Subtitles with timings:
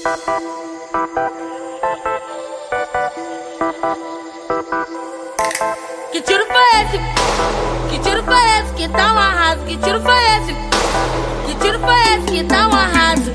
[0.00, 0.06] Que
[6.22, 6.98] tiro foi esse?
[7.90, 9.62] Que tiro foi esse que tá um arraso?
[9.66, 10.54] Que tiro foi esse?
[11.46, 13.30] Que tiro foi esse que tá um arraso?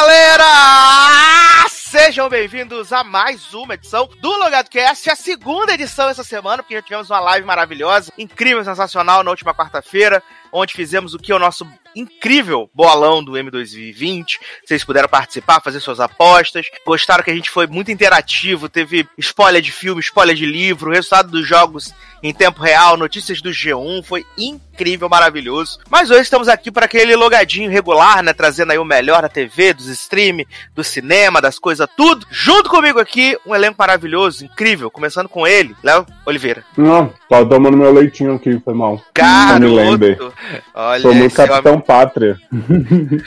[0.00, 1.68] Galera!
[1.68, 6.76] Sejam bem-vindos a mais uma edição do Logado Cast, a segunda edição essa semana, porque
[6.76, 11.34] já tivemos uma live maravilhosa, incrível, sensacional na última quarta-feira, onde fizemos o que é
[11.34, 14.38] o nosso incrível bolão do M2020.
[14.64, 16.66] Vocês puderam participar, fazer suas apostas.
[16.86, 21.30] Gostaram que a gente foi muito interativo, teve spoiler de filme, spoiler de livro, resultado
[21.30, 25.78] dos jogos em tempo real, notícias do G1, foi incrível, maravilhoso.
[25.88, 29.72] Mas hoje estamos aqui para aquele logadinho regular, né, trazendo aí o melhor da TV,
[29.72, 32.26] dos stream, do cinema, das coisas tudo.
[32.30, 36.64] Junto comigo aqui, um elenco maravilhoso, incrível, começando com ele, Léo Oliveira.
[36.76, 39.00] Não, tava tomando meu leitinho aqui, foi mal.
[39.14, 40.34] Garoto!
[40.74, 42.38] Olha muito esse homem, Capitão Pátria.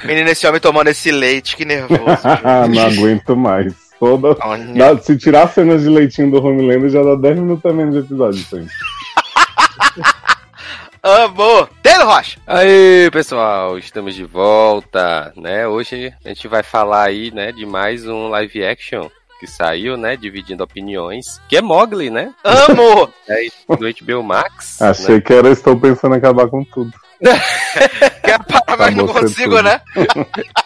[0.05, 2.01] menino, esse homem tomando esse leite, que nervoso.
[2.69, 3.73] Não aguento mais.
[3.99, 4.35] Toda...
[4.41, 4.95] Olha.
[4.95, 7.93] Dá- se tirar as cenas de leitinho do Homelander, já dá 10 minutos a menos
[7.93, 8.39] de episódio.
[8.39, 8.71] Gente.
[11.03, 11.69] Amor!
[11.81, 12.39] Taylor Rocha!
[12.45, 15.67] Aí, pessoal, estamos de volta, né?
[15.67, 19.09] Hoje a gente vai falar aí, né, de mais um live action
[19.41, 22.31] que saiu, né, dividindo opiniões, que é Mogli, né?
[22.43, 23.11] Amo!
[23.27, 24.81] É do HBO Max.
[24.81, 25.21] Achei né?
[25.21, 26.91] que era Estou pensando em acabar com tudo.
[28.23, 29.63] Quero parar, mas não consigo, tudo.
[29.63, 29.81] né?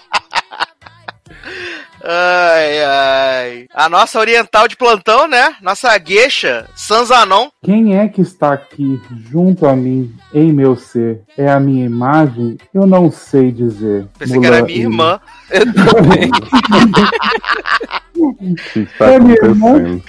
[2.08, 3.67] Ai, ai.
[3.73, 5.56] A nossa oriental de plantão, né?
[5.60, 7.50] Nossa gueixa, Sanzanon.
[7.64, 11.22] Quem é que está aqui junto a mim em meu ser?
[11.36, 12.60] É a minha imagem?
[12.72, 14.08] Eu não sei dizer.
[14.20, 15.20] Pensei que era minha irmã.
[15.50, 16.30] Eu também.
[18.30, 19.67] O que que tá É mesmo?
[19.67, 20.03] acontecendo?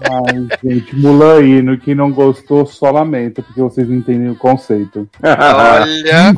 [0.00, 1.78] Ai, gente, Mulan hino.
[1.78, 5.08] Quem não gostou, só lamenta, porque vocês não entendem o conceito.
[5.22, 6.36] Olha.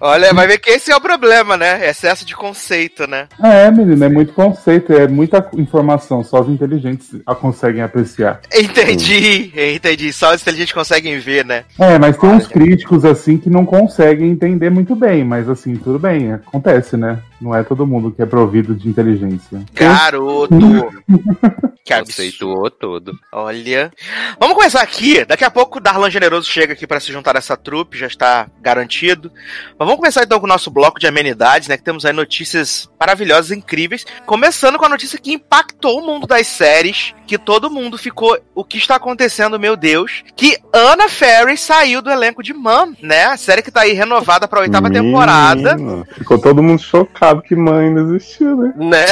[0.00, 1.88] Olha, vai ver que esse é o problema, né?
[1.88, 3.28] Excesso de conceito, né?
[3.40, 6.24] É, menino, é muito conceito, é muita informação.
[6.24, 8.40] Só os inteligentes a conseguem apreciar.
[8.52, 10.12] Entendi, entendi.
[10.12, 11.64] Só os inteligentes conseguem ver, né?
[11.78, 12.52] É, mas tem uns Olha.
[12.52, 17.18] críticos assim que não conseguem entender muito bem, mas assim, tudo bem, acontece, né?
[17.42, 19.64] Não é todo mundo que é provido de inteligência.
[19.74, 20.54] Garoto.
[21.84, 21.98] Que.
[21.98, 23.12] Conceituou todo.
[23.32, 23.90] Olha.
[24.38, 25.24] Vamos começar aqui.
[25.24, 28.06] Daqui a pouco o Darlan Generoso chega aqui para se juntar a essa trupe, já
[28.06, 29.32] está garantido.
[29.76, 31.76] Mas vamos começar então com o nosso bloco de amenidades, né?
[31.76, 34.06] Que temos aí notícias maravilhosas, incríveis.
[34.24, 38.38] Começando com a notícia que impactou o mundo das séries, que todo mundo ficou.
[38.54, 40.22] O que está acontecendo, meu Deus?
[40.36, 43.24] Que Anna Ferris saiu do elenco de Mom, né?
[43.24, 45.76] A série que tá aí renovada para a oitava temporada.
[46.16, 48.72] Ficou todo mundo chocado que mãe ainda existiu, né?
[48.76, 49.06] Né?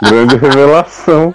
[0.02, 1.34] Grande revelação.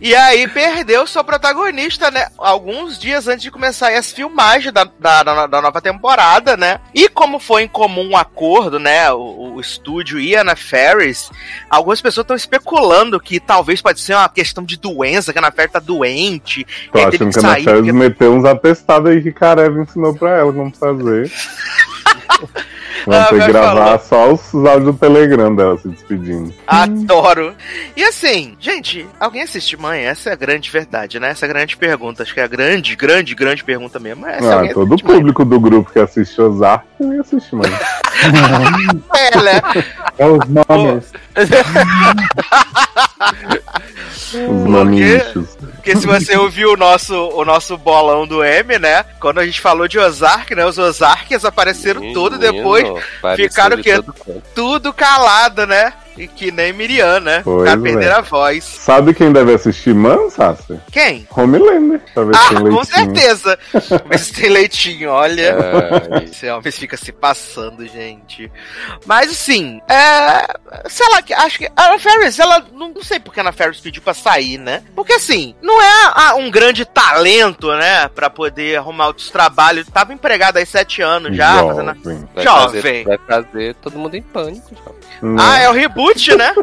[0.00, 2.26] E aí perdeu sua protagonista, né?
[2.38, 6.80] Alguns dias antes de começar as filmagens da, da, da- da nova temporada, né?
[6.94, 9.12] E como foi em comum um acordo, né?
[9.12, 11.30] O, o estúdio e a Anna Ferris,
[11.70, 15.52] algumas pessoas estão especulando que talvez pode ser uma questão de doença, que a Anna
[15.52, 16.66] Ferris tá doente.
[16.92, 17.54] Tô e achando que que a Ana.
[17.54, 21.30] Ferris porque- meteu uns atestados aí que Karev ensinou pra ela como fazer.
[23.08, 26.52] Ah, ter que gravar só os áudios do Telegram dela se despedindo.
[26.66, 27.54] Adoro.
[27.96, 30.02] E assim, gente, alguém assiste Mãe?
[30.02, 31.30] Essa é a grande verdade, né?
[31.30, 32.22] Essa é a grande pergunta.
[32.22, 34.26] Acho que é a grande, grande, grande pergunta mesmo.
[34.26, 35.16] Essa Ah, todo o assiste Mãe?
[35.16, 37.72] público do grupo que assiste Ozark também assiste, mano.
[39.16, 39.60] É, né?
[40.18, 41.12] É os nomes.
[44.34, 45.56] Os maminchos.
[45.82, 49.04] Porque se você ouviu o nosso, o nosso bolão do M, né?
[49.18, 50.64] Quando a gente falou de Ozark, né?
[50.64, 52.86] Os Ozarks apareceram tudo depois,
[53.34, 54.00] ficaram o quê?
[54.54, 55.92] tudo calado, né?
[56.16, 57.40] E que nem Miriam, né?
[57.42, 57.76] Pois Pra é.
[57.82, 58.62] perder a voz.
[58.64, 60.78] Sabe quem deve assistir, mano, Sassi?
[60.90, 61.26] Quem?
[61.34, 62.00] Homelander.
[62.12, 62.84] Pra ver se Ah, tem com leitinho.
[62.84, 63.58] certeza!
[64.08, 65.56] Ver se tem leitinho, olha.
[66.12, 68.50] Ai, Esse homem fica se passando, gente.
[69.06, 70.46] Mas assim, é.
[70.88, 72.62] Sei lá, que- acho que a Anna Ferris, ela.
[72.72, 74.82] Não, sei porque a Anna Ferris pediu pra sair, né?
[74.94, 78.08] Porque assim, não é um grande talento, né?
[78.08, 79.86] Pra poder arrumar outros trabalhos.
[79.88, 81.94] Tava empregada há sete anos já, fazendo.
[81.94, 82.28] Jovem.
[82.34, 82.82] vai, Jovem.
[82.82, 84.70] fazer, vai fazer todo mundo em pânico.
[84.74, 85.36] jovem.
[85.38, 86.01] Ah, é o reboot,
[86.36, 86.52] né?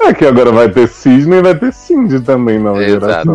[0.00, 3.34] É que agora vai ter Cisne e vai ter Cindy também na geração.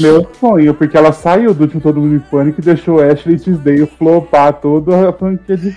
[0.00, 3.86] Meu sonho, porque ela saiu do último Todo Mundo em Pânico e deixou Ashley Tisdale
[3.98, 5.74] flopar toda a franquia de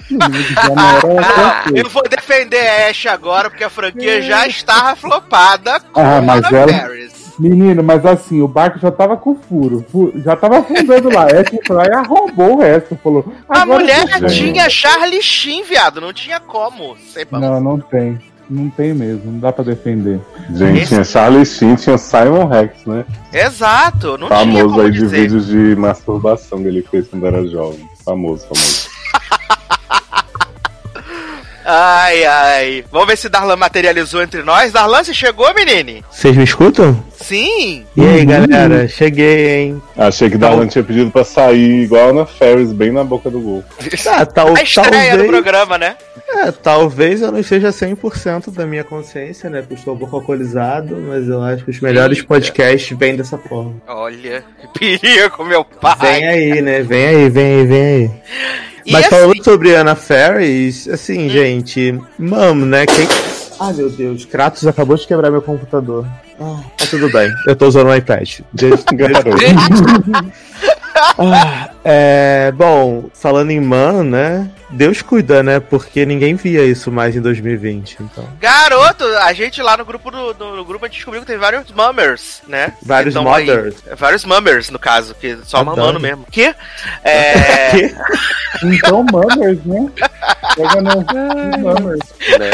[0.75, 1.00] Ah,
[1.71, 6.18] pra eu vou defender a Ash agora, porque a franquia já estava flopada com Ah,
[6.18, 7.12] a mas ela- Ferris.
[7.39, 9.83] Menino, mas assim, o barco já tava com furo.
[9.91, 11.25] fu- Já tava afundando lá.
[11.27, 12.95] Essa foi lá e arrombou o resto.
[13.01, 13.25] Falou.
[13.50, 16.00] A "Agora mulher eu vou." tinha Charlie Sheen, viado.
[16.00, 16.95] Não tinha como.
[17.12, 17.25] Sei.
[17.31, 18.19] Não, não tem.
[18.51, 19.31] Não tem mesmo.
[19.31, 20.19] Não dá pra defender.
[20.53, 23.06] Gente, Esse- tinha Charlie Sheen, tinha Simon Rex, né?
[23.31, 24.18] Exato.
[24.18, 25.21] Não tinha famoso aí de dizer.
[25.21, 27.80] vídeos de masturbação que ele fez quando era jovem.
[28.03, 28.89] Famoso, famoso.
[31.63, 32.86] Ai, ai.
[32.92, 34.71] Vamos ver se Darlan materializou entre nós.
[34.71, 36.04] Darlan, você chegou, menine?
[36.12, 37.01] Vocês me escutam?
[37.15, 37.86] Sim.
[37.95, 38.88] E aí, galera?
[38.88, 39.81] Cheguei, hein?
[39.95, 43.63] Achei que Darlan tinha pedido pra sair igual na Ferris, bem na boca do gol.
[44.07, 45.95] Ah, tal, A estreia do talvez, programa, né?
[46.33, 49.60] É, talvez eu não esteja 100% da minha consciência, né?
[49.60, 52.28] Porque eu estou um pouco alcoolizado, mas eu acho que os melhores Eita.
[52.28, 53.75] podcasts vêm dessa forma.
[53.88, 54.44] Olha,
[54.78, 55.95] perigo, meu pai.
[56.00, 56.81] Vem aí, né?
[56.81, 58.12] Vem aí, vem aí, vem aí.
[58.86, 62.86] E Mas assim, falando sobre Anna Ferris, assim, gente, mamo, né?
[62.86, 63.07] Quem...
[63.62, 66.06] Ai, meu Deus, Kratos acabou de quebrar meu computador.
[66.40, 68.40] Ah, tá tudo bem, eu tô usando o iPad.
[68.94, 69.30] Garoto.
[71.18, 74.50] Ah, é, bom, falando em Man, né?
[74.69, 75.60] Deus cuida, né?
[75.60, 78.28] Porque ninguém via isso mais em 2020, então.
[78.40, 81.38] Garoto, a gente lá no grupo do, do- no grupo a gente descobriu que tem
[81.38, 82.74] vários mummers, né?
[82.81, 83.75] Vários Então, aí- mothers.
[83.98, 85.78] vários mummers, no caso, que só Adoro.
[85.78, 86.25] mamando mesmo.
[86.31, 86.54] Que?
[87.04, 87.72] É.
[87.72, 87.96] Que?
[88.64, 89.90] Então, Mummers, né?
[90.56, 92.00] Pega no no Mummers.
[92.40, 92.52] né?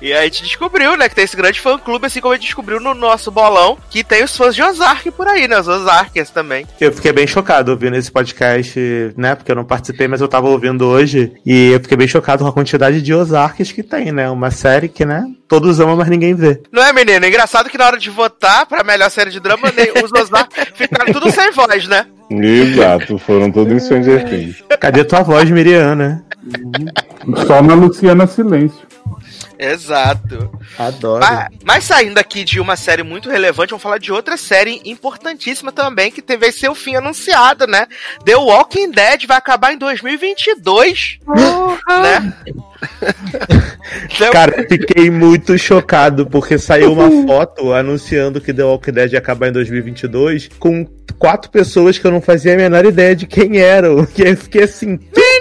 [0.00, 2.36] E aí a gente descobriu, né, que tem esse grande fã clube, assim como a
[2.36, 5.58] gente descobriu no nosso bolão, que tem os fãs de Ozark por aí, né?
[5.58, 6.66] Os Ozarkers também.
[6.80, 8.78] Eu fiquei bem chocado ouvindo esse podcast,
[9.16, 9.34] né?
[9.34, 11.32] Porque eu não participei, mas eu tava ouvindo hoje.
[11.44, 14.30] E eu fiquei bem chocado com a quantidade de Ozarks que tem, né?
[14.30, 15.24] Uma série que, né?
[15.48, 16.60] Todos amam, mas ninguém vê.
[16.70, 17.24] Não é, menino?
[17.26, 21.12] Engraçado que na hora de votar pra melhor série de drama, nem- os Ozark ficaram
[21.12, 22.06] tudo sem voz, né?
[22.30, 24.62] Exato, foram todos em Stranger Things.
[24.78, 26.22] Cadê tua voz, Miriam, né?
[27.46, 28.86] Só na Luciana Silêncio.
[29.58, 30.50] Exato.
[30.78, 31.24] Adoro.
[31.26, 35.72] Mas, mas saindo aqui de uma série muito relevante, vamos falar de outra série importantíssima
[35.72, 37.86] também, que teve seu fim anunciado, né?
[38.24, 41.18] The Walking Dead vai acabar em 2022,
[41.88, 42.34] né?
[44.32, 49.48] Cara, fiquei muito chocado porque saiu uma foto anunciando que The Walking Dead ia acabar
[49.48, 50.86] em 2022 com
[51.18, 54.06] quatro pessoas que eu não fazia a menor ideia de quem eram.
[54.18, 54.98] Que eu fiquei assim,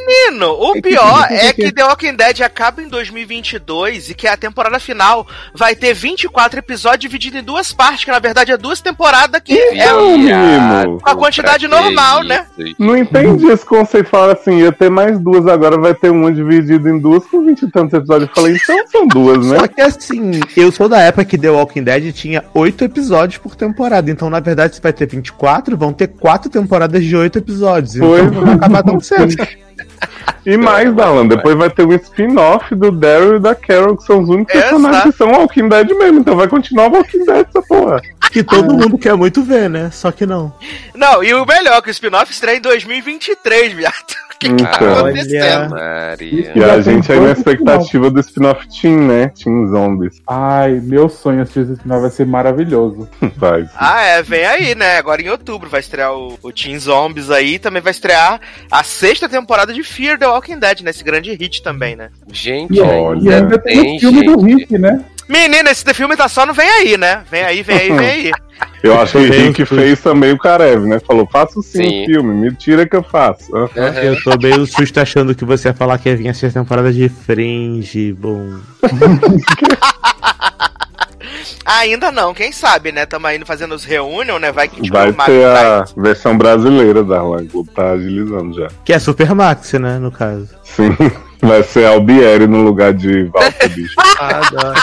[0.08, 4.80] menino, o pior é que The Walking Dead acaba em 2022 e que a temporada
[4.80, 9.42] final vai ter 24 episódios divididos em duas partes, que na verdade é duas temporadas
[9.44, 11.00] que é Não, Viado, menino.
[11.04, 12.48] a quantidade normal, né?
[12.80, 14.10] Não entendi esse conceito.
[14.10, 17.62] Falaram assim, ia ter mais duas, agora vai ter uma dividida em duas com 20
[17.62, 18.30] e tantos episódios.
[18.30, 19.60] Eu falei, então são duas, né?
[19.60, 23.56] Só que assim, eu sou da época que The Walking Dead tinha oito episódios por
[23.56, 24.10] temporada.
[24.10, 27.98] Então, na verdade, se vai ter 24, vão ter quatro temporadas de oito episódios.
[27.98, 28.24] Pois.
[28.24, 29.36] Então não vai acabar tão cedo.
[30.46, 34.22] E mais, Dalan, depois vai ter um spin-off do Daryl e da Carol, que são
[34.22, 34.70] os únicos Exato.
[34.76, 36.20] personagens que são Walking Dead mesmo.
[36.20, 38.02] Então vai continuar Walking Dead essa porra.
[38.32, 39.90] Que todo mundo quer muito ver, né?
[39.92, 40.54] Só que não.
[40.96, 43.94] Não, e o melhor, que o spin-off estreia em 2023, viado.
[44.38, 44.98] O que, que tá Então.
[45.00, 45.70] acontecendo?
[45.72, 46.52] Maria.
[46.54, 49.30] E a gente aí na expectativa do spin-off Team, né?
[49.30, 50.22] Team Zombies.
[50.28, 53.10] Ai, meu sonho assistir esse final vai ser maravilhoso.
[53.36, 53.64] Vai.
[53.64, 53.70] sim.
[53.76, 55.00] Ah, é, vem aí, né?
[55.00, 58.40] Agora em outubro vai estrear o, o Teen Zombies aí, também vai estrear
[58.70, 60.92] a sexta temporada de Fear the Walking Dead, né?
[60.92, 62.10] Esse grande hit também, né?
[62.32, 64.60] Gente, Olha, e ainda tem, tem o filme do gente.
[64.60, 65.04] Rick, né?
[65.28, 67.22] Menina, esse filme tá só no Vem Aí, né?
[67.30, 68.32] Vem aí, vem aí, vem aí.
[68.82, 71.00] Eu acho que o Rick fez também o Karev, né?
[71.00, 72.04] Falou, faço sim, Sim.
[72.04, 73.56] o filme, me tira que eu faço.
[73.56, 73.94] Aham.
[74.02, 76.92] Eu tô meio susto achando que você ia falar que ia vir a sexta temporada
[76.92, 78.14] de Fringe.
[78.14, 78.58] Bom.
[81.66, 83.06] Ainda não, quem sabe, né?
[83.06, 84.52] Tamo indo fazendo os reunion, né?
[84.52, 88.68] Vai que tipo, Vai ter a versão brasileira da Globo, tá agilizando já.
[88.84, 89.98] Que é Super Max, né?
[90.00, 90.50] No caso.
[90.64, 90.96] Sim,
[91.42, 93.96] vai ser Albieri no lugar de Walter Bicho.
[94.20, 94.80] Adoro.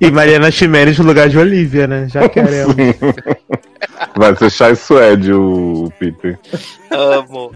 [0.00, 2.08] e Mariana Ximenes no lugar de Olivia, né?
[2.08, 2.74] Já queremos.
[4.14, 6.38] Vai ser Chai Suede o Peter.
[6.90, 7.52] Amo.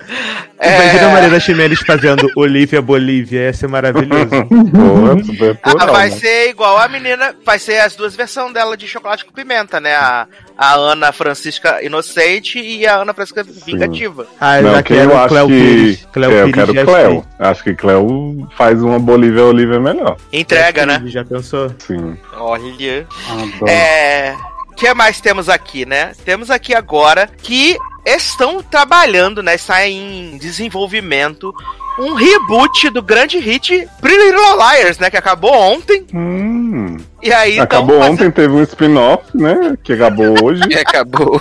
[0.61, 4.31] Imagina a É, Mariana Ximenes fazendo Olivia Bolívia, ia ser maravilhoso.
[4.49, 6.17] Porra, super ah, plural, vai né?
[6.17, 9.95] ser igual a menina, vai ser as duas versões dela de chocolate com pimenta, né?
[9.95, 10.27] A,
[10.57, 14.27] a Ana Francisca Inocente e a Ana Francisca Vingativa.
[14.41, 15.59] Ah, eu Não, já quero eu o acho Cleo que.
[15.59, 16.09] Pires.
[16.13, 17.27] Cleo é, eu Pires quero Cleo.
[17.39, 20.17] Acho que Cleo faz uma Bolívia Olivia melhor.
[20.33, 21.03] Entrega, né?
[21.07, 21.71] Já pensou?
[21.79, 22.17] Sim.
[22.35, 23.07] Olha.
[23.29, 23.69] Adoro.
[23.71, 24.35] É.
[24.77, 26.13] Que mais temos aqui, né?
[26.25, 29.55] Temos aqui agora que estão trabalhando, né?
[29.55, 31.53] Está em desenvolvimento
[31.99, 35.11] um reboot do grande hit Pretty Little Liars, né?
[35.11, 36.07] Que acabou ontem.
[36.13, 36.99] Hum.
[37.23, 39.77] E aí tão Acabou fazendo- ontem, teve um spin-off, né?
[39.83, 40.63] Que acabou hoje.
[40.71, 41.39] E acabou.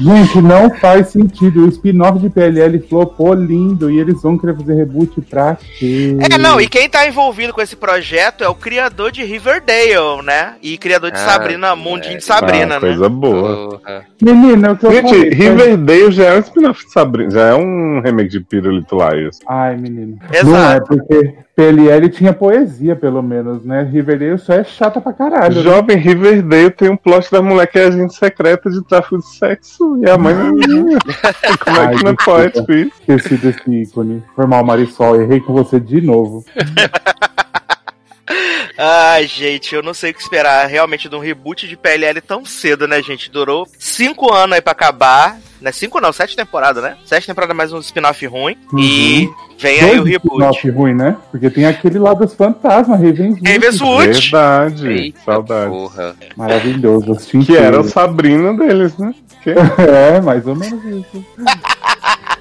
[0.00, 1.64] Gente, não faz sentido.
[1.64, 6.16] O spin-off de PLL flopou lindo e eles vão querer fazer reboot pra quê?
[6.32, 10.54] É, não, e quem tá envolvido com esse projeto é o criador de Riverdale, né?
[10.62, 12.80] E criador de Ah, Sabrina, Mundinho de Sabrina, Ah, né?
[12.80, 13.70] Coisa boa.
[13.80, 14.06] Porra.
[14.22, 17.40] Menina, é o que eu Gente, falei, Riverdale já é um spin-off de Sabrina, já
[17.48, 19.40] é um remake de Pirulito Liars.
[19.48, 20.16] Ai, menino.
[20.32, 20.46] Exato.
[20.48, 23.82] Não é, porque PLL tinha poesia, pelo menos, né?
[23.82, 25.56] Riverdale só é chata pra caralho.
[25.56, 25.60] né?
[25.60, 30.00] Jovem Riverdale tem um plot da mulher que é agente secreta de tráfico de sexo
[30.00, 30.54] e a mãe não.
[31.58, 32.92] Como é que não pode isso?
[33.00, 34.22] Esqueci desse ícone.
[34.36, 35.20] Foi mal, Marisol.
[35.20, 36.44] Errei com você de novo.
[38.76, 42.44] Ai, gente, eu não sei o que esperar realmente de um reboot de PLL tão
[42.44, 43.30] cedo, né, gente?
[43.30, 45.38] Durou cinco anos aí pra acabar.
[45.60, 46.96] Não é cinco não, sete temporadas, né?
[47.04, 48.56] Sete temporadas mais um spin-off ruim.
[48.78, 50.26] E vem aí o Dois reboot.
[50.34, 51.16] spin-off ruim, né?
[51.32, 53.50] Porque tem aquele lá dos fantasmas, Ravenswood.
[53.52, 54.12] Ravenswood.
[54.20, 54.88] Verdade.
[54.88, 55.70] Eita Saudade.
[55.70, 56.14] porra.
[56.36, 57.16] Maravilhoso.
[57.44, 57.84] Que era o.
[57.84, 59.12] Sabrina deles, né?
[59.42, 59.50] Que-
[59.82, 61.24] É, mais ou menos isso.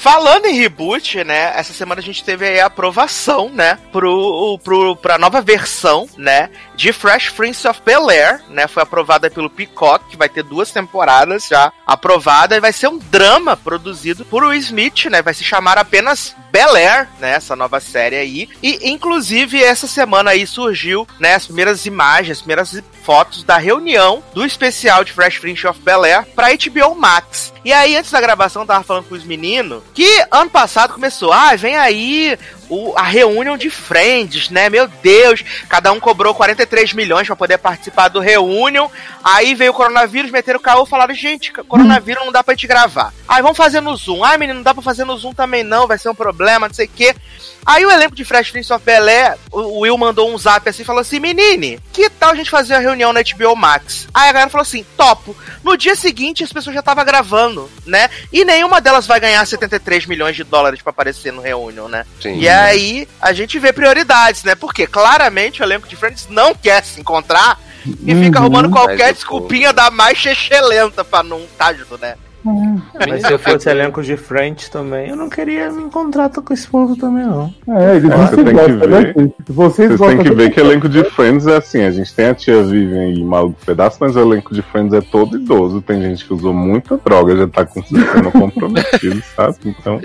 [0.00, 1.52] Falando em reboot, né?
[1.54, 3.78] Essa semana a gente teve a aprovação, né?
[3.92, 6.48] Pro, pro, pra nova versão, né?
[6.80, 8.66] De Fresh Prince of Bel-Air, né?
[8.66, 12.56] Foi aprovada pelo Peacock, que vai ter duas temporadas já aprovada.
[12.56, 15.20] E vai ser um drama produzido por Will Smith, né?
[15.20, 17.32] Vai se chamar apenas Bel-Air, né?
[17.32, 18.48] Essa nova série aí.
[18.62, 21.34] E, inclusive, essa semana aí surgiu, né?
[21.34, 26.24] As primeiras imagens, as primeiras fotos da reunião do especial de Fresh Prince of Bel-Air
[26.34, 27.52] pra HBO Max.
[27.62, 31.54] E aí, antes da gravação, tava falando com os meninos que ano passado começou, ah,
[31.56, 32.38] vem aí
[32.70, 34.70] o, a reunião de Friends, né?
[34.70, 38.90] Meu Deus, cada um cobrou 43 milhões pra poder participar do reunião.
[39.22, 43.12] Aí veio o coronavírus, meteram o caô, falaram, gente, coronavírus não dá pra gente gravar.
[43.28, 44.24] Aí vamos fazer no Zoom.
[44.24, 46.74] Ai, menino, não dá pra fazer no Zoom também não, vai ser um problema, não
[46.74, 47.14] sei o quê.
[47.64, 50.84] Aí o elenco de Fresh Prince of Bel-Air, o o Will mandou um zap assim,
[50.84, 54.08] falou assim, menine, que tal a gente fazer a reunião na HBO Max?
[54.12, 55.36] Aí a galera falou assim, topo.
[55.62, 58.08] No dia seguinte, as pessoas já estavam gravando, né?
[58.32, 62.04] E nenhuma delas vai ganhar 73 milhões de dólares pra aparecer no reunião, né?
[62.20, 62.38] Sim.
[62.38, 64.54] E aí a gente vê prioridades, né?
[64.54, 67.58] Porque claramente o elenco de Friends não quer se encontrar
[68.06, 68.44] e fica Uhum.
[68.44, 72.14] arrumando qualquer desculpinha da mais chechelenta pra não tá junto, né?
[72.44, 76.66] Mas se eu fosse elenco de frente também, eu não queria me encontrar com esse
[76.66, 77.52] povo também, não.
[77.68, 78.88] É, eles não você se tem que gostam, ver.
[78.88, 79.32] né?
[79.48, 82.34] Vocês Vocês têm que ver que elenco de Friends é assim, a gente tem a
[82.34, 86.24] tia Vivian e Maluco Pedaço, mas o elenco de Friends é todo idoso, tem gente
[86.24, 89.56] que usou muita droga, já tá com o sistema comprometido, sabe?
[89.64, 90.00] Então,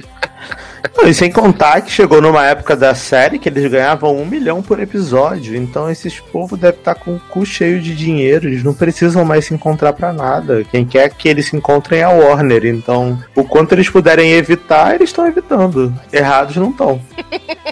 [1.06, 4.80] e sem contar que chegou numa época da série que eles ganhavam um milhão por
[4.80, 5.56] episódio.
[5.56, 8.48] Então esses povos devem estar com o cu cheio de dinheiro.
[8.48, 10.63] Eles não precisam mais se encontrar pra nada.
[10.72, 12.65] Quem quer que eles se encontrem é a Warner.
[12.65, 15.94] Então, o quanto eles puderem evitar, eles estão evitando.
[16.12, 17.01] Errados não estão.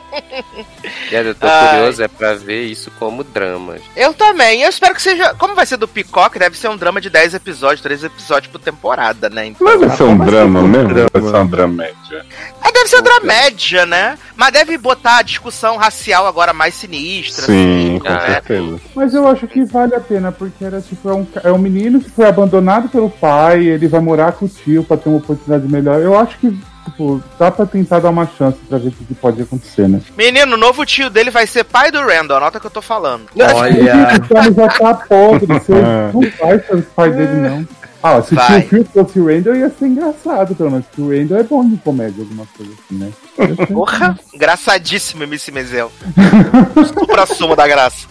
[1.12, 1.70] Eu tô Ai.
[1.70, 3.76] curioso é pra ver isso como drama.
[3.96, 4.62] Eu também.
[4.64, 5.34] Eu espero que seja.
[5.36, 8.60] Como vai ser do Peacock, deve ser um drama de 10 episódios, 13 episódios por
[8.60, 9.46] temporada, né?
[9.48, 10.90] Então, mas vai ser um drama mesmo?
[10.90, 11.10] drama?
[11.14, 12.26] Vai ser uma dramédia.
[12.64, 14.18] é, deve ser dramédia, né?
[14.36, 17.46] Mas deve botar a discussão racial agora mais sinistra.
[17.46, 18.20] Sim, com né?
[18.28, 18.80] certeza.
[18.96, 22.00] Mas eu acho que vale a pena, porque era tipo, é um, é um menino
[22.02, 25.72] que foi abandonado pelo pai, ele vai morar com o tio pra ter uma oportunidade
[25.72, 26.00] melhor.
[26.02, 26.50] Eu acho que,
[26.86, 30.02] tipo, dá pra tentar dar uma chance pra ver o que pode acontecer, né?
[30.18, 33.26] Menino, o novo tio dele vai ser pai do Randall, anota que eu tô falando.
[33.40, 33.94] Olha.
[34.24, 36.12] O cara já tá podre, você É.
[36.14, 37.68] não vai ser o pai dele, não.
[38.04, 38.60] Ah, se Vai.
[38.60, 40.86] o Phil fosse o Randall, ia ser engraçado, pelo menos.
[40.88, 43.12] Porque o Randall é bom de comédia, alguma coisa assim, né?
[43.72, 45.90] Porra, engraçadíssimo, Missy Mezel.
[46.94, 48.08] Supra suma da graça.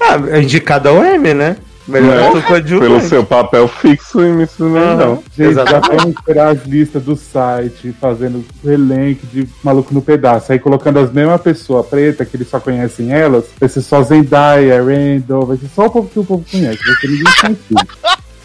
[0.00, 1.56] Ah, é indicado ao M, né?
[1.86, 2.80] Melhor É.
[2.80, 5.22] Pelo seu papel fixo em Miss Mendão.
[5.36, 10.50] Gente, já vamos esperar as listas do site, fazendo o elenco de maluco no pedaço.
[10.50, 14.82] Aí colocando as mesmas pessoas preta, que eles só conhecem elas, vai ser só Zendaya,
[14.82, 17.86] Randall, vai ser só o povo que o povo conhece, vai ser ninguém conhecido.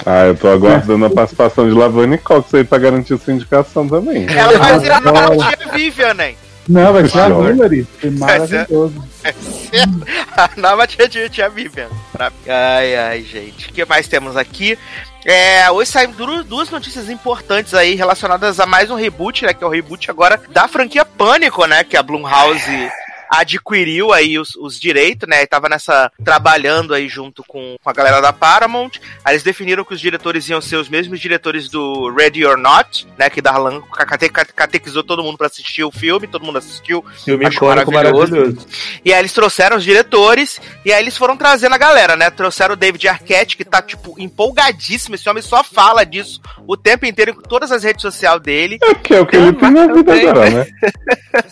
[0.06, 4.26] Ah, eu tô aguardando a participação de Lavane Cox aí pra garantir sua indicação também.
[4.30, 6.36] Ela vai ser a tia Vivian, né?
[6.68, 7.28] Não, vai ser a.
[7.30, 9.10] Hillary, ser- maravilhoso.
[10.38, 11.88] A nova tia, tia, tia Vivian.
[12.48, 13.70] Ai, ai, gente.
[13.70, 14.78] O que mais temos aqui?
[15.26, 19.54] É, hoje saem du- duas notícias importantes aí relacionadas a mais um reboot, né?
[19.54, 21.84] Que é o reboot agora da franquia Pânico, né?
[21.84, 22.90] Que a Blumhouse
[23.30, 25.44] adquiriu aí os, os direitos, né?
[25.44, 26.12] E tava nessa.
[26.24, 28.98] trabalhando aí junto com, com a galera da Paramount.
[29.24, 33.08] Aí eles definiram que os diretores iam ser os mesmos diretores do Ready or Not,
[33.18, 33.30] né?
[33.30, 37.04] Que Darlan cate- cate- catequizou todo mundo pra assistir o filme, todo mundo assistiu.
[37.24, 38.32] Filme Acho maravilhoso.
[38.32, 38.68] maravilhoso.
[39.06, 42.30] E aí eles trouxeram os diretores, e aí eles foram trazendo a galera, né?
[42.30, 45.16] Trouxeram o David Arquette, que tá, tipo, empolgadíssimo.
[45.16, 48.78] Esse homem só fala disso o tempo inteiro em todas as redes sociais dele.
[48.82, 50.68] É porque é o que ele tem na vida agora, né?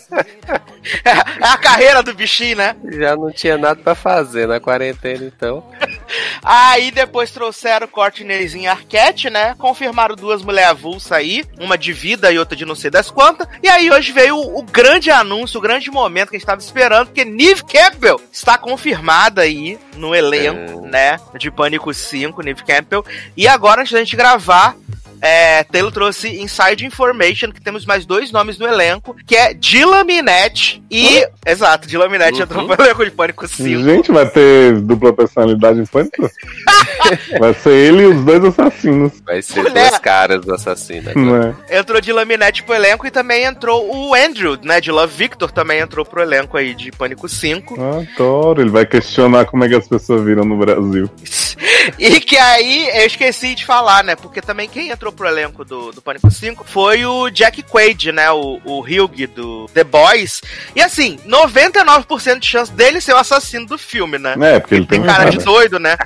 [1.03, 2.75] É a carreira do bichinho, né?
[2.86, 5.63] Já não tinha nada pra fazer na quarentena, então.
[6.41, 9.53] Aí depois trouxeram Courtneyzinho Arquette, né?
[9.57, 13.47] Confirmaram duas mulheres avulsas aí, uma de vida e outra de não sei das quantas.
[13.62, 16.62] E aí hoje veio o, o grande anúncio, o grande momento que a gente estava
[16.62, 21.17] esperando, porque Neve Campbell está confirmada aí no elenco, né?
[21.38, 23.05] De Pânico 5, Neve Campbell.
[23.36, 24.75] E agora, antes da gente gravar,
[25.21, 30.03] é, Taylor trouxe Inside Information, que temos mais dois nomes no elenco, que é Dylan
[30.03, 31.25] Minette e.
[31.45, 32.43] Exato, Dylan Minette Uhum.
[32.43, 33.83] entrou no elenco de Pânico 5.
[33.83, 36.29] Gente, vai ter dupla personalidade em Pânico?
[37.39, 39.89] vai ser ele e os dois assassinos, Vai ser Mulher.
[39.89, 41.09] duas caras do assassino.
[41.09, 41.47] agora.
[41.47, 41.55] né?
[41.79, 44.79] Entrou Dylan Minette pro elenco e também entrou o Andrew, né?
[44.81, 47.77] De Love Victor também entrou pro elenco aí de Pânico 5.
[47.81, 51.09] Adoro, ele vai questionar como é que as pessoas viram no Brasil.
[51.97, 54.15] E que aí eu esqueci de falar, né?
[54.15, 58.31] Porque também quem entrou pro elenco do, do Pânico 5 foi o Jack Quaid, né?
[58.31, 60.41] O, o Hugh do The Boys.
[60.75, 64.35] E assim, 99% de chance dele ser o assassino do filme, né?
[64.39, 65.97] É, porque ele Tem tem, cara de doido, né?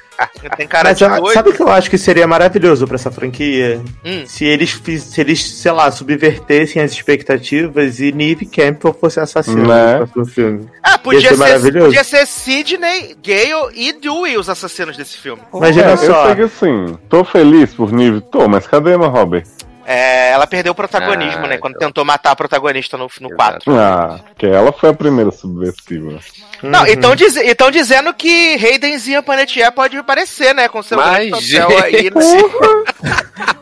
[0.44, 1.34] Ele tem cara Mas de doido.
[1.34, 3.82] sabe o que eu acho que seria maravilhoso pra essa franquia?
[4.06, 4.24] Hum.
[4.26, 10.08] Se eles, se eles, sei lá, subvertessem as expectativas e Neve Campbell fosse assassino Né?
[10.16, 10.68] no filme.
[10.84, 11.86] Ah, podia Ia ser ser, maravilhoso.
[11.88, 15.42] podia ser Sidney, Gale e Dewey os assassinos desse filme.
[15.54, 16.04] Imagina É, só.
[16.06, 19.44] Eu sei que assim, tô feliz por Nive, tô, mas cadê Emma Robert?
[19.84, 21.58] É, ela perdeu o protagonismo, Ah, né?
[21.58, 21.88] Quando então.
[21.88, 23.66] tentou matar a protagonista no, no Exato.
[23.66, 23.76] 4.
[23.78, 26.20] Ah, que ela foi a primeira subversiva.
[26.62, 26.88] Não, Uhum.
[26.88, 30.70] então diz, então dizendo que Haydenzinha Panetier pode aparecer, né?
[30.70, 32.04] Com seu Mas, papel aí.
[32.04, 32.12] Né?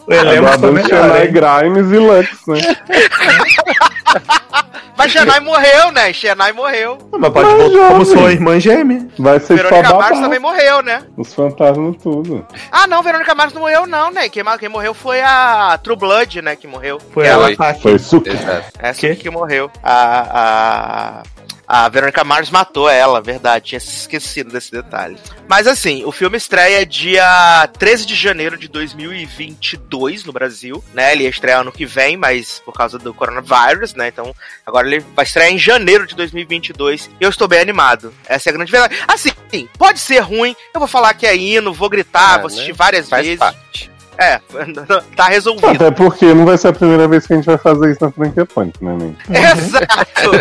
[0.06, 1.28] O elenco foi melhor?
[1.28, 2.76] Grimes e Lux, né?
[5.00, 6.12] Mas Xenai morreu, né?
[6.12, 6.98] Xenai morreu.
[7.18, 8.20] Mas pode Mas, voltar como jovem.
[8.22, 9.08] sua irmã gêmea.
[9.18, 11.04] Vai ser Verônica Mars também morreu, né?
[11.16, 12.46] Os fantasmas tudo.
[12.70, 14.28] Ah, não, Verônica Mars não morreu, não, né?
[14.28, 16.58] Quem, quem morreu foi a True Blood, né?
[16.58, 17.00] Que morreu.
[17.14, 17.50] Foi ela.
[17.50, 17.74] ela.
[17.76, 18.34] Foi super.
[18.34, 18.68] Exato.
[18.78, 19.72] Essa que, que morreu.
[19.82, 21.24] A, a,
[21.72, 23.66] a Verônica Mars matou ela, verdade.
[23.68, 25.16] Tinha se esquecido desse detalhe.
[25.48, 31.12] Mas assim, o filme estreia dia 13 de janeiro de 2022 no Brasil, né?
[31.12, 34.08] Ele ia estrear ano que vem, mas por causa do coronavírus, né?
[34.08, 34.34] Então
[34.66, 38.12] agora ele vai estrear em janeiro de 2022 e eu estou bem animado.
[38.26, 38.96] Essa é a grande verdade.
[39.08, 39.32] Assim,
[39.78, 42.76] pode ser ruim, eu vou falar que é hino, vou gritar, Ah, vou assistir né?
[42.78, 43.40] várias Faz vezes.
[43.40, 43.92] parte.
[44.20, 44.40] É,
[45.16, 45.68] tá resolvido.
[45.68, 48.12] Até porque não vai ser a primeira vez que a gente vai fazer isso na
[48.12, 49.16] franquia Pânico, né, nem?
[49.34, 50.32] Exato.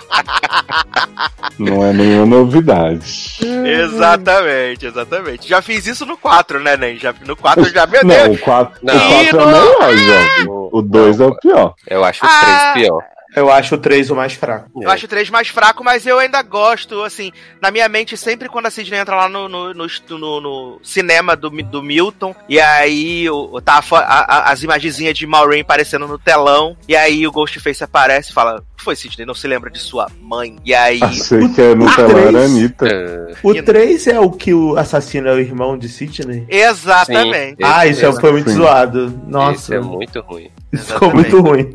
[1.58, 3.38] Não é nenhuma novidade.
[3.64, 5.48] Exatamente, exatamente.
[5.48, 6.96] Já fiz isso no 4, né, Nen?
[6.98, 8.94] Já, no 4 eu já, meu Não, o 4 Não.
[8.94, 10.46] o quatro é o melhor, jovem.
[10.72, 11.74] O 2 é o pior.
[11.86, 12.72] Eu acho o Ah.
[12.72, 13.02] 3 pior.
[13.36, 14.82] Eu acho o 3 o mais fraco.
[14.82, 17.30] Eu acho o 3 mais fraco, mas eu ainda gosto, assim,
[17.62, 21.36] na minha mente, sempre quando a Sidney entra lá no, no, no, no- no cinema
[21.36, 26.18] do, do Milton, e aí o, tá a a- as imagenzinhas de Maureen aparecendo no
[26.18, 29.24] telão, e aí o Ghostface aparece e fala, o que foi, Sidney?
[29.26, 30.56] Não se lembra de sua mãe?
[30.64, 31.00] E aí...
[31.02, 32.86] Achei que é no telão era a Anitta.
[32.86, 36.46] Ah, O 3 é o que o assassino é o irmão de Sidney?
[36.48, 37.56] Exatamente.
[37.58, 37.62] Sim.
[37.62, 38.56] ah, isso é- foi muito Sim.
[38.56, 39.20] zoado.
[39.26, 40.50] Nossa, é muito ruim.
[40.72, 41.72] Isso ficou muito ruim.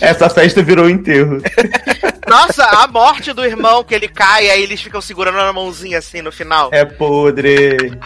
[0.00, 1.38] Essa festa virou enterro.
[2.28, 6.22] Nossa, a morte do irmão, que ele cai, aí eles ficam segurando na mãozinha assim
[6.22, 6.70] no final.
[6.72, 7.98] É podre.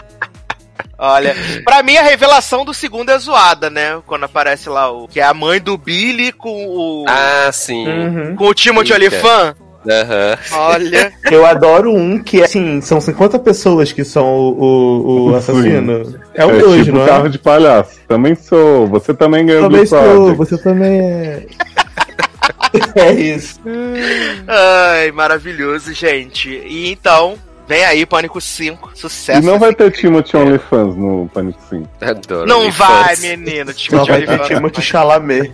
[0.99, 4.01] Olha, pra mim a revelação do segundo é zoada, né?
[4.07, 7.87] Quando aparece lá o que é a mãe do Billy com o Ah, sim.
[7.87, 8.35] Uhum.
[8.35, 9.05] com o Timothy Eita.
[9.15, 9.55] Olyphant.
[9.89, 10.37] Aham.
[10.51, 16.19] Olha, Eu adoro um que, assim, são 50 pessoas que são o, o, o assassino.
[16.33, 17.07] É o é 2, tipo não é?
[17.07, 17.99] carro de palhaço.
[18.07, 18.87] Também sou.
[18.87, 20.37] Você também ganhou Também do sou, Project.
[20.37, 21.45] você também é.
[22.95, 23.59] é isso.
[24.47, 26.49] ai, maravilhoso, gente.
[26.49, 27.35] E então,
[27.67, 29.41] vem aí Pânico 5, sucesso.
[29.41, 31.87] E não vai ter Timothy OnlyFans no Pânico 5.
[32.01, 32.47] Adoro.
[32.47, 32.87] Não OnlyFans.
[32.87, 33.73] vai, menino.
[33.73, 34.39] Timothy vai ter.
[34.41, 35.51] Timothy Chalamet.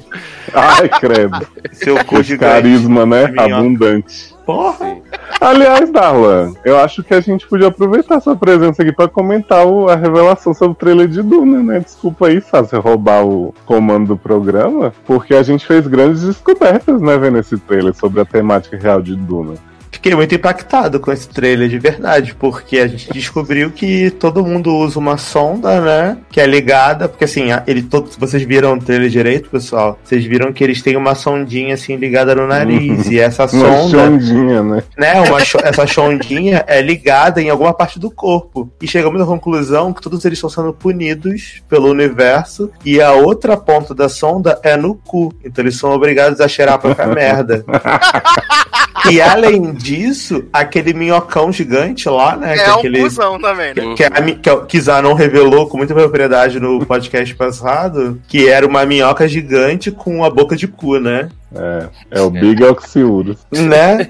[0.54, 1.48] Ai, credo.
[1.72, 2.52] Seu cu gigante.
[2.54, 3.28] carisma, né?
[3.28, 3.56] Minhoca.
[3.56, 4.34] Abundante.
[4.46, 4.98] Porra.
[5.40, 9.88] Aliás, Darlan, eu acho que a gente podia aproveitar sua presença aqui pra comentar o-
[9.90, 11.80] a revelação sobre o trailer de Duna, né?
[11.80, 17.18] Desculpa aí, fazer roubar o comando do programa, porque a gente fez grandes descobertas, né,
[17.18, 19.54] vendo esse trailer sobre a temática real de Duna.
[19.94, 24.76] Fiquei muito impactado com esse trailer de verdade, porque a gente descobriu que todo mundo
[24.76, 26.18] usa uma sonda, né?
[26.30, 30.26] Que é ligada, porque assim, ele todo, se vocês viram o trailer direito, pessoal, vocês
[30.26, 34.64] viram que eles têm uma sondinha assim ligada no nariz, e essa Uma sonda, chondinha,
[34.64, 34.84] né?
[34.98, 38.70] né, uma essa sondinha é ligada em alguma parte do corpo.
[38.82, 43.56] E chegamos à conclusão que todos eles estão sendo punidos pelo universo, e a outra
[43.56, 45.32] ponta da sonda é no cu.
[45.46, 47.64] Então eles são obrigados a cheirar pra merda.
[49.10, 52.54] e além disso, aquele minhocão gigante lá, né?
[52.54, 53.02] que É um aquele...
[53.02, 53.96] cuzão também, né?
[53.96, 58.66] Que a, que o Kizar não revelou com muita propriedade no podcast passado, que era
[58.66, 61.30] uma minhoca gigante com a boca de cu, né?
[61.56, 63.38] É, é o Big Oxiurus.
[63.52, 64.10] Né?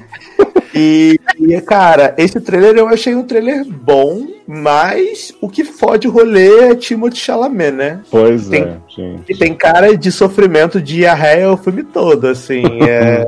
[0.73, 6.11] E, e, cara, esse trailer eu achei um trailer bom, mas o que fode o
[6.11, 7.99] rolê é Timothée Chalamet, né?
[8.11, 9.23] Pois Tem- é, gente.
[9.29, 12.63] E tem cara de sofrimento de diarreia o filme todo, assim.
[12.87, 13.25] É,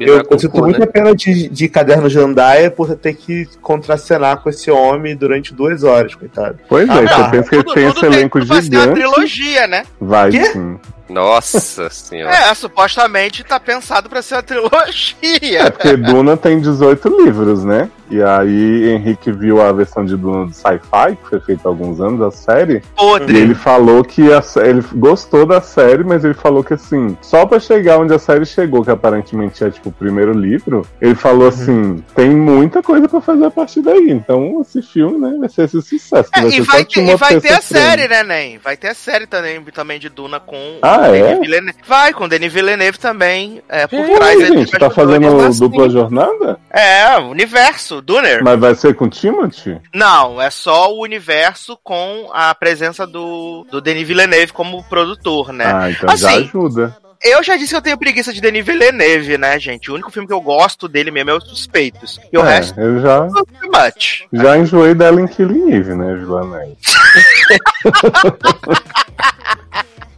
[0.00, 0.86] eu, com eu sinto cu, muita né?
[0.86, 5.84] pena de, de caderno de Andaia por ter que contracenar com esse homem durante duas
[5.84, 6.58] horas, coitado.
[6.68, 7.24] Pois Ah, é, tá.
[7.24, 9.00] você pensa que ele tem esse elenco vai ser uma gigante.
[9.00, 9.84] trilogia, né?
[10.00, 10.44] Vai Quê?
[10.46, 10.78] sim.
[11.08, 12.34] Nossa senhora.
[12.34, 15.70] É, supostamente tá pensado pra ser uma É trilogia.
[15.70, 17.88] porque Duna tem 18 livros, né?
[18.10, 22.00] E aí Henrique viu a versão de Duna do Sci-Fi, que foi feita há alguns
[22.00, 22.76] anos, a série.
[22.76, 23.36] E Podre.
[23.36, 27.58] ele falou que a ele gostou da série, mas ele falou que assim, só pra
[27.60, 32.02] chegar onde a série chegou, que aparentemente é tipo o primeiro livro, ele falou assim:
[32.14, 34.10] tem muita coisa pra fazer a partir daí.
[34.10, 36.30] Então esse filme, né, vai ser esse sucesso.
[36.34, 38.58] É, vai e vai ter, e vai ter a série, né, Nen?
[38.58, 41.22] Vai ter a série também, também de Duna com Ah, o é?
[41.22, 41.78] Denis Villeneuve.
[41.86, 43.62] Vai, com o Denis Villeneuve também.
[43.68, 45.60] É, por Ih, trás ele gente, tá fazendo assim.
[45.60, 46.58] dupla jornada?
[46.70, 48.42] É, o universo, Duner.
[48.42, 49.78] Mas vai ser com Timothy?
[49.94, 55.64] Não, é só o universo com a presença do, do Denis Villeneuve como produtor, né?
[55.66, 56.96] Ah, então já Assim, ajuda.
[57.24, 59.90] Eu já disse que eu tenho preguiça de Denis Villeneuve, né, gente?
[59.90, 62.20] O único filme que eu gosto dele mesmo é Os Suspeitos.
[62.32, 64.24] E o É, resto, eu já, much.
[64.32, 66.76] já enjoei dela em Killing Eve, né, Villanelle?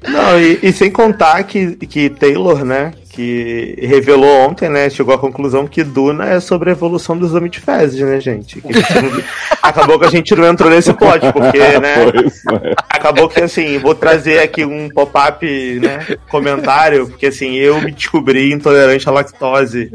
[0.09, 5.19] Não, e, e sem contar que, que Taylor, né, que revelou ontem, né, chegou à
[5.19, 8.61] conclusão que Duna é sobre a evolução dos homens de fezes, né, gente?
[8.61, 9.23] Que gente não-
[9.61, 12.75] acabou que a gente não entrou nesse plot, porque, né, Pois, né?
[12.89, 15.45] acabou que, assim, vou trazer aqui um pop-up,
[15.83, 19.91] né, comentário, porque, assim, eu me descobri intolerante à lactose,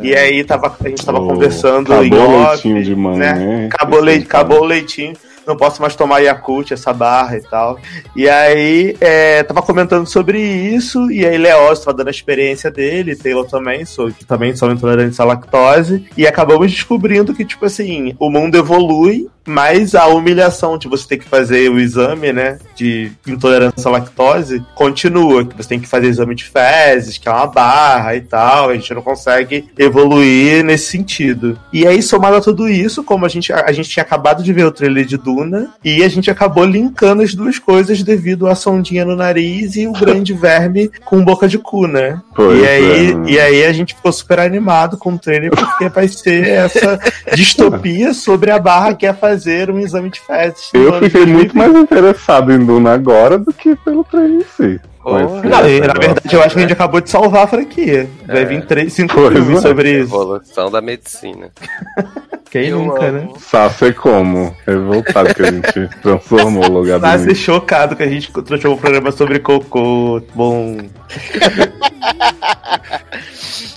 [0.00, 3.34] e aí tava, a gente tava Oh, conversando acabou em o off, leitinho de manhã,
[3.34, 5.14] né, acabou, leite, acabou o leitinho,
[5.48, 7.80] não posso mais tomar Yakult, essa barra e tal.
[8.14, 13.16] E aí, é, tava comentando sobre isso, e aí Leoz tava dando a experiência dele,
[13.16, 18.30] Taylor também, sou, também são intolerantes à lactose, e acabamos descobrindo que, tipo assim, o
[18.30, 23.88] mundo evolui, mas a humilhação de você ter que fazer o exame, né, de intolerância
[23.88, 28.14] à lactose, continua, que você tem que fazer exame de fezes, que é uma barra
[28.14, 31.58] e tal, a gente não consegue evoluir nesse sentido.
[31.72, 34.64] E aí, somado a tudo isso, como a gente, a gente tinha acabado de ver
[34.64, 35.37] o trailer de Duna,
[35.84, 39.92] e a gente acabou linkando as duas coisas devido à sondinha no nariz e o
[39.92, 42.20] grande verme com boca de cu, né?
[42.34, 43.30] Pois e, aí, é.
[43.30, 46.98] e aí a gente ficou super animado com o trailer, porque vai ser essa
[47.34, 50.70] distopia sobre a barra que é fazer um exame de fezes.
[50.72, 51.54] Eu fiquei muito 2020.
[51.54, 54.80] mais interessado em Duna agora do que pelo trailer em si.
[55.04, 58.06] Não, na verdade, eu acho que a gente acabou de salvar a franquia.
[58.26, 58.44] Vai É.
[58.44, 59.60] vir três, cinco filmes é.
[59.62, 60.14] sobre isso.
[60.14, 61.50] Evolução da medicina.
[62.50, 63.18] Quem Eu nunca, amo.
[63.18, 63.28] né?
[63.38, 64.56] Sassi como?
[64.66, 68.78] Revoltado que a gente transformou o lugar Tá do ser chocado que a gente transformou
[68.78, 70.22] um programa sobre cocô.
[70.34, 70.78] Bom.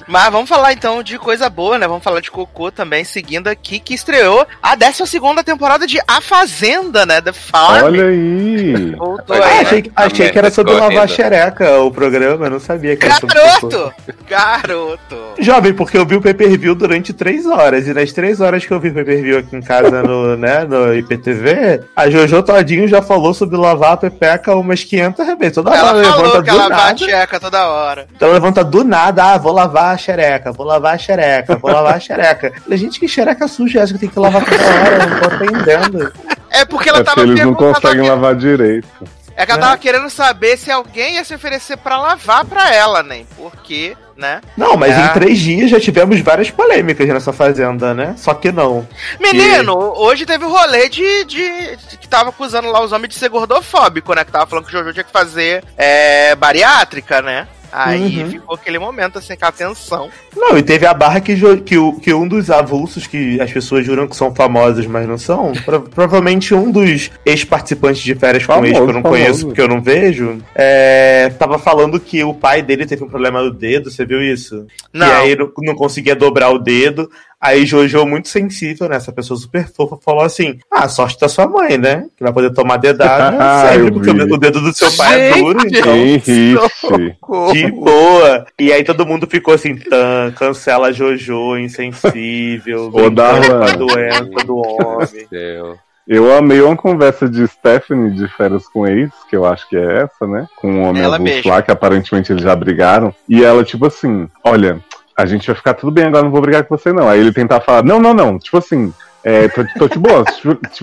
[0.08, 1.88] Mas vamos falar então de coisa boa, né?
[1.88, 5.04] Vamos falar de Cocô também, seguindo aqui, que estreou a 12
[5.46, 7.22] temporada de A Fazenda, né?
[7.22, 7.86] The Farm.
[7.86, 8.94] Olha aí!
[8.96, 9.62] Voltou Ah, Ah, aí, né?
[9.62, 13.40] achei, achei que era sobre lavar xereca o programa, eu não sabia que era sobre
[13.40, 13.70] cocô.
[13.70, 13.94] Garoto!
[14.30, 15.18] Garoto!
[15.40, 18.80] Jovem, porque eu vi o pay-per-view durante três horas, e nas três horas que eu
[18.80, 23.34] vi o pay-per-view aqui em casa no, né, no IPTV, a Jojo Todinho já falou
[23.34, 25.54] sobre lavar a pepeca umas 500 vezes.
[25.56, 26.84] Toda hora Ela falou levanta que do ela nada.
[26.84, 28.08] bate eca toda hora.
[28.16, 31.72] Então ela levanta do nada, ah, vou lavar a xereca, vou lavar a xereca, vou
[31.72, 32.52] lavar a xereca.
[32.64, 35.04] Falei, gente, que xereca suja é essa que tem que lavar toda hora?
[35.04, 36.14] Eu não tô entendendo.
[36.50, 38.88] É porque ela É porque tava eles não conseguem lavar direito.
[39.36, 43.02] É que ela tava querendo saber se alguém ia se oferecer pra lavar pra ela,
[43.02, 43.24] né?
[43.36, 44.42] Porque, né?
[44.58, 45.06] Não, mas É.
[45.06, 48.14] em três dias já tivemos várias polêmicas nessa fazenda, né?
[48.18, 48.88] Só que não.
[49.20, 53.16] Menino, hoje teve o rolê de, de, de que tava acusando lá os homens de
[53.20, 54.24] ser gordofóbico, né?
[54.26, 57.48] Que tava falando que o Jojo tinha que fazer é, bariátrica, né?
[57.72, 58.30] Aí Uhum.
[58.32, 60.10] ficou aquele momento assim, com a atenção.
[60.36, 64.08] Não, e teve a barra que, que, que um dos avulsos que as pessoas juram
[64.08, 68.72] que são famosos, mas não são, pro- provavelmente um dos ex-participantes de férias com ex,
[68.74, 69.48] que eu não Famoso, conheço, famoso.
[69.48, 73.52] porque eu não vejo, é, tava falando que o pai dele teve um problema no
[73.52, 74.66] dedo, você viu isso?
[74.94, 75.08] Não.
[75.08, 77.10] E aí não, não conseguia dobrar o dedo.
[77.42, 78.98] Aí Jojo, muito sensível, né?
[78.98, 82.06] Essa pessoa super fofa, falou assim: Ah, sorte da sua mãe, né?
[82.16, 84.22] Que vai poder tomar dedada Ah, sempre, porque vi.
[84.22, 87.54] o dedo do seu pai é Gente, duro, então.
[87.54, 88.46] De boa.
[88.60, 95.28] E aí todo mundo ficou assim, tan, cancela Jojo, insensível, Ô, a doença do homem.
[95.32, 95.80] Meu.
[96.08, 100.04] Eu amei uma conversa de Stephanie de férias com ex, que eu acho que é
[100.04, 100.48] essa, né?
[100.58, 103.14] Com um homem Ela avulso lá, que aparentemente eles já brigaram.
[103.30, 104.80] E ela, tipo assim, olha,
[105.16, 107.08] a gente vai ficar tudo bem agora, não vou brigar com você, não.
[107.08, 108.40] Aí ele tentar falar, não, não, não.
[108.40, 110.24] Tipo assim, é, tô, tô de boa.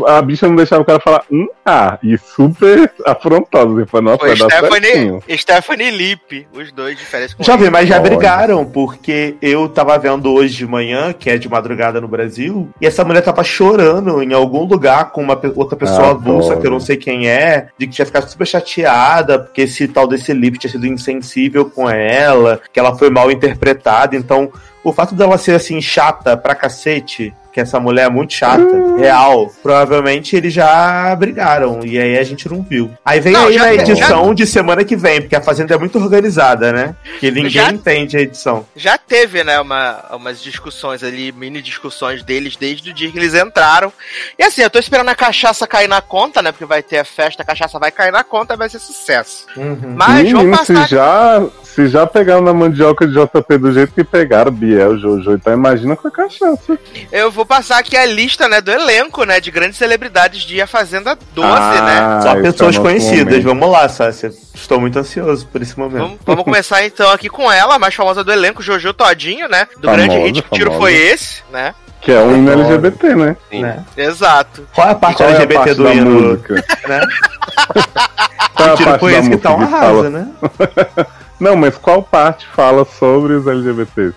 [0.06, 3.72] A bicha não deixava o cara falar, hum, ah, e super afrontosa.
[3.80, 5.22] Ele falou, nossa, Foi vai Stephanie, certinho.
[5.36, 8.04] Stephanie Lip, os dois diferentes com Jovem, mas já Olha.
[8.04, 12.86] brigaram, porque eu tava vendo hoje de manhã, que é de madrugada no Brasil, e
[12.86, 16.70] essa mulher tava chorando em algum lugar com uma outra pessoa Ah, avulsa, que eu
[16.70, 20.58] não sei quem é, de que tinha ficado super chateada, porque esse tal desse lip
[20.58, 24.50] tinha sido insensível com ela, que ela foi mal interpretada, então
[24.88, 28.62] o fato dela ser assim chata pra cacete, que essa mulher é muito chata,
[28.98, 32.90] real, provavelmente eles já brigaram, e aí a gente não viu.
[33.04, 35.74] Aí vem Não, aí já- na já- edição de semana que vem, porque a Fazenda
[35.74, 36.94] é muito organizada, né?
[37.18, 38.66] Que ninguém Já- entende a edição.
[38.76, 43.34] Já teve, né, uma, umas discussões ali, mini discussões deles desde o dia que eles
[43.34, 43.92] entraram.
[44.38, 46.52] E assim, eu tô esperando a cachaça cair na conta, né?
[46.52, 49.46] Porque vai ter a festa, a cachaça vai cair na conta vai ser sucesso.
[49.56, 49.94] Uhum.
[49.96, 50.86] Mas vamos Menino, passar.
[50.88, 51.42] já,
[51.74, 55.94] se já pegaram na mandioca de JP do jeito que pegaram Biel, Jojo, então imagina
[55.94, 56.78] com a cachaça.
[57.12, 60.66] Eu vou passar aqui a lista, né, do elenco, né, de grandes celebridades de A
[60.66, 61.98] Fazenda 12, né?
[62.00, 63.24] Ah, Só esse pessoas é o conhecidas.
[63.24, 63.44] momento.
[63.44, 64.32] Vamos lá, Sácia.
[64.54, 66.02] Estou muito ansioso por esse momento.
[66.02, 69.68] Vamos, vamos começar então aqui com ela, a mais famosa do elenco, Jojo Todinho, né?
[69.78, 70.72] Do Famosa, grande hit Que Tiro.
[70.72, 71.74] Foi Esse, né?
[72.00, 72.52] Que é um hino.
[72.52, 73.36] LGBT, né?
[73.50, 73.62] Sim.
[73.62, 73.84] Né?
[73.96, 74.66] Exato.
[74.74, 76.10] Qual é a parte Qual é a LGBT parte do da hino?
[76.10, 76.54] música?
[76.88, 77.00] Né?
[78.54, 80.28] Qual é a Tiro parte foi da esse que música tá um arrasa, né?
[81.40, 84.14] Não, mas qual parte fala sobre os LGBTs?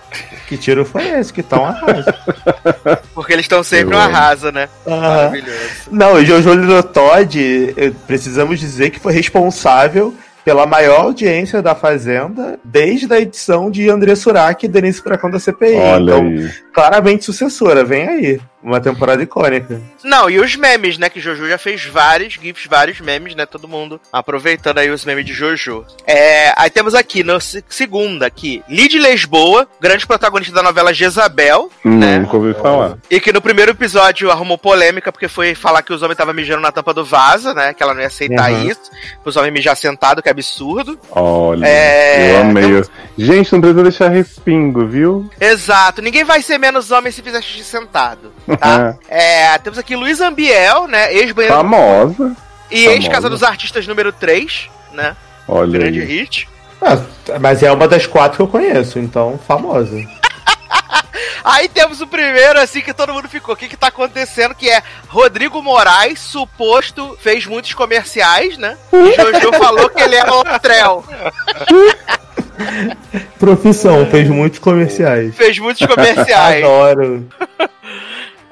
[0.47, 2.15] Que tiro foi esse que tá um arrasa?
[3.13, 4.15] Porque eles estão sempre Eu um amo.
[4.15, 4.67] arrasa, né?
[4.85, 4.99] Aham.
[4.99, 5.59] Maravilhoso.
[5.91, 12.59] Não, o Jojo Todd, eh, precisamos dizer que foi responsável pela maior audiência da Fazenda
[12.63, 15.75] desde a edição de André Surak e Denise Furacão da CPI.
[15.75, 16.51] Olha então, aí.
[16.73, 18.41] claramente sucessora, vem aí.
[18.63, 19.81] Uma temporada icônica.
[20.03, 21.09] Não, e os memes, né?
[21.09, 23.45] Que Jojo já fez vários GIFs, vários memes, né?
[23.45, 25.85] Todo mundo aproveitando aí os memes de Jojo.
[26.05, 32.19] É, aí temos aqui, se- segunda, aqui, Lid Lesboa, grande protagonista da novela Jezabel, né?
[32.19, 32.97] Nunca ouvi falar.
[33.09, 36.61] E que no primeiro episódio arrumou polêmica porque foi falar que os homens estavam mijando
[36.61, 37.73] na tampa do vaso, né?
[37.73, 38.67] Que ela não ia aceitar Uhum.
[38.69, 38.91] isso.
[39.25, 40.99] Os homens mijar sentado, que é absurdo.
[41.11, 42.83] Olha, É, eu amei.
[43.17, 45.29] Gente, não precisa deixar respingo, viu?
[45.39, 46.01] Exato.
[46.01, 48.95] Ninguém vai ser menos homem se fizer xixi sentado, tá?
[49.09, 49.53] É.
[49.53, 51.13] é, temos aqui Luiz Ambiel, né?
[51.13, 52.35] Ex-banheiro Famosa.
[52.69, 55.15] e ex-casa dos artistas número 3, né?
[55.47, 56.05] Olha Grande aí.
[56.05, 56.47] hit.
[56.81, 56.99] Ah,
[57.39, 59.95] mas é uma das quatro que eu conheço, então famosa.
[61.43, 63.55] Aí temos o primeiro, assim, que todo mundo ficou.
[63.55, 64.53] O que que tá acontecendo?
[64.53, 68.77] Que é Rodrigo Moraes, suposto, fez muitos comerciais, né?
[68.93, 71.03] E Jojo falou que ele era Lotrel.
[73.39, 75.35] Profissão, fez muitos comerciais.
[75.35, 76.61] Fez muitos comerciais.
[76.63, 77.27] Adoro.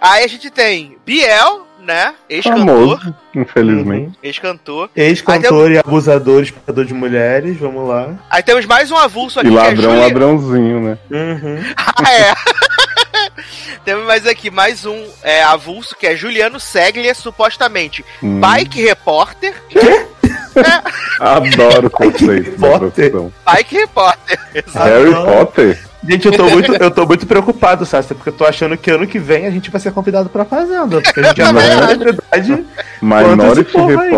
[0.01, 2.13] Aí a gente tem Biel, né?
[2.29, 2.99] Ex-cantor.
[2.99, 4.17] Famoso, infelizmente.
[4.23, 4.89] Ex-cantor.
[4.95, 8.13] Ex-cantor e abusador, espectador de mulheres, vamos lá.
[8.29, 10.97] Aí temos mais um avulso aqui E que é ladrão, Juli- ladrãozinho, né?
[11.11, 11.63] Uhum.
[11.77, 12.33] Ah, é.
[13.85, 18.39] Temos mais aqui, mais um é, avulso, que é Juliano Seglia, supostamente Hum.
[18.39, 19.53] bike repórter.
[21.19, 23.11] Adoro o conceito da Potter.
[23.11, 23.33] profissão.
[23.45, 24.39] Bike repórter.
[24.73, 25.45] Harry Adoro.
[25.45, 25.88] Potter?
[26.07, 29.07] Gente, eu tô muito, eu tô muito preocupado, Sassi, porque eu tô achando que ano
[29.07, 31.01] que vem a gente vai ser convidado pra fazenda.
[31.01, 32.65] Porque a gente é mais celebridade.
[33.01, 34.11] Minority povo aí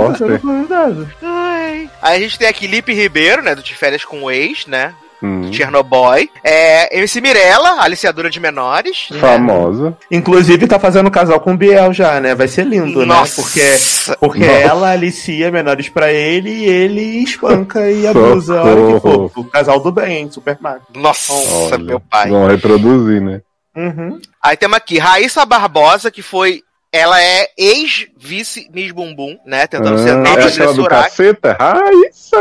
[0.68, 0.92] tá.
[1.24, 1.90] Ai.
[2.02, 4.94] Aí a gente tem aqui Lipe Ribeiro, né, do De Férias com o Ex, né,
[5.24, 5.52] Hum.
[5.54, 6.30] Chernobyl.
[6.44, 9.08] É, MC Mirella, aliciadora de menores.
[9.12, 9.20] né?
[9.20, 9.96] Famosa.
[10.10, 12.34] Inclusive, tá fazendo casal com o Biel já, né?
[12.34, 13.42] Vai ser lindo, Nossa.
[13.42, 13.46] né?
[13.48, 14.60] Porque, porque Nossa.
[14.60, 18.62] ela alicia menores pra ele e ele espanca e abusa.
[18.64, 19.44] Olha que fofo.
[19.46, 20.84] Casal do bem, super mago.
[20.96, 22.30] Nossa, Olha, meu pai.
[22.30, 23.42] Vão reproduzir, né?
[23.76, 24.20] Uhum.
[24.44, 26.62] Aí temos aqui Raíssa Barbosa, que foi...
[26.94, 29.66] Ela é ex-vice Miss Bumbum, né?
[29.66, 31.56] Tentando ser Ah, nova é de aquela do caceta?
[31.58, 32.38] Raíssa!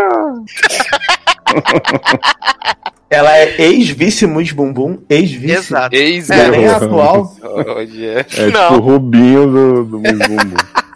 [3.11, 5.53] Ela é ex-vice Mus Bumbum, ex-vice.
[5.55, 5.97] Exato.
[5.97, 6.69] Ex é nem É.
[6.69, 7.35] atual.
[8.17, 10.57] É tipo o Rubinho do, do Miss Bumbum.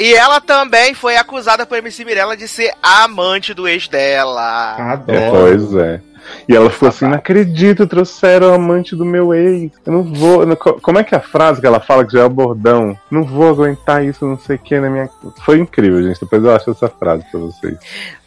[0.00, 4.76] E ela também foi acusada por MC Mirella de ser amante do ex dela.
[4.78, 5.30] É, Adoro.
[5.32, 6.00] pois é.
[6.48, 9.70] E ela ficou assim, não acredito, trouxeram o amante do meu ex.
[9.84, 10.44] Eu não vou.
[10.80, 12.98] como é que é a frase que ela fala, que já é o bordão?
[13.10, 15.08] Não vou aguentar isso, não sei o que na minha.
[15.44, 16.20] Foi incrível, gente.
[16.20, 17.76] Depois eu acho essa frase pra vocês.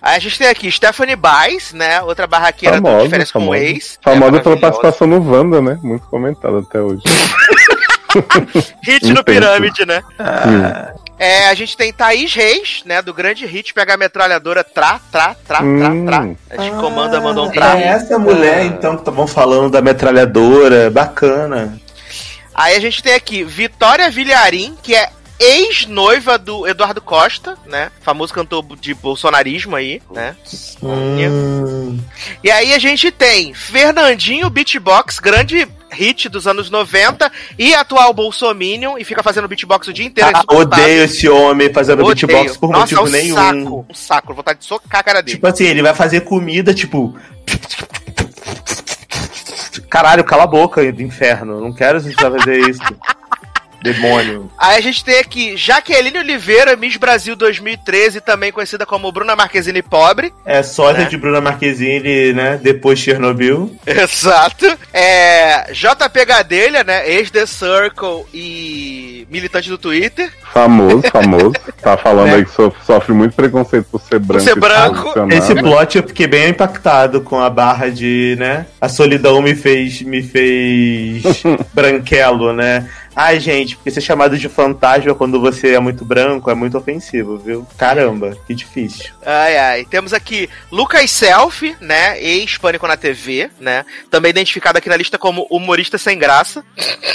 [0.01, 2.01] Aí a gente tem aqui Stephanie Baez, né?
[2.01, 3.57] Outra barraqueira do Famosa, Diferença com o famosa.
[3.63, 3.99] ex.
[4.01, 5.79] Famosa É, pela participação no Wanda, né?
[5.83, 7.03] Muito comentada até hoje.
[8.83, 10.01] Hit no pirâmide, né?
[10.19, 11.01] Hum.
[11.17, 12.99] É, a gente tem Thaís Reis, né?
[12.99, 16.05] Do grande hit pegar a metralhadora Tra, Tra, Tra, Hum.
[16.05, 16.29] Tra, Tra.
[16.49, 17.77] A gente comanda, mandou um Tra.
[17.77, 20.89] É essa mulher, então, que estavam falando da metralhadora.
[20.89, 21.79] Bacana.
[22.55, 25.09] Aí a gente tem aqui Vitória Vilharim, que é
[25.41, 27.91] ex-noiva do Eduardo Costa, né?
[28.01, 30.35] Famoso cantor de bolsonarismo aí, né?
[30.83, 31.99] Hum,
[32.43, 38.97] E aí a gente tem Fernandinho Beatbox, grande hit dos anos 90 e atual bolsominion
[38.97, 40.31] e fica fazendo beatbox o dia inteiro.
[40.33, 42.27] ah, odeio esse homem fazendo Odeio.
[42.27, 43.35] beatbox por Nossa, motivo é um nenhum.
[43.35, 45.35] saco, um saco, vontade de socar a cara dele.
[45.35, 47.17] Tipo assim, ele vai fazer comida, tipo.
[49.89, 51.59] Caralho, cala a boca do inferno.
[51.59, 52.81] Não quero você fazer isso.
[53.81, 54.51] Demônio.
[54.57, 59.81] Aí a gente tem aqui Jaqueline Oliveira, Miss Brasil 2013, também conhecida como Bruna Marquezine
[59.81, 60.31] Pobre.
[60.45, 61.09] É sósia Né?
[61.09, 62.59] de Bruna Marquezine, né?
[62.61, 63.75] Depois de Chernobyl.
[63.85, 64.65] Exato.
[64.93, 67.09] É, JP Gadelha, né?
[67.09, 70.31] Ex-The Circle e militante do Twitter.
[70.53, 71.53] Famoso, famoso.
[71.81, 72.35] Tá falando Né?
[72.35, 74.43] aí que so- sofre muito preconceito por ser branco.
[74.43, 75.13] ser e branco.
[75.31, 78.67] Esse plot eu fiquei bem impactado com a barra de, né?
[78.79, 81.23] A solidão me fez, me fez
[81.73, 82.87] branquelo, né?
[83.15, 87.37] Ai, gente, porque ser chamado de fantasma quando você é muito branco é muito ofensivo,
[87.37, 87.67] viu?
[87.77, 89.11] Caramba, que difícil.
[89.25, 89.85] Ai, ai.
[89.85, 92.21] Temos aqui Lucas Selfie, né?
[92.21, 93.85] Ex-Pânico na TV, né?
[94.09, 96.63] Também identificado aqui na lista como humorista sem graça.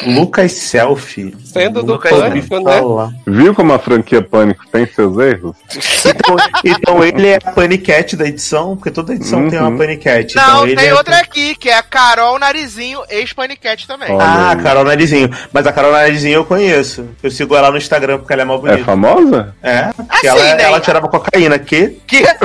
[0.06, 1.34] Lucas Selfie.
[1.44, 2.80] Sendo do Lucas pânico, né?
[3.26, 5.56] Viu como a franquia Pânico tem seus erros?
[6.04, 9.78] Então, então ele é a paniquete da edição, porque toda edição tem uma Uhum.
[9.78, 10.36] paniquete.
[10.36, 14.08] Não, então ele tem é- outra aqui, que é a Carol Narizinho, ex-Paniquete também.
[14.10, 14.62] Ah, Olha aí.
[14.62, 15.30] Carol Narizinho.
[15.52, 17.08] Mas a Carol Narizinho eu conheço.
[17.22, 18.84] Eu sigo ela no Instagram porque ela é mal É bonita.
[18.84, 19.54] famosa?
[19.62, 20.62] É, Assim, ela, né?
[20.62, 21.58] ela tirava cocaína.
[21.58, 21.98] Que?
[22.06, 22.24] Que...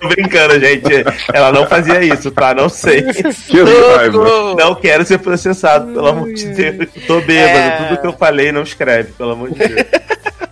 [0.00, 1.04] Tô brincando, gente.
[1.32, 2.54] Ela não fazia isso, tá?
[2.54, 3.02] Não sei.
[3.02, 3.62] que
[3.96, 4.54] raiva.
[4.58, 6.88] Não quero ser processado, pelo amor de Deus.
[7.06, 7.58] Tô bêbado.
[7.58, 7.70] É.
[7.88, 9.86] Tudo que eu falei não escreve, pelo amor de Deus.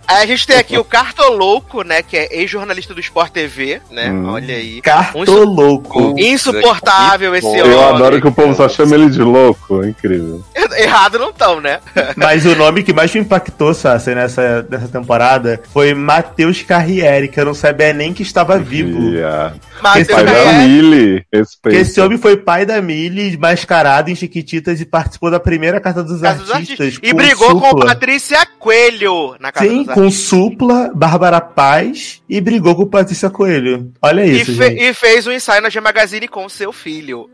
[0.07, 2.01] Aí a gente tem aqui o Cartolouco, né?
[2.01, 4.11] Que é ex-jornalista do Sport TV, né?
[4.11, 4.29] Hum.
[4.29, 4.81] Olha aí.
[4.81, 6.15] Cartolouco.
[6.17, 7.61] Insuportável esse homem.
[7.61, 9.83] Eu adoro que o povo só chama ele de louco.
[9.83, 10.43] É incrível.
[10.77, 11.79] Errado não tão, né?
[12.15, 17.39] Mas o nome que mais me impactou, Sassi, nessa, nessa temporada foi Matheus Carriere, que
[17.39, 19.11] eu não sabia nem que estava vivo.
[19.11, 19.59] Viado.
[19.81, 20.67] Matheus Esse Pai da Carriere.
[20.67, 21.25] Mili.
[21.33, 21.77] Respeito.
[21.77, 26.21] Esse homem foi pai da Millie, mascarado em Chiquititas e participou da primeira Carta dos
[26.21, 26.79] Casa dos Artistas.
[26.79, 27.09] Artistas.
[27.09, 27.85] E brigou com Supla.
[27.87, 33.93] Patrícia Coelho na casa Sim, dos com Supla, Bárbara Paz e brigou com Patrícia Coelho.
[34.01, 34.83] Olha E, isso, fe- gente.
[34.83, 37.29] e fez um ensaio na G Magazine com seu filho.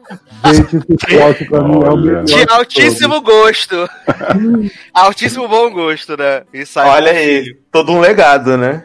[0.46, 2.24] Gente, esse plot pra mim é o melhor.
[2.24, 3.90] De altíssimo gosto.
[4.94, 6.44] altíssimo bom gosto, né?
[6.54, 7.58] Ensaio Olha aí, filho.
[7.72, 8.84] todo um legado, né?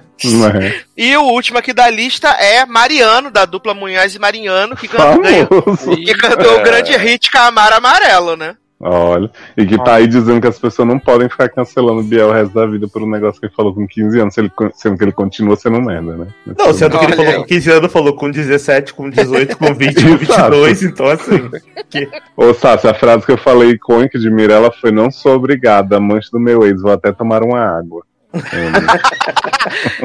[0.62, 0.80] É?
[0.96, 5.20] E o último aqui da lista é Mariano, da dupla Munhoz e Mariano, que, can-
[5.20, 5.90] ganhou- Famoso.
[5.94, 8.56] que cantou o grande hit Camaro Amarelo, né?
[8.78, 9.30] Olha.
[9.56, 12.32] E que tá aí dizendo que as pessoas não podem ficar cancelando o Biel o
[12.32, 15.04] resto da vida por um negócio que ele falou com 15 anos, ele, sendo que
[15.04, 16.26] ele continua sendo merda, né?
[16.58, 17.38] Não, sendo que ele falou aí.
[17.38, 20.50] com 15 anos, falou com 17, com 18, com 20, com Exato.
[20.50, 21.50] 22, então assim.
[22.36, 26.30] Ô, Sassi, a frase que eu falei icônica de Mirella foi: Não sou obrigada, amante
[26.30, 28.04] do meu ex, vou até tomar uma água.
[28.36, 28.86] Amo.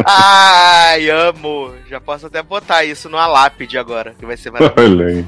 [0.06, 1.74] Ai, amo.
[1.90, 5.28] Já posso até botar isso numa lápide agora, que vai ser maravilhoso.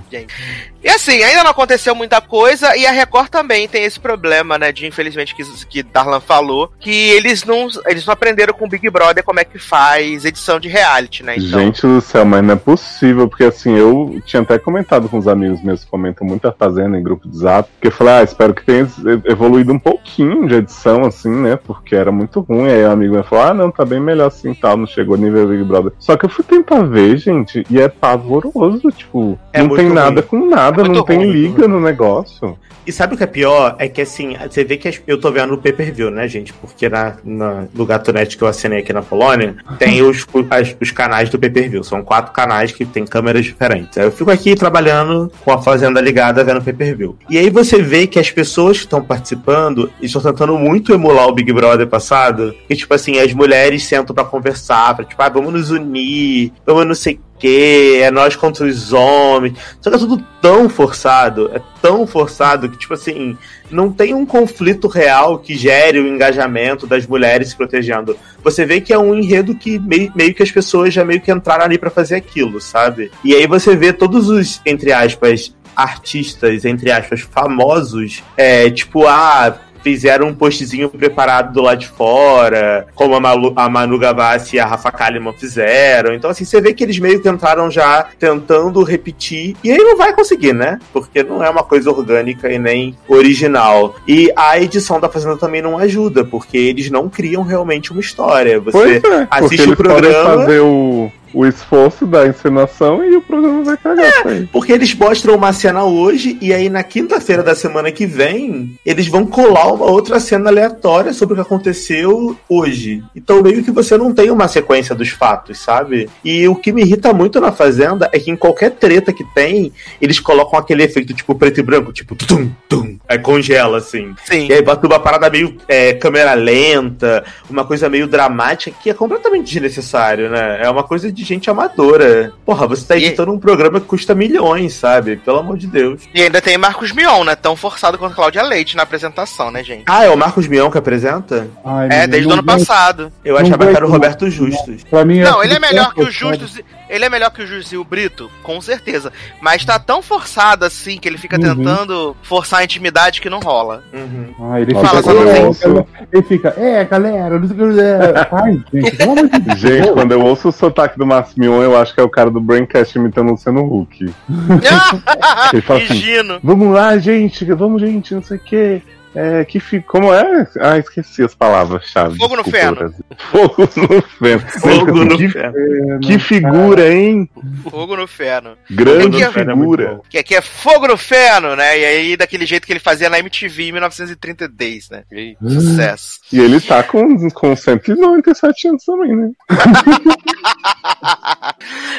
[0.83, 4.69] E assim, ainda não aconteceu muita coisa, e a Record também tem esse problema, né,
[4.71, 8.89] de infelizmente que, que Darlan falou, que eles não, eles não aprenderam com o Big
[8.89, 11.35] Brother como é que faz edição de reality, né?
[11.37, 15.17] Então, Gente do céu, mas não é possível, porque assim, eu tinha até comentado com
[15.17, 18.15] os amigos meus que comentam muito a Fazenda em grupo de zap, porque eu falei,
[18.15, 18.85] ah, espero que tenha
[19.25, 23.45] evoluído um pouquinho de edição, assim, né, porque era muito ruim, aí amigo meu falou,
[23.45, 25.93] ah, não, tá bem melhor assim, tal, não chegou nível Big Brother.
[25.99, 29.93] Só que eu fui tentar ver, gente, e é pavoroso, tipo, É não tem ruim.
[29.95, 32.57] nada com nada, É não tem ruim, liga no negócio.
[32.85, 33.75] E sabe o que é pior?
[33.79, 36.51] É que assim, você vê que eu tô vendo no pay-per-view, né, gente?
[36.51, 40.91] Porque na, na, no Gatonet que eu assinei aqui na Polônia, tem os, as- os
[40.91, 41.81] canais do pay-per-view.
[41.81, 43.97] São quatro canais que tem câmeras diferentes.
[43.97, 47.15] Aí eu fico aqui trabalhando com a fazenda ligada vendo pay-per-view.
[47.29, 51.33] E aí você vê que as pessoas que estão participando estão tentando muito emular o
[51.33, 52.53] Big Brother passado.
[52.67, 56.85] Que, tipo assim, as mulheres sentam pra conversar, pra tipo, ah, vamos nos unir, vamos
[56.85, 59.58] não sei o quê, é nós contra os homens.
[59.82, 63.38] Só que é tudo tão forçado, é tão forçado que, tipo assim,
[63.69, 68.17] não tem um conflito real que gere o engajamento das mulheres se protegendo.
[68.41, 71.32] Você vê que é um enredo que meio, meio que as pessoas já meio que
[71.32, 73.12] entraram ali pra fazer aquilo, sabe?
[73.25, 79.58] E aí você vê todos os, entre aspas, artistas, entre aspas, famosos, é, tipo, ah,
[79.84, 84.60] fizeram um postzinho preparado do lado de fora, como a, Malu, a Manu Gavassi e
[84.60, 86.13] a Rafa Kalimann fizeram.
[86.13, 89.98] Então, assim, você vê que eles meio que entraram já tentando repetir, e aí não
[89.98, 90.80] vai conseguir, né?
[90.91, 93.96] Porque não é uma coisa orgânica e nem original.
[94.08, 98.60] E a edição da Fazenda também não ajuda, porque eles não criam realmente uma história.
[98.60, 103.78] Você é, assiste o programa- fazer o, o esforço da encenação e o programa vai
[103.78, 104.48] cagar aí.
[104.52, 109.08] Porque eles mostram uma cena hoje e aí na quinta-feira da semana que vem eles
[109.08, 113.04] vão colar uma outra cena aleatória sobre o que aconteceu hoje.
[113.15, 116.10] Então meio que você não tem uma sequência dos fatos, sabe?
[116.23, 119.71] E o que me irrita muito na Fazenda é que em qualquer treta que tem,
[120.02, 124.13] eles colocam aquele efeito tipo preto e branco, tipo tum, tum, aí congela assim.
[124.25, 124.48] Sim.
[124.48, 128.94] E aí bota uma parada meio é, câmera lenta, uma coisa meio dramática, que é
[128.94, 130.60] completamente desnecessário, né?
[130.62, 132.32] É uma coisa de gente amadora.
[132.46, 135.15] Porra, você tá E- editando um programa que custa milhões, sabe?
[135.17, 136.02] Pelo amor de Deus.
[136.13, 137.36] E ainda tem Marcos Mion, né?
[137.36, 139.84] Tão forçado quanto Cláudia Leite na apresentação, né, gente?
[139.88, 141.48] Ah, é o Marcos Mion que apresenta?
[141.65, 143.12] Ai, É, desde o ano vai- passado.
[143.24, 144.84] Eu Não achava que era o Roberto Justus.
[144.84, 146.12] Pra mim, Não, tudo ele é melhor que o.
[146.12, 146.60] Justus.
[146.90, 149.12] Ele é melhor que o e o Brito, com certeza.
[149.42, 151.56] Mas tá tão forçado assim que ele fica Uhum.
[151.56, 153.84] tentando forçar a intimidade que não rola.
[153.92, 154.34] Uhum.
[154.52, 157.80] Ah, ele Nossa, fica, é, ouço- ele fica, é, galera, não sei o que.
[157.80, 158.28] É.
[158.32, 159.58] Ai, gente, de.
[159.63, 162.39] Gente, quando eu ouço o sotaque do Masmion, eu acho que é o cara do
[162.39, 164.03] Braincast imitando o Luciano Huck.
[165.53, 166.01] Ele fala assim.
[166.43, 168.81] Vamos lá, gente, vamos, gente, não sei o quê.
[169.15, 169.81] É, que fi...
[169.81, 170.47] Como é?
[170.59, 172.17] Ah, esqueci as palavras-chave.
[172.17, 172.93] Fogo no feno.
[173.31, 174.39] Fogo no feno.
[174.59, 175.53] Fogo no que, ferro.
[176.01, 177.29] que figura, hein?
[177.69, 178.57] Fogo no feno.
[178.69, 179.95] Grande feno é figura.
[179.95, 180.01] bom.
[180.09, 181.79] Que aqui é fogo no feno, né?
[181.79, 185.03] E aí, daquele jeito que ele fazia na MTV em 1930 Days, né?
[185.11, 186.19] Ih, Sucesso.
[186.31, 189.31] E ele tá com, com 197 anos também, né?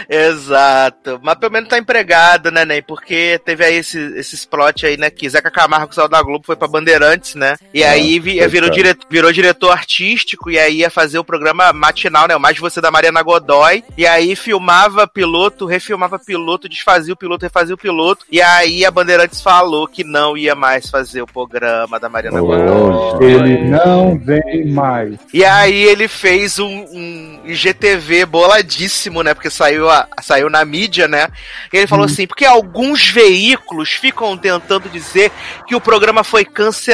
[0.08, 1.20] Exato.
[1.22, 2.82] Mas pelo menos tá empregado, né, Ney?
[2.82, 5.10] Porque teve aí esse, esses plot aí, né?
[5.10, 6.68] Que Zeca Camargo saiu da Globo, foi pra
[7.04, 7.56] Bandeirantes, né?
[7.72, 12.26] E aí vi- virou, dire, virou diretor artístico e aí ia fazer o programa matinal,
[12.26, 12.34] né?
[12.36, 13.82] O Mais Você da Mariana Godoy.
[13.96, 18.24] E aí filmava piloto, refilmava piloto, desfazia o piloto, refazia o piloto.
[18.30, 22.64] E aí a Bandeirantes falou que não ia mais fazer o programa da Mariana Godoy.
[22.64, 23.24] Hoje.
[23.24, 25.16] Ele não vem mais.
[25.32, 29.34] E aí ele fez um, um IGTV boladíssimo, né?
[29.34, 31.28] Porque saiu, a- saiu na mídia, né?
[31.72, 35.30] E ele falou assim, porque alguns veículos ficam tentando dizer
[35.66, 36.93] que o programa foi cancelado,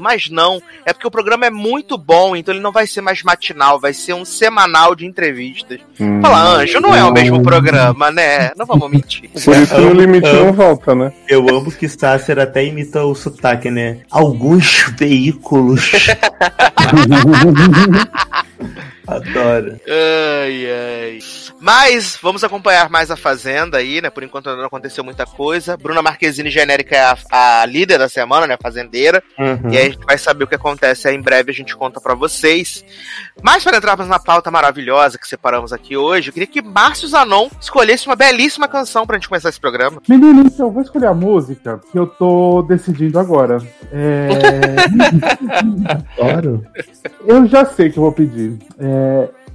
[0.00, 0.60] mas não.
[0.84, 3.92] É porque o programa é muito bom, então ele não vai ser mais matinal, vai
[3.92, 5.80] ser um semanal de entrevistas.
[6.00, 6.20] Hum.
[6.20, 8.50] Fala, Anjo, não é o mesmo programa, né?
[8.56, 9.30] Não vamos mentir.
[9.44, 11.12] Por isso que no limite não volta, né?
[11.28, 13.98] Eu amo que Sácer até imita o sotaque, né?
[14.10, 15.92] Alguns veículos.
[19.08, 19.80] Adoro.
[19.88, 21.18] Ai, ai.
[21.60, 24.10] Mas vamos acompanhar mais a Fazenda aí, né?
[24.10, 25.76] Por enquanto não aconteceu muita coisa.
[25.76, 28.56] Bruna Marquezine genérica é a, a líder da semana, né?
[28.60, 29.22] Fazendeira.
[29.38, 29.70] Uhum.
[29.70, 32.00] E aí a gente vai saber o que acontece aí em breve, a gente conta
[32.00, 32.84] pra vocês.
[33.42, 37.48] Mas para entrarmos na pauta maravilhosa que separamos aqui hoje, eu queria que Márcio Zanon
[37.60, 40.02] escolhesse uma belíssima canção pra gente começar esse programa.
[40.08, 43.58] Menino, então, eu vou escolher a música que eu tô decidindo agora.
[43.90, 44.28] É...
[46.20, 46.64] Adoro.
[47.24, 48.58] eu já sei que eu vou pedir.
[48.78, 48.97] É,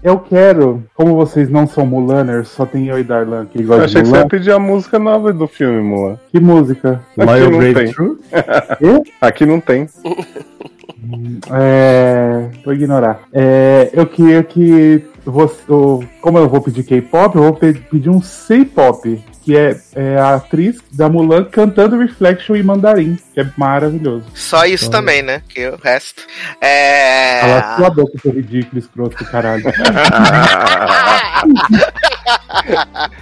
[0.03, 3.85] Eu quero, como vocês não são Mulaners, só tem eu e Darlan que Eu gostam
[3.85, 4.27] achei de que você ia Mulan.
[4.27, 6.19] pedir a música nova do filme, Mulan.
[6.29, 6.99] Que música?
[7.17, 7.91] Aqui Loyal não.
[7.93, 8.17] True?
[9.21, 9.87] Aqui não tem.
[11.51, 13.23] É, vou ignorar.
[13.33, 18.09] É, eu queria que você, eu- como eu vou pedir K-pop, eu vou pe- pedir
[18.09, 23.47] um C-pop, que é, é a atriz da Mulan cantando Reflection em mandarim, que é
[23.57, 24.25] maravilhoso.
[24.33, 25.41] Só isso também, né?
[25.49, 26.23] Que o resto.
[26.61, 27.41] É.
[27.41, 29.63] Cala sua boca, seu ridículo, escroto do caralho.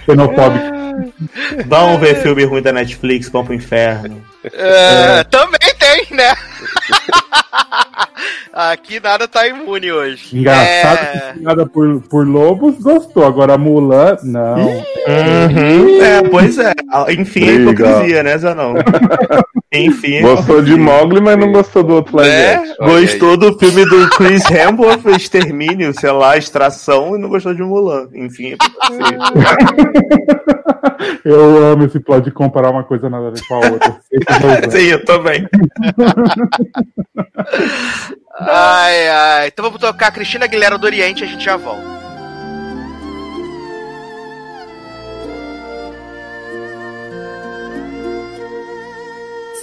[0.06, 0.72] Xenofóbico.
[1.66, 4.22] Vamos ver filme ruim da Netflix, vamos pro inferno.
[4.52, 6.34] É, Também tem, né?
[8.52, 10.36] Aqui nada tá imune hoje.
[10.36, 11.32] Engraçado É...
[11.32, 13.24] que nada por, por lobos gostou.
[13.24, 14.66] Agora Mulan, não.
[14.66, 16.02] Uhum.
[16.02, 16.72] É, pois é.
[17.18, 17.70] Enfim, a Briga.
[17.88, 18.74] hipocrisia, né, Zanão?
[19.72, 20.20] Enfim.
[20.20, 20.76] Gostou de.
[20.76, 22.62] Mogli, mas não gostou do outro É?
[22.78, 28.08] Gostou do filme do Chris Hemsworth, Extermínio, sei lá, Extração, e não gostou de Mulan.
[28.14, 28.56] Enfim, é.
[31.24, 34.00] Eu amo esse plot de comparar uma coisa nada a ver com a outra.
[34.70, 35.48] Sim, eu também.
[38.40, 39.48] Ai, ai.
[39.48, 42.01] Então vamos tocar Cristina Aguilera do Oriente e a gente já volta.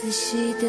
[0.09, 0.67] 仔细的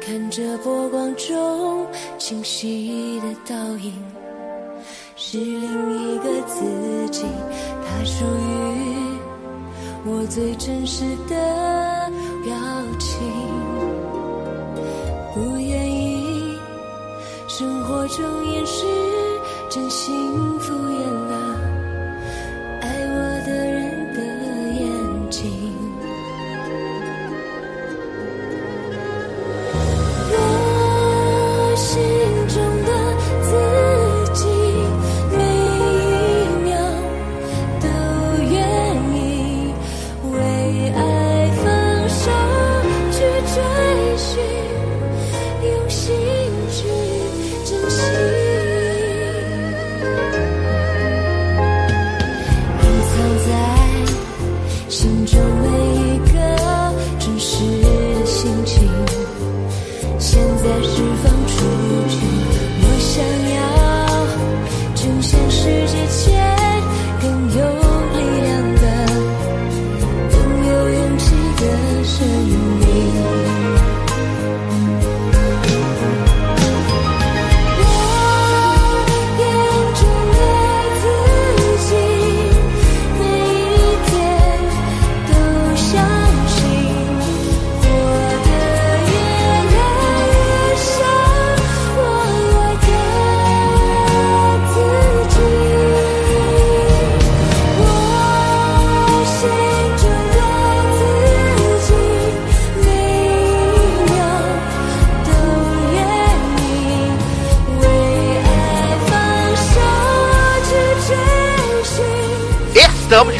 [0.00, 1.84] 看着波光中
[2.16, 3.92] 清晰的倒影，
[5.16, 6.62] 是另一个自
[7.10, 7.24] 己，
[7.84, 9.18] 它属于
[10.06, 12.12] 我最真实的
[12.44, 12.54] 表
[13.00, 13.18] 情。
[15.34, 16.56] 不愿意
[17.48, 18.86] 生活中掩饰
[19.68, 20.72] 真心敷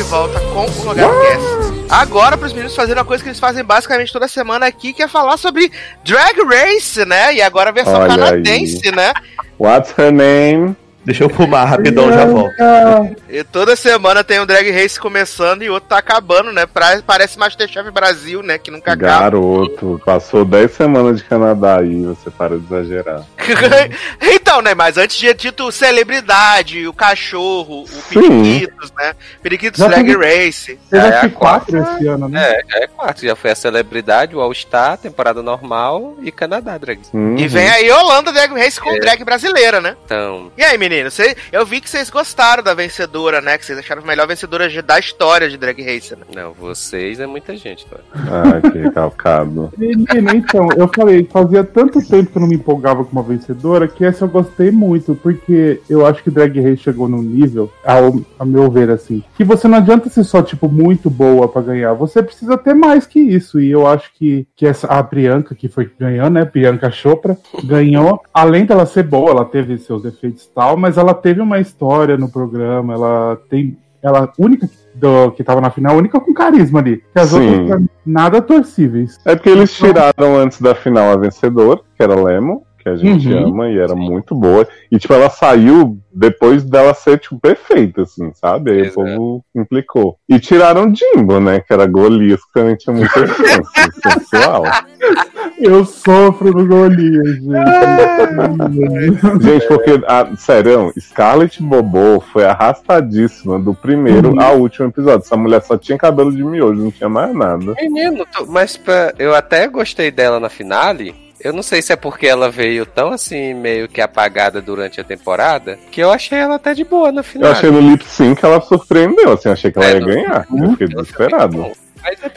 [0.09, 1.87] volta com o LogadoCast.
[1.91, 5.03] Agora para os meninos fazerem uma coisa que eles fazem basicamente toda semana aqui, que
[5.03, 5.71] é falar sobre
[6.05, 7.35] Drag Race, né?
[7.35, 9.13] E agora a versão Olha canadense, né?
[9.59, 10.75] What's her name?
[11.05, 12.53] Deixa eu fumar rapidão, já volto.
[13.31, 16.67] E toda semana tem um Drag Race começando e outro tá acabando, né?
[16.67, 18.59] Pra- parece Masterchef Brasil, né?
[18.59, 19.21] Que nunca acaba.
[19.21, 23.23] Garoto, passou 10 semanas de Canadá aí, você para de exagerar.
[24.49, 24.75] então, né?
[24.75, 28.03] Mas antes tinha dito celebridade, o cachorro, o.
[28.09, 29.15] Periquitos, né?
[29.43, 30.79] Periquitos Já Drag Race.
[30.91, 32.43] Teve É, a que quatro esse ano, né?
[32.43, 33.25] É, já é quarto.
[33.27, 37.01] Já foi a celebridade, o All-Star, temporada normal e Canadá Drag.
[37.13, 37.37] Uhum.
[37.37, 39.97] E vem aí Holanda Drag Race com drag brasileira, né?
[40.05, 41.15] Então, E aí, meninos?
[41.15, 43.59] cê- eu vi que vocês gostaram da vencedora, né?
[43.59, 46.23] Que vocês acharam a melhor vencedora de- da história de Drag Race, né?
[46.35, 47.97] não, vocês é muita gente, tá?
[48.15, 49.73] Ai, que recalcado.
[49.77, 53.87] Menino, então, eu falei, fazia tanto tempo que eu não me empolgava com uma vencedora
[53.87, 58.21] que essa eu gostei muito, porque eu acho que Drag Race chegou num nível, ao,
[58.39, 61.93] a meu ver, assim, que você não adianta ser só, tipo, muito boa pra ganhar,
[61.95, 65.69] você precisa ter mais que isso, e eu acho que, que essa, a Priyanka, que
[65.69, 70.55] foi ganhou, né, Priyanka Chopra, ganhou, além dela ser boa, ela teve seus efeitos e
[70.55, 75.61] tal, mas ela teve uma história no programa, ela tem, ela, única do, que tava
[75.61, 77.61] na final, única com carisma ali, que as Sim.
[77.61, 79.19] outras, nada torcíveis.
[79.25, 83.29] É porque eles tiraram antes da final a vencedora, que era Lemo, que a gente
[83.29, 83.49] Uhum.
[83.49, 84.67] ama e era muito boa.
[84.91, 88.73] E, tipo, ela saiu depois dela ser, tipo, perfeita, assim, sabe?
[88.73, 89.01] Aí Exato.
[89.01, 90.17] o povo implicou.
[90.29, 91.61] E tiraram Jimbo, né?
[91.61, 94.01] Que era Golias, que também tinha muita chance.
[94.03, 94.63] sensual.
[95.61, 97.49] Eu sofro no Golias, gente.
[99.43, 104.41] Gente, porque, ah, sério, Scarlett Bobô foi arrastadíssima do primeiro Uhum.
[104.41, 105.25] ao último episódio.
[105.25, 107.75] Essa mulher só tinha cabelo de miojo, não tinha mais nada.
[107.81, 111.15] Menino, tu- mas pra, eu até gostei dela na finale.
[111.41, 115.05] Eu não sei se é porque ela veio tão assim, meio que apagada durante a
[115.05, 117.53] temporada, que eu achei ela até de boa na Eu finale.
[117.53, 120.47] achei no lip sync que ela surpreendeu, assim, achei que ela É, ia no- ganhar.
[120.53, 121.71] Eu fiquei desesperado.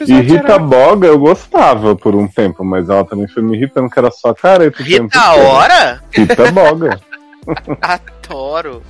[0.06, 3.88] E Rita era- Boga eu gostava por um tempo, mas ela também foi me irritando
[3.90, 4.82] que era só careta.
[4.82, 5.18] Rita.
[5.34, 6.02] Hora?
[6.12, 7.00] Rita Boga.
[8.28, 8.82] Adoro.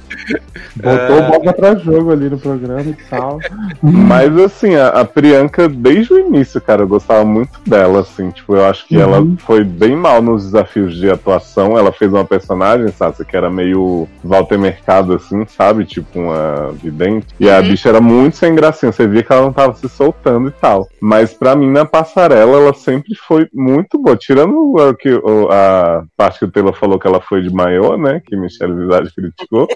[0.77, 3.39] Botou o boga pra jogo ali no programa e tal.
[3.83, 8.55] Mas assim, a, a Priyanka, desde o início, cara, eu gostava muito dela, assim, tipo,
[8.57, 9.37] eu acho que ela Uhum.
[9.39, 11.77] foi bem mal nos desafios de atuação.
[11.79, 15.85] Ela fez uma personagem, sabe, que era meio Walter Mercado, assim, sabe?
[15.85, 17.27] Tipo, uma vidente.
[17.41, 17.63] E a Uhum.
[17.69, 20.89] bicha era muito sem gracinha, você via que ela não tava se soltando e tal.
[21.01, 24.17] Mas pra mim, na passarela, ela sempre foi muito boa.
[24.17, 27.97] Tirando o que, o- a parte que o Taylor falou que ela foi de maior,
[27.99, 28.21] né?
[28.25, 29.69] Que Michelle Visage criticou.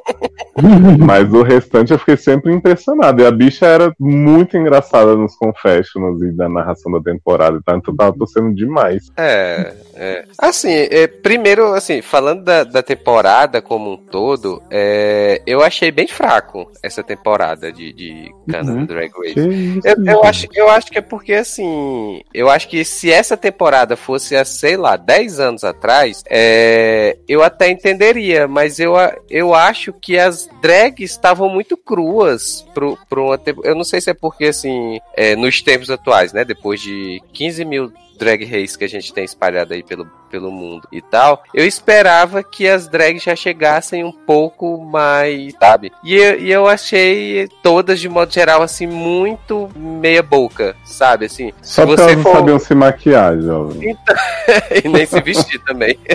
[0.98, 3.20] Mas o restante eu fiquei sempre impressionado.
[3.22, 7.76] E a bicha era muito engraçada nos confessionals e da narração da temporada e tal.
[7.76, 9.10] Então eu tava torcendo demais.
[9.16, 10.24] É, é.
[10.38, 16.06] Assim, é, primeiro, assim, falando da, da temporada como um todo, é, eu achei bem
[16.08, 18.86] fraco essa temporada de, de Canada Uhum.
[18.86, 19.38] Drag Race.
[19.48, 23.36] Isso, Eu, eu acho, eu acho que é porque, assim, eu acho que se essa
[23.36, 29.14] temporada fosse há, sei lá, 10 anos atrás, é, eu até entenderia, mas eu, a-
[29.36, 34.14] eu acho que as drags estavam muito cruas pro, pro Eu não sei se é
[34.14, 38.88] porque, assim, é, nos tempos atuais, né, depois de 15 mil drag race que a
[38.88, 43.34] gente tem espalhado aí pelo, pelo mundo e tal, eu esperava que as drags já
[43.34, 45.92] chegassem um pouco mais, sabe?
[46.04, 51.26] E eu, e eu achei todas, de modo geral, assim, muito meia boca, sabe?
[51.26, 52.38] Assim, se Só porque você elas não for.
[52.38, 53.96] sabiam se maquiar, jovem.
[54.84, 55.98] e nem se vestir também.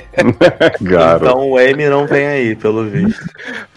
[0.82, 3.24] Então o M não vem aí, pelo visto.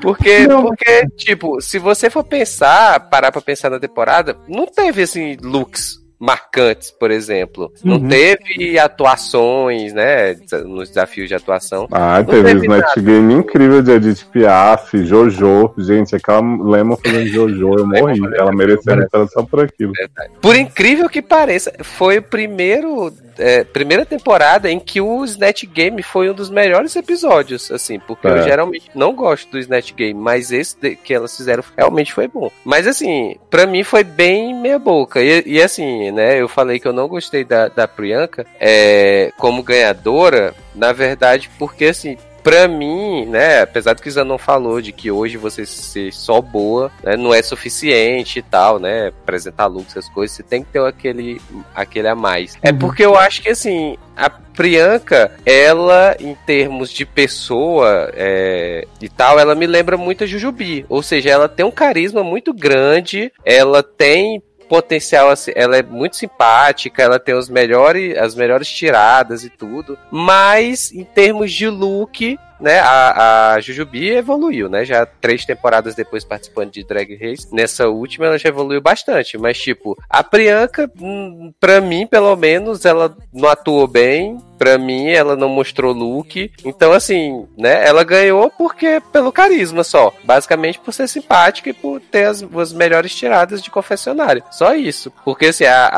[0.00, 5.36] Porque, porque, tipo, se você for pensar, parar pra pensar na temporada, não teve, assim,
[5.42, 7.70] looks marcantes, por exemplo.
[7.84, 8.08] Não Uhum.
[8.08, 11.86] teve atuações, né, nos desafios de atuação.
[11.92, 15.72] Ah, Não teve teve Snatch Game incrível de Edith Piaf, Jojo.
[15.78, 18.20] Gente, aquela Lemon fazendo Jojo, eu morri.
[18.38, 19.92] Ela merecia entrar só por aquilo.
[20.40, 23.12] Por incrível que pareça, foi o primeiro.
[23.38, 28.26] É, primeira temporada em que o Snatch Game foi um dos melhores episódios, assim, porque
[28.26, 28.42] eu É.
[28.42, 32.50] geralmente não gosto do Snatch Game, mas esse que elas fizeram realmente foi bom.
[32.64, 35.20] Mas assim, pra mim foi bem meia boca.
[35.22, 39.62] E, e, assim, né, eu falei que eu não gostei da, da Priyanka é, como
[39.62, 42.16] ganhadora, na verdade, porque assim.
[42.44, 46.12] Pra mim, né, apesar do que o Zan não falou de que hoje você ser
[46.12, 50.62] só boa né, não é suficiente e tal, né, apresentar looks, essas coisas, você tem
[50.62, 51.40] que ter aquele,
[51.74, 52.56] aquele a mais.
[52.62, 52.78] É Uhum.
[52.78, 59.38] porque eu acho que, assim, a Priyanka, ela, em termos de pessoa é, e tal,
[59.38, 60.84] ela me lembra muito a Jujubi.
[60.88, 64.42] Ou seja, ela tem um carisma muito grande, ela tem
[64.74, 69.96] potencial, assim, ela é muito simpática, ela tem os melhores, as melhores tiradas e tudo,
[70.10, 74.84] mas em termos de look, né, a, a Jujubi evoluiu, né?
[74.84, 77.46] Já três temporadas depois participando de Drag Race.
[77.52, 79.36] Nessa última ela já evoluiu bastante.
[79.36, 84.38] Mas, tipo, a Priyanka, hum, pra mim, pelo menos, ela não atuou bem.
[84.64, 86.50] Pra mim, ela não mostrou look.
[86.64, 87.86] Então, assim, né?
[87.86, 90.10] Ela ganhou porque pelo carisma só.
[90.24, 94.42] Basicamente por ser simpática e por ter as, as melhores tiradas de confessionário.
[94.50, 95.12] Só isso.
[95.22, 95.90] Porque, assim, a,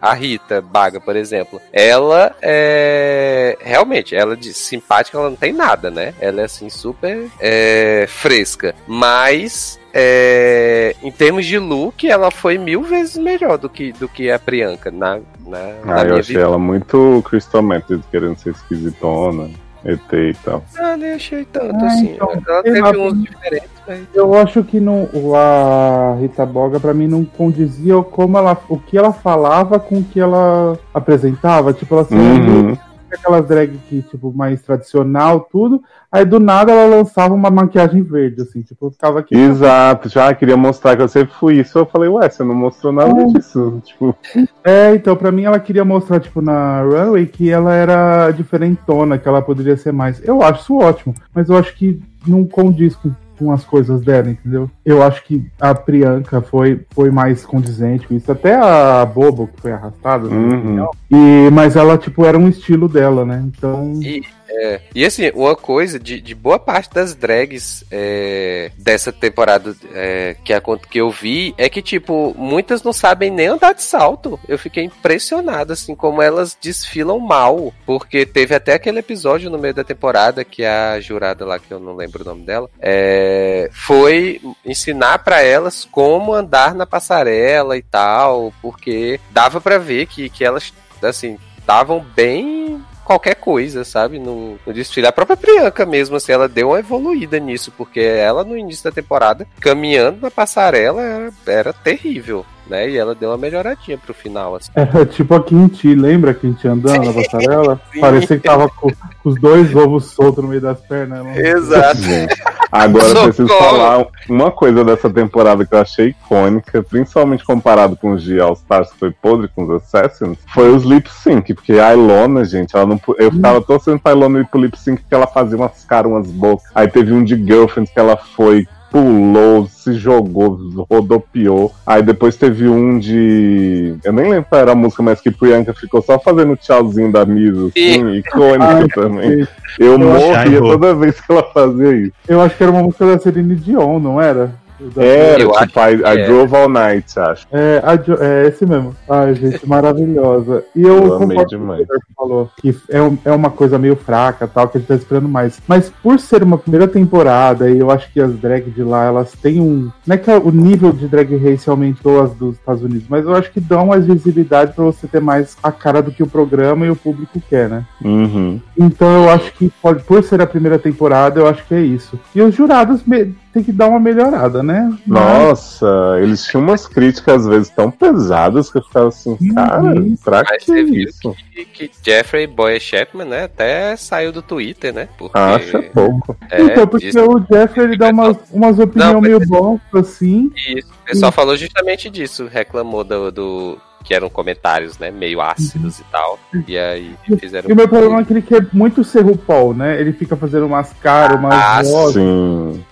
[0.00, 3.58] a, a Rita Baga, por exemplo, ela é.
[3.60, 6.14] Realmente, ela de simpática, ela não tem nada, né?
[6.18, 8.74] Ela é, assim, super é, fresca.
[8.86, 14.30] Mas é, em termos de look, ela foi mil vezes melhor do que, do que
[14.30, 15.16] a Priyanka na,
[15.46, 16.42] na, na Ah, eu minha achei visão.
[16.42, 19.50] ela muito Crystal Method, querendo ser esquisitona,
[19.84, 20.62] ET e tal.
[20.78, 22.12] Ah, nem achei tanto Ah, assim.
[22.14, 24.00] então, ela teve lá, uns pra- diferentes, mas.
[24.14, 28.96] Eu acho que não, a Rita Boga, pra mim, não condizia como ela, o que
[28.96, 31.72] ela falava com o que ela apresentava.
[31.72, 32.78] Tipo, ela sempre Uhum.
[33.14, 35.82] Aquelas drag que, tipo, mais tradicional, tudo.
[36.12, 39.34] Aí do nada ela lançava uma maquiagem verde, assim, tipo, eu ficava aqui.
[39.36, 41.78] Exato, já queria mostrar que eu sempre fui isso.
[41.78, 43.32] Eu falei, ué, você não mostrou nada Uhum.
[43.32, 43.80] disso.
[43.84, 44.16] Tipo,
[44.64, 49.28] É, então, pra mim ela queria mostrar, tipo, na Runway que ela era diferentona, que
[49.28, 50.20] ela poderia ser mais.
[50.26, 53.10] Eu acho isso ótimo, mas eu acho que não condiz com,
[53.40, 54.70] com as coisas dela, entendeu?
[54.84, 58.30] Eu acho que a Priyanka foi, foi mais condizente com isso.
[58.30, 60.58] Até a Bobo, que foi arrastada, na minha Uhum.
[60.58, 60.90] opinião.
[61.10, 63.42] E, mas ela, tipo, era um estilo dela, né?
[63.46, 63.94] Então.
[64.02, 69.74] E, é, e assim, uma coisa de, de boa parte das drags é, dessa temporada
[69.94, 73.82] é, que, a, que eu vi é que, tipo, muitas não sabem nem andar de
[73.82, 74.38] salto.
[74.48, 77.72] Eu fiquei impressionado, assim, como elas desfilam mal.
[77.86, 81.78] Porque teve até aquele episódio no meio da temporada que a jurada lá, que eu
[81.78, 87.82] não lembro o nome dela, é, foi ensinar pra elas como andar na passarela e
[87.82, 90.72] tal, porque dava pra ver que, que elas,
[91.02, 94.20] assim, estavam bem qualquer coisa, sabe?
[94.20, 95.08] No, no desfile.
[95.08, 98.92] A própria Priyanka mesmo, assim, ela deu uma evoluída nisso, porque ela no início da
[98.92, 102.88] temporada, caminhando na passarela, era, era terrível, né?
[102.88, 104.70] E ela deu uma melhoradinha pro final, assim.
[104.74, 107.80] Era tipo a Quinti, lembra a Quinti andando na passarela?
[108.00, 111.18] Parecia que tava com, com os dois ovos soltos no meio das pernas.
[111.18, 111.38] Ela...
[111.38, 112.00] Exato.
[112.00, 112.42] gente.
[112.72, 118.12] Agora eu preciso falar uma coisa dessa temporada que eu achei icônica, principalmente comparado com
[118.12, 121.72] os de All Stars, que foi podre com os Assassins, foi os lip sync, porque
[121.72, 125.14] a Ilona, gente, ela não, eu ficava torcendo pra Ilona ir pro lip sync que
[125.14, 126.70] ela fazia umas caras, umas bocas.
[126.72, 130.58] Aí teve um de Girlfriend que ela foi pulou, se jogou,
[130.90, 131.72] rodopiou.
[131.86, 133.94] Aí depois teve um de.
[134.04, 137.12] Eu nem lembro qual era a música, mas que Priyanka ficou só fazendo o tchauzinho
[137.12, 139.46] da Misa, assim, icônica Ai, também.
[139.78, 142.12] Eu Eu morria toda vez que ela fazia isso.
[142.28, 144.52] Eu acho que era uma música da Celine Dion, não era?
[144.96, 146.26] Era, Eu tipo, I, I é.
[146.26, 147.46] Drove All Night, acho.
[147.52, 147.82] É,
[148.20, 148.94] é esse mesmo.
[149.08, 150.64] Ai, gente, maravilhosa.
[150.74, 151.80] E Eu eu, amei demais.
[151.86, 154.94] que falou, que é, um- é uma coisa meio fraca, tal, que a gente tá
[154.94, 155.60] esperando mais.
[155.66, 159.32] Mas por ser uma primeira temporada, e eu acho que as drag de lá, elas
[159.32, 159.90] têm um.
[160.06, 163.34] Não é que o nível de drag race aumentou as dos Estados Unidos, mas eu
[163.34, 166.86] acho que dão mais visibilidade pra você ter mais a cara do que o programa
[166.86, 167.84] e o público quer, né?
[168.04, 168.60] Uhum.
[168.78, 172.18] Então eu acho que pode, por ser a primeira temporada, eu acho que é isso.
[172.34, 174.92] E os jurados me- tem que dar uma melhorada, né?
[175.06, 175.86] Nossa,
[176.22, 180.16] eles tinham umas críticas às vezes tão pesadas que eu ficava assim, cara, Uhum.
[180.22, 181.36] pra Mas que você viu isso?
[181.52, 185.08] que, que Jeffrey Boy Chapman, né, até saiu do Twitter, né?
[185.18, 186.36] Porque, Acho é pouco.
[186.50, 190.50] é, então, porque diz- o Jeff ele dá umas, umas opiniões Não, meio bosta, assim.
[190.56, 196.04] Isso, pessoal falou justamente disso, reclamou do, do- que eram comentários, né, meio ácidos e
[196.10, 196.38] tal.
[196.66, 197.68] E aí fizeram.
[197.68, 200.00] E o meu problema é que ele quer muito ser RuPaul, né?
[200.00, 202.22] Ele fica fazendo umas caras, umas Ah, vozes,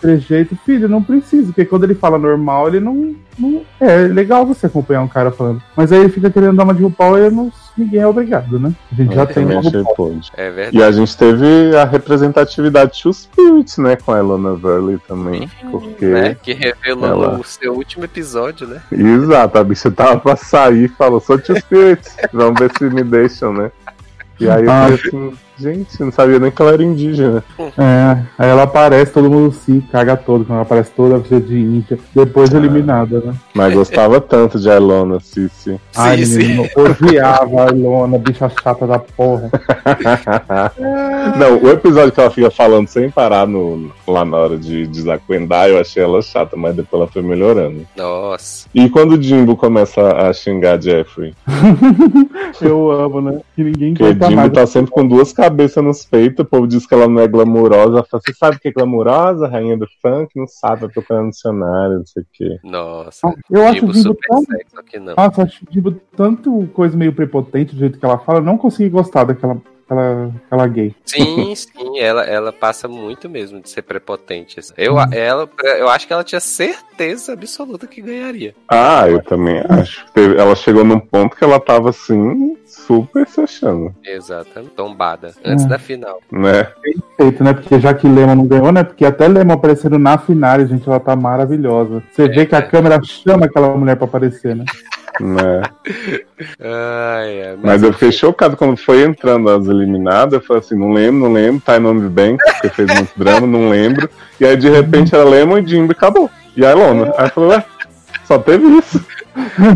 [0.00, 0.54] trejeito.
[0.66, 3.62] Filho, não precisa, porque quando ele fala normal, ele não, não.
[3.80, 5.62] É legal você acompanhar um cara falando.
[5.74, 8.72] Mas aí ele fica querendo dar uma de RuPaul e não, ninguém é obrigado, né?
[8.92, 9.94] A gente já Eu tem achei RuPaul.
[9.96, 10.20] podre.
[10.36, 10.76] É verdade.
[10.76, 15.48] E a gente teve a representatividade Two Spirits, né, com a Ilona Verley também.
[15.70, 16.06] Porque.
[16.06, 18.82] Né, que revelou Ela- o seu último episódio, né?
[18.92, 23.02] Exato, a bicha tava pra sair e falou, sou Two Spirits, vamos ver se me
[23.04, 23.70] deixam, né?
[24.40, 24.82] E aí eu Ah.
[24.84, 27.42] falei assim, gente, não sabia nem que ela era indígena.
[27.76, 31.59] É, aí ela aparece, todo mundo se caga todo, quando ela aparece toda vestida de
[31.59, 33.34] índia, depois eliminada, né?
[33.54, 35.78] Mas gostava tanto de Ilona, Cici.
[35.96, 39.50] Ai, sim, menino, odiava a Ilona, bicha chata da porra.
[41.36, 45.68] Não, o episódio que ela fica falando sem parar no, lá na hora de desacuendar,
[45.68, 47.86] eu achei ela chata, mas depois ela foi melhorando.
[47.96, 48.68] Nossa.
[48.74, 51.34] E quando o Jimbo começa a xingar Jeffrey?
[52.61, 53.40] Eu amo, né?
[53.54, 54.52] Que ninguém Porque o Jimbo mais.
[54.52, 58.05] tá sempre com duas cabeças nos peitos, o povo diz que ela não é glamurosa.
[58.11, 60.30] Você sabe o que é glamurosa, rainha do funk?
[60.36, 62.59] Não sabe, vai procurar no dicionário, não sei o quê.
[62.62, 63.34] Nossa.
[63.51, 65.14] Eu acho Tipo o super tão sexo aqui não.
[65.16, 68.90] Nossa, acho o tanto coisa meio prepotente do jeito que ela fala, eu não consegui
[68.90, 70.95] gostar daquela aquela, aquela gay.
[71.05, 74.61] Sim, sim, ela, ela passa muito mesmo de ser prepotente.
[74.61, 74.72] assim.
[74.76, 78.55] Eu, ela, eu acho que ela tinha certeza absoluta que ganharia.
[78.68, 80.05] Ah, eu também acho.
[80.36, 84.72] Ela chegou num ponto que ela tava assim, super se achando, Exatamente.
[84.74, 85.32] Tombada.
[85.45, 85.68] Antes Hum.
[85.68, 86.20] da final.
[86.30, 86.70] né?
[87.16, 87.53] Feito, né?
[87.55, 88.84] Porque já que Lema não ganhou, né?
[88.84, 92.03] Porque até Lema aparecendo na final, gente, ela tá maravilhosa.
[92.11, 94.64] Você vê que a câmera chama aquela mulher pra aparecer, né?
[95.20, 95.62] né?
[96.60, 100.34] Ai, ai, Mas eu fiquei chocado quando foi entrando as eliminadas.
[100.34, 101.60] Eu falei assim: não lembro, não lembro.
[101.60, 104.08] Tá nome bem, porque fez muito drama, não lembro.
[104.40, 106.30] E aí de repente era Lemon e Jimbo e acabou.
[106.56, 107.12] E a Ilona.
[107.16, 107.64] Aí eu falei: ué,
[108.24, 109.04] só teve isso.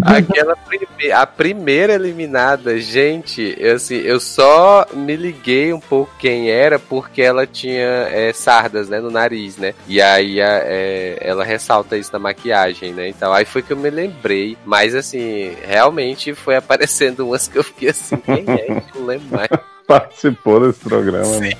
[0.05, 6.51] Aquela prime- a primeira eliminada, gente, eu, assim, eu só me liguei um pouco quem
[6.51, 9.75] era porque ela tinha é, sardas, né, no nariz, né?
[9.87, 13.09] E aí a- é, ela ressalta isso na maquiagem, né?
[13.09, 14.57] Então aí foi que eu me lembrei.
[14.65, 18.83] Mas assim, realmente foi aparecendo umas que eu fiquei assim, quem é?
[18.95, 19.49] Não lembro mais.
[19.87, 21.51] Participou desse programa, né?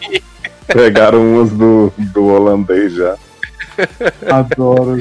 [0.67, 3.17] Pegaram umas do, do holandês já.
[4.31, 4.99] Adoro.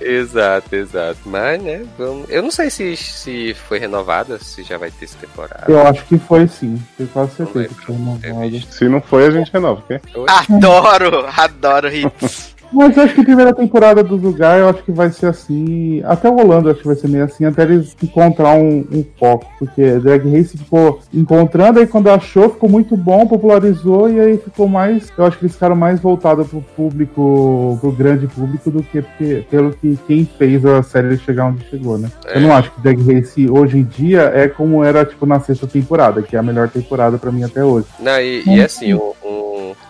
[0.00, 1.18] Exato, exato.
[1.26, 2.28] Mas, né, vamos...
[2.28, 5.64] eu não sei se, se foi renovada, se já vai ter essa temporada.
[5.68, 6.80] Eu acho que foi sim.
[6.96, 8.60] Tenho quase certeza que foi renovado.
[8.70, 10.00] Se não foi, a gente renova, ok?
[10.26, 12.54] Adoro, adoro hits.
[12.72, 16.02] Mas eu acho que a primeira temporada do lugar, eu acho que vai ser assim.
[16.04, 19.46] Até o Holanda acho que vai ser meio assim, até eles encontrar um, um foco.
[19.58, 24.68] Porque Drag Race ficou encontrando, aí quando achou, ficou muito bom, popularizou, e aí ficou
[24.68, 25.10] mais.
[25.16, 29.44] Eu acho que eles ficaram mais voltados pro público, pro grande público, do que porque-
[29.50, 32.10] pelo que quem fez a série chegar onde chegou, né?
[32.26, 32.36] É.
[32.38, 35.66] Eu não acho que Drag Race hoje em dia é como era, tipo, na sexta
[35.66, 37.86] temporada, que é a melhor temporada pra mim até hoje.
[37.98, 39.39] Não, e, e assim, um, um,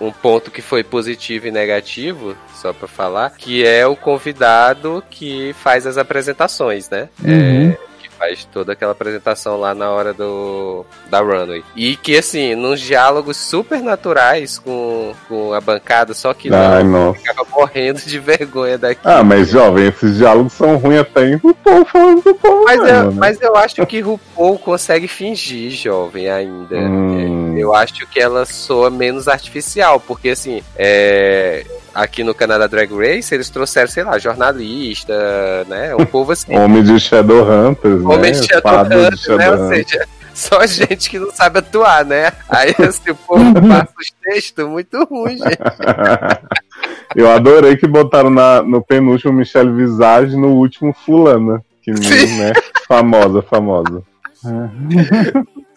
[0.00, 5.52] um ponto que foi positivo e negativo, só pra falar, que é o convidado que
[5.54, 7.08] faz as apresentações, né?
[7.22, 7.70] Uhum.
[7.70, 7.78] É,
[8.20, 11.64] faz toda aquela apresentação lá na hora do da runway.
[11.74, 17.06] E que, assim, nos diálogos super naturais com, com a bancada, só que Ai, não,
[17.06, 17.18] nossa.
[17.18, 19.00] ficava morrendo de vergonha daqui.
[19.04, 22.84] Ah, mas jovem, esses diálogos são ruins até em RuPaul falando do povo Mas eu,
[22.84, 23.16] né?
[23.16, 26.76] mas eu acho que RuPaul consegue fingir jovem ainda.
[26.76, 27.56] Hum.
[27.56, 31.64] Eu acho que ela soa menos artificial, porque assim, é,
[31.94, 35.94] aqui no Canadá Drag Race eles trouxeram, sei lá, jornalista, né?
[35.94, 38.38] Um povo assim, Homem de Shadowhunters, homem né?
[38.38, 39.50] de Shadowhunters, né?
[39.50, 42.32] Ou seja, só gente que não sabe atuar, né?
[42.48, 45.58] Aí assim, o povo passa os textos muito ruins, gente.
[47.14, 51.62] Eu adorei que botaram na, no penúltimo Michelle Visage no último Fulana.
[51.82, 52.52] Que nem, né?
[52.86, 54.02] Famosa, famosa.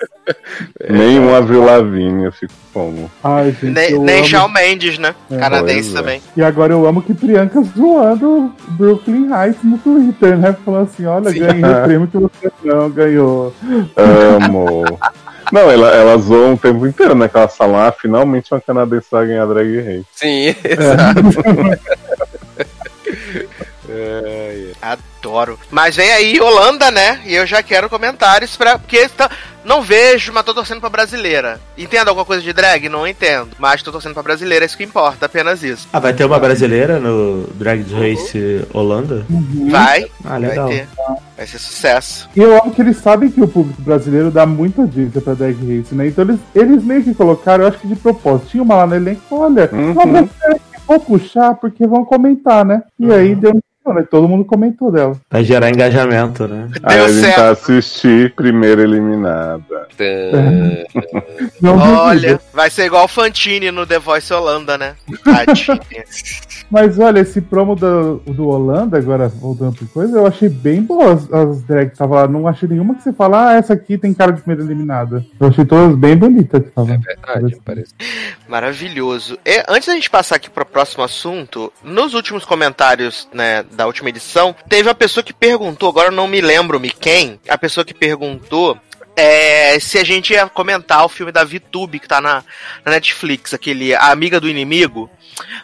[0.90, 3.10] Nenhum Avril Lavigne, eu fico como.
[3.24, 3.66] Ai, gente.
[3.66, 5.14] Nem, nem amo- Shawn Mendes, né?
[5.30, 5.38] É.
[5.38, 5.94] Canadense é.
[5.94, 6.22] também.
[6.36, 10.56] E agora eu amo que Priyanka zoando Brooklyn Heights no Twitter, né?
[10.66, 11.40] Falando assim, olha, Sim.
[11.40, 13.54] ganhei o prêmio que você não ganhou.
[13.96, 14.86] Amo.
[15.52, 17.88] Não, ela, ela zoou um tempo inteiro naquela sala.
[17.88, 20.06] Ah, finalmente uma canadense vai ganhar Drag Race.
[20.14, 21.22] Sim, exato.
[24.82, 25.58] Adoro.
[25.72, 27.22] Mas vem aí Holanda, né?
[27.26, 28.78] E eu já quero comentários pra.
[28.78, 29.30] Porque tá-
[29.64, 31.60] não vejo, mas tô torcendo pra brasileira.
[31.78, 32.90] Entendo alguma coisa de drag?
[32.90, 33.50] Não entendo.
[33.58, 35.88] Mas tô torcendo pra brasileira, é isso que importa, apenas isso.
[35.94, 39.26] Ah, vai ter uma brasileira no Drag Race Holanda?
[39.72, 40.68] Vai, Ah, vai legal.
[40.68, 40.88] ter.
[41.38, 42.30] Vai ser sucesso.
[42.36, 45.56] E eu amo que eles sabem que o público brasileiro dá muita audiência pra Drag
[45.56, 46.08] Race, né?
[46.08, 48.50] Então eles, eles meio que colocaram, eu acho que de propósito.
[48.50, 49.92] Tinha uma lá no elenco, olha, Uhum.
[49.94, 52.84] uma brasileira que vou puxar porque vão comentar, né?
[53.00, 53.54] E aí deu
[53.92, 54.06] né?
[54.10, 55.18] Todo mundo comentou dela.
[55.30, 56.70] Vai gerar engajamento, né?
[56.84, 57.38] Aí Deu a gente certo.
[57.40, 59.64] vai assistir primeira eliminada.
[61.64, 64.96] Olha, vai ser igual o Fantini no The Voice Holanda, né?
[65.24, 65.80] Tadinha.
[66.74, 71.14] Mas olha, esse promo do, do Holanda, agora voltando pra coisa, eu achei bem boa
[71.14, 72.28] as, drags que tava lá.
[72.28, 75.24] Não achei nenhuma que você fala, ah, essa aqui tem cara de primeira eliminada.
[75.40, 77.00] Eu achei todas bem bonitas que estavam.
[77.00, 77.94] Verdade, parece.
[78.48, 79.38] Maravilhoso.
[79.46, 84.10] E, antes da gente passar aqui pro próximo assunto, nos últimos comentários né, da última
[84.10, 87.94] edição, teve uma pessoa que perguntou, agora eu não me lembro-me quem, a pessoa que
[87.94, 88.76] perguntou
[89.16, 92.44] é, se a gente ia comentar o filme da VTube que tá na,
[92.86, 95.10] na Netflix, aquele A Amiga do Inimigo.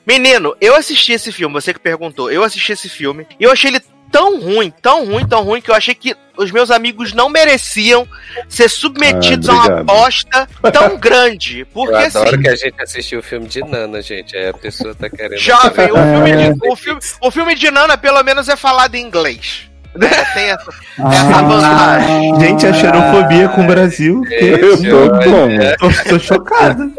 [0.05, 3.69] Menino, eu assisti esse filme, você que perguntou, eu assisti esse filme e eu achei
[3.71, 3.81] ele
[4.11, 8.07] tão ruim, tão ruim, tão ruim que eu achei que os meus amigos não mereciam
[8.47, 11.65] ser submetidos Ah, a uma bosta tão grande.
[11.65, 14.35] Porque Eu adoro assim, que a gente assistiu o filme de Nana, gente.
[14.35, 15.37] Aí a pessoa tá querendo.
[15.37, 16.13] Jovem, o É.
[16.13, 19.69] filme, de, o, filme, o filme de Nana, pelo menos, é falado em inglês.
[19.99, 20.09] Né?
[20.33, 21.41] Tem essa, essa Ah.
[21.43, 22.39] vantagem.
[22.39, 24.21] Gente, a xerofobia com o Brasil.
[24.21, 25.89] que- Eu tô?
[25.89, 26.91] Tô, tô chocado.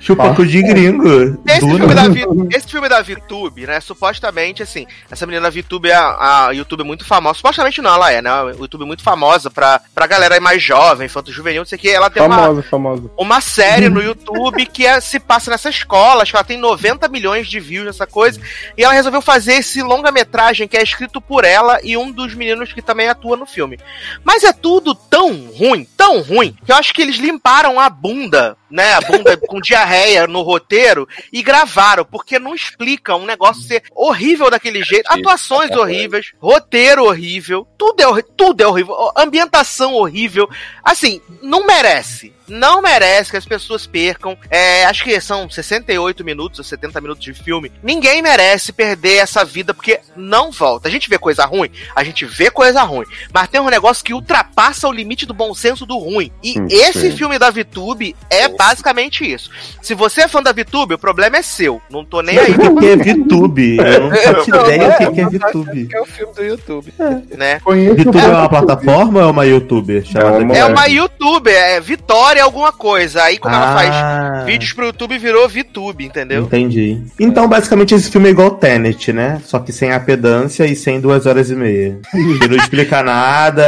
[0.00, 1.38] Chupa cu de gringo.
[1.46, 3.80] Esse filme, da esse filme da VTube, né?
[3.80, 7.34] Supostamente, assim, essa menina VTube é a, a YouTube muito famosa.
[7.36, 8.30] Supostamente não, ela é, né?
[8.30, 11.88] A YouTube muito famosa pra, pra galera mais jovem, infanto juvenil, não sei o que.
[11.90, 13.10] Ela tem uma, Famosa, famosa.
[13.18, 17.08] uma série no YouTube que é- se passa nessa escola, acho que ela tem 90
[17.08, 18.40] milhões de views nessa coisa,
[18.76, 22.72] e ela resolveu fazer esse longa-metragem que é escrito por ela e um dos meninos
[22.72, 23.78] que também atua no filme.
[24.22, 28.56] Mas é tudo tão ruim, tão ruim, que eu acho que eles limparam a bunda,
[28.70, 33.82] né, a bunda com diarreia no roteiro e gravaram, porque não explica um negócio ser
[33.94, 40.48] horrível daquele jeito, atuações horríveis, roteiro horrível, tudo é, tudo é horrível, ambientação horrível,
[40.82, 42.34] assim, não merece.
[42.48, 44.38] Não merece que as pessoas percam.
[44.48, 47.72] É, acho que são 68 minutos ou 70 minutos de filme.
[47.82, 50.86] Ninguém merece perder essa vida porque não volta.
[50.86, 53.04] A gente vê coisa ruim, a gente vê coisa ruim.
[53.34, 56.30] Mas tem um negócio que ultrapassa o limite do bom senso do ruim.
[56.40, 59.50] E Hum, esse filme da VTube é basicamente isso.
[59.82, 61.80] Se você é fã da VTube, o problema é seu.
[61.90, 63.76] Não tô nem aí, O que é VTube?
[63.78, 65.88] Eu não faço ideia o que que é VTube.
[65.92, 66.92] É o filme do YouTube.
[67.36, 67.60] né?
[67.62, 72.42] Conheço VTube é uma plataforma ou é uma youtuber É uma- É YouTuber, é Vitória
[72.42, 73.22] alguma coisa.
[73.22, 76.42] Aí quando ela faz Ah, vídeos pro YouTube, virou VTube, entendeu?
[76.44, 77.02] Entendi.
[77.18, 79.40] Então, basicamente, esse filme é igual Tenet, né?
[79.44, 81.98] Só que sem a pedância e sem duas horas e meia.
[82.40, 83.62] Que não explica nada,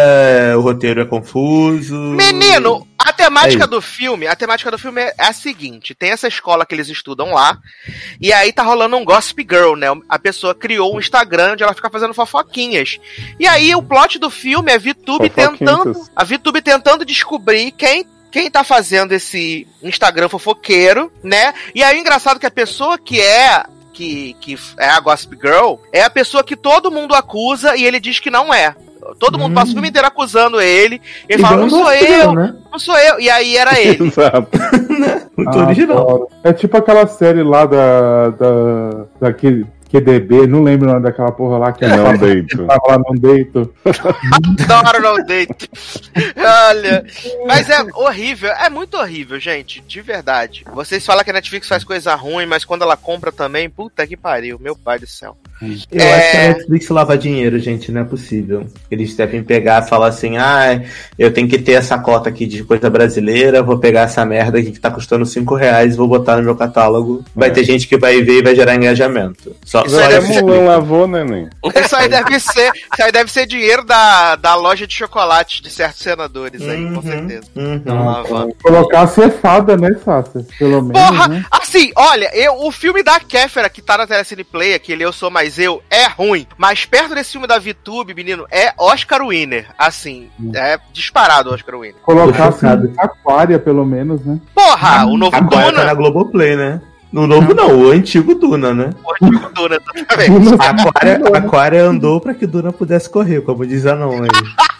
[0.57, 1.95] o roteiro é confuso.
[1.95, 6.29] Menino, a temática É do filme, a temática do filme é a seguinte: tem essa
[6.29, 7.59] escola que eles estudam lá,
[8.21, 9.89] e aí tá rolando um Gossip Girl, né?
[10.09, 12.99] A pessoa criou um Instagram onde ela fica fazendo fofoquinhas.
[13.39, 16.09] E aí o plot do filme é a VTube tentando.
[16.15, 18.07] A VTube tentando descobrir quem.
[18.31, 21.55] Quem tá fazendo esse Instagram fofoqueiro, né?
[21.75, 23.65] E aí o engraçado é que a pessoa que é
[23.99, 27.99] que, que é a Gossip Girl é a pessoa que todo mundo acusa e ele
[27.99, 28.77] diz que não é.
[29.19, 29.55] Todo mundo Hum.
[29.55, 30.97] passa o filme inteiro acusando ele.
[31.29, 32.55] E ele Igual fala, não sou eu, né?
[32.71, 33.21] não sou eu.
[33.21, 34.05] E aí era ele.
[34.09, 34.49] Exato.
[35.37, 35.99] Muito Ah, original.
[35.99, 36.29] adoro.
[36.45, 38.31] É tipo aquela série lá da.
[38.31, 42.67] da daquele QDB, não lembro o nome daquela porra lá que Não tava, deito.
[42.67, 43.75] tava lá no deito.
[44.69, 45.71] Adoro no date.
[46.37, 47.05] Olha.
[47.47, 48.51] Mas é horrível.
[48.51, 49.83] É muito horrível, gente.
[49.87, 50.65] De verdade.
[50.73, 54.17] Vocês falam que a Netflix faz coisa ruim, mas quando ela compra também, puta que
[54.17, 54.59] pariu.
[54.61, 55.37] Meu pai do céu.
[55.61, 56.15] Eu É.
[56.15, 58.67] acho que a Netflix lava dinheiro, gente, não é possível.
[58.91, 60.81] Eles devem pegar e falar assim: ah,
[61.19, 64.71] eu tenho que ter essa cota aqui de coisa brasileira, vou pegar essa merda aqui
[64.71, 67.25] que tá custando 5 reais, vou botar no meu catálogo.
[67.35, 67.53] Vai É.
[67.53, 69.55] ter gente que vai ver e vai gerar engajamento.
[69.65, 71.49] Só, Isso só aí Até deve isso ser- Mulan lavou, né, nem?
[71.83, 75.71] Isso aí deve ser, isso aí deve ser dinheiro da, da loja de chocolate de
[75.71, 77.43] certos senadores aí, com Uhum, certeza.
[77.57, 77.83] uhum.
[77.85, 78.55] Não lavando.
[78.63, 80.45] Colocar a cefada, né, Sácia?
[80.59, 81.45] Pelo menos, Porra, né?
[81.51, 85.31] assim, olha, eu, o filme da Kéfera que tá na Telecine Play, aquele Eu Sou
[85.31, 86.47] Mais Eu, é ruim.
[86.57, 89.67] Mas perto desse filme da VTube, menino, é Oscar Winner.
[89.79, 91.97] Assim, é disparado Oscar Winner.
[92.03, 92.87] Colocar chocado.
[92.87, 94.39] assim, aquária, pelo menos, né?
[94.55, 95.95] Porra, o novo Agora tá na.
[95.95, 96.81] Globoplay, né?
[97.13, 98.91] No novo não, o antigo Duna, né?
[99.03, 100.63] O antigo Duna, exatamente.
[100.63, 104.29] A Aquária, a Aquária andou pra que Duna pudesse correr, como diz a não aí.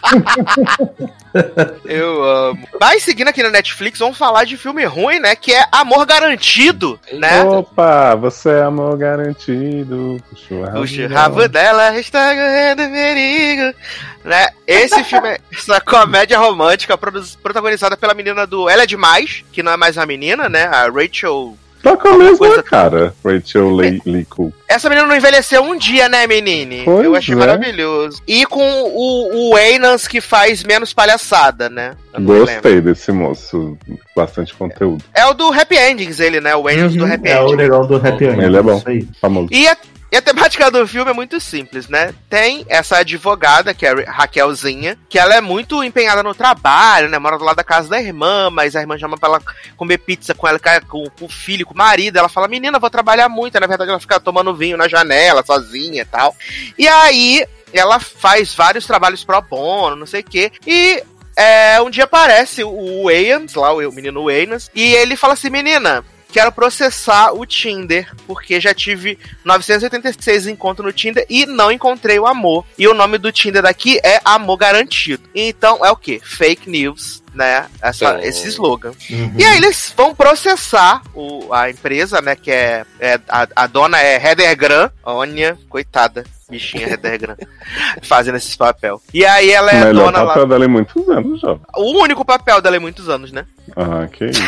[1.85, 2.67] Eu amo.
[2.79, 5.35] Mas seguindo aqui na Netflix, vamos falar de filme ruim, né?
[5.35, 7.43] Que é Amor Garantido, né?
[7.43, 10.17] Opa, você é amor garantido.
[10.29, 11.97] Puxa o rabo dela.
[11.99, 13.77] está correndo perigo.
[14.23, 14.47] Né?
[14.67, 19.71] Esse filme é essa comédia romântica protagonizada pela menina do Ela é Demais, que não
[19.71, 20.65] é mais uma menina, né?
[20.65, 21.57] A Rachel.
[21.81, 24.53] Tá com a mesma coisa- cara, Rachel Lee, Lee Cook.
[24.67, 26.83] Essa menina não envelheceu um dia, né, menine?
[26.85, 27.37] Pois Eu achei é.
[27.37, 28.21] maravilhoso.
[28.27, 31.93] E com o, o Enas que faz menos palhaçada, né?
[32.19, 33.77] Gostei desse moço.
[34.15, 35.03] Bastante conteúdo.
[35.13, 36.55] É o do Happy Endings, ele, né?
[36.55, 37.57] O Enas do Happy é o Endings.
[37.57, 38.43] legal do Happy End.
[38.43, 38.77] Ele é bom.
[38.77, 39.07] Isso aí.
[39.21, 39.47] Famoso.
[39.51, 39.77] E a,
[40.11, 42.13] e a temática do filme é muito simples, né?
[42.29, 47.19] Tem essa advogada, que é a Raquelzinha, que ela é muito empenhada no trabalho, né?
[47.19, 49.41] Mora do lado da casa da irmã, mas a irmã chama pra ela
[49.77, 52.17] comer pizza com ela, com, com o filho, com o marido.
[52.17, 53.59] Ela fala, menina, vou trabalhar muito.
[53.59, 56.35] Na verdade, ela fica tomando vinho na janela, sozinha e tal.
[56.77, 60.51] E aí, ela faz vários trabalhos pro bono, não sei o quê.
[60.65, 61.03] E
[61.35, 66.03] é, um dia aparece o Wayans, lá, o menino Wayans, e ele fala assim, menina,
[66.31, 72.27] quero processar o Tinder, porque já tive 986 encontros no Tinder e não encontrei o
[72.27, 72.65] amor.
[72.77, 75.23] E o nome do Tinder daqui é Amor Garantido.
[75.33, 76.19] Então é o que?
[76.23, 77.65] Fake news, né?
[77.81, 78.19] Essa, Oh.
[78.19, 78.91] Esse slogan.
[79.09, 79.33] Uhum.
[79.37, 82.35] E aí eles vão processar o, a empresa, né?
[82.35, 84.91] Que é, é- a, a dona é Heather Grant.
[85.03, 86.23] Olha, coitada.
[86.49, 87.37] Bichinha Heather
[88.01, 88.99] fazendo esses papel.
[89.13, 90.49] E aí ela o é melhor dona papel lá.
[90.49, 91.61] dela em muitos anos, jovem.
[91.75, 93.45] O único papel dela é muitos anos, né?
[93.75, 94.41] Ah, que isso.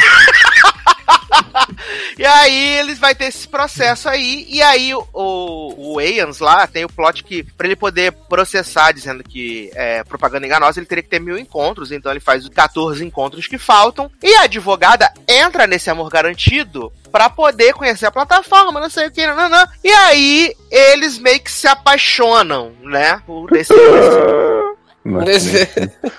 [2.18, 5.98] E aí eles vai ter esse processo aí, e aí o, o,
[6.40, 10.86] lá tem o plot que, pra ele poder processar dizendo que é propaganda enganosa, ele
[10.86, 14.44] teria que ter mil encontros, então ele faz os 14 encontros que faltam, e a
[14.44, 19.68] advogada entra nesse amor garantido pra poder conhecer a plataforma, não sei o que, não.
[19.84, 23.74] E aí eles meio que se apaixonam, né, por esse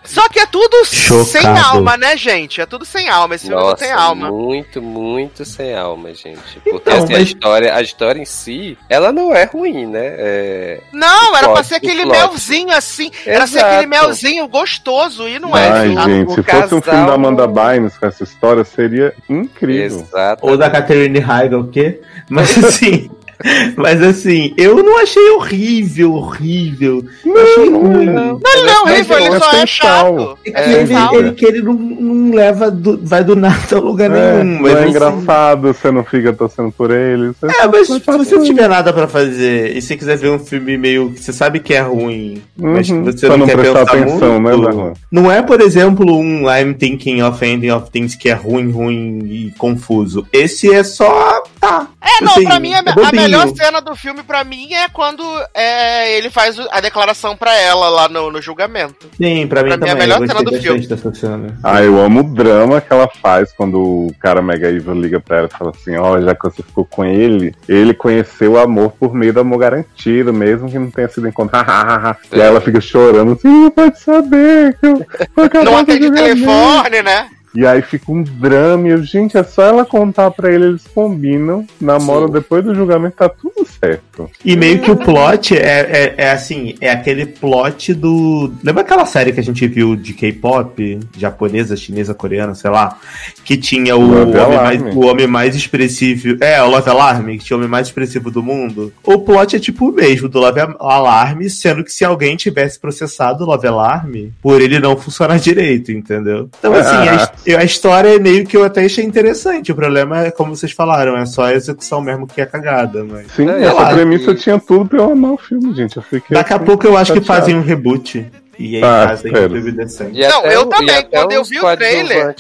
[0.05, 1.25] Só que é tudo Chocado.
[1.29, 2.61] sem alma, né, gente?
[2.61, 4.31] É tudo sem alma, esse filme é Nossa, sem alma.
[4.31, 6.41] muito, muito sem alma, gente.
[6.65, 10.01] Porque Então, assim, a, mas- história, a história em si, ela não é ruim, né?
[10.19, 10.81] É...
[10.93, 12.19] Não, era pra ser aquele plot.
[12.19, 13.11] melzinho assim.
[13.25, 13.73] Era ser Exato.
[13.75, 15.69] aquele melzinho gostoso e não é.
[15.69, 20.01] Ai, a- gente, se fosse um filme da Amanda Bynes com essa história, seria incrível.
[20.01, 20.45] Exato.
[20.45, 22.01] Ou da Catherine Heigl, o quê?
[22.29, 23.09] Mas assim.
[23.77, 27.05] Mas assim, eu não achei horrível, horrível.
[27.25, 28.07] Eu achei ruim.
[28.07, 30.39] Não, não, Mas Rivo, ele é só é chato.
[30.47, 33.79] É que É ele, ele, que ele não, não leva, do- vai do nada a
[33.81, 34.45] lugar É, nenhum.
[34.55, 37.29] não Mas é assim, engraçado, você não fica torcendo por ele.
[37.41, 40.31] Você É, mas só se você não tiver nada pra fazer e você quiser ver
[40.31, 43.47] um filme meio que você sabe que é ruim, mas Uhum, você pra não, não
[43.47, 44.93] quer prestar pensar atenção, né, muito, Darlan?
[45.11, 49.19] Não é, por exemplo, um I'm thinking of ending of things que é ruim, ruim
[49.25, 50.27] e confuso.
[50.33, 51.43] Esse é só.
[51.63, 51.87] Tá.
[52.01, 54.89] É, não, Assim, pra mim, a, é a melhor cena do filme, pra mim, é
[54.89, 55.23] quando
[55.55, 59.07] é, ele faz a declaração pra ela lá no, no julgamento.
[59.17, 59.97] Sim, pra mim Pra mim é a também.
[59.97, 61.57] melhor cena do dessa cena.
[61.63, 65.39] Ah, eu amo o drama que ela faz quando o cara Mega Evil liga pra
[65.39, 68.91] ela e fala assim: Ó, já que você ficou com ele, ele conheceu o amor
[68.99, 72.17] por meio do amor garantido, mesmo que não tenha sido encontrado.
[72.33, 77.03] e aí ela fica chorando assim: não pode saber que eu Não atende julgamento." telefone,
[77.03, 77.29] né?
[77.55, 80.87] E aí fica um drama, e eu, gente, é só ela contar pra ele, eles
[80.95, 82.33] combinam, namoram Sim.
[82.33, 84.31] depois do julgamento, tá tudo certo.
[84.45, 88.53] E meio que o plot é, é, é assim, é aquele plot do.
[88.63, 91.01] Lembra aquela série que a gente viu de K-pop?
[91.17, 92.99] Japonesa, chinesa, coreana, sei lá?
[93.45, 96.37] Que tinha o Love homem, mais, o homem mais expressivo.
[96.43, 98.93] É, o Love Alarm, que tinha o homem mais expressivo do mundo.
[99.05, 103.45] O plot é tipo o mesmo do Love Alarm, sendo que se alguém tivesse processado
[103.45, 106.49] o Love Alarm, por ele não funcionar direito, entendeu?
[106.59, 109.73] Então, assim, a, his- eu- a história é meio que eu até achei interessante.
[109.73, 113.27] O problema é, como vocês falaram, é só a execução mesmo que é cagada, mas.
[113.33, 115.97] Sim, É, essa lá, premissa e- tinha tudo pra eu amar o filme, gente.
[115.97, 118.27] Eu fiquei Daqui a assim, pouco eu acho que fazem um reboot.
[118.59, 120.19] E aí Ah, fazem um filme decente.
[120.21, 122.35] E Não, até eu o- também, quando eu vi o trailer,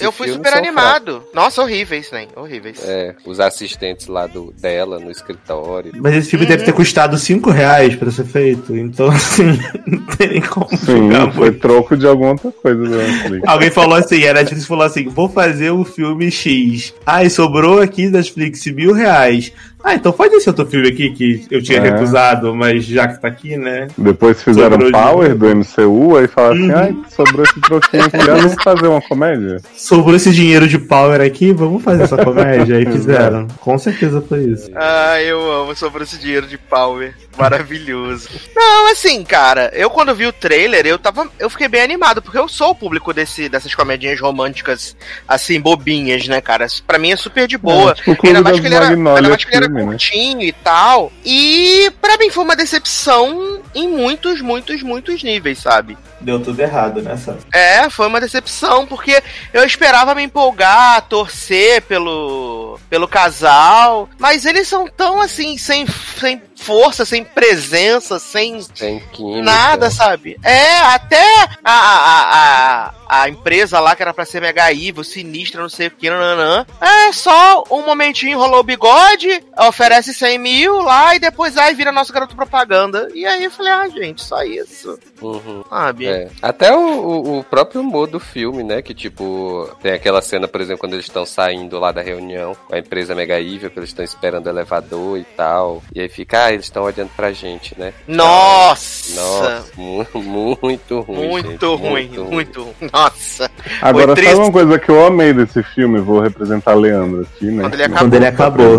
[0.00, 1.22] Eu fui filme super animado.
[1.32, 2.26] Nossa, horríveis, né?
[2.36, 2.80] Horríveis.
[2.84, 5.92] É, os assistentes lá do, dela no escritório.
[5.96, 8.76] Mas esse filme deve ter custado 5 reais pra ser feito.
[8.76, 11.58] Então, assim, não tem nem como Sim, foi muito.
[11.60, 13.42] troco de alguma outra coisa Netflix.
[13.48, 16.92] Alguém falou assim, a Netflix falou assim, vou fazer o filme X.
[17.04, 19.52] Ai, sobrou aqui da Netflix mil reais.
[19.84, 21.80] Ah, então faz esse outro filme aqui que eu tinha É.
[21.80, 23.86] recusado, mas já que tá aqui, né?
[23.96, 25.38] Depois fizeram Sobrou de Power novo.
[25.38, 26.76] do MCU, aí falaram assim, Uhum.
[26.78, 29.58] ai, sobrou esse troquinho aqui, vamos fazer uma comédia?
[29.76, 32.78] Sobrou esse dinheiro de Power aqui, vamos fazer essa comédia.
[32.78, 33.46] Aí fizeram.
[33.60, 34.70] Com certeza foi isso.
[34.74, 37.14] Ah, eu amo sobre esse dinheiro de Power.
[37.36, 38.28] Maravilhoso.
[38.54, 41.30] Não, assim, cara, eu quando vi o trailer, eu tava.
[41.38, 44.96] Eu fiquei bem animado, porque eu sou o público desse, dessas comedinhas românticas,
[45.28, 46.66] assim, bobinhas, né, cara?
[46.86, 47.92] Pra mim é super de boa.
[47.92, 49.86] É, tipo Ainda mais que ele era, ainda mais que ele era filme, né?
[49.86, 51.12] curtinho e tal.
[51.24, 55.96] E pra mim foi uma decepção em muitos, muitos, muitos níveis, sabe?
[56.26, 57.36] Deu tudo errado, né, Sam?
[57.52, 59.22] É, foi uma decepção, porque
[59.52, 66.42] eu esperava me empolgar, torcer pelo, pelo casal, mas eles são tão assim, sem, sem
[66.56, 69.42] força, sem presença, sem Sem química.
[69.42, 70.36] nada, sabe?
[70.42, 71.22] É, até
[71.62, 75.86] a, a, a, a empresa lá que era pra ser mega evil, sinistra, não sei
[75.86, 76.66] o que, nananã.
[76.80, 81.92] É só um momentinho, rolou o bigode, oferece 100 mil lá e depois aí vira
[81.92, 83.08] nosso garoto propaganda.
[83.14, 85.62] E aí eu falei, ah, gente, só isso, Uhum.
[85.70, 86.06] sabe?
[86.08, 86.15] É.
[86.42, 88.82] Até o, o- próprio humor do filme, né?
[88.82, 92.74] Que tipo, tem aquela cena, por exemplo, quando eles estão saindo lá da reunião com
[92.74, 95.82] a empresa Mega Evil, que eles estão esperando o elevador e tal.
[95.94, 97.92] E aí fica, ah, eles estão olhando pra gente, né?
[98.08, 99.14] Nossa!
[99.20, 101.28] Nossa, mu- muito ruim.
[101.28, 102.74] Muito gente, ruim, muito ruim.
[102.92, 103.50] Nossa.
[103.80, 106.00] Agora, sabe uma coisa que eu amei desse filme?
[106.00, 107.62] Vou representar Leandro aqui, né?
[107.62, 107.98] Quando ele acabou.
[108.00, 108.78] Quando ele acabou.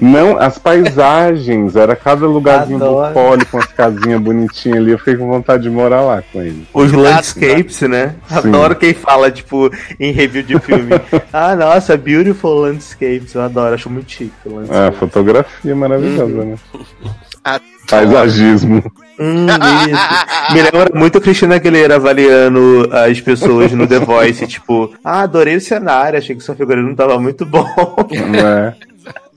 [0.00, 3.08] Não, as paisagens, era cada lugarzinho Adoro.
[3.08, 4.92] do pole com as casinhas bonitinhas ali.
[4.92, 6.66] Eu fiquei com vontade de morar lá ele.
[6.72, 8.14] Os landscapes, né?
[8.30, 10.90] Adoro quem fala, tipo, em review de filme.
[11.32, 13.34] ah, nossa, beautiful landscapes.
[13.34, 14.32] Eu adoro, acho muito chique.
[14.46, 14.96] o Ah, landscape.
[14.98, 16.54] fotografia maravilhosa, né?
[17.44, 18.82] Ah, Paisagismo.
[19.18, 19.46] Hum.
[20.52, 25.56] Me lembra muito a Cristina Aguilera avaliando as pessoas no The Voice, tipo, ah, adorei
[25.56, 27.66] o cenário, achei que sua figurino não tava muito bom.
[28.30, 28.74] né?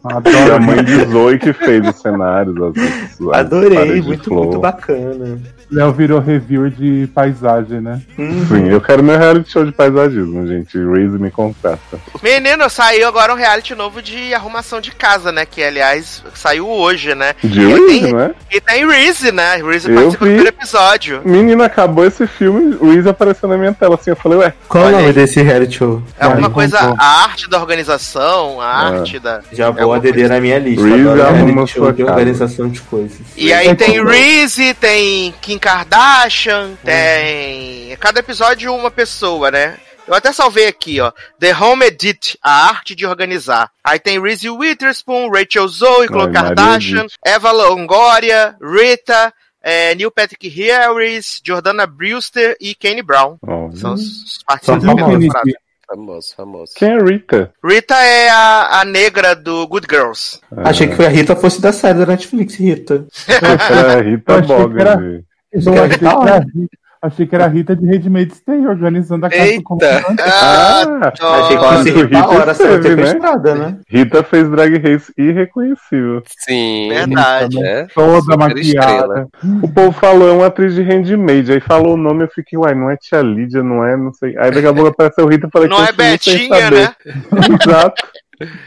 [0.06, 0.62] E a Adoro.
[0.64, 2.56] mãe de Zoe que fez os cenários.
[2.58, 5.40] As, as Adorei, muito, muito bacana.
[5.74, 8.02] Léo virou reviewer de paisagem, né?
[8.16, 10.78] Sim, eu quero meu reality show de paisagismo, gente.
[10.78, 11.80] Raise me contrata.
[12.22, 15.46] Menino, saiu agora um reality novo de arrumação de casa, né?
[15.46, 17.34] Que, aliás, saiu hoje, né?
[17.44, 18.32] De E Reese, tem- né?
[18.52, 19.56] E tem Reese, né?
[19.56, 20.32] Reese Eu participa vi.
[20.32, 21.22] primeiro episódio.
[21.26, 24.12] Menina, acabou esse filme, o Reese apareceu na minha tela assim.
[24.12, 25.14] Eu falei, ué, Qual Olha o nome aí.
[25.14, 26.02] desse reality show?
[26.20, 28.98] É alguma coisa, a arte da organização, a É.
[29.00, 29.42] arte da.
[29.52, 30.84] Já É vou alguma ADD na minha lista.
[30.86, 33.18] Reese Adoro arruma reality show sua de organização de coisas.
[33.36, 37.96] E aí É tem Reese, tem Kim Kardashian, tem.
[37.98, 39.78] Cada episódio uma pessoa, né?
[40.06, 41.12] Eu até salvei aqui, ó.
[41.40, 43.72] The Home Edit, a arte de organizar.
[43.82, 47.08] Aí tem Reese Witherspoon, Rachel Zoe, Khloe Kardashian.
[47.26, 53.38] Eva Longoria, Rita, é, Neil Patrick Harris, Jordana Brewster e Kane Brown.
[53.42, 55.06] ó, São os os São participantes da famosos.
[55.08, 55.64] primeira temporada.
[55.88, 56.74] Famoso, famoso.
[56.76, 57.54] quem é Rita?
[57.64, 60.40] Rita é a, a negra do Good Girls.
[60.58, 63.06] Achei que a Rita fosse da série da Netflix, Rita.
[63.28, 65.24] Era Rita Eu
[65.62, 67.86] que que achei que é era, da a Rita- achei que era a Rita de
[67.86, 69.58] Handmaid's Tale organizando a casa Eita.
[69.58, 70.22] do comandante.
[70.22, 70.84] Ah,
[71.22, 73.04] Ah, Achei que fosse Rita Rita a hora, esteve, né?
[73.04, 73.78] estrada, né?
[73.90, 76.24] Rita fez Drag Race irreconhecível.
[76.46, 76.90] Sim.
[76.90, 77.62] verdade.
[77.64, 77.88] É.
[77.94, 78.60] Toda maquiada.
[78.62, 79.28] estrela.
[79.62, 81.52] O povo falou, é uma atriz de Handmaid.
[81.52, 84.38] Aí falou o nome, eu fiquei, uai, não é Tia Lídia, não é, não sei.
[84.38, 86.96] Aí daqui a pouco apareceu Rita, eu falei, Não é continuo sem Betinha, né?
[87.68, 88.04] Exato.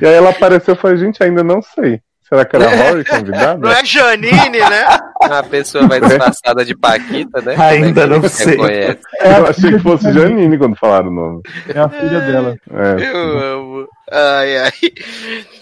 [0.01, 2.01] E aí ela apareceu, eu falei, gente, ainda não sei.
[2.29, 3.57] Será que era a Rory convidada?
[3.57, 4.85] Não é Janine, né?
[5.23, 7.55] A pessoa vai disfarçada de Paquita, né?
[7.57, 8.47] Ainda Como é não sei.
[8.53, 8.99] reconhece?
[9.21, 11.43] Eu achei que fosse Janine quando falaram o nome.
[11.73, 12.57] É a filha dela.
[12.71, 13.11] É.
[13.11, 13.89] Eu amo.
[14.11, 14.73] Ai, ai.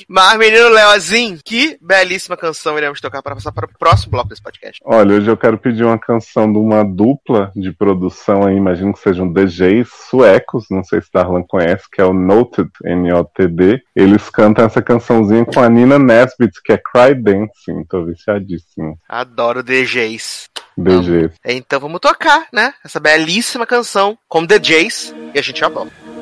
[0.08, 4.42] Mas, menino Leozinho, que belíssima canção iremos tocar para passar para o próximo bloco desse
[4.42, 4.80] podcast.
[4.84, 9.00] Olha, hoje eu quero pedir uma canção de uma dupla de produção aí, imagino que
[9.00, 13.82] sejam DJs suecos, não sei se Darlan conhece, que é o Noted, N-O-T-D.
[13.96, 18.98] Eles cantam essa cançãozinha com a Nina Nesbitt, que é Cry Dancing, tô viciadíssimo.
[19.08, 20.50] Adoro DJs.
[20.76, 21.32] DJs.
[21.44, 22.74] Então vamos tocar, né?
[22.84, 26.13] Essa belíssima canção com DJs e a gente já volta.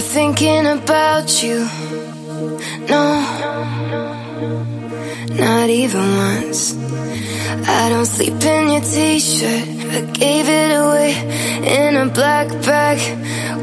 [0.00, 1.66] Thinking about you.
[2.88, 3.77] No,
[5.38, 6.76] not even once.
[7.66, 9.68] I don't sleep in your t-shirt.
[9.96, 11.12] I gave it away
[11.76, 12.98] in a black bag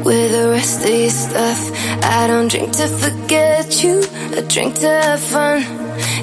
[0.04, 1.60] with the rest of your stuff.
[2.02, 4.02] I don't drink to forget you.
[4.36, 5.62] I drink to have fun.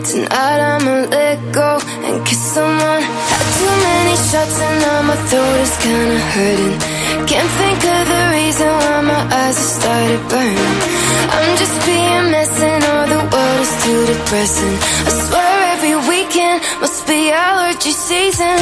[0.10, 3.04] Tonight I'ma let go and kiss someone.
[3.32, 6.78] Had too many shots and now my throat is kinda hurting.
[7.30, 10.76] Can't think of the reason why my eyes have started burning.
[11.36, 13.23] I'm just being messy, all the
[13.64, 14.76] is too depressing.
[15.08, 18.60] I swear every weekend must be allergy season.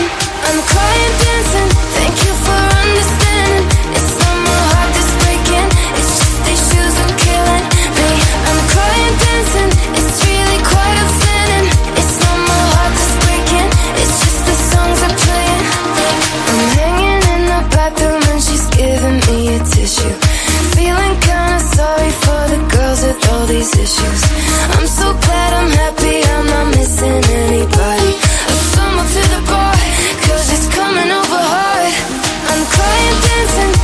[0.47, 1.69] I'm crying, dancing.
[1.97, 3.65] Thank you for understanding.
[3.97, 5.69] It's not my heart that's breaking.
[5.97, 7.65] It's just these shoes are killing
[7.97, 8.09] me.
[8.49, 9.71] I'm crying, dancing.
[9.97, 11.65] It's really quite upsetting.
[11.99, 13.69] It's not my heart that's breaking.
[14.01, 15.63] It's just the songs are playing.
[16.49, 20.30] I'm hanging in the bathroom and she's giving me a tissue.
[20.82, 24.21] Feeling kinda sorry for the girls with all these issues.
[24.75, 28.11] I'm so glad I'm happy I'm not missing anybody.
[28.49, 29.75] I stumble to the bar,
[30.25, 31.93] cause it's coming over hard.
[32.51, 33.80] I'm crying, dancing.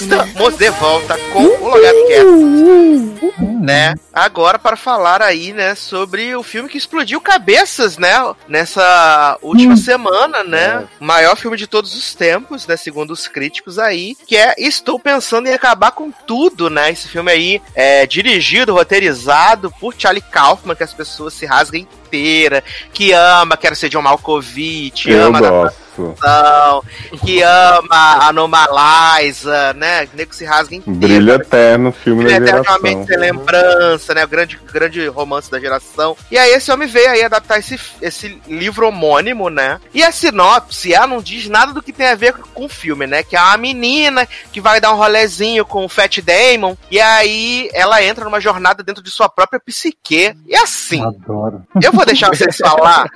[0.00, 3.38] Estamos de volta com o Logado Cast.
[3.60, 3.96] Né?
[4.12, 8.14] Agora para falar aí, né, sobre o filme que explodiu cabeças, né,
[8.46, 10.86] nessa última semana, né?
[11.00, 15.00] O maior filme de todos os tempos, né, segundo os críticos aí, que é Estou
[15.00, 16.92] pensando em acabar com tudo, né?
[16.92, 22.62] Esse filme aí é dirigido, roteirizado por Charlie Kaufman, que as pessoas se rasgam inteira,
[22.92, 25.87] que ama, quer ser John Malkovich, Eu ama gosto.
[26.02, 26.82] Não,
[27.24, 30.08] que ama a Normaliza, né?
[30.12, 30.98] O nego se rasga inteiro.
[30.98, 33.06] Brilho eterno, filme da Ele é eternamente geração.
[33.06, 34.24] sem lembrança, né?
[34.24, 36.16] O grande, grande romance da geração.
[36.30, 39.80] E aí esse homem veio aí adaptar esse, esse livro homônimo, né?
[39.92, 43.06] E a sinopse, ela não diz nada do que tem a ver com o filme,
[43.06, 43.22] né?
[43.22, 46.76] Que é uma menina que vai dar um rolezinho com o Fat Damon.
[46.90, 50.34] E aí ela entra numa jornada dentro de sua própria psique.
[50.46, 51.62] E assim, Adoro.
[51.82, 53.06] eu vou deixar vocês falar.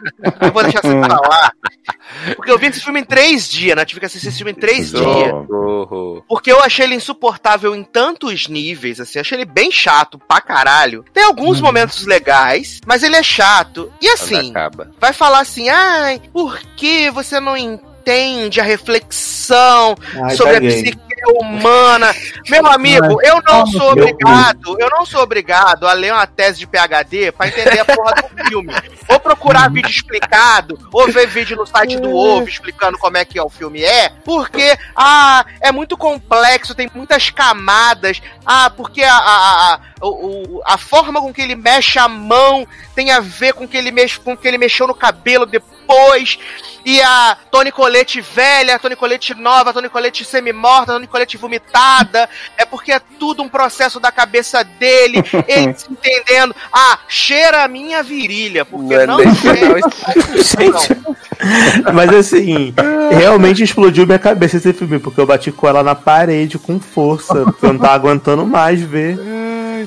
[0.40, 1.52] Eu vou deixar vocês falar.
[2.36, 3.82] Porque eu vi esse filme em três dias, né?
[3.82, 4.98] Eu tive que assistir esse filme em três Só.
[4.98, 5.32] dias.
[6.28, 10.40] Porque eu achei ele insuportável em tantos níveis, assim, eu achei ele bem chato pra
[10.40, 11.04] caralho.
[11.12, 13.92] Tem alguns momentos legais, mas ele é chato.
[14.00, 14.90] E assim, acaba.
[15.00, 21.11] vai falar assim, ai, por que você não entende a reflexão Ai, sobre a psique
[21.30, 22.14] humana?
[22.48, 26.66] Meu amigo, eu não sou obrigado, eu não sou obrigado a ler uma tese de
[26.66, 28.72] PhD pra entender a porra do filme.
[29.08, 33.40] Ou procurar vídeo explicado, ou ver vídeo no site do Ovo explicando como é que
[33.40, 39.74] o filme é, porque, ah, é muito complexo, tem muitas camadas, ah, porque a, a,
[39.74, 43.76] a, o- a forma com que ele mexe a mão tem a ver com que
[43.76, 46.38] ele mexe, com que ele mexeu no cabelo depois.
[46.84, 51.06] E a Tony Colette velha, a Tony Colette nova, a Tony Colette semi-morta, a Tony
[51.06, 52.28] Colette vomitada.
[52.56, 56.54] É porque é tudo um processo da cabeça dele, ele se entendendo.
[56.72, 59.18] Ah, cheira a minha virilha, porque Não é não.
[59.18, 60.96] Gente,
[61.92, 62.74] mas assim,
[63.10, 67.34] realmente explodiu minha cabeça esse filme, porque eu bati com ela na parede com força,
[67.44, 69.18] porque eu não tava aguentando mais ver.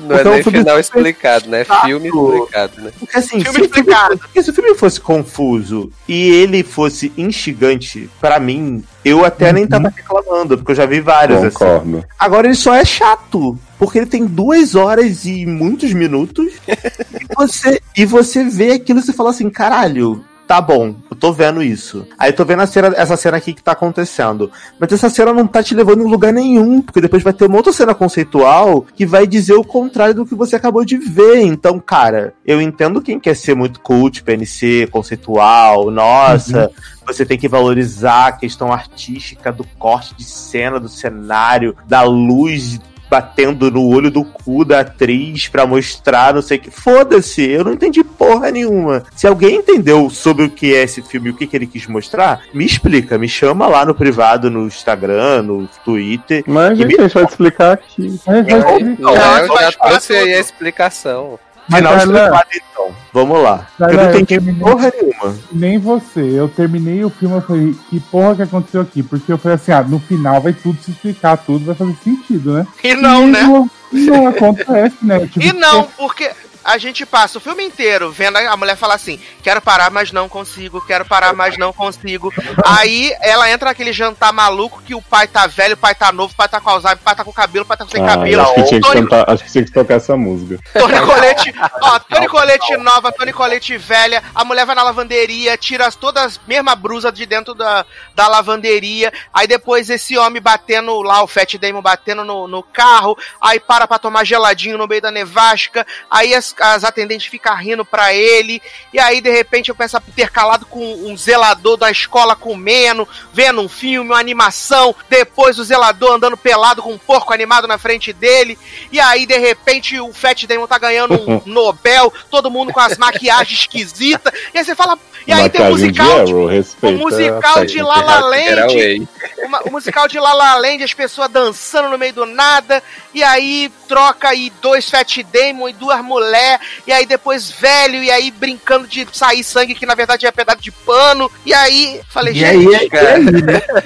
[0.00, 1.64] Não é Então, nem o filme final explicado, né?
[1.64, 1.86] chato.
[1.86, 2.90] Filme explicado, né?
[2.98, 4.06] Porque assim, Filme se o, filme explicado.
[4.08, 9.52] fosse, porque se o filme fosse confuso e ele fosse instigante, pra mim, eu até
[9.52, 11.58] nem tava reclamando, porque eu já vi vários assim.
[11.58, 12.04] Concordo.
[12.18, 13.58] Agora ele só é chato.
[13.78, 16.50] Porque ele tem duas horas e muitos minutos.
[16.66, 21.32] e, você, e você vê aquilo e você fala assim: caralho, tá bom, eu tô
[21.32, 22.06] vendo isso.
[22.18, 24.50] Aí eu tô vendo cena, essa cena aqui que tá acontecendo.
[24.78, 26.80] Mas essa cena não tá te levando em lugar nenhum.
[26.80, 30.34] Porque depois vai ter uma outra cena conceitual que vai dizer o contrário do que
[30.34, 31.40] você acabou de ver.
[31.40, 36.70] Então, cara, eu entendo quem quer ser muito cult, PNC, conceitual, nossa.
[37.06, 42.80] Você tem que valorizar a questão artística do corte de cena, do cenário, da luz
[43.08, 46.70] batendo no olho do cu da atriz pra mostrar, não sei o que.
[46.70, 49.04] Foda-se, eu não entendi porra nenhuma.
[49.14, 51.86] Se alguém entendeu sobre o que é esse filme e o que, que ele quis
[51.86, 56.42] mostrar, me explica, me chama lá no privado, no Instagram, no Twitter.
[56.46, 58.20] Mas, gente, a gente vai te explicar aqui.
[58.24, 59.02] Vai Não, explicar.
[59.02, 61.38] Não, Não, eu já trouxe aí a explicação.
[61.68, 62.86] Mas, Final explicado, então.
[63.12, 63.66] Vamos lá.
[63.78, 65.38] Darlan, eu não eu entendi terminei- porra nenhuma.
[65.52, 66.20] Nem você.
[66.20, 69.02] Eu terminei o filme e falei, que porra que aconteceu aqui?
[69.02, 72.52] Porque eu falei assim, ah, no final vai tudo se explicar, tudo vai fazer sentido,
[72.52, 72.66] né?
[72.84, 73.42] E não, e né?
[73.42, 75.20] Não, não acontece, né?
[75.20, 76.30] Tipo, E não, porque
[76.66, 80.28] a gente passa o filme inteiro vendo a mulher falar assim: quero parar, mas não
[80.28, 82.32] consigo, quero parar, mas não consigo.
[82.64, 86.32] Aí ela entra naquele jantar maluco que o pai tá velho, o pai tá novo,
[86.32, 88.06] o pai tá com Alzheimer, o pai tá com cabelo, o pai tá sem Ah,
[88.06, 88.42] cabelo.
[88.42, 90.58] acho, que tinha que Tony, cantar, acho que tinha que tocar essa música.
[90.72, 95.86] Tony Colette, ó, Tony Colette nova, Tony Colette velha, a mulher vai na lavanderia, tira
[95.86, 97.84] as- todas as mesma brusa de dentro da,
[98.14, 103.16] da lavanderia, aí depois esse homem batendo lá, o Fat Damon batendo no, no carro,
[103.40, 107.84] aí para pra tomar geladinho no meio da nevasca, aí as, as atendentes ficam rindo
[107.84, 108.60] pra ele,
[108.92, 113.68] e aí de repente eu penso intercalado com um zelador da escola comendo, vendo um
[113.68, 118.58] filme, uma animação, depois o zelador andando pelado com um porco animado na frente dele,
[118.90, 122.98] e aí de repente o Fat Damon tá ganhando um Nobel, todo mundo com as
[122.98, 127.82] maquiagens esquisitas, e aí você fala, e aí tem o musical de, o musical de.
[127.82, 129.08] La La Land,
[129.44, 132.82] uma- o musical de La La Land, as pessoas dançando no meio do nada,
[133.14, 138.10] e aí troca aí dois Fat Damon e duas mulher, e aí depois velho, e
[138.10, 142.34] aí brincando de sair sangue, que na verdade é pedaço de pano, e aí falei,
[142.34, 143.18] E gente, aí, cara.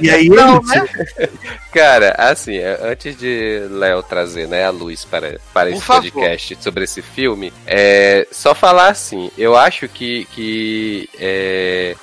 [0.00, 1.28] e aí, não, ele- né?
[1.72, 6.10] Cara, assim, é, antes de Léo trazer né, a luz para, para Por esse favor.
[6.10, 11.29] podcast sobre esse filme, é, só falar assim, eu acho que, que é,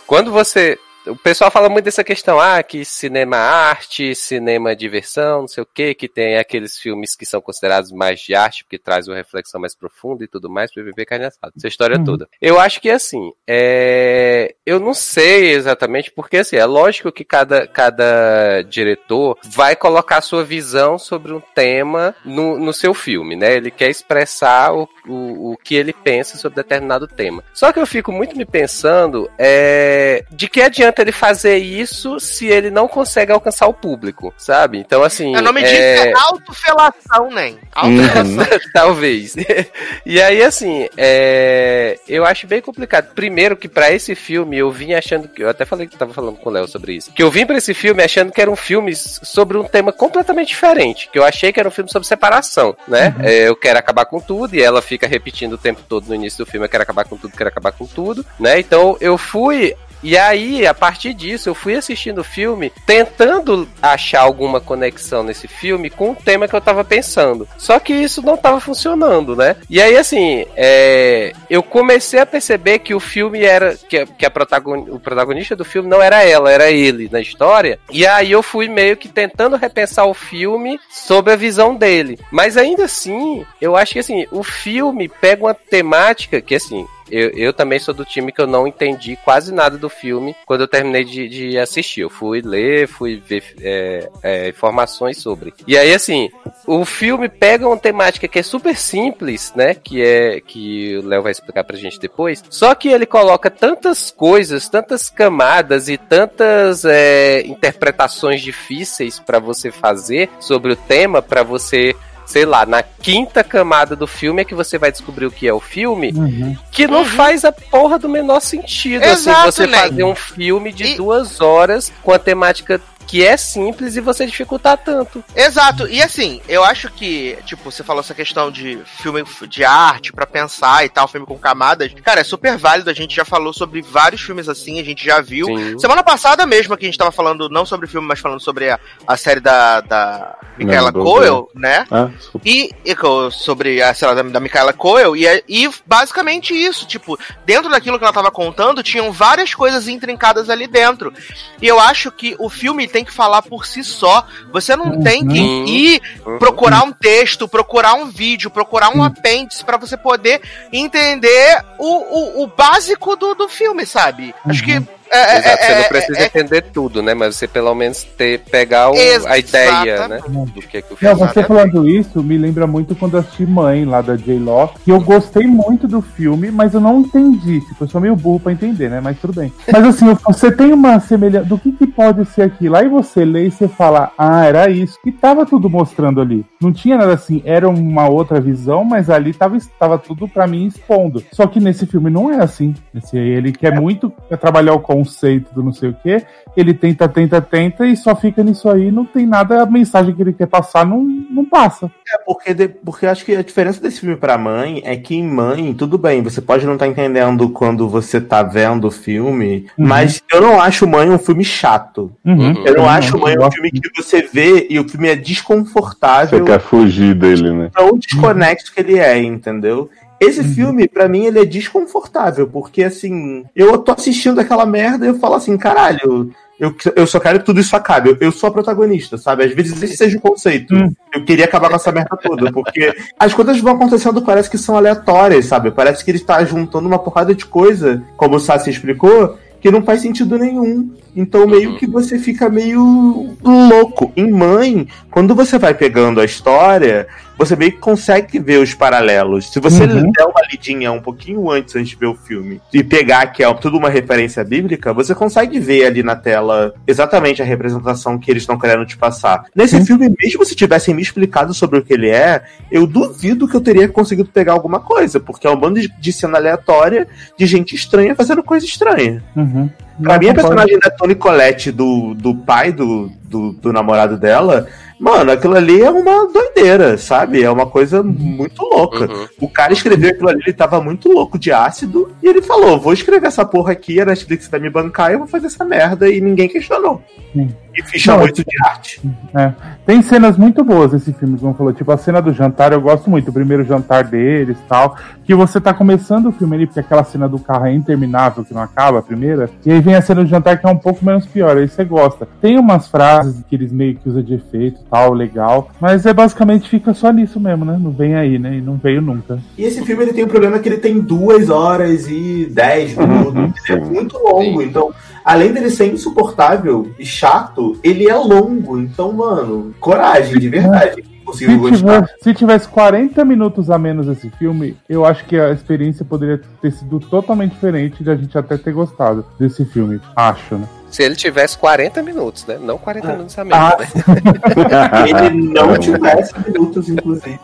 [0.06, 0.80] quando você.
[1.08, 5.68] O pessoal fala muito dessa questão, ah, que cinema arte, cinema diversão, não sei o
[5.68, 9.60] que, que tem aqueles filmes que são considerados mais de arte, porque traz uma reflexão
[9.60, 12.04] mais profunda e tudo mais, PVP carne assada, essa história Uhum.
[12.04, 12.28] toda.
[12.42, 17.68] Eu acho que assim, é, eu não sei exatamente, porque assim, é lógico que cada,
[17.68, 23.56] cada diretor vai colocar sua visão sobre um tema no, no seu filme, né?
[23.56, 27.44] Ele quer expressar o, o, o que ele pensa sobre determinado tema.
[27.54, 32.20] Só que eu fico muito me pensando é, de que adianta adianta ele fazer isso
[32.20, 34.80] se ele não consegue alcançar o público, sabe?
[34.80, 35.36] Então, assim.
[35.36, 36.10] O nome disso é...
[36.10, 37.58] é autofelação, nem.
[37.74, 38.60] Autofelação.
[38.74, 39.36] Talvez.
[40.06, 42.00] e aí, assim, é...
[42.08, 43.14] eu acho bem complicado.
[43.14, 45.44] Primeiro, que para esse filme eu vim achando que.
[45.44, 47.12] Eu até falei que tava falando com o Léo sobre isso.
[47.12, 50.50] Que eu vim para esse filme achando que era um filme sobre um tema completamente
[50.50, 51.10] diferente.
[51.12, 53.14] Que eu achei que era um filme sobre separação, né?
[53.18, 53.26] Uhum.
[53.26, 56.44] É, eu quero acabar com tudo e ela fica repetindo o tempo todo no início
[56.44, 58.60] do filme: eu quero acabar com tudo, quero acabar com tudo, né?
[58.60, 64.22] Então eu fui e aí, a partir disso, eu fui assistindo o filme tentando achar
[64.22, 67.48] alguma conexão nesse filme com o tema que eu tava pensando.
[67.58, 69.56] Só que isso não tava funcionando, né?
[69.70, 71.34] E aí, assim, é...
[71.50, 73.76] eu comecei a perceber que o filme era.
[73.76, 74.86] que, que a protagon...
[74.90, 77.80] o protagonista do filme não era ela, era ele na história.
[77.92, 82.20] E aí eu fui meio que tentando repensar o filme sobre a visão dele.
[82.32, 87.30] Mas ainda assim, eu acho que assim, o filme pega uma temática que, assim, eu,
[87.30, 90.68] eu também sou do time que eu não entendi quase nada do filme quando eu
[90.68, 92.02] terminei de, de assistir.
[92.02, 95.54] Eu fui ler, fui ver é, é, informações sobre.
[95.68, 96.30] E aí, assim,
[96.66, 99.74] o filme pega uma temática que é super simples, né?
[99.74, 102.44] Que é que o Léo vai explicar pra gente depois.
[102.50, 109.72] Só que ele coloca tantas coisas, tantas camadas e tantas é, interpretações difíceis para você
[109.72, 111.96] fazer sobre o tema, para você
[112.28, 115.54] sei lá, na quinta camada do filme é que você vai descobrir o que é
[115.54, 116.56] o filme, Uhum.
[116.72, 119.78] que não faz a porra do menor sentido, Exato, assim, você né?
[119.80, 124.26] fazer um filme de E- duas horas com a temática que é simples e você
[124.26, 125.24] dificultar tanto.
[125.36, 130.12] Exato, e assim, eu acho que, tipo, você falou essa questão de filme de arte
[130.12, 131.94] pra pensar e tal, filme com camadas.
[132.04, 135.22] Cara, é super válido, a gente já falou sobre vários filmes assim, a gente já
[135.22, 135.46] viu.
[135.48, 135.80] Sim.
[135.80, 138.80] Semana passada mesmo que a gente tava falando, não sobre filme, mas falando sobre a,
[139.08, 141.86] a série da, da Michaela Não, Coel, né?
[141.90, 142.10] Ah.
[142.44, 142.96] E, e
[143.32, 148.04] sobre a, lá, da, da Michaela Coel, e, e basicamente isso, tipo, dentro daquilo que
[148.04, 151.14] ela tava contando, tinham várias coisas intrincadas ali dentro.
[151.62, 154.26] E eu acho que o filme tem que falar por si só.
[154.52, 155.66] Você não tem que Uhum.
[155.68, 156.02] ir
[156.40, 160.42] procurar um texto, procurar um vídeo, procurar um apêndice pra você poder
[160.74, 164.34] entender o, o, o básico do, do filme, sabe?
[164.46, 164.97] Acho que.
[165.12, 167.14] É, Exato, você é, não é, precisa é- entender tudo, né?
[167.14, 168.96] Mas você pelo menos ter, pegar o-
[169.28, 170.20] a ideia, né?
[170.28, 171.48] Do que, que o Não, filme você Exatamente.
[171.48, 175.48] falando isso me lembra muito quando eu assisti Mãe, lá da J-Law, que eu gostei
[175.48, 177.62] muito do filme, mas eu não entendi.
[177.62, 179.00] Tipo, eu sou meio burro pra entender, né?
[179.02, 179.52] Mas tudo bem.
[179.72, 182.76] Mas assim, você tem uma semelhança do que, que pode ser aquilo.
[182.76, 184.98] Aí você lê e você fala, ah, era isso.
[185.06, 186.46] E tava tudo mostrando ali.
[186.62, 190.66] Não tinha nada assim, era uma outra visão, mas ali tava, tava tudo pra mim
[190.66, 191.24] expondo.
[191.32, 192.74] Só que nesse filme não é assim.
[192.96, 196.24] Esse, ele quer muito trabalhar o conceito do não sei o que.
[196.56, 198.92] Ele tenta, tenta, tenta e só fica nisso aí.
[198.92, 201.92] Não tem nada, a mensagem que ele quer passar não, não passa.
[202.12, 205.16] É porque, de- porque eu acho que a diferença desse filme pra mãe é que
[205.16, 209.68] em mãe, tudo bem, você pode não estar entendendo quando você tá vendo o filme,
[209.78, 209.88] Uhum.
[209.88, 212.12] mas eu não acho mãe um filme chato.
[212.26, 212.38] Uhum.
[212.54, 212.66] Uhum.
[212.66, 212.90] Eu não Uhum.
[212.90, 216.60] acho mãe um Eu filme que você vê e o filme é Você desconfortável quer
[216.60, 217.70] fugir dele, né?
[217.74, 219.90] tão desconexo que ele é, entendeu?
[220.20, 220.54] Esse Uhum.
[220.54, 225.20] filme, pra mim, ele é desconfortável, porque assim, eu tô assistindo aquela merda e eu
[225.20, 228.10] falo assim, caralho, eu, eu só quero que tudo isso acabe.
[228.10, 229.44] Eu, eu sou a protagonista, sabe?
[229.44, 230.74] Às vezes esse seja o conceito.
[230.76, 230.92] Hum.
[231.14, 234.76] Eu queria acabar com essa merda toda, porque as coisas vão acontecendo, parece que são
[234.76, 235.70] aleatórias, sabe?
[235.70, 239.84] Parece que ele está juntando uma porrada de coisa, como o Sassi explicou, que não
[239.84, 240.92] faz sentido nenhum.
[241.16, 244.12] Então meio que você fica meio louco.
[244.16, 247.08] Em Mãe, quando você vai pegando a história,
[247.38, 249.52] você meio que consegue ver os paralelos.
[249.52, 250.12] Se você Uhum.
[250.12, 253.54] der uma lidinha um pouquinho antes, antes de ver o filme, e pegar que é
[253.54, 258.44] tudo uma referência bíblica, você consegue ver ali na tela exatamente a representação que eles
[258.44, 259.46] estão querendo te passar.
[259.56, 259.86] Nesse Sim.
[259.86, 263.62] filme, mesmo se tivessem me explicado sobre o que ele é, eu duvido que eu
[263.62, 267.08] teria conseguido pegar alguma coisa, porque é um bando de, de cena aleatória
[267.38, 269.24] de gente estranha fazendo coisa estranha.
[269.36, 269.70] Uhum.
[270.02, 274.68] Pra mim, a personagem da Toni Collette, do, do pai do, do, do namorado dela,
[275.00, 277.44] mano, aquilo ali é uma doideira, sabe?
[277.44, 279.12] É uma coisa muito louca.
[279.12, 279.28] Uhum.
[279.42, 282.94] O cara escreveu aquilo ali, ele tava muito louco de ácido, e ele falou: vou
[282.94, 286.10] escrever essa porra aqui, a Netflix vai me bancar e eu vou fazer essa merda,
[286.10, 287.02] e ninguém questionou.
[287.34, 287.50] Sim.
[287.78, 289.02] E ficha Não, muito de arte.
[289.36, 289.54] É.
[289.86, 291.72] Tem cenas muito boas esse filme, como falou.
[291.72, 293.30] Tipo, a cena do jantar eu gosto muito.
[293.30, 294.98] O primeiro jantar deles tal.
[295.24, 298.54] Que você tá começando o filme ali, porque aquela cena do carro é interminável, que
[298.54, 299.50] não acaba a primeira.
[299.64, 301.58] E aí vem a cena do jantar que é um pouco menos pior.
[301.58, 302.28] Aí você gosta.
[302.42, 305.70] Tem umas frases que eles meio que usam de efeito tal, legal.
[305.80, 307.80] Mas é basicamente fica só nisso mesmo, né?
[307.80, 308.58] Não vem aí, né?
[308.58, 309.40] E não veio nunca.
[309.58, 313.34] E esse filme ele tem um problema que ele tem duas horas e dez minutos.
[313.34, 314.62] Uhum, ele é muito longo.
[314.62, 314.92] Então,
[315.24, 318.78] além dele ser insuportável e chato, ele é longo.
[318.78, 321.17] Então, mano, coragem, de verdade.
[321.28, 321.78] Consigo Se, gostar.
[322.02, 326.42] tiver- se tivesse 40 minutos a menos esse filme, eu acho que a experiência poderia
[326.62, 330.00] ter sido totalmente diferente de a gente até ter gostado desse filme.
[330.16, 330.68] Acho, né?
[330.90, 332.58] Se ele tivesse 40 minutos, né?
[332.62, 333.12] Não 40 Ah.
[333.12, 333.78] minutos a menos, Ah.
[333.78, 333.88] né?
[335.28, 337.40] Ele não tivesse minutos, inclusive.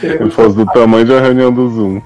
[0.00, 2.00] Se fosse do tamanho de uma reunião do Zoom.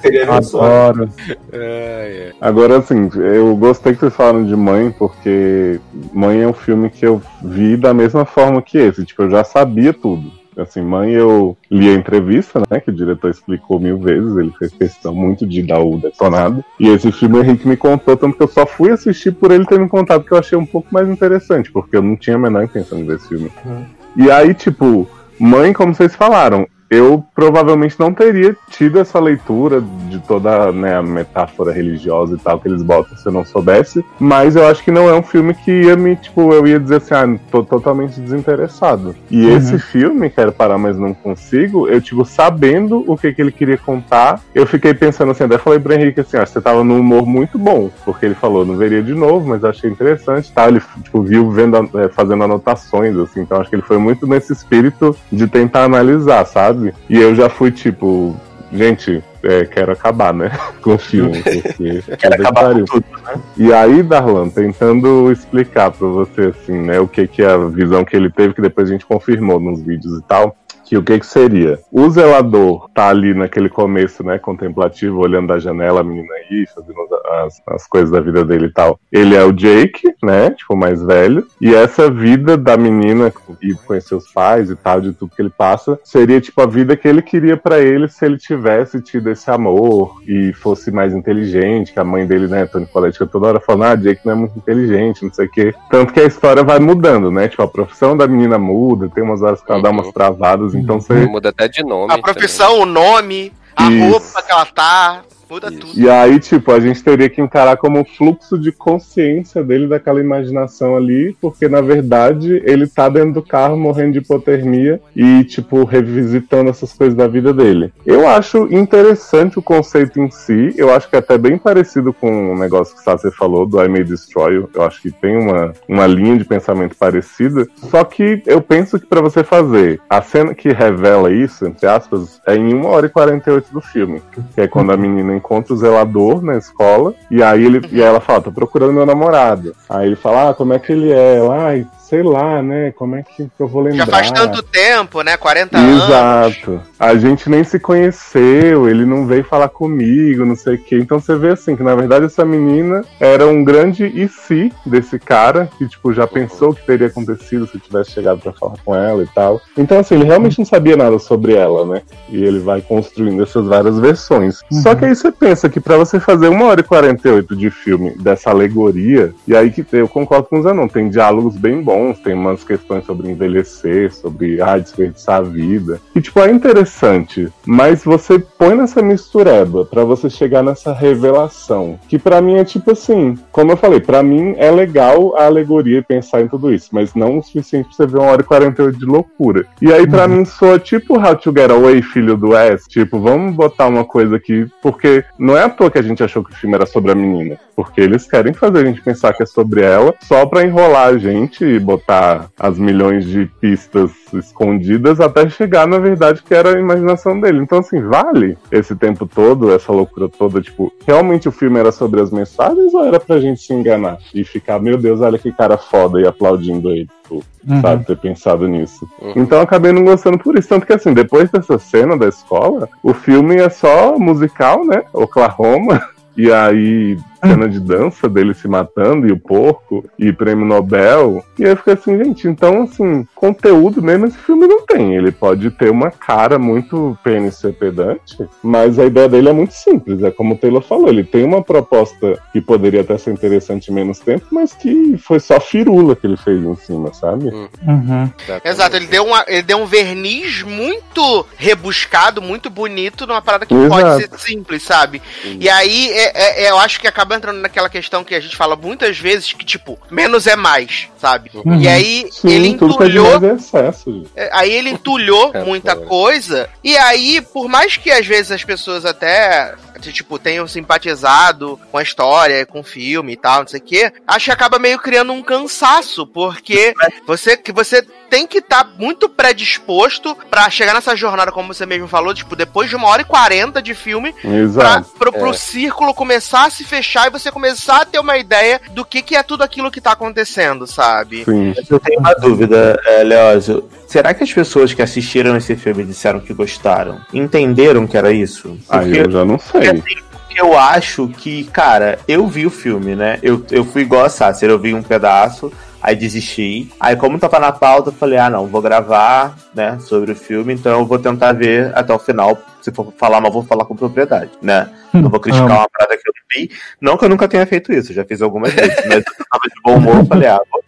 [0.00, 0.34] Seria meu.
[0.34, 1.08] Adoro.
[1.52, 2.32] É, é.
[2.40, 5.80] Agora, assim, eu gostei que vocês falaram de Mãe, porque
[6.12, 9.04] Mãe é um filme que eu vi da mesma forma que esse.
[9.04, 10.40] Tipo, eu já sabia tudo.
[10.56, 14.72] Assim, Mãe, eu li a entrevista, né, que o diretor explicou mil vezes, ele fez
[14.72, 16.62] questão muito de dar o detonado.
[16.78, 19.64] E esse filme o Henrique me contou, tanto que eu só fui assistir por ele
[19.64, 22.38] ter me contado, que eu achei um pouco mais interessante, porque eu não tinha a
[22.38, 23.50] menor intenção de ver esse filme.
[23.64, 23.84] Uhum.
[24.16, 25.08] E aí, tipo,
[25.38, 31.02] Mãe, como vocês falaram, eu provavelmente não teria tido essa leitura de toda né, a
[31.02, 34.90] metáfora religiosa e tal que eles botam se eu não soubesse, mas eu acho que
[34.90, 38.20] não é um filme que ia me, tipo, eu ia dizer assim, ah, tô totalmente
[38.20, 39.14] desinteressado.
[39.30, 39.56] E Uhum.
[39.56, 43.78] esse filme, Quero Parar Mas Não Consigo, eu, tipo, sabendo o que, que ele queria
[43.78, 47.24] contar, eu fiquei pensando assim, até falei pro Henrique assim, ah, você tava num humor
[47.26, 50.66] muito bom, porque ele falou, não veria de novo, mas achei interessante, tá?
[50.68, 54.52] Ele, tipo, viu vendo, eh, fazendo anotações, assim, então acho que ele foi muito nesse
[54.52, 56.79] espírito de tentar analisar, sabe?
[57.08, 58.36] E eu já fui, tipo,
[58.72, 60.50] gente, é, quero acabar, né?
[60.82, 62.02] Com o filme, porque...
[62.16, 63.40] Quero acabar com tudo, né?
[63.56, 68.04] E aí, Darlan, tentando explicar pra você, assim, né, o que que é a visão
[68.04, 70.56] que ele teve, que depois a gente confirmou nos vídeos e tal,
[70.90, 71.78] que o que que seria?
[71.92, 76.98] O zelador tá ali naquele começo, né, contemplativo, olhando da janela, a menina aí, fazendo
[77.44, 78.98] as, as coisas da vida dele e tal.
[79.12, 84.16] Ele é o Jake, né, tipo, mais velho, e essa vida da menina, ir conhecer
[84.16, 87.22] os pais e tal, de tudo que ele passa, seria, tipo, a vida que ele
[87.22, 92.04] queria pra ele se ele tivesse tido esse amor e fosse mais inteligente, que a
[92.04, 95.32] mãe dele, né, Tony Colette, toda hora falando, ah, Jake não é muito inteligente, não
[95.32, 95.72] sei o quê.
[95.88, 99.40] Tanto que a história vai mudando, né, tipo, a profissão da menina muda, tem umas
[99.40, 99.94] horas que ela dá Uhum.
[100.00, 101.26] umas travadas, então você...
[101.26, 102.12] Muda até de nome.
[102.12, 104.10] A profissão, o nome, a Isso.
[104.10, 105.80] roupa que ela tá, muda Isso.
[105.80, 106.00] tudo.
[106.00, 110.20] E aí, tipo, a gente teria que encarar como um fluxo de consciência dele daquela
[110.20, 115.84] imaginação ali, porque na verdade ele tá dentro do carro morrendo de hipotermia e, tipo,
[115.84, 117.92] revisitando essas coisas da vida dele.
[118.06, 122.52] Eu acho interessante o conceito em si, eu acho que é até bem parecido com
[122.52, 124.70] o negócio que você falou do I May Destroy You.
[124.74, 129.06] Eu acho que tem uma, uma linha de pensamento parecida, só que eu penso que
[129.06, 133.08] pra você fazer a cena que revela isso, entre aspas, é em 1 hora e
[133.10, 134.22] 48 do filme.
[134.54, 138.20] Que é quando a menina encontra o zelador na escola, e aí ele, e ela
[138.20, 139.74] fala, tô procurando meu namorado.
[139.88, 141.36] Aí ele fala, ah, como é que ele é?
[141.36, 142.90] Ela, ai, sei lá, né?
[142.90, 144.04] Como é que eu vou lembrar?
[144.04, 145.36] Já faz tanto tempo, né?
[145.36, 146.04] 40 anos.
[146.04, 146.82] Exato.
[146.98, 150.98] A gente nem se conheceu, ele não veio falar comigo, não sei o quê.
[150.98, 155.20] Então você vê assim, que na verdade essa menina era um grande e se desse
[155.20, 158.94] cara, que tipo, já pensou o que teria acontecido se tivesse chegado pra falar com
[158.94, 159.60] ela e tal.
[159.78, 162.02] Então assim, ele realmente não sabia nada sobre ela, né?
[162.28, 164.60] E ele vai construindo essas várias versões.
[164.82, 168.10] Só que aí você pensa que pra você fazer uma hora e 48 de filme
[168.18, 172.34] dessa alegoria, e aí que eu concordo com o Zanon, tem diálogos bem bons, tem
[172.34, 176.00] umas questões sobre envelhecer, sobre ah, desperdiçar a vida.
[176.14, 182.18] E tipo, é interessante, mas você põe nessa mistureba pra você chegar nessa revelação, que
[182.18, 186.02] pra mim é tipo assim, como eu falei, pra mim é legal a alegoria e
[186.02, 188.98] pensar em tudo isso, mas não o suficiente pra você ver uma hora e 48
[188.98, 189.66] de loucura.
[189.80, 193.54] E aí pra mim soa tipo How to Get Away, filho do West, tipo, vamos
[193.54, 196.56] botar uma coisa aqui, porque não é à toa que a gente achou que o
[196.56, 199.82] filme era sobre a menina, porque eles querem fazer a gente pensar que é sobre
[199.82, 205.86] ela, só pra enrolar a gente e botar as milhões de pistas escondidas até chegar
[205.86, 207.60] na verdade que era a imaginação dele.
[207.60, 212.20] Então assim, vale esse tempo todo, essa loucura toda, tipo, realmente o filme era sobre
[212.20, 215.76] as mensagens ou era pra gente se enganar e ficar, meu Deus, olha que cara
[215.76, 217.80] foda e aplaudindo ele, tipo, Uhum.
[217.82, 219.06] sabe, ter pensado nisso.
[219.20, 219.32] Uhum.
[219.36, 220.68] Então eu acabei não gostando por isso.
[220.68, 225.02] Tanto que assim, depois dessa cena da escola, o filme é só musical, né?
[225.12, 226.00] Oklahoma.
[226.36, 231.44] E aí, cena de dança dele se matando e o porco e prêmio Nobel.
[231.58, 235.14] E aí eu fiquei assim, gente, então assim, conteúdo mesmo esse filme não tem.
[235.16, 240.22] Ele pode ter uma cara muito PNC pedante, mas a ideia dele é muito simples.
[240.22, 243.94] É como o Taylor falou, ele tem uma proposta que poderia até ser interessante em
[243.94, 247.46] menos tempo, mas que foi só firula que ele fez em cima, sabe?
[247.46, 248.30] Uhum.
[248.64, 253.74] Exato, ele deu, uma, ele deu um verniz muito rebuscado, muito bonito numa parada que
[253.74, 253.90] Exato.
[253.90, 255.22] pode ser simples, sabe?
[255.44, 258.56] E aí é- é- é, eu acho que acaba entrando naquela questão que a gente
[258.56, 261.50] fala muitas vezes que, tipo, menos é mais, sabe?
[261.54, 261.80] Uhum.
[261.80, 264.26] E aí Sim, ele é entulhou é excesso.
[264.36, 266.68] É, Aí ele entulhou É, muita coisa.
[266.82, 272.02] E aí, por mais que às vezes as pessoas até tipo, tenham simpatizado com a
[272.02, 275.32] história, com o filme e tal, não sei o quê, acho que acaba meio criando
[275.32, 276.94] um cansaço, porque
[277.26, 282.06] você que você tem que estar muito predisposto pra chegar nessa jornada, como você mesmo
[282.08, 285.10] falou, tipo, depois de uma hora e quarenta de filme, pra, Exato.
[285.18, 285.54] pro, pro É.
[285.54, 289.34] círculo começar a se fechar e você começar a ter uma ideia do que, que
[289.36, 291.44] é tudo aquilo que tá acontecendo, sabe?
[291.44, 291.74] Sim.
[291.76, 293.88] Mas eu tenho uma dúvida, é, Leózio.
[294.06, 298.78] Será que as pessoas que assistiram esse filme disseram que gostaram, entenderam que era isso?
[298.88, 299.80] Aí Porque- eu já não sei.
[299.88, 300.00] assim,
[300.30, 303.38] porque eu acho que, cara, eu vi o filme, né?
[303.42, 306.88] Eu, eu fui igual a Sácer, eu vi um pedaço, aí desisti.
[306.98, 310.72] Aí, como tava na pauta, eu falei, ah, não, vou gravar, né, sobre o filme,
[310.74, 312.58] então eu vou tentar ver até o final.
[312.80, 314.88] Se for falar mal, vou falar com propriedade, né?
[315.12, 316.70] Não vou criticar uma parada que eu não vi.
[317.00, 319.80] Não que eu nunca tenha feito isso, já fiz algumas vezes, mas eu tava de
[319.84, 320.80] bom humor, eu falei, ah, vou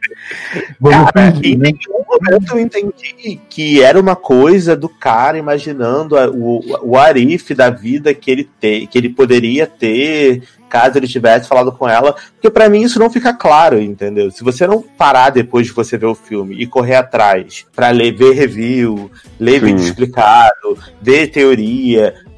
[0.81, 1.71] Vamos Cara, em né?
[1.71, 7.55] nenhum momento eu entendi que era uma coisa do cara imaginando a- o, o Arif
[7.55, 12.15] da vida que ele, te, que ele poderia ter caso ele tivesse falado com ela,
[12.33, 14.31] porque pra mim isso não fica claro, entendeu?
[14.31, 18.13] Se você não parar depois de você ver o filme e correr atrás pra ler,
[18.17, 19.67] ver review, ler Sim.
[19.67, 21.82] vídeo explicado, ver teoria,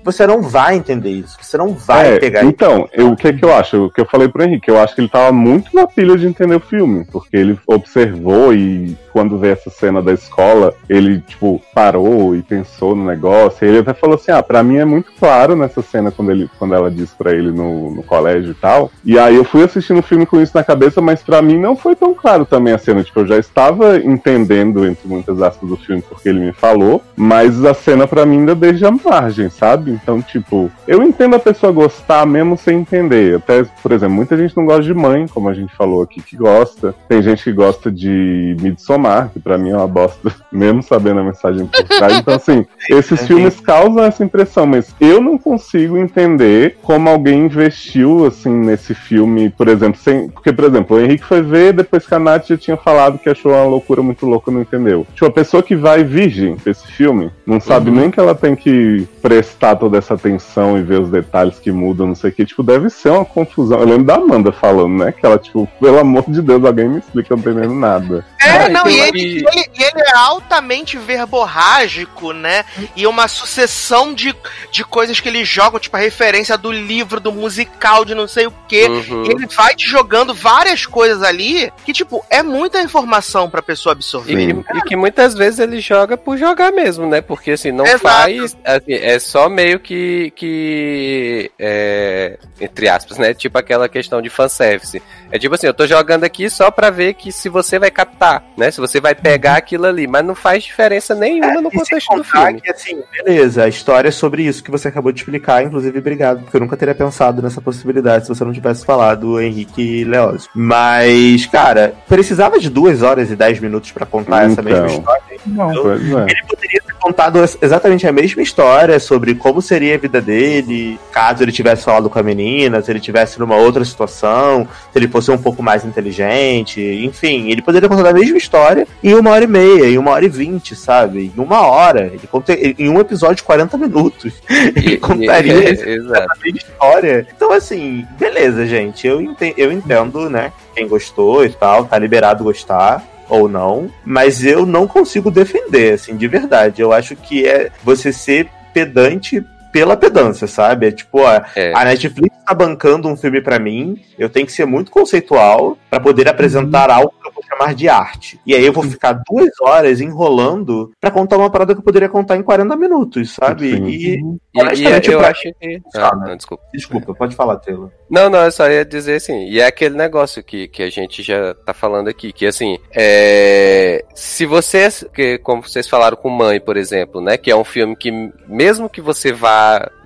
[0.03, 2.49] você não vai entender isso, você não vai É, pegar isso.
[2.51, 3.87] então, eu- o que que eu acho?
[3.87, 6.27] O que eu falei pro Henrique, eu acho que ele tava muito na pilha de
[6.27, 11.63] entender o filme, porque ele observou e quando vê essa cena da escola, ele, tipo,
[11.73, 15.13] parou e pensou no negócio, e ele até falou assim, ah, pra mim é muito
[15.19, 18.91] claro nessa cena quando, ele, quando ela disse pra ele no, no colégio e tal,
[19.05, 21.77] e aí eu fui assistindo o filme com isso na cabeça, mas pra mim não
[21.77, 25.77] foi tão claro também a cena, tipo, eu já estava entendendo, entre muitas aspas, do
[25.77, 29.93] filme porque ele me falou, mas a cena pra mim ainda deixa margem, sabe?
[29.93, 33.37] Então, tipo, eu entendo a pessoa gostar mesmo sem entender.
[33.37, 36.37] Até, por exemplo, muita gente não gosta de mãe, como a gente falou aqui, que
[36.37, 36.95] gosta.
[37.09, 41.25] Tem gente que gosta de Midsommar, que pra mim é uma bosta, mesmo sabendo a
[41.25, 42.19] mensagem por trás.
[42.19, 48.27] Então, assim, esses filmes causam essa impressão, mas eu não consigo entender como alguém investiu,
[48.27, 50.29] assim, nesse filme, por exemplo, sem.
[50.29, 53.29] Porque, por exemplo, o Henrique foi ver depois que a Nath já tinha falado que
[53.29, 55.07] achou uma loucura muito louca, não entendeu.
[55.15, 58.55] Tipo, a pessoa que vai virgem pra esse filme, não sabe nem que ela tem
[58.57, 62.45] que prestar toda essa atenção e ver os detalhes que mudam, não sei o que,
[62.45, 63.81] tipo, deve ser uma confusão.
[63.81, 65.13] Eu lembro da Amanda falando, né?
[65.13, 68.25] Que ela, tipo, pelo amor de Deus, alguém me explica, eu não entendendo nada.
[68.41, 72.65] É, não, então e ele, e ele- ele é altamente verborrágico, né?
[72.97, 74.35] E uma sucessão de,
[74.71, 78.47] de coisas que ele joga, tipo a referência do livro, do musical, de não sei
[78.47, 78.87] o quê.
[78.89, 79.25] Uhum.
[79.25, 84.33] Ele vai te jogando várias coisas ali que, tipo, é muita informação pra pessoa absorver.
[84.51, 87.21] E que, e que muitas vezes ele joga por jogar mesmo, né?
[87.21, 88.03] Porque assim, não Exato.
[88.03, 88.57] faz.
[88.65, 90.33] assim, é só meio que.
[90.37, 93.35] que é, entre aspas, né?
[93.35, 95.03] Tipo aquela questão de fanservice.
[95.31, 98.43] É tipo assim, eu tô jogando aqui só pra ver que se você vai captar,
[98.57, 98.71] né?
[98.71, 100.07] Se você vai pegar aquilo ali.
[100.07, 102.61] Mas não faz diferença nenhuma no E sem contexto do filme.
[102.61, 106.43] que, assim, beleza, a história é sobre isso que você acabou de explicar, inclusive, obrigado,
[106.43, 110.49] porque eu nunca teria pensado nessa possibilidade se você não tivesse falado Henrique Leózio.
[110.55, 114.65] Mas, cara, precisava de duas horas e dez minutos pra contar essa Então.
[114.65, 115.23] mesma história.
[115.47, 115.73] Não.
[115.73, 116.23] Pois é.
[116.23, 121.43] Ele poderia ter contado exatamente a mesma história sobre como seria a vida dele, caso
[121.43, 125.31] ele tivesse falado com a menina, se ele tivesse numa outra situação, se ele fosse
[125.31, 129.49] um pouco mais inteligente, enfim, ele poderia contar a mesma história em uma hora e
[129.49, 131.33] meia, em uma hora e vinte, sabe?
[131.37, 132.07] Em uma hora.
[132.07, 134.33] Ele conta, em um episódio de 40 minutos.
[134.75, 137.27] Ele contaria é, mesma história.
[137.35, 139.07] Então, assim, beleza, gente.
[139.07, 140.53] Eu entendo, eu entendo, né?
[140.75, 146.17] Quem gostou e tal, tá liberado gostar ou não, mas eu não consigo defender, assim,
[146.17, 146.83] de verdade.
[146.83, 149.45] Eu acho que é você ser pedante
[149.75, 150.87] pela pedância, sabe?
[150.87, 151.73] É tipo, ó, É.
[151.75, 155.99] a Netflix tá bancando um filme pra mim, eu tenho que ser muito conceitual pra
[155.99, 158.39] poder apresentar algo que eu vou chamar de arte.
[158.47, 162.09] E aí eu vou ficar duas horas enrolando pra contar uma parada que eu poderia
[162.09, 163.73] contar em 40 minutos, sabe?
[163.73, 163.87] Sim.
[163.89, 164.21] E, E,
[164.55, 165.81] e honestamente, eu pra- acho que.
[165.97, 166.63] Ah, não, desculpa.
[166.73, 167.91] Desculpa, pode falar, Taylor.
[168.09, 171.21] Não, não, eu só ia dizer assim, e é aquele negócio que, que a gente
[171.21, 176.61] já tá falando aqui, que assim, é, se vocês, que, como vocês falaram com Mãe,
[176.61, 178.13] por exemplo, né, que é um filme que,
[178.47, 179.64] mesmo que você vá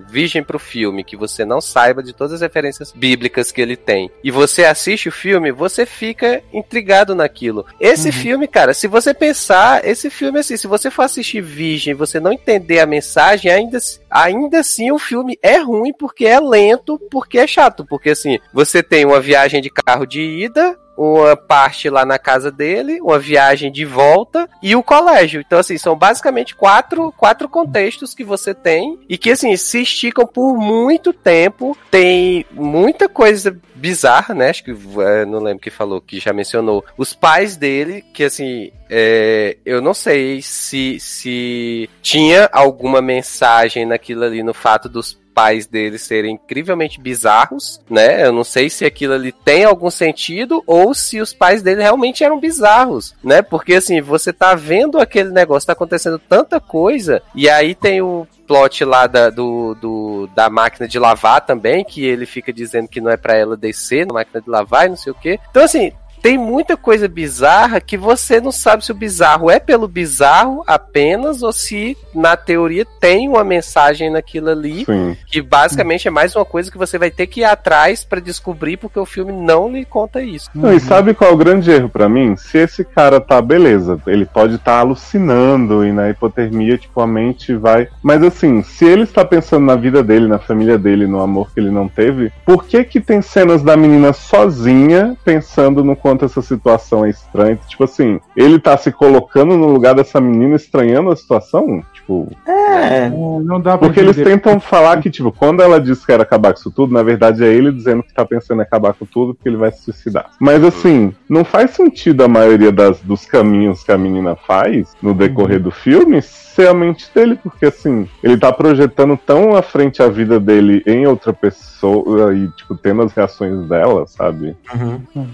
[0.09, 4.09] virgem pro filme, que você não saiba de todas as referências bíblicas que ele tem,
[4.23, 7.65] e você assiste o filme, você fica intrigado naquilo.
[7.79, 11.95] Esse filme, cara, se você pensar, esse filme assim, se você for assistir virgem e
[11.95, 13.77] você não entender a mensagem, ainda,
[14.09, 18.81] ainda assim o filme é ruim porque é lento, porque é chato, porque assim, você
[18.81, 23.71] tem uma viagem de carro de ida, uma parte lá na casa dele, uma viagem
[23.71, 25.39] de volta e o colégio.
[25.39, 30.27] Então, assim, são basicamente quatro, quatro contextos que você tem e que, assim, se esticam
[30.27, 31.77] por muito tempo.
[31.89, 34.49] Tem muita coisa bizarra, né?
[34.49, 36.83] Acho que é, não lembro quem falou, que já mencionou.
[36.97, 44.25] Os pais dele, que, assim, é, eu não sei se, se tinha alguma mensagem naquilo
[44.25, 48.25] ali, no fato dos pais dele serem incrivelmente bizarros, né?
[48.25, 52.25] Eu não sei se aquilo ali tem algum sentido ou se os pais dele realmente
[52.25, 53.41] eram bizarros, né?
[53.41, 58.27] Porque assim, você tá vendo aquele negócio, tá acontecendo tanta coisa, e aí tem o
[58.45, 62.99] plot lá da, do, do, da máquina de lavar também, que ele fica dizendo que
[62.99, 65.39] não é para ela descer na máquina de lavar e não sei o que.
[65.49, 69.87] Então, assim, tem muita coisa bizarra que você não sabe se o bizarro é pelo
[69.87, 75.15] bizarro apenas ou se na teoria tem uma mensagem naquilo ali Sim.
[75.25, 78.77] que basicamente é mais uma coisa que você vai ter que ir atrás pra descobrir
[78.77, 80.49] porque o filme não lhe conta isso.
[80.53, 82.35] Não, e sabe qual é o grande erro pra mim?
[82.35, 87.55] Se esse cara tá, beleza, ele pode estar alucinando e na hipotermia, tipo, a mente
[87.55, 87.87] vai.
[88.01, 91.59] Mas assim, se ele está pensando na vida dele, na família dele, no amor que
[91.59, 96.41] ele não teve, por que que tem cenas da menina sozinha pensando no quanto essa
[96.41, 97.59] situação é estranha?
[97.67, 101.83] Tipo assim, ele tá se colocando no lugar dessa menina estranhando a situação?
[101.93, 102.31] Tipo.
[102.47, 103.09] É.
[103.09, 104.37] Não, não dá pra Porque eles entender.
[104.37, 107.43] tentam falar que, tipo, quando ela disse que era acabar com isso tudo, na verdade
[107.43, 110.31] é ele dizendo que tá pensando em acabar com tudo porque ele vai se suicidar.
[110.39, 115.13] Mas assim, não faz sentido a maioria das, dos caminhos que a menina faz no
[115.13, 116.21] decorrer do filme
[116.55, 120.83] ser a mente dele, porque assim, ele tá projetando tão à frente a vida dele
[120.85, 124.55] em outra pessoa e, tipo, tendo as reações dela, sabe?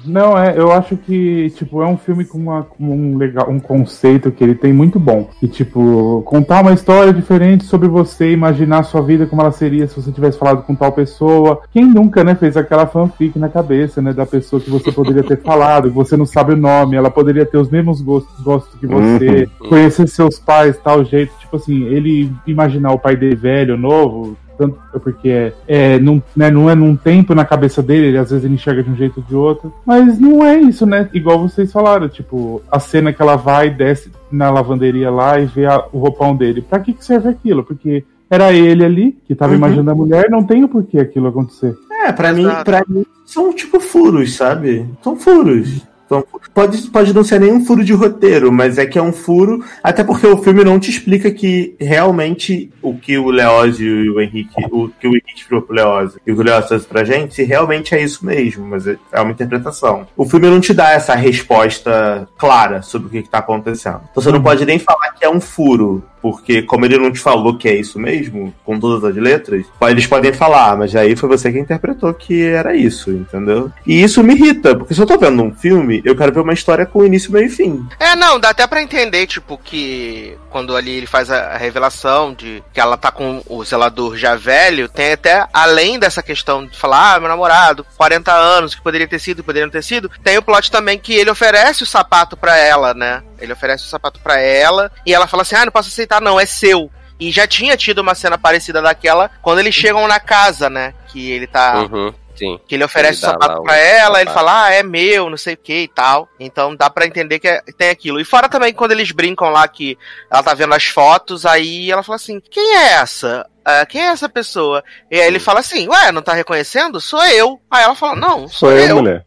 [0.06, 3.60] Não, é, eu acho que, tipo, é um filme com, uma, com um legal, um
[3.60, 5.30] conceito que ele tem muito bom.
[5.42, 9.88] E, tipo, contar uma história diferente sobre você, imaginar a sua vida como ela seria
[9.88, 11.62] se você tivesse falado com tal pessoa.
[11.72, 15.42] Quem nunca, né, fez aquela fanfic na cabeça, né, da pessoa que você poderia ter
[15.42, 18.86] falado, que você não sabe o nome, ela poderia ter os mesmos gostos, gostos que
[18.86, 21.34] você, conhecer seus pais, tal jeito.
[21.40, 26.50] Tipo assim, ele imaginar o pai dele velho, novo, tanto porque é, é, não, né,
[26.50, 29.18] não é num tempo na cabeça dele, ele, às vezes ele enxerga de um jeito
[29.18, 29.74] ou de outro.
[29.86, 31.10] Mas não é isso, né?
[31.14, 35.66] Igual vocês falaram, tipo, a cena que ela vai, desce na lavanderia lá e vê
[35.66, 36.62] a- o roupão dele.
[36.62, 37.64] Pra que, que serve aquilo?
[37.64, 39.58] Porque era ele ali que tava Uhum.
[39.58, 41.76] imaginando a mulher, não tem o porquê aquilo acontecer.
[42.06, 42.64] É, pra mim, Exato.
[42.66, 44.86] pra mim, são tipo furos, sabe?
[45.04, 45.82] São furos.
[46.08, 49.12] Fu- pode, pode não ser nem um furo de roteiro, mas é que é um
[49.12, 54.10] furo, até porque o filme não te explica que realmente o que o Leózio e
[54.10, 56.86] o Henrique, o que o Henrique falou pro Leózio e o que o Leózio trouxe
[56.88, 60.06] pra gente, se realmente é isso mesmo, mas é é uma interpretação.
[60.16, 64.02] O filme não te dá essa resposta clara sobre o que, que tá acontecendo.
[64.12, 67.20] Então você não pode nem falar que é um furo, porque como ele não te
[67.20, 71.30] falou que é isso mesmo, com todas as letras, eles podem falar, mas aí foi
[71.30, 73.72] você que interpretou que era isso, entendeu?
[73.86, 76.54] E isso me irrita, porque se eu tô vendo um filme, eu quero ver uma
[76.54, 77.88] história com início, meio e fim.
[78.00, 82.64] É, não, dá até pra entender, tipo, que quando ali ele faz a revelação de
[82.74, 87.14] que ela tá com o zelador já velho, tem até, além dessa questão de falar,
[87.14, 90.42] ah, meu namorado, 40 anos, que poderia ter sido, poderia não ter sido, tem o
[90.42, 93.22] plot também que ele oferece o sapato pra ela, né?
[93.40, 96.40] Ele oferece o sapato pra ela e ela fala assim, ah, não posso aceitar não,
[96.40, 96.90] é seu.
[97.20, 100.94] E já tinha tido uma cena parecida daquela quando eles chegam na casa, né?
[101.08, 102.60] Que ele tá Uhum, sim.
[102.68, 104.34] que ele oferece Ele o sapato pra ela, ele sapato.
[104.48, 106.28] fala, ah, é meu, não sei o que e tal.
[106.38, 108.20] Então dá pra entender que é- tem aquilo.
[108.20, 109.98] E fora também quando eles brincam lá que
[110.30, 113.46] ela tá vendo as fotos, aí ela fala assim: quem é essa?
[113.66, 114.84] Ah, quem é essa pessoa?
[115.10, 117.02] E aí ele fala assim: ué, não tá reconhecendo?
[117.02, 117.60] Sou eu.
[117.70, 118.96] Aí ela fala: não, sou, Sou eu, eu.
[118.98, 119.24] mulher.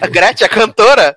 [0.00, 1.16] A Gretchen, a cantora.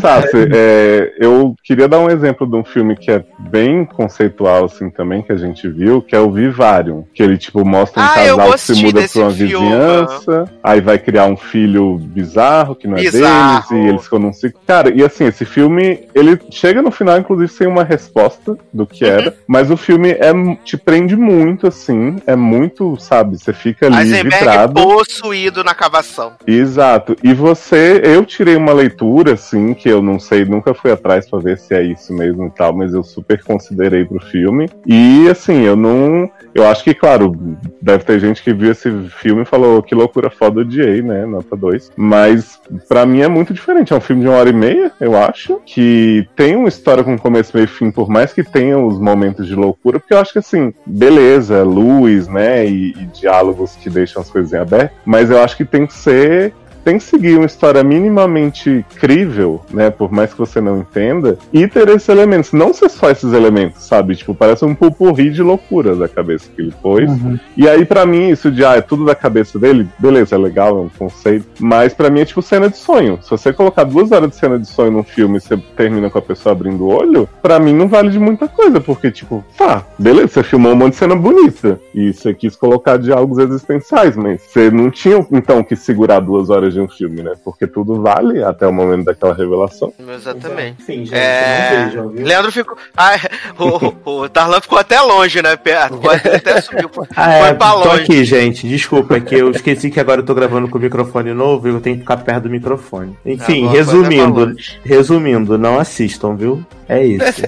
[0.00, 4.88] Sassi, é, eu queria dar um exemplo de um filme que é bem conceitual, assim,
[4.90, 7.04] também, que a gente viu, que é o Vivarium.
[7.14, 9.52] Que ele, tipo, mostra um Ah, casal que se muda pra uma filme.
[9.52, 13.68] vizinhança, aí vai criar um filho bizarro, que não é Bizarro.
[13.68, 14.60] deles, e eles ficam num ciclo.
[14.66, 19.04] Cara, e assim, esse filme, ele chega no final, inclusive, sem uma resposta do que
[19.04, 19.10] Uhum.
[19.10, 20.32] era, mas o filme é,
[20.64, 24.74] te prende muito, assim, é muito, sabe, você fica ali Eisenberg vidrado.
[24.74, 26.32] possuído na cavação.
[26.46, 27.16] Exato.
[27.22, 31.38] E você, eu tirei uma leitura, assim, que eu não sei, nunca fui atrás pra
[31.38, 34.68] ver se é isso mesmo e tal, mas eu super considerei pro filme.
[34.86, 36.30] E assim, eu não.
[36.54, 37.36] Eu acho que, claro,
[37.82, 41.26] deve ter gente que viu esse filme e falou que loucura foda odiei, né?
[41.26, 41.92] Nota 2.
[41.96, 43.92] Mas pra mim é muito diferente.
[43.92, 47.18] É um filme de uma hora e meia, eu acho, que tem uma história com
[47.18, 50.32] começo, meio e fim, por mais que tenha os momentos de loucura, porque eu acho
[50.32, 51.95] que assim, beleza, luz,
[52.28, 52.66] né?
[52.66, 55.94] E, e diálogos que deixam as coisas em aberto, mas eu acho que tem que
[55.94, 56.54] ser
[56.86, 59.90] tem que seguir uma história minimamente crível, né?
[59.90, 62.52] Por mais que você não entenda, e ter esses elementos.
[62.52, 64.14] Não ser só esses elementos, sabe?
[64.14, 67.10] Tipo, parece um pupurri de loucura da cabeça que ele pôs.
[67.10, 67.36] Uhum.
[67.56, 70.78] E aí, pra mim, isso de, ah, é tudo da cabeça dele, beleza, é legal,
[70.78, 71.44] é um conceito.
[71.58, 73.18] Mas pra mim é tipo cena de sonho.
[73.20, 76.18] Se você colocar duas horas de cena de sonho num filme e você termina com
[76.18, 79.84] a pessoa abrindo o olho, pra mim não vale de muita coisa, porque, tipo, tá,
[79.98, 81.80] beleza, você filmou um monte de cena bonita.
[81.92, 86.75] E você quis colocar diálogos existenciais, mas você não tinha, então, que segurar duas horas
[86.75, 87.32] de de um filme, né?
[87.42, 89.92] Porque tudo vale até o momento daquela revelação.
[89.98, 90.82] Exatamente.
[90.82, 91.90] Sim, gente, É...
[91.94, 92.24] não viu?
[92.24, 92.76] Leandro ficou.
[92.96, 93.14] Ah,
[94.04, 95.56] o, o Darlan ficou até longe, né?
[95.56, 96.00] Perto.
[96.36, 96.90] Até subiu.
[97.16, 98.02] Ah, é, Foi pra tô longe.
[98.02, 98.68] aqui, gente.
[98.68, 101.70] Desculpa, é que eu esqueci que agora eu tô gravando com o microfone novo e
[101.70, 103.16] eu tenho que ficar perto do microfone.
[103.24, 104.54] Enfim, foi resumindo,
[104.84, 106.64] resumindo, não assistam, viu?
[106.88, 107.24] É isso.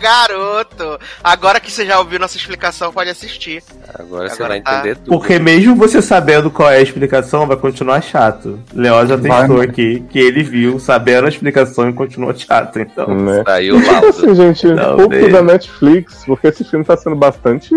[0.00, 0.98] Garoto!
[1.22, 3.62] Agora que você já ouviu nossa explicação, pode assistir.
[3.94, 4.78] Agora, você Agora vai tá.
[4.78, 5.08] entender tudo.
[5.10, 8.58] Porque mesmo você sabendo qual é a explicação, vai continuar chato.
[8.72, 9.40] Leó já Vai.
[9.40, 13.06] testou aqui que ele viu, sabendo a explicação e continuou chato, então.
[13.14, 13.42] Né?
[13.44, 14.06] Saiu laudo.
[14.06, 15.32] assim, gente, Não, pouco beijo.
[15.32, 17.74] da Netflix, porque esse filme tá sendo bastante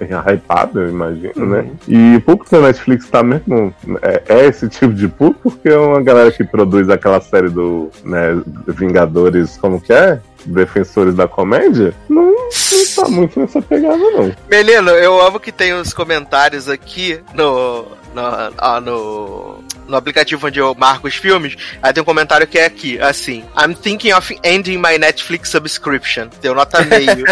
[0.00, 1.66] hypado, eu imagino, né?
[1.88, 3.72] E o público da Netflix tá mesmo.
[4.02, 7.90] É, é esse tipo de público, porque é uma galera que produz aquela série do
[8.04, 10.20] né, Vingadores, como que é?
[10.44, 14.30] Defensores da Comédia, não, não tá muito nessa pegada, não.
[14.50, 17.86] Menino, eu amo que tem os comentários aqui no.
[18.14, 22.64] No, no, no aplicativo onde eu marco os filmes, aí tem um comentário que é
[22.66, 26.28] aqui, assim, I'm thinking of ending my Netflix subscription.
[26.40, 27.24] Deu nota meio.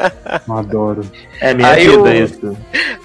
[0.48, 1.04] Adoro.
[1.40, 2.56] É minha Aí vida o- isso.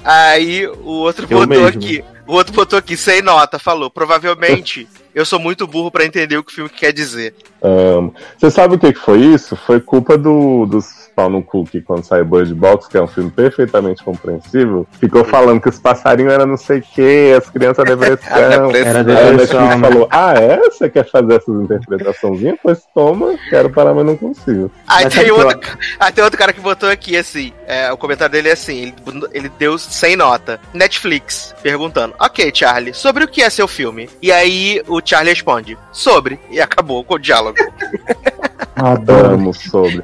[0.04, 1.68] aí o outro Eu botou mesmo.
[1.68, 2.04] aqui.
[2.28, 6.44] O outro botou aqui, sem nota, falou, provavelmente eu sou muito burro pra entender o
[6.44, 7.36] que o filme quer dizer.
[7.62, 8.16] Amo.
[8.38, 9.56] Você sabe o que, que foi isso?
[9.56, 13.08] Foi culpa do, dos pau no cu que quando saiu Bird Box, que é um
[13.08, 17.86] filme perfeitamente compreensível, ficou falando que os passarinhos eram não sei o que, as crianças
[17.88, 18.68] depressão.
[18.68, 18.90] Depressão.
[18.90, 19.90] Era Aí a depressão, Netflix né?
[19.90, 20.58] falou, ah é?
[20.58, 22.58] Você quer fazer essas interpretaçãozinhas?
[22.62, 24.72] Pois toma, quero parar, mas não consigo.
[24.88, 28.32] Aí Mas tem, outro, aí tem outro cara que botou aqui assim: é, o comentário
[28.32, 28.96] dele é assim: ele,
[29.32, 30.60] ele deu sem nota.
[30.74, 34.10] Netflix, perguntando: Ok, Charlie, sobre o que é seu filme?
[34.22, 36.40] E aí o Charlie responde: Sobre.
[36.50, 37.58] E acabou com o diálogo.
[38.76, 39.36] Adoro.
[39.36, 40.04] Amo sobre.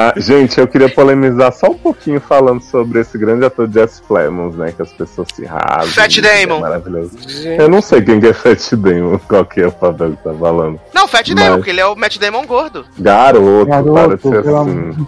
[0.00, 4.56] Ah, gente, eu queria polemizar só um pouquinho falando sobre esse grande ator Jess Plemons,
[4.56, 4.72] né?
[4.74, 5.88] Que as pessoas se rasgam.
[5.88, 6.56] Fat isso Damon.
[6.56, 7.18] É maravilhoso.
[7.58, 10.32] Eu não sei quem que é Fat Damon, qual que é o papel que tá
[10.32, 10.80] falando.
[10.94, 12.86] Não, Fat Mas- Damon, porque ele é o Matt Damon gordo.
[12.98, 15.06] Garoto, Garoto, para de ser pelo assim.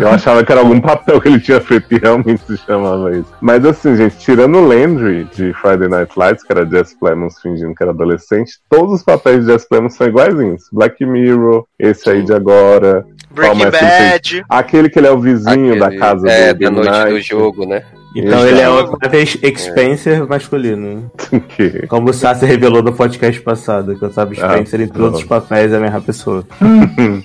[0.00, 3.32] Eu achava que era algum papel que ele tinha feito e realmente se chamava isso.
[3.40, 7.74] Mas assim, gente, tirando o Landry de Friday Night Lights, que era Jess Plemons fingindo
[7.74, 10.64] que era adolescente, todos os papéis de Jess Plemons são iguaizinhos.
[10.72, 13.04] Black Mirror, esse aí de agora.
[13.34, 14.44] Breaking Bad.
[14.48, 17.12] Aquele que ele é o vizinho da Aquele- casa é, do da Game noite do
[17.12, 17.28] Night.
[17.28, 17.82] jogo, né?
[18.14, 21.10] Então ele é o Travis Spencer masculino.
[21.56, 25.20] Que- Como o Sassi revelou no podcast passado, que o Travis Ah, Spencer em todos
[25.20, 26.44] os papéis é a mesma pessoa.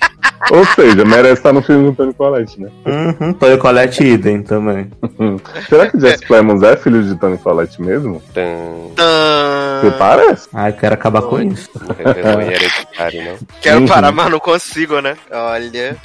[0.50, 2.70] Ou seja, merece estar no filme do Tony Collette, né?
[2.86, 4.88] Uhum, Tony Colette idem também.
[5.68, 8.22] Será que Jess Plemons é filho de Tony Collette mesmo?
[8.32, 10.48] Você parece?
[10.54, 11.68] Ai, quero acabar com isso.
[13.60, 15.16] Quero parar, mas não consigo, né?
[15.30, 15.96] Olha.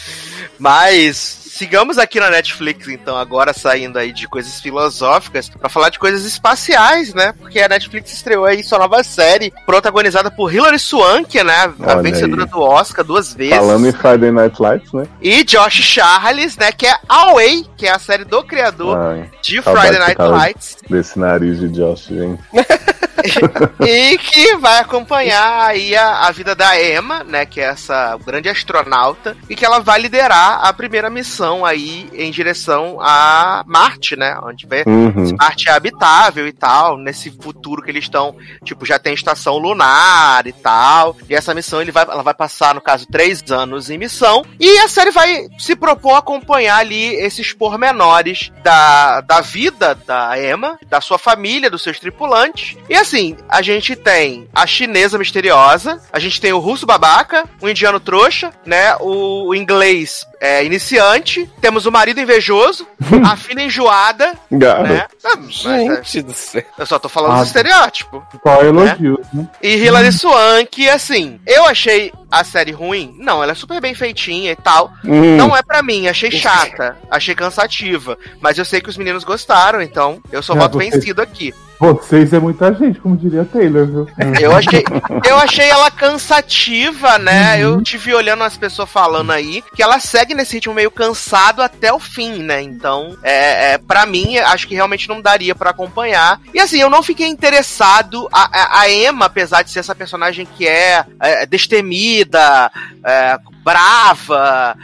[0.60, 1.43] Mas.
[1.54, 6.26] Sigamos aqui na Netflix, então, agora saindo aí de coisas filosóficas, pra falar de coisas
[6.26, 7.32] espaciais, né?
[7.40, 11.72] Porque a Netflix estreou aí sua nova série, protagonizada por Hilary Swank, né?
[11.80, 12.50] A Olha vencedora aí.
[12.50, 13.56] do Oscar duas vezes.
[13.56, 15.06] Falando em Friday Night Lights, né?
[15.22, 16.72] E Josh Charles, né?
[16.72, 20.20] Que é Away, que é a série do criador Ai, de Friday Night.
[20.20, 20.78] Lights.
[20.90, 22.42] desse nariz de Josh, gente.
[23.80, 28.50] e que vai acompanhar aí a, a vida da Emma, né, que é essa grande
[28.50, 34.38] astronauta, e que ela vai liderar a primeira missão aí em direção a Marte, né,
[34.44, 35.36] onde vai Uhum.
[35.40, 40.46] Marte é habitável e tal, nesse futuro que eles estão, tipo, já tem estação lunar
[40.46, 41.16] e tal.
[41.30, 44.46] E essa missão ele vai, ela vai passar, no caso, três anos em missão.
[44.60, 50.34] E a série vai se propor a acompanhar ali esses pormenores da, da vida da
[50.40, 52.78] Emma, da sua família, dos seus tripulantes.
[52.90, 57.70] E assim, a gente tem a chinesa misteriosa, a gente tem o russo babaca, o
[57.70, 58.96] indiano trouxa, né?
[59.00, 62.88] O, o inglês é, iniciante, temos o marido invejoso,
[63.26, 64.90] a filha enjoada, Garoto.
[64.94, 65.06] né?
[65.24, 66.64] Ah, mas, é, Gente do céu.
[66.78, 68.24] eu só tô falando Ah, do estereótipo.
[68.46, 69.48] Só elogios, né?
[69.62, 73.16] E Hilary Swank, assim, eu achei a série ruim?
[73.20, 74.92] Não, ela é super bem feitinha e tal.
[75.06, 78.18] Hum, Não é pra mim, achei chata, achei cansativa.
[78.42, 81.54] Mas eu sei que os meninos gostaram, então eu sou É, voto vencido aqui.
[81.84, 84.08] Vocês é muita gente, como diria Taylor, viu?
[84.40, 84.86] Eu achei,
[85.28, 87.56] eu achei ela cansativa, né?
[87.56, 87.74] Uhum.
[87.74, 91.92] Eu tive olhando as pessoas falando aí que ela segue nesse ritmo meio cansado até
[91.92, 92.62] o fim, né?
[92.62, 96.40] Então, é, é, para mim, acho que realmente não daria pra acompanhar.
[96.54, 98.30] E assim, eu não fiquei interessado.
[98.32, 102.72] A, a, a Emma, apesar de ser essa personagem que é, é, destemida,
[103.04, 104.78] é, brava,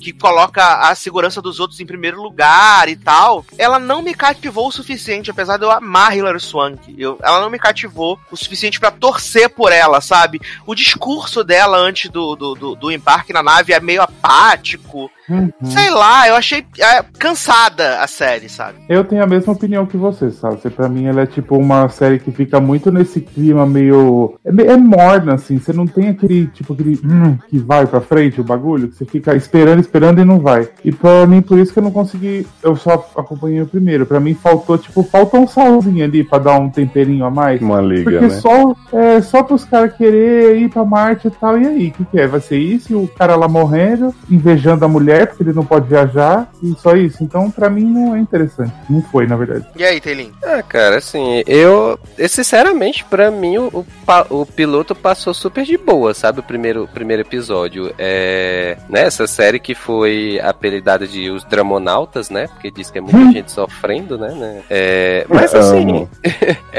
[0.00, 4.68] que coloca a segurança dos outros em primeiro lugar e tal, ela não me cativou
[4.68, 6.94] o suficiente, apesar de eu amar Hilary Swank.
[6.98, 10.40] Eu, ela não me cativou o suficiente para torcer por ela, sabe?
[10.66, 15.10] O discurso dela antes do, do, do, do embarque na nave é meio apático.
[15.28, 15.52] Uhum.
[15.62, 18.78] Sei lá, eu achei é, cansada a série, sabe?
[18.88, 20.56] Eu tenho a mesma opinião que você, sabe?
[20.70, 24.38] Pra mim ela é tipo uma série que fica muito nesse clima meio.
[24.42, 25.58] É, é morna, assim.
[25.58, 29.04] Você não tem aquele, tipo, aquele hum, que vai pra frente o bagulho, que você
[29.04, 30.68] fica esperando, esperando e não vai.
[30.84, 32.46] E pra mim, por isso que eu não consegui.
[32.62, 34.04] Eu só acompanhei o primeiro.
[34.06, 37.60] Pra mim faltou, tipo, falta um salzinho ali pra dar um temperinho a mais.
[37.60, 38.30] Uma liga, Porque né?
[38.40, 41.58] só, é, só pros caras querer ir pra Marte e tal.
[41.58, 42.26] E aí, o que, que é?
[42.26, 42.92] Vai ser isso?
[42.92, 46.50] E o cara lá morrendo, invejando a mulher porque ele não pode viajar.
[46.62, 47.22] E só isso.
[47.22, 48.72] Então, pra mim, não é interessante.
[48.90, 49.66] Não foi, na verdade.
[49.76, 50.32] E aí, Teilin?
[50.42, 51.98] Ah, cara, assim, eu.
[52.16, 53.84] eu, Sinceramente, pra mim, o,
[54.30, 56.40] o, o piloto passou super de boa, sabe?
[56.40, 57.92] O primeiro, o primeiro episódio.
[57.98, 58.07] É.
[58.88, 62.46] Né, essa série que foi apelidada de Os Dramonautas, né?
[62.48, 64.32] Porque diz que é muita gente sofrendo, né?
[64.34, 64.62] né?
[64.70, 66.08] É, mas assim.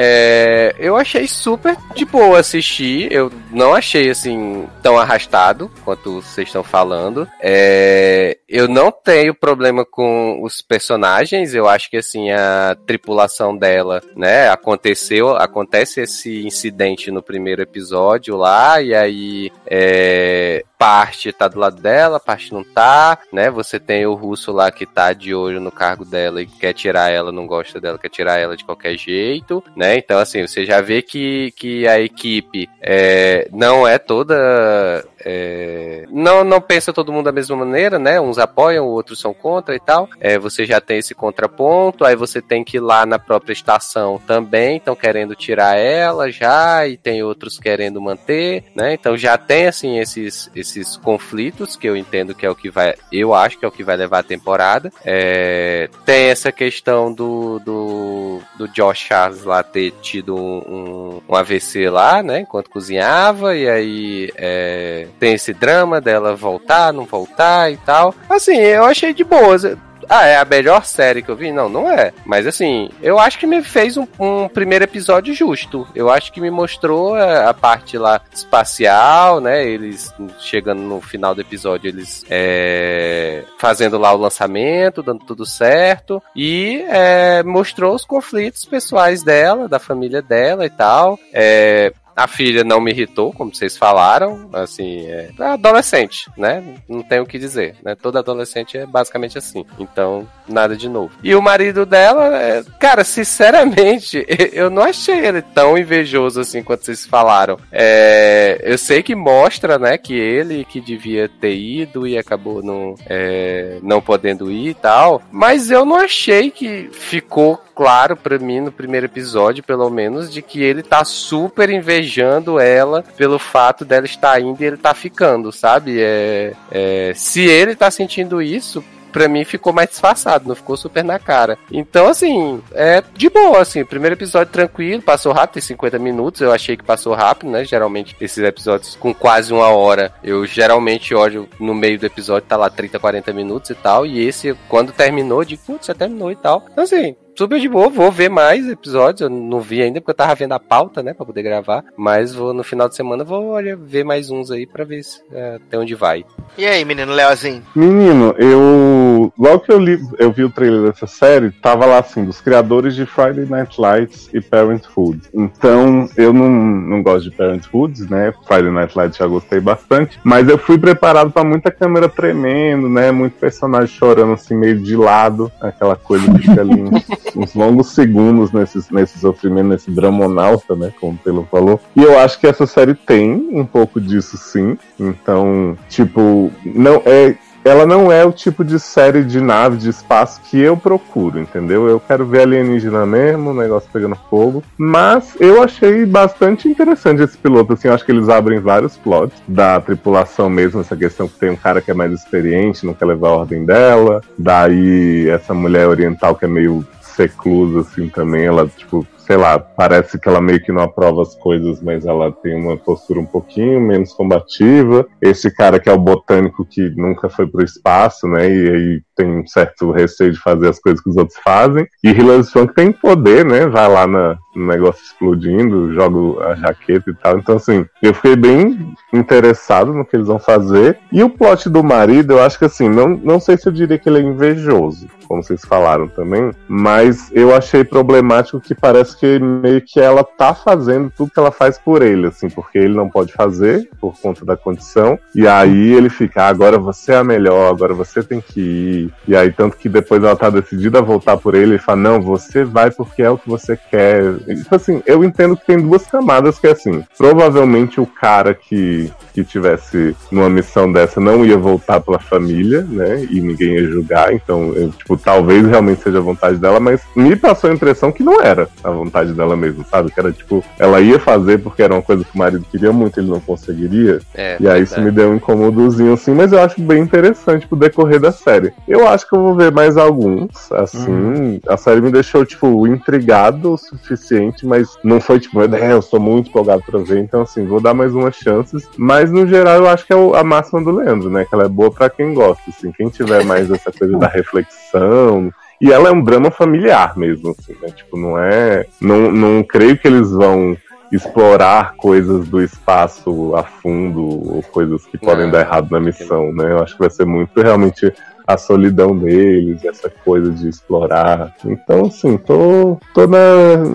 [0.01, 3.11] É, eu achei super de boa assistir.
[3.11, 7.27] Eu não achei assim tão arrastado quanto vocês estão falando.
[7.41, 11.53] É, eu não tenho problema com os personagens.
[11.53, 14.49] Eu acho que assim a tripulação dela, né?
[14.49, 21.81] Aconteceu, acontece esse incidente no primeiro episódio lá e aí é, parte tá do lado
[21.81, 23.51] dela, parte não tá, né?
[23.51, 27.11] Você tem o russo lá que tá de olho no cargo dela e quer tirar
[27.11, 29.97] ela, não gosta dela, quer tirar ela de qualquer jeito, né?
[29.97, 35.05] Então, assim, você já vê que, que a equipe é, não é toda.
[35.25, 38.19] É, não, não pensa todo mundo da mesma maneira, né?
[38.19, 40.09] Uns apoiam, outros são contra e tal.
[40.19, 44.19] É, você já tem esse contraponto, aí você tem que ir lá na própria estação
[44.25, 48.93] também, estão querendo tirar ela já, e tem outros querendo manter, né?
[48.93, 52.95] Então já tem assim esses, esses conflitos que eu entendo que é o que vai.
[53.11, 54.91] Eu acho que é o que vai levar a temporada.
[55.03, 61.35] É, tem essa questão do, do, do Josh Charles lá ter tido um, um, um
[61.35, 62.41] AVC lá, né?
[62.41, 68.13] Enquanto cozinhava, e aí é, tem esse drama dela voltar, não voltar e tal.
[68.29, 69.65] Assim, eu achei de boas.
[70.09, 71.51] Ah, é a melhor série que eu vi?
[71.51, 72.11] Não, não é.
[72.25, 75.87] Mas assim, eu acho que me fez um, um primeiro episódio justo.
[75.93, 79.63] Eu acho que me mostrou é, a, parte lá espacial, né?
[79.63, 86.21] Eles chegando no final do episódio, eles é, fazendo lá o lançamento, dando tudo certo.
[86.35, 91.19] E é, mostrou os conflitos pessoais dela, da família dela e tal.
[91.31, 96.61] É, a filha não me irritou, como vocês falaram, assim, é adolescente, né?
[96.87, 97.95] Não tem o que dizer, né?
[97.95, 99.65] Todo adolescente é basicamente assim.
[99.79, 101.13] Então, nada de novo.
[101.23, 106.83] E o marido dela, é, cara, sinceramente, eu não achei ele tão invejoso assim quanto
[106.83, 107.57] vocês falaram.
[107.71, 112.95] É, eu sei que mostra, né, que ele que devia ter ido e acabou não,
[113.05, 118.59] é, não podendo ir e tal, mas eu não achei que ficou claro pra mim
[118.59, 121.69] no primeiro episódio, pelo menos, de que ele tá super
[122.09, 126.01] invejando ela pelo fato dela estar indo e ele tá ficando, sabe?
[126.01, 131.03] É, é, se ele tá sentindo isso, pra mim ficou mais disfarçado, não ficou super
[131.03, 131.57] na cara.
[131.71, 136.51] Então, assim, é de boa, assim, primeiro episódio tranquilo, passou rápido, tem 50 minutos, eu
[136.51, 137.63] achei que passou rápido, né?
[137.63, 142.57] Geralmente, esses episódios com quase uma hora, eu geralmente olho no meio do episódio, tá
[142.57, 146.35] lá 30, 40 minutos e tal, e esse, quando terminou, digo, putz, já terminou e
[146.35, 146.65] tal.
[146.71, 149.21] Então, assim, super de boa, vou ver mais episódios.
[149.21, 151.85] Eu não vi ainda porque eu tava vendo a pauta, né, pra poder gravar.
[151.95, 155.21] Mas vou no final de semana vou olha, ver mais uns aí pra ver se,
[155.31, 156.25] é, até onde vai.
[156.57, 157.63] E aí, menino Leozinho?
[157.73, 159.31] Menino, eu.
[159.39, 162.93] Logo que eu li, eu vi o trailer dessa série, tava lá assim, dos criadores
[162.93, 165.21] de Friday Night Lights e Parenthood.
[165.33, 168.33] Então, eu não, não gosto de Parenthood, né?
[168.45, 170.19] Friday Night Lights já gostei bastante.
[170.25, 173.11] Mas eu fui preparado pra muita câmera tremendo, né?
[173.11, 175.49] Muito personagem chorando assim, meio de lado.
[175.61, 176.83] Aquela coisa que fica ali
[177.35, 180.91] uns, longos segundos nesse, nesse sofrimento, nesse dramonauta, né?
[180.99, 181.79] Como o Taylor falou.
[181.95, 184.77] E eu acho que essa série tem um pouco disso sim.
[184.99, 190.41] Então, tipo, não é ela não é o tipo de série de nave de espaço
[190.49, 191.87] que eu procuro, entendeu?
[191.87, 194.63] Eu quero ver alienígena mesmo, o negócio pegando fogo.
[194.77, 199.37] Mas eu achei bastante interessante esse piloto, assim, eu acho que eles abrem vários plots
[199.47, 203.05] da tripulação mesmo, essa questão que tem um cara que é mais experiente, não quer
[203.05, 204.21] levar a ordem dela.
[204.37, 206.85] Daí essa mulher oriental que é meio
[207.19, 211.35] seclusa, assim, também, ela, tipo, sei lá, parece que ela meio que não aprova as
[211.35, 215.05] coisas, mas ela tem uma postura um pouquinho menos combativa.
[215.21, 218.49] Esse cara que é o botânico que nunca foi pro espaço, né?
[218.49, 221.85] E aí tem um certo receio de fazer as coisas que os outros fazem.
[222.03, 223.67] E Hilary Swank tem poder, né?
[223.67, 227.37] Vai lá na, no negócio explodindo, jogo a jaqueta e tal.
[227.37, 230.97] Então, assim, eu fiquei bem interessado no que eles vão fazer.
[231.11, 233.99] E o plot do marido, eu acho que assim, não, não sei se eu diria
[233.99, 239.39] que ele é invejoso, como vocês falaram também, mas eu achei problemático que parece que
[239.39, 243.09] meio que ela tá fazendo tudo que ela faz por ele, assim, porque ele não
[243.09, 245.19] pode fazer por conta da condição.
[245.35, 249.13] E aí ele fica, ah, agora você é a melhor, agora você tem que ir.
[249.27, 252.21] E aí, tanto que depois ela tá decidida a voltar por ele, ele fala, não,
[252.21, 254.23] você vai porque é o que você quer.
[254.47, 258.53] E, Tipo assim, eu entendo que tem duas camadas que é assim, provavelmente o cara
[258.53, 263.25] que, que tivesse numa missão dessa não ia voltar pela família, né?
[263.29, 267.35] E ninguém ia julgar, então, eu, tipo, talvez realmente seja a vontade dela, mas me
[267.35, 270.11] passou a impressão que não era a vontade dela mesmo, sabe?
[270.11, 273.19] Que era tipo, ela ia fazer porque era uma coisa que o marido queria muito,
[273.19, 274.19] ele não conseguiria.
[274.33, 277.77] É, E aí isso me deu um incomodozinho assim, mas eu acho bem interessante pro
[277.77, 278.73] decorrer da série.
[278.87, 281.59] Eu acho que eu vou ver mais alguns, assim.
[281.67, 286.01] A série me deixou, tipo, intrigado o suficiente, mas não foi tipo, meu Deus, eu
[286.03, 287.19] tô muito empolgado pra ver.
[287.19, 288.87] Então, assim, vou dar mais umas chances.
[288.97, 291.45] Mas no geral eu acho que é a máxima do Leandro, né?
[291.45, 292.91] Que ela é boa pra quem gosta, assim.
[292.91, 295.51] Quem tiver mais essa coisa da reflexão.
[295.81, 297.89] E ela é um drama familiar mesmo, assim, né?
[297.89, 298.85] Tipo, não é.
[298.99, 300.75] Não, não creio que eles vão
[301.11, 306.71] explorar coisas do espaço a fundo ou coisas que podem dar errado na missão, né?
[306.71, 308.13] Eu acho que vai ser muito realmente
[308.49, 311.53] a solidão deles, essa coisa de explorar.
[311.63, 313.37] Então, assim, tô, tô na,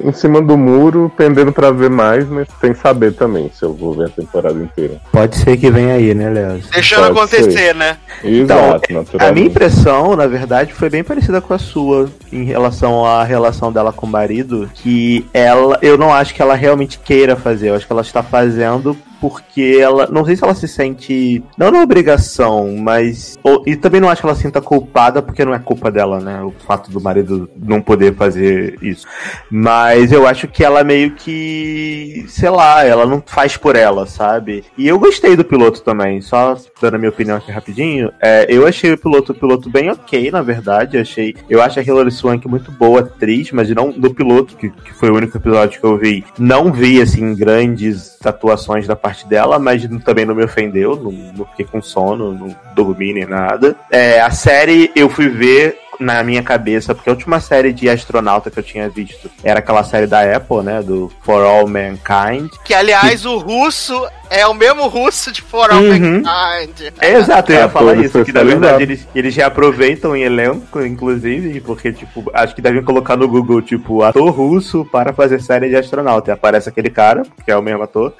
[0.04, 3.94] em cima do muro, pendendo pra ver mais, mas sem saber também se eu vou
[3.94, 5.00] ver a temporada inteira.
[5.10, 6.60] Pode ser que venha aí, né, Léo?
[6.72, 7.96] Deixando Pode acontecer, né?
[8.22, 13.04] Então, Exato, A minha impressão, na verdade, foi bem parecida com a sua em relação
[13.04, 17.34] à relação dela com o marido, que ela, eu não acho que ela realmente queira
[17.34, 21.42] fazer, eu acho que ela está fazendo porque ela, não sei se ela se sente,
[21.56, 25.44] não na obrigação, mas, ou- e também não acho que ela se sinta culpada, porque
[25.44, 29.06] não é culpa dela, né, o fato do marido não poder fazer isso.
[29.50, 34.64] Mas eu acho que ela meio que, sei lá, ela não faz por ela, sabe?
[34.76, 38.12] E eu gostei do piloto também, só dando a minha opinião aqui rapidinho.
[38.20, 40.98] É, eu achei o piloto, o piloto bem ok, na verdade.
[40.98, 44.92] Achei, eu acho a Hilary Swank muito boa atriz, mas não do piloto, que, que
[44.92, 46.24] foi o único episódio que eu vi.
[46.38, 51.46] Não vi, assim, grandes atuações da parte dela, mas também não me ofendeu, não, não
[51.46, 53.76] fiquei com sono, não dormi nem nada.
[53.90, 58.50] É, a série eu fui ver na minha cabeça, porque a última série de astronauta
[58.50, 62.50] que eu tinha visto era aquela série da Apple, né, do For All Mankind.
[62.64, 66.22] Que, aliás, o russo é o mesmo russo de For All Uhum.
[66.22, 66.92] Mankind.
[67.00, 70.22] É, exato, eu ia É, falar isso, que na verdade eles, eles já aproveitam em
[70.22, 75.40] elenco, inclusive, porque, tipo, acho que devem colocar no Google, tipo, ator russo para fazer
[75.40, 76.30] série de astronauta.
[76.30, 78.12] E aparece aquele cara, que é o mesmo ator.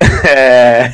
[0.26, 0.90] É,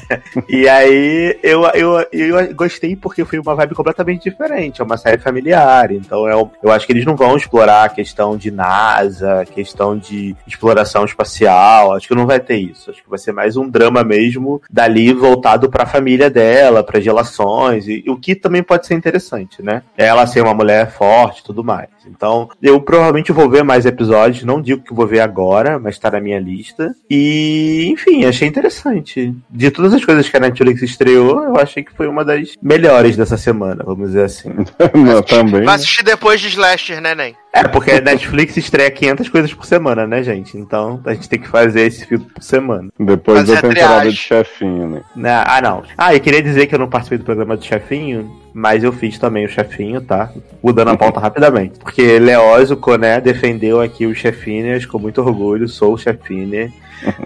[0.48, 4.80] e aí eu, eu, eu gostei porque foi uma vibe completamente diferente.
[4.80, 7.88] É uma série familiar, então é, um- eu acho que eles não vão explorar a
[7.88, 11.92] questão de NASA, questão de exploração espacial.
[11.94, 12.90] Acho que não vai ter isso.
[12.90, 17.86] Acho que vai ser mais um drama mesmo dali voltado pra família dela, para relações,
[17.88, 19.82] e, e o que também pode ser interessante, né?
[19.96, 21.88] Ela ser uma mulher forte e tudo mais.
[22.06, 26.10] Então, eu provavelmente vou ver mais episódios, não digo que vou ver agora, mas tá
[26.10, 26.94] na minha lista.
[27.08, 29.34] E, enfim, achei interessante.
[29.50, 33.16] De todas as coisas que a Netflix estreou, eu achei que foi uma das melhores
[33.16, 34.50] dessa semana, vamos dizer assim.
[34.94, 35.62] Não, também.
[35.64, 37.36] Vai assistir depois de Slasher, né, Nen?
[37.52, 40.56] É, porque a Netflix estreia 500 coisas por semana, né, gente?
[40.56, 42.88] Então, a gente tem que fazer esse filme por semana.
[42.98, 44.10] Depois Fazer da temporada triagem.
[44.10, 45.02] de chefinho, né?
[45.14, 45.44] Né?
[45.46, 45.82] Ah, não.
[45.96, 49.18] Ah, eu queria dizer que eu não participei do programa do chefinho, mas eu fiz
[49.18, 50.32] também o chefinho, tá?
[50.62, 51.78] Mudando a pauta rapidamente.
[51.78, 56.72] Porque Leózio Coné defendeu aqui os chefinhas com muito orgulho, sou o chefinha.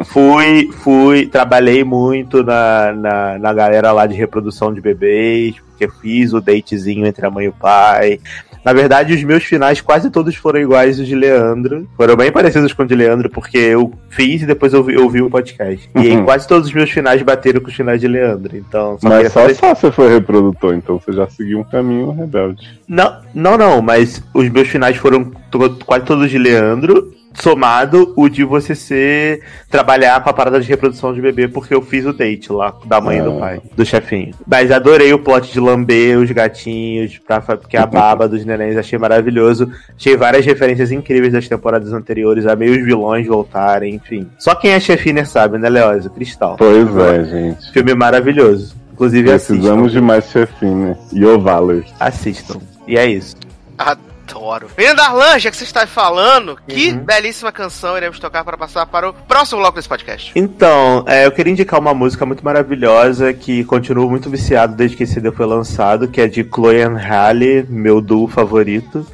[0.05, 6.33] Fui, fui, trabalhei muito na, na, na galera lá de reprodução de bebês, porque fiz
[6.33, 8.21] o datezinho entre a mãe e o pai.
[8.65, 11.87] Na verdade, os meus finais quase todos foram iguais os de Leandro.
[11.99, 15.07] Foram bem parecidos com o de Leandro, porque eu fiz e depois eu vi, eu
[15.11, 15.87] vi o podcast.
[15.95, 16.25] E aí, Uhum.
[16.25, 18.57] quase todos os meus finais bateram com os finais de Leandro.
[18.57, 22.11] Então, só Mas só fazer- só você foi reprodutor, então você já seguiu um caminho
[22.13, 22.67] rebelde.
[22.89, 27.13] Não, não, não, mas os meus finais foram to- quase todos de Leandro.
[27.41, 31.83] Somado o de você ser trabalhar com a parada de reprodução de bebê, porque eu
[31.83, 33.41] fiz o date lá da mãe e do Ah.
[33.41, 34.33] pai, do chefinho.
[34.47, 38.99] Mas adorei o plot de lamber os gatinhos, pra, porque a baba dos nenéns achei
[38.99, 39.69] maravilhoso.
[39.99, 44.29] Achei várias referências incríveis das temporadas anteriores, a meio os vilões voltarem, enfim.
[44.39, 46.11] Só quem é chefinha sabe, né, Leózio?
[46.11, 46.57] Cristal.
[46.57, 47.73] Pois é, gente.
[47.73, 48.75] Filme maravilhoso.
[48.93, 50.01] Inclusive, Precisamos de assistam.
[50.03, 50.97] mais chefinho, né?
[51.13, 51.85] E o Valor.
[51.99, 52.61] Assistam.
[52.87, 53.35] E é isso.
[54.35, 54.69] Adoro.
[54.77, 56.99] Menino Darlan, já que você está falando, que Uhum.
[56.99, 60.33] belíssima canção iremos tocar para passar para o próximo bloco desse podcast.
[60.35, 65.05] Então, é, eu queria indicar uma música muito maravilhosa que continuo muito viciado desde que
[65.05, 69.07] esse CD foi lançado, que é de Chloe and Halle, meu duo favorito.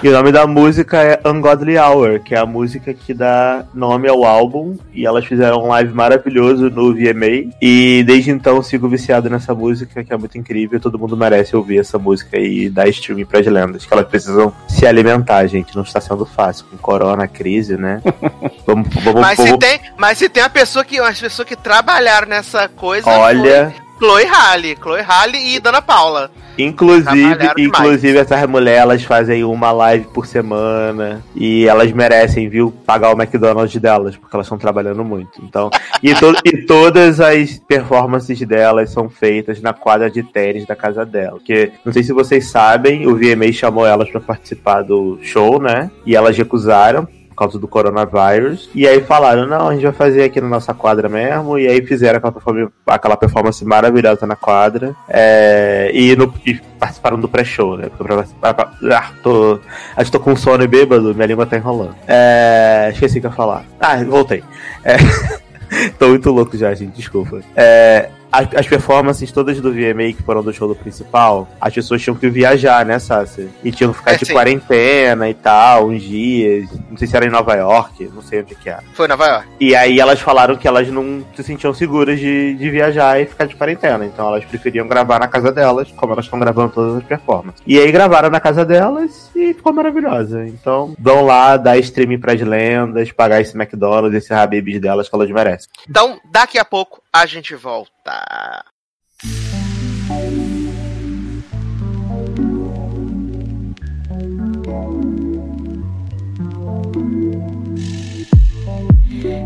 [0.00, 4.08] E o nome da música é Ungodly Hour, que é a música que dá nome
[4.08, 4.76] ao álbum.
[4.94, 7.52] E elas fizeram um live maravilhoso no VMA.
[7.60, 10.78] E desde então sigo viciado nessa música, que é muito incrível.
[10.78, 13.84] Todo mundo merece ouvir essa música e dar streaming pras lendas.
[13.84, 15.74] Que elas precisam se alimentar, gente.
[15.74, 16.66] Não está sendo fácil.
[16.70, 18.00] Com corona, crise, né?
[18.64, 21.56] vamos, vamos, Mas se, vamos- tem, mas se tem uma pessoa que, as pessoas que
[21.56, 23.10] trabalharam nessa coisa.
[23.10, 23.70] Olha.
[23.76, 24.76] foi Chloe Halle.
[24.80, 26.30] Chloe Halle e Dana Paula.
[26.56, 33.10] Inclusive, inclusive essas mulheres elas fazem uma live por semana e elas merecem, viu, pagar
[33.14, 35.40] o McDonald's delas, porque elas estão trabalhando muito.
[35.42, 35.70] Então,
[36.02, 41.06] e, to- e todas as performances delas são feitas na quadra de tênis da casa
[41.06, 41.36] dela.
[41.38, 45.90] Porque, não sei se vocês sabem, o VMA chamou elas para participar do show, né?
[46.04, 47.06] E elas recusaram
[47.38, 48.68] causa do coronavírus.
[48.74, 51.58] E aí falaram, não, a gente vai fazer aqui na nossa quadra mesmo.
[51.58, 54.94] E aí fizeram aquela performance, aquela performance maravilhosa na quadra.
[55.08, 57.88] É, e, no- e participaram do pré-show, né?
[57.96, 59.58] Porque pra- pra- ah, tô,
[59.96, 61.94] acho que tô com sono e bêbado, minha língua tá enrolando.
[62.06, 63.64] É, esqueci o que eu ia falar.
[63.80, 64.42] Ah, voltei.
[64.84, 64.96] É,
[65.98, 67.40] tô muito louco já, gente, desculpa.
[67.56, 72.02] É, as, as performances todas do VMA que foram do show do principal, as pessoas
[72.02, 73.48] tinham que viajar, né, Sassi?
[73.64, 74.32] E tinham que ficar É, de sim.
[74.32, 76.68] quarentena e tal, uns dias.
[76.90, 78.82] Não sei se era em Nova York, não sei onde que era.
[78.92, 79.48] Foi em Nova York.
[79.60, 83.46] E aí elas falaram que elas não se sentiam seguras de, de viajar e ficar
[83.46, 84.04] de quarentena.
[84.04, 87.62] Então elas preferiam gravar na casa delas, como elas estão gravando todas as performances.
[87.66, 90.46] E aí gravaram na casa delas e ficou maravilhosa.
[90.46, 95.30] Então vão lá, dar streaming pras lendas, pagar esse McDonald's, esse Habibs delas que elas
[95.30, 95.68] merecem.
[95.88, 98.64] Então, daqui a pouco a gente volta.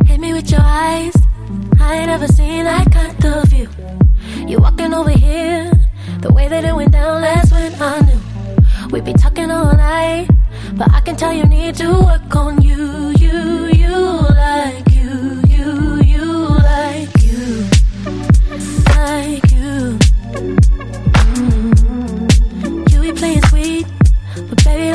[0.04, 1.14] Hit me with your eyes.
[1.80, 3.68] I ain't never seen that kind of view.
[4.46, 5.70] You walking over here,
[6.20, 8.20] the way that it went down last when I knew.
[8.90, 10.28] We'd be talking all night,
[10.74, 13.14] but I can tell you need to work on you,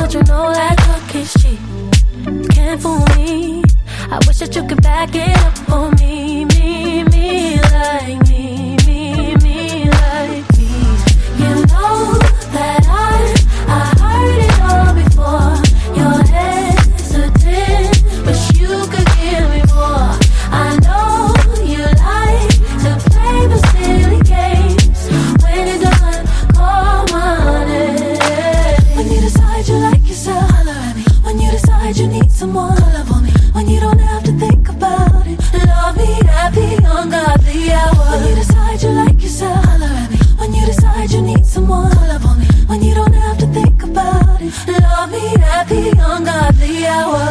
[0.08, 1.58] but you know that talk is cheap?
[2.50, 3.62] Can't fool me.
[4.10, 8.27] I wish that you could back it up for me, me, me, like
[37.68, 40.16] When you decide you like yourself, holler at me.
[40.38, 42.46] When you decide you need someone, call me.
[42.66, 47.24] When you don't have to think about it, love me at the ungodly hour.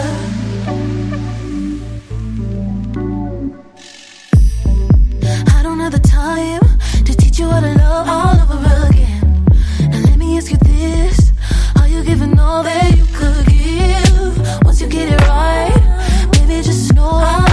[5.58, 6.62] I don't have the time
[7.06, 9.46] to teach you how to love all over again.
[9.90, 11.32] Now let me ask you this:
[11.80, 14.64] Are you giving all that you could give?
[14.64, 17.47] Once you get it right, baby, just know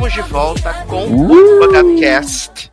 [0.00, 2.72] estamos de volta com o Podcast.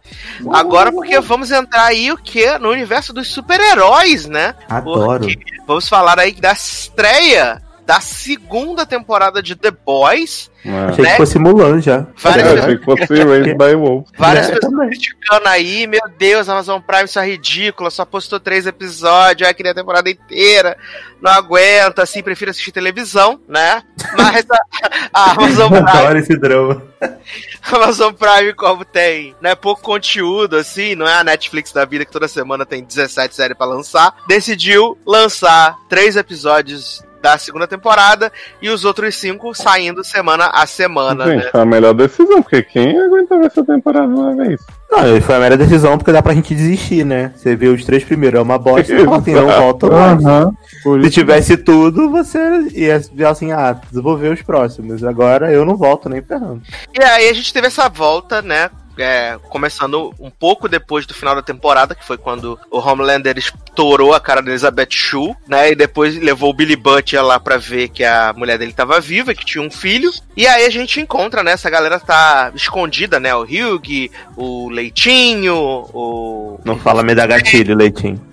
[0.53, 2.57] Agora porque vamos entrar aí o que?
[2.57, 4.55] No universo dos super-heróis, né?
[4.69, 5.25] Adoro.
[5.25, 10.51] Porque vamos falar aí da estreia da segunda temporada de The Boys.
[10.65, 10.69] É.
[10.89, 11.11] Achei Né?
[11.11, 12.05] que fosse Mulan já.
[12.17, 14.09] Várias pessoas achei que fosse Raised by Wolf.
[14.17, 18.41] Várias É, pessoas criticando aí, meu Deus, a Amazon Prime isso é ridícula, só postou
[18.41, 20.77] três episódios, aí queria a temporada inteira,
[21.21, 23.81] não aguenta, assim, prefiro assistir televisão, né?
[24.17, 24.59] Mas a,
[25.13, 26.83] a Amazon Prime, Adoro esse drama.
[27.01, 27.07] a
[27.77, 32.11] Amazon Prime, como tem né, pouco conteúdo, assim, não é a Netflix da vida que
[32.11, 38.31] toda semana tem 17 séries pra lançar, decidiu lançar três episódios da segunda temporada
[38.61, 41.49] e os outros cinco saindo semana a semana, Gente, né?
[41.51, 44.61] foi a melhor decisão, porque quem aguenta ver essa temporada uma vez?
[44.89, 47.33] Não, foi a melhor decisão porque dá pra gente desistir, né?
[47.35, 50.23] Você vê os três primeiros, é uma bosta, assim, não volta mais.
[50.81, 52.39] Por Se tivesse tudo, você
[52.73, 55.03] ia ia assim, ah, desenvolver os próximos.
[55.03, 56.61] Agora eu não volto nem ferrando.
[56.97, 58.69] E aí a gente teve essa volta, né?
[58.97, 64.13] É, começando um pouco depois do final da temporada, que foi quando o Homelander estourou
[64.13, 65.71] a cara da Elizabeth Shue, né?
[65.71, 69.33] E depois levou o Billy Butcher lá pra ver que a mulher dele tava viva,
[69.33, 70.11] que tinha um filho.
[70.35, 71.51] E aí a gente encontra, né?
[71.51, 73.33] Essa galera tá escondida, né?
[73.35, 76.59] O Hugh, o Leitinho, o.
[76.63, 78.27] Não fala me dá gatilho, Leitinho.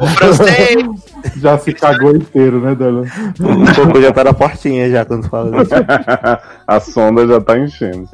[0.00, 0.84] O francês.
[1.40, 3.02] Já se cagou inteiro, né, Dana?
[3.40, 5.70] O Coco já tá na portinha já quando fala isso.
[6.66, 8.08] a sonda já tá enchendo.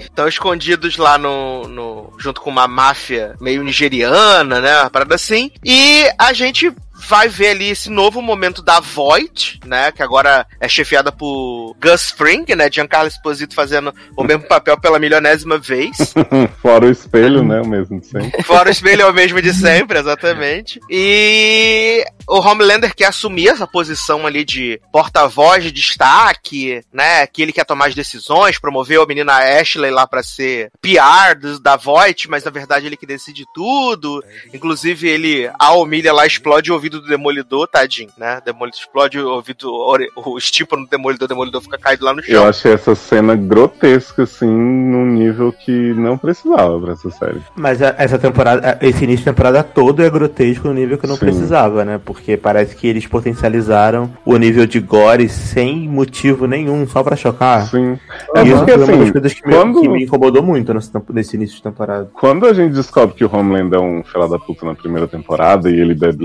[0.00, 4.80] Estão escondidos lá no, no- junto com uma máfia meio nigeriana, né?
[4.82, 5.50] Uma parada assim.
[5.64, 6.70] E a gente
[7.06, 9.92] vai ver ali esse novo momento da Void, né?
[9.92, 12.70] Que agora é chefiada por Gus Fring, né?
[12.70, 16.14] Giancarlo Esposito fazendo o mesmo papel pela milionésima vez.
[16.60, 17.60] Fora o espelho, né?
[17.60, 18.42] O mesmo de sempre.
[18.42, 20.80] Fora o espelho é o mesmo de sempre, exatamente.
[20.90, 27.26] E o Homelander quer assumir essa posição ali de porta-voz de destaque, né?
[27.26, 31.60] Que ele quer tomar as decisões, promoveu a menina Ashley lá pra ser PR do-
[31.60, 34.22] da Voight, mas na verdade ele que decide tudo.
[34.52, 38.40] Inclusive ele, a Omilha lá explode o ouvido do Demolidor, tadinho, né?
[38.44, 39.70] Demolidor explode o ouvido,
[40.16, 42.46] o estímpano do Demolidor, o Demolidor fica caído lá no Eu chão.
[42.48, 47.40] achei essa cena grotesca, assim, num nível que não precisava pra essa série.
[47.56, 51.20] Mas essa temporada, esse início de temporada todo é grotesco no nível que não Sim.
[51.26, 52.00] precisava, né?
[52.04, 57.66] Porque parece que eles potencializaram o nível de gore sem motivo nenhum, só pra chocar.
[57.68, 57.98] Sim.
[58.34, 60.42] E É isso porque, foi uma das assim, coisas que, me, quando- que me incomodou
[60.42, 60.72] muito
[61.12, 62.10] nesse, início de temporada.
[62.14, 65.70] Quando a gente descobre que o Homelander é um filho da puta na primeira temporada
[65.70, 66.24] e ele bebe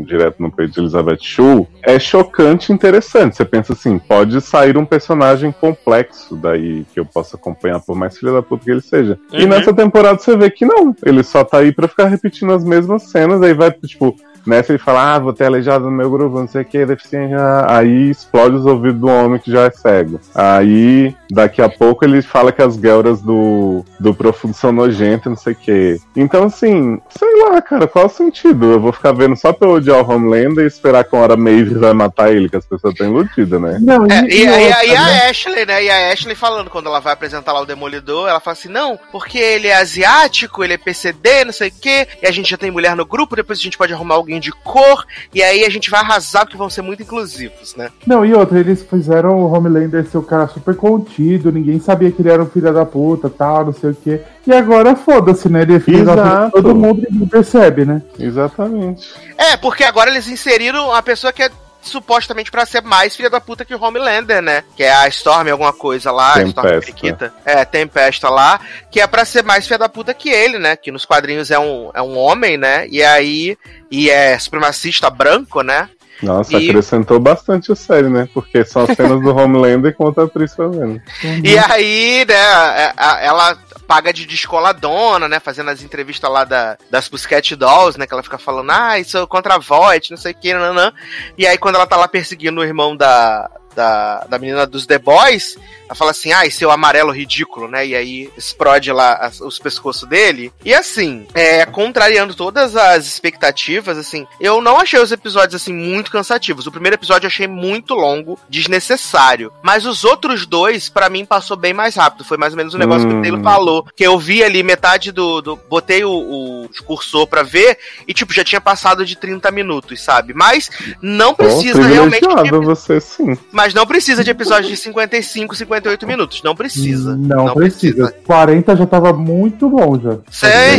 [0.00, 3.36] direto no peito de Elizabeth Shue, é chocante e interessante.
[3.36, 8.16] Você pensa assim, pode sair um personagem complexo daí que eu possa acompanhar por mais
[8.16, 9.18] filho da puta que ele seja.
[9.32, 9.48] E Uhum.
[9.48, 10.94] nessa temporada você vê que não.
[11.04, 14.16] Ele só tá aí pra ficar repetindo as mesmas cenas, aí vai, tipo,
[14.46, 17.38] Nessa ele fala, ah, vou ter aleijado no meu grupo, não sei o que, deficiência.
[17.68, 20.20] Aí explode os ouvidos do homem que já é cego.
[20.34, 25.36] Aí, daqui a pouco, ele fala que as guelras do, do profundo são nojentas, não
[25.36, 26.00] sei o que.
[26.16, 28.72] Então, assim, sei lá, cara, qual o sentido?
[28.72, 31.36] Eu vou ficar vendo só pra eu odiar o Homelander e esperar que uma hora
[31.36, 33.78] Maeve vai matar ele, que as pessoas estão iludidas, né?
[33.80, 34.96] Não, É, e, aí outra, aí né?
[34.96, 35.84] a Ashley, né?
[35.84, 38.98] E a Ashley falando, quando ela vai apresentar lá o Demolidor, ela fala assim: não,
[39.10, 42.56] porque ele é asiático, ele é PCD, não sei o quê, e a gente já
[42.56, 45.04] tem mulher no grupo, depois a gente pode arrumar alguém de cor,
[45.34, 47.90] e aí a gente vai arrasar porque vão ser muito inclusivos, né?
[48.06, 52.22] Não, e outra, eles fizeram o Homelander ser o cara super contido, ninguém sabia que
[52.22, 54.20] ele era um filho da puta, tal, não sei o quê.
[54.46, 55.62] E agora foda-se, né?
[55.62, 56.50] Ele é filho da puta, de Exato.
[56.52, 58.02] todo mundo e percebe, né?
[58.18, 59.08] Exatamente.
[59.38, 61.50] É, porque agora eles inseriram a pessoa que é
[61.82, 64.62] supostamente pra ser mais filha da puta que o Homelander, né?
[64.76, 66.80] Que é a Storm alguma coisa lá, a Storm Tempesta.
[66.80, 67.34] Periquita.
[67.44, 68.60] É, Tempesta lá,
[68.90, 70.76] que é pra ser mais filha da puta que ele, né?
[70.76, 72.86] Que nos quadrinhos é um, é um homem, né?
[72.88, 73.56] E aí,
[73.90, 75.88] e é supremacista branco, né?
[76.22, 78.28] Nossa, E- acrescentou bastante a série, né?
[78.32, 81.02] Porque são as cenas do Homelander com outra atriz fazendo.
[81.42, 83.58] E aí, né, a- a- ela
[83.92, 88.22] paga de descoladona, né, fazendo as entrevistas lá da, das Pussycat Dolls, né, que ela
[88.22, 90.94] fica falando, ah, isso é contra a Voight, não sei o que, nanã.
[91.36, 94.98] E aí, quando ela tá lá perseguindo o irmão da, da, da menina dos The
[94.98, 95.58] Boys,
[95.92, 99.40] ela fala assim, ah, esse é o amarelo ridículo, né, e aí explode lá as-
[99.40, 100.50] os pescoços dele.
[100.64, 106.10] E assim, é, contrariando todas as expectativas, assim, eu não achei os episódios, assim, muito
[106.10, 106.66] cansativos.
[106.66, 109.52] O primeiro episódio eu achei muito longo, desnecessário.
[109.62, 112.24] Mas os outros dois, pra mim, passou bem mais rápido.
[112.24, 113.22] Foi mais ou menos o negócio que o Hum.
[113.22, 113.86] Taylor falou.
[113.94, 115.40] Que eu vi ali metade do.
[115.40, 117.78] do- botei o, o cursor pra ver
[118.08, 120.32] e, tipo, já tinha passado de 30 minutos, sabe?
[120.34, 120.70] Mas
[121.00, 122.20] não precisa realmente.
[122.20, 123.36] privilegiado De, você sim.
[123.50, 126.42] mas não precisa de episódios de 55, 58 minutos.
[126.42, 127.16] Não precisa.
[127.16, 128.14] Não, precisa.
[128.26, 130.16] 40 já tava muito bom já.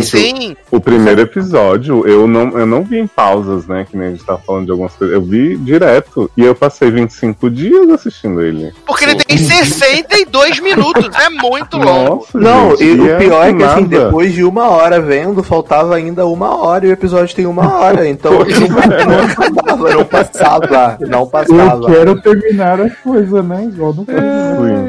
[0.01, 0.55] Sim.
[0.71, 3.85] O primeiro episódio, eu não, eu não vi em pausas, né?
[3.89, 5.13] Que nem a gente tava falando de algumas coisas.
[5.13, 6.31] Eu vi direto.
[6.38, 8.71] E eu passei 25 dias assistindo ele.
[8.85, 11.09] Porque ele tem 62 minutos.
[11.15, 12.25] É muito longo.
[12.34, 15.43] Nossa, Não, gente, e o é pior é que assim, depois de uma hora vendo,
[15.43, 18.03] faltava ainda uma hora e o episódio tem uma hora.
[18.13, 21.85] Então Pois não, não passava, não passava, não Eu passava.
[21.88, 23.65] quero terminar a coisa, né?
[23.65, 24.13] Igual não Sim.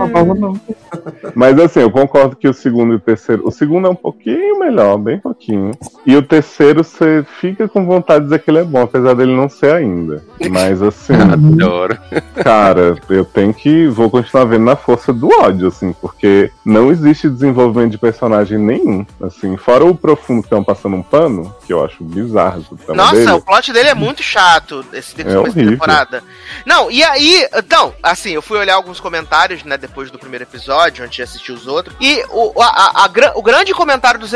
[0.08, 0.60] Não.
[1.34, 3.46] Mas assim, eu concordo que o segundo e o terceiro.
[3.46, 5.72] O segundo é um pouquinho melhor, bem pouquinho.
[6.06, 9.34] E o terceiro você fica com vontade de dizer que ele é bom, apesar dele
[9.34, 10.22] não ser ainda.
[10.50, 11.98] Mas assim, Adoro.
[12.42, 13.86] cara, eu tenho que.
[13.88, 19.04] Vou continuar vendo na força do ódio, assim, porque não existe desenvolvimento de personagem nenhum.
[19.20, 22.64] Assim, fora o profundo que estão passando um pano, que eu acho bizarro.
[22.88, 23.30] o Nossa, dele.
[23.32, 25.72] o plot dele é muito chato, esse É horrível.
[25.72, 26.22] temporada.
[26.66, 31.04] Não, e aí, então, assim, eu fui olhar alguns comentários, né, depois do primeiro episódio,
[31.04, 34.32] antes de assistir os outros, e o, a, a- a o grande comentário dos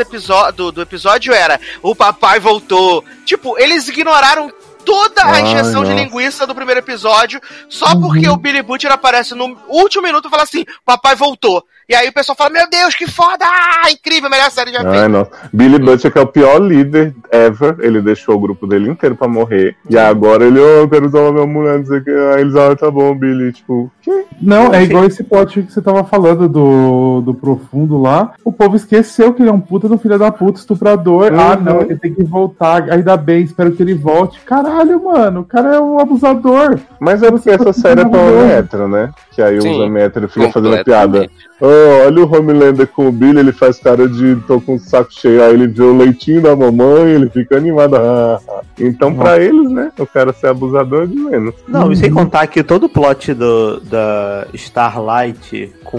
[0.55, 3.03] do, do episódio era: o papai voltou.
[3.25, 4.51] Tipo, eles ignoraram
[4.85, 6.03] toda a Ai, injeção de nossa.
[6.03, 7.39] linguiça do primeiro episódio,
[7.69, 11.63] só porque o Billy Butcher aparece no último minuto e fala assim: papai voltou.
[11.89, 13.43] E aí o pessoal fala, meu Deus, que foda!
[13.45, 15.09] Ah, incrível, melhor série já Ai, feita.
[15.09, 15.31] nossa.
[15.51, 19.27] Billy Butcher, que é o pior líder ever, ele deixou o grupo dele inteiro pra
[19.27, 19.75] morrer.
[19.89, 22.11] E agora ele, oh, eu quero salvar minha mulher, não sei o que.
[22.11, 23.51] Aí eles, ah, tá bom, Billy.
[23.53, 24.25] Tipo, que?
[24.39, 28.33] Não, é igual esse plot que você tava falando do, do profundo lá.
[28.45, 31.33] O povo esqueceu que ele é um puta do filho da puta, estuprador.
[31.33, 31.39] Uhum.
[31.39, 32.83] Ah, não, ele tem que voltar.
[32.91, 34.39] Ainda bem, espero que ele volte.
[34.41, 36.77] Caralho, mano, o cara é um abusador.
[36.99, 39.09] Mas é porque essa série é pra homem hétero, né?
[39.31, 41.27] Que aí Sim, os homem hétero ficam fazendo piada.
[41.61, 45.11] Oh, olha o Homelander com o Billy, ele faz cara de tô com o saco
[45.13, 45.43] cheio.
[45.43, 47.95] Aí ele vê o leitinho da mamãe, ele fica animado.
[47.95, 48.61] Ah, ah.
[48.79, 49.91] Então, pra eles, né?
[49.99, 51.53] O cara ser abusador é de menos.
[51.67, 55.97] Não, e sem contar que todo o plot do, da Starlight com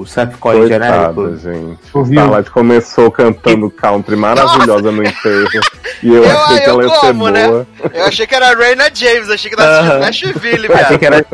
[0.00, 1.36] o Seth Cohen genérico.
[1.36, 1.78] Gente.
[1.94, 2.20] Ouviu?
[2.20, 5.48] Starlight começou cantando country maravilhosa no enterro.
[6.02, 7.48] E eu, Eu- achei que eu ela ia ser como, né?
[7.48, 7.66] boa.
[7.94, 10.00] Eu achei que era a Raina James, achei que tava assistindo Aham.
[10.00, 10.98] Nashville, Achei velho.
[10.98, 11.26] que era.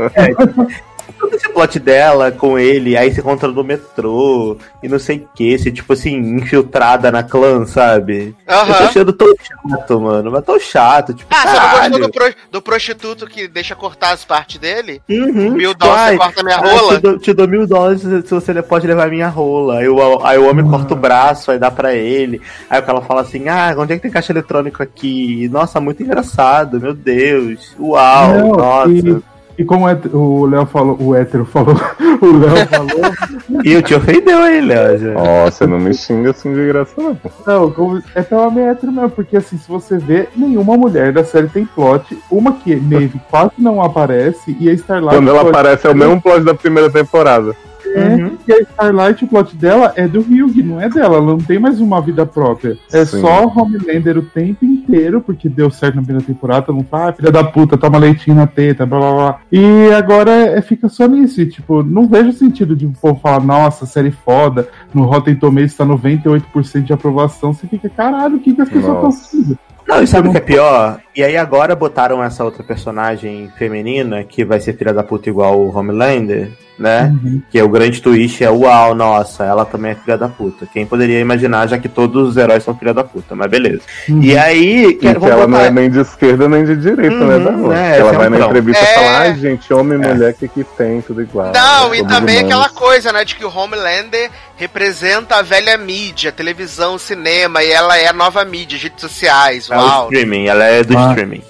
[1.23, 5.29] Todo esse plot dela com ele, aí se encontra no metrô e não sei o
[5.35, 8.35] que, se tipo assim, infiltrada na clã, sabe?
[8.47, 11.91] Eu tô achando tão chato, mano, mas tão chato, tipo, Ah, você não caralho.
[11.91, 15.01] gostou do, pro- do prostituto que deixa cortar as partes dele?
[15.09, 16.95] Uhum, Mil dólares você ai, corta minha rola?
[16.97, 19.79] Te dou, te dou mil dólares se você pode levar minha rola.
[19.79, 22.41] Aí o, aí o homem corta o braço, aí dá pra ele.
[22.69, 25.49] Aí o cara fala assim: Ah, onde é que tem caixa eletrônico aqui?
[25.49, 27.75] Nossa, muito engraçado, meu Deus.
[27.79, 28.91] Uau, Não, nossa.
[28.91, 31.75] E, e como é- o Léo falou, o hétero falou,
[32.21, 35.15] o Léo falou, E eu te ofendeu aí, Léo.
[35.15, 37.17] Nossa, não me xinga assim de graça, não.
[37.47, 41.25] não, como, é pela meio hétero mesmo, porque assim, se você vê, nenhuma mulher da
[41.25, 45.17] série tem plot, uma que Neve quase não aparece, e a Starlight...
[45.17, 47.55] Quando ela aparece, é o mesmo plot da primeira temporada.
[47.95, 48.39] É, Uhum.
[48.47, 51.17] e a Starlight, o plot dela é do Hugh, não é dela.
[51.17, 52.77] Ela não tem mais uma vida própria.
[52.93, 53.21] É Sim.
[53.21, 56.73] só Homelander o tempo inteiro, porque deu certo na primeira temporada.
[56.73, 59.41] Mundo fala, ah, filha da puta, toma leitinho na teta, blá blá blá.
[59.51, 61.41] E agora é, fica só nisso.
[61.41, 64.69] E, tipo, não vejo sentido de o povo falar, nossa, série foda.
[64.95, 67.53] No Rotten Tomatoes tá 98% de aprovação.
[67.53, 69.59] Você fica, caralho, o que, que as pessoas estão fazendo?
[69.87, 71.01] Não, e sabe o que é pior?
[71.15, 75.59] E aí agora botaram essa outra personagem feminina, que vai ser filha da puta igual
[75.61, 77.15] o Homelander, né?
[77.23, 77.43] Uhum.
[77.51, 80.67] Que é o grande twist, é uau, nossa, ela também é filha da puta.
[80.73, 83.83] Quem poderia imaginar, já que todos os heróis são filha da puta, mas beleza.
[84.09, 84.23] Uhum.
[84.23, 87.27] E aí, E quero que ela não é nem de esquerda nem de direita, Uhum,
[87.27, 87.75] né, Darlan?
[87.75, 88.91] é, ela é vai um na entrevista É.
[88.91, 91.01] e fala, ai, gente, homem e mulher, o que que tem?
[91.03, 91.53] Tudo igual.
[91.55, 92.53] Não, né, e também humanos.
[92.65, 97.97] aquela coisa, né, de que o Homelander representa a velha mídia, televisão, cinema, e ela
[97.99, 100.05] é a nova mídia, redes sociais, É o uau.
[100.05, 101.09] streaming, ela é do Ah.
[101.11, 101.43] streaming.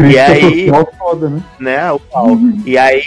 [0.00, 1.42] Crítica E aí- social foda, né?
[1.58, 1.92] né?
[1.92, 2.38] O pau.
[2.64, 3.02] E aí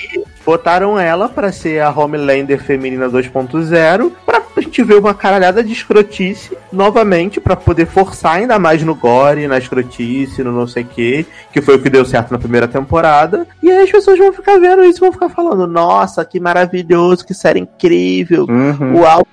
[0.46, 6.56] botaram ela pra ser a Homelander feminina 2.0 pra gente ver uma caralhada de escrotice
[6.72, 11.26] novamente pra poder forçar ainda mais no gore, na escrotice, no não sei o que,
[11.52, 13.48] que foi o que deu certo na primeira temporada.
[13.64, 17.26] E aí as pessoas vão ficar vendo isso, e vão ficar falando: "Nossa, que maravilhoso,
[17.26, 18.46] que série incrível.
[18.48, 19.00] Uhum.
[19.00, 19.26] Uau,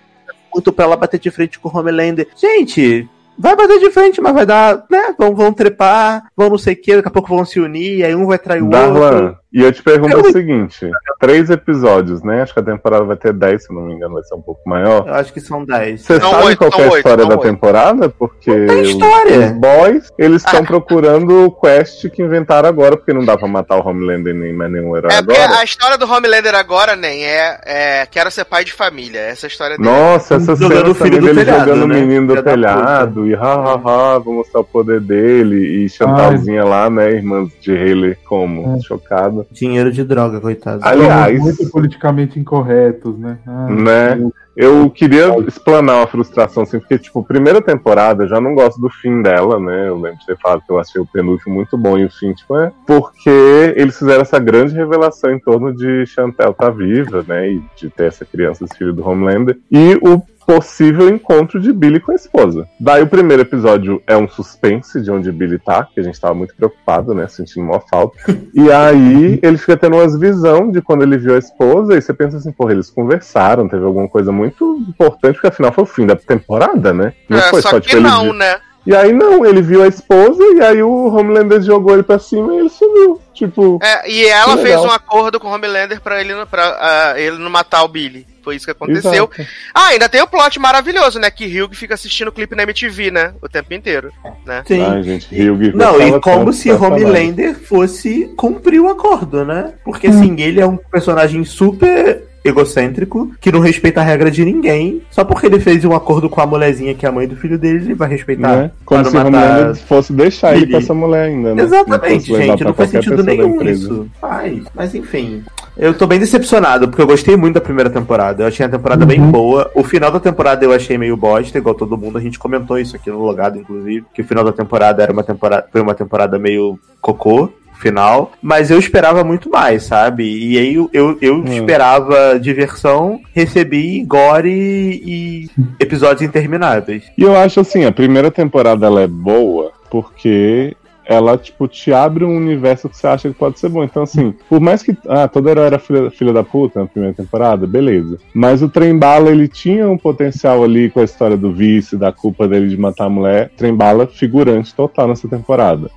[0.55, 2.27] muito pra ela bater de frente com o Homelander".
[2.41, 3.07] Gente,
[3.41, 5.15] Vai bater de frente, mas vai dar, né?
[5.19, 8.15] Vão, vão trepar, vão não sei o que, daqui a pouco vão se unir, aí
[8.15, 9.39] um vai trair o outro.
[9.53, 12.43] E eu te pergunto Eu- o seguinte: três episódios, né?
[12.43, 14.61] Acho que a temporada vai ter 10, se não me engano, vai ser um pouco
[14.69, 15.09] maior.
[15.09, 16.03] Eu acho que são 10.
[16.03, 17.43] Você São sabe oito, qual que é a história são da oito.
[17.43, 18.09] temporada?
[18.09, 19.39] Porque Não os- história.
[19.41, 23.79] os boys, eles estão procurando o quest que inventaram agora, porque não dá pra matar
[23.79, 25.61] o Homelander nem mais nenhum herói É porque agora.
[25.61, 29.19] a história do Homelander agora, nem é, é quero ser pai de família.
[29.21, 29.89] Essa é história dele.
[29.91, 32.01] Nossa, essa Jogando cena também do dele telhado, jogando o né?
[32.01, 33.75] menino do telhado e ha, ha,
[34.15, 38.81] ha, vou mostrar o poder dele e Chantalzinha lá, né, irmãs de Haley como, É.
[38.83, 39.40] chocada.
[39.51, 40.81] Dinheiro de droga, coitado.
[40.85, 43.39] Aliás, Somos muito politicamente incorretos, né?
[43.47, 44.19] Ah, Né?
[44.21, 48.79] eu- Eu queria explanar uma frustração, assim, porque, tipo, primeira temporada, eu já não gosto
[48.79, 49.89] do fim dela, né?
[49.89, 52.35] Eu lembro de ter falado que eu achei o penúltimo muito bom e o fim,
[52.35, 53.31] tipo, é porque
[53.77, 57.49] eles fizeram essa grande revelação em torno de Chantel tá viva, né?
[57.53, 59.57] E de ter essa criança, esse filho do Homelander.
[59.71, 60.21] E o
[60.55, 62.67] possível encontro de Billy com a esposa.
[62.79, 66.35] Daí o primeiro episódio é um suspense de onde Billy tá, que a gente tava
[66.35, 67.29] muito preocupado, né?
[67.29, 68.19] Sentindo uma falta.
[68.53, 72.13] E aí ele fica tendo umas visão de quando ele viu a esposa, e você
[72.13, 76.07] pensa assim, porra, eles conversaram, teve alguma coisa muito importante, porque afinal foi o fim
[76.07, 77.13] da temporada, né?
[77.29, 78.57] Não É, foi só, só, tipo, não, viu- né?
[78.87, 82.55] E aí não, ele viu a esposa e aí o Homelander jogou ele pra cima
[82.55, 83.21] e ele sumiu.
[83.35, 84.87] Tipo, É, e ela fez legal.
[84.87, 88.27] um acordo com o Homelander pra ele, não- pra, ah, ele não matar o Billy.
[88.43, 89.29] Foi isso que aconteceu.
[89.35, 89.51] exato.
[89.75, 91.31] Ah, ainda tem o plot maravilhoso, né?
[91.31, 93.35] Que Hugh fica assistindo o clipe na MTV, né?
[93.43, 94.11] O tempo inteiro.
[94.47, 94.63] Né?
[94.67, 94.83] Sim.
[94.83, 96.71] Ai, gente, Hugh Não, e como se.
[96.73, 99.75] Homelander fosse cumprir o acordo, né?
[99.85, 105.03] Porque assim, ele é um personagem super egocêntrico, que não respeita a regra de ninguém.
[105.11, 107.59] Só porque ele fez um acordo com a mulherzinha que é a mãe do filho
[107.59, 108.57] dele, ele vai respeitar.
[108.57, 108.71] Né?
[108.85, 111.63] Como para se o matar- fosse deixar ele com essa mulher ainda, né?
[111.63, 112.65] Exatamente, levar gente.
[112.65, 114.07] Não faz sentido nenhum isso.
[114.21, 114.63] Faz.
[114.75, 115.43] Mas enfim.
[115.77, 118.43] Eu tô bem decepcionado, porque eu gostei muito da primeira temporada.
[118.43, 119.71] Eu achei a temporada bem boa.
[119.75, 122.19] O final da temporada eu achei meio bosta, igual todo mundo.
[122.19, 124.05] A gente comentou isso aqui no logado, inclusive.
[124.13, 125.67] Que o final da temporada era uma temporada.
[125.73, 127.49] Foi uma temporada meio cocô.
[127.81, 130.25] Final, mas eu esperava muito mais, sabe?
[130.25, 135.49] E aí eu, eu, eu esperava diversão, recebi gore e
[135.79, 137.05] episódios intermináveis.
[137.17, 142.25] E eu acho assim, a primeira temporada ela é boa porque ela, tipo, te abre
[142.25, 143.83] um universo que você acha que pode ser bom.
[143.83, 144.97] Então, assim, por mais que.
[145.09, 148.19] Ah, todo herói era filha, filha da puta na primeira temporada, beleza.
[148.35, 152.13] Mas o Trem Bala, ele tinha um potencial ali com a história do vice, da
[152.13, 153.51] culpa dele de matar a mulher.
[153.57, 155.91] Trem Bala, figurante total nessa temporada.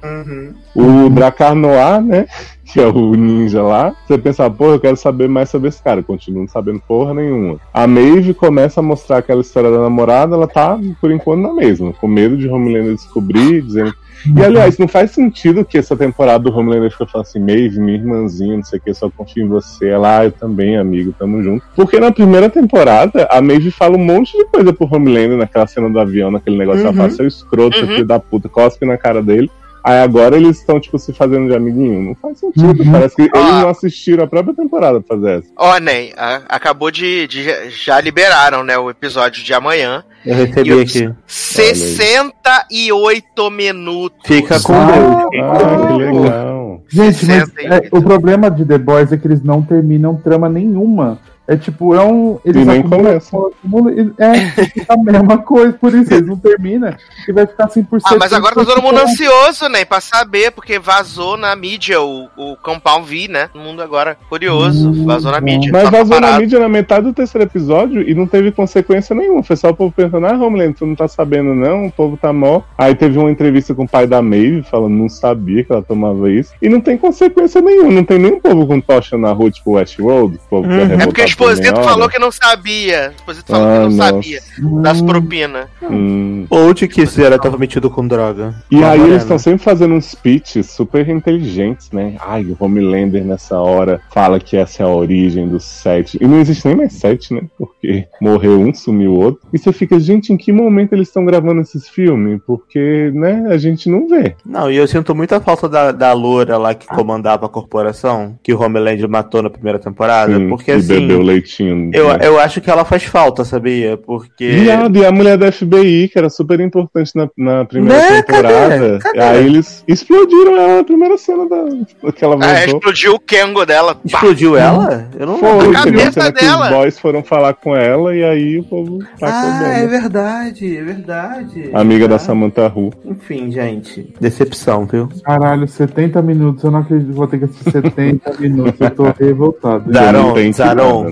[0.75, 2.25] O Dracar Noir, né?
[2.65, 3.93] Que é o ninja lá.
[4.07, 6.01] Você pensa, porra, eu quero saber mais sobre esse cara.
[6.01, 7.59] Continuo não sabendo porra nenhuma.
[7.71, 11.93] A Maeve começa a mostrar aquela história da namorada, ela tá, por enquanto, na mesma.
[11.93, 13.93] Com medo de Homelander descobrir, dizendo.
[14.25, 17.97] E aliás, não faz sentido que essa temporada do Homelander fica falando assim, Maeve, minha
[17.97, 19.89] irmãzinha, não sei o que, só confio em você.
[19.89, 21.65] Ela, ah, eu também, amigo, tamo junto.
[21.75, 25.89] Porque na primeira temporada, a Maeve fala um monte de coisa pro Homelander naquela cena
[25.89, 26.81] do avião, naquele negócio.
[26.81, 29.49] Ela fala, seu escroto, seu filho da puta, cospe na cara dele.
[29.85, 32.01] Aí agora eles estão, tipo, se fazendo de amiguinho.
[32.01, 32.89] Não faz sentido.
[32.89, 35.49] Parece que eles não assistiram a própria temporada pra fazer essa.
[35.57, 40.01] Ó, Ney, a- acabou de, de- Já liberaram, né, o episódio de amanhã.
[40.25, 41.09] Eu recebi E eu- aqui.
[41.27, 44.19] 68 minutos.
[44.25, 45.43] Fica com Ah, Deus.
[45.43, 46.81] Ah, que legal.
[46.89, 47.73] Gente, mas 68.
[47.73, 51.19] é, o problema de The Boys é que eles não terminam trama nenhuma.
[51.45, 52.39] É tipo, é um.
[52.45, 53.47] Eles E nem acumulam, começam.
[53.47, 54.33] acumulam, e- é,
[54.65, 56.95] fica a mesma coisa, por isso eles não terminam
[57.27, 57.85] e vai ficar 100%.
[58.05, 62.29] Ah, mas agora tá todo mundo ansioso, né, pra saber, porque vazou na mídia o,
[62.37, 63.49] o Compound V, né?
[63.51, 65.69] Todo mundo agora curioso, vazou na mídia.
[65.73, 69.43] Mas tá vazou na mídia na metade do terceiro episódio e não teve consequência nenhuma.
[69.43, 72.31] Foi só o povo pensando, ah, Homelander, tu não tá sabendo não, o povo tá
[72.31, 72.61] mó.
[72.77, 76.31] Aí teve uma entrevista com o pai da Maeve falando, não sabia que ela tomava
[76.31, 76.53] isso.
[76.61, 80.37] E não tem consequência nenhuma, não tem nenhum povo com tocha na rua, tipo Westworld,
[80.37, 80.79] o povo que Uhum.
[80.99, 83.09] é É porque o Exposito falou que não sabia.
[83.09, 84.09] O Exposito falou Ah, que não nossa.
[84.13, 84.39] sabia
[84.81, 85.67] das propinas.
[85.81, 86.45] Hum.
[86.49, 88.53] Ou de que esse era tava metido com droga.
[88.69, 92.15] E Com a aí eles estão sempre fazendo uns speeches super inteligentes, né?
[92.19, 96.17] Ai, o Homelander nessa hora fala que essa é a origem do set.
[96.21, 97.41] E não existe nem mais set, né?
[97.57, 99.41] Porque morreu um, sumiu o outro.
[99.53, 102.39] E você fica, gente, em que momento eles estão gravando esses filmes?
[102.45, 104.35] Porque, né, a gente não vê.
[104.45, 108.53] Não, e eu sinto muita falta da, da loura lá que comandava a corporação, que
[108.53, 110.35] o Homelander matou na primeira temporada.
[110.37, 110.87] Sim, porque e assim.
[111.23, 111.89] Leitinho.
[111.93, 112.19] Eu, né?
[112.21, 113.97] eu acho que ela faz falta, sabia?
[113.97, 114.47] Porque.
[114.51, 118.21] Viado, e a mulher da FBI, que era super importante na, na primeira Né?
[118.21, 118.99] temporada.
[118.99, 118.99] Cadê?
[118.99, 119.19] Cadê?
[119.19, 122.65] Aí eles explodiram ela na primeira cena da, que ela Ah, voltou.
[122.77, 123.95] explodiu o Kengo dela.
[123.95, 124.01] Pá.
[124.05, 125.07] Explodiu ela?
[125.19, 126.65] Eu não Foi, A cabeça cena que dela.
[126.65, 129.67] os boys foram falar com ela e aí o povo tacou Ah, bomba.
[129.73, 131.69] é verdade, é verdade.
[131.73, 132.91] Amiga da Ah, Samantha Ru.
[133.05, 134.13] Enfim, gente.
[134.19, 135.09] Decepção, viu?
[135.23, 136.63] Caralho, 70 minutos.
[136.63, 138.79] Eu não acredito que vou ter que assistir 70 minutos.
[138.79, 139.91] Eu tô revoltado.
[139.93, 140.33] Já não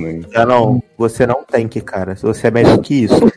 [0.02, 0.28] Nada, né?
[0.34, 2.15] Zaron, você não tem que, cara.
[2.15, 3.32] Você é melhor que isso.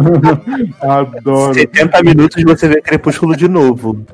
[0.80, 1.54] Adoro.
[1.54, 4.04] 70 minutos você vê Crepúsculo de novo.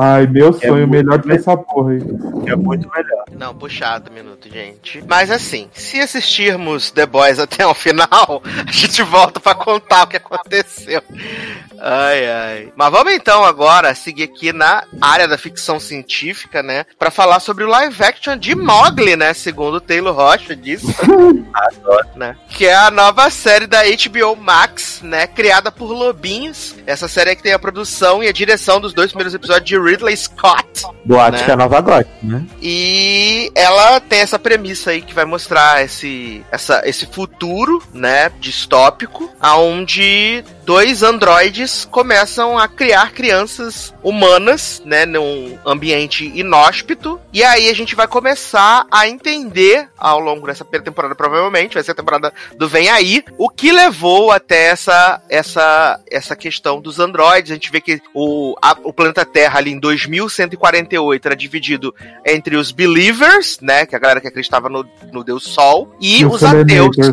[0.00, 2.00] Ai, meu sonho, muito melhor que essa porra aí.
[2.46, 3.24] É muito melhor.
[3.32, 5.02] Não, puxado minuto, gente.
[5.08, 10.06] Mas assim, se assistirmos The Boys até o final, a gente volta pra contar o
[10.06, 11.02] que aconteceu.
[11.80, 12.72] Ai, ai.
[12.76, 16.84] Mas vamos então agora seguir aqui na área da ficção científica, né?
[16.98, 19.32] Pra falar sobre o live action de Mowgli, né?
[19.34, 20.86] Segundo o Taylor Rocha disse.
[21.54, 22.36] Adoro, né?
[22.48, 25.26] Que é a nova série da HBO Max, né?
[25.26, 26.74] Criada por Lobinhos.
[26.86, 29.78] Essa série é que tem a produção e a direção dos dois primeiros episódios de
[29.88, 30.84] Ridley Scott.
[31.04, 31.44] Boate Né?
[31.44, 32.44] que é nova Gotti, né?
[32.60, 39.30] E ela tem essa premissa aí que vai mostrar esse, essa, esse futuro, né, distópico,
[39.40, 47.18] aonde dois androides começam a criar crianças humanas, né, num ambiente inóspito.
[47.32, 51.82] E aí a gente vai começar a entender ao longo dessa primeira temporada, provavelmente, vai
[51.82, 56.98] ser a temporada do Vem Aí, o que levou até essa, essa, essa questão dos
[56.98, 57.50] androides.
[57.50, 61.94] A gente vê que o, a- o planeta Terra ali em 2148 era dividido
[62.26, 66.24] entre os believers, né, que é a galera que acreditava no, no Deus Sol, e
[66.26, 66.96] os ateus.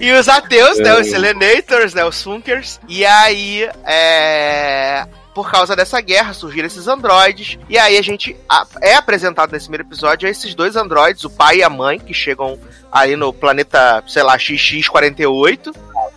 [0.00, 0.98] E os ateus, né?
[0.98, 2.04] Os Selenators, né?
[2.04, 2.80] Os Funkers.
[2.88, 5.06] E aí, é.
[5.34, 7.58] Por causa dessa guerra, surgiram esses androides.
[7.68, 8.34] E aí a gente
[8.80, 12.14] é apresentado nesse primeiro episódio a esses dois androides, o pai e a mãe, que
[12.14, 12.58] chegam
[12.90, 15.74] aí no planeta, sei lá, XX48.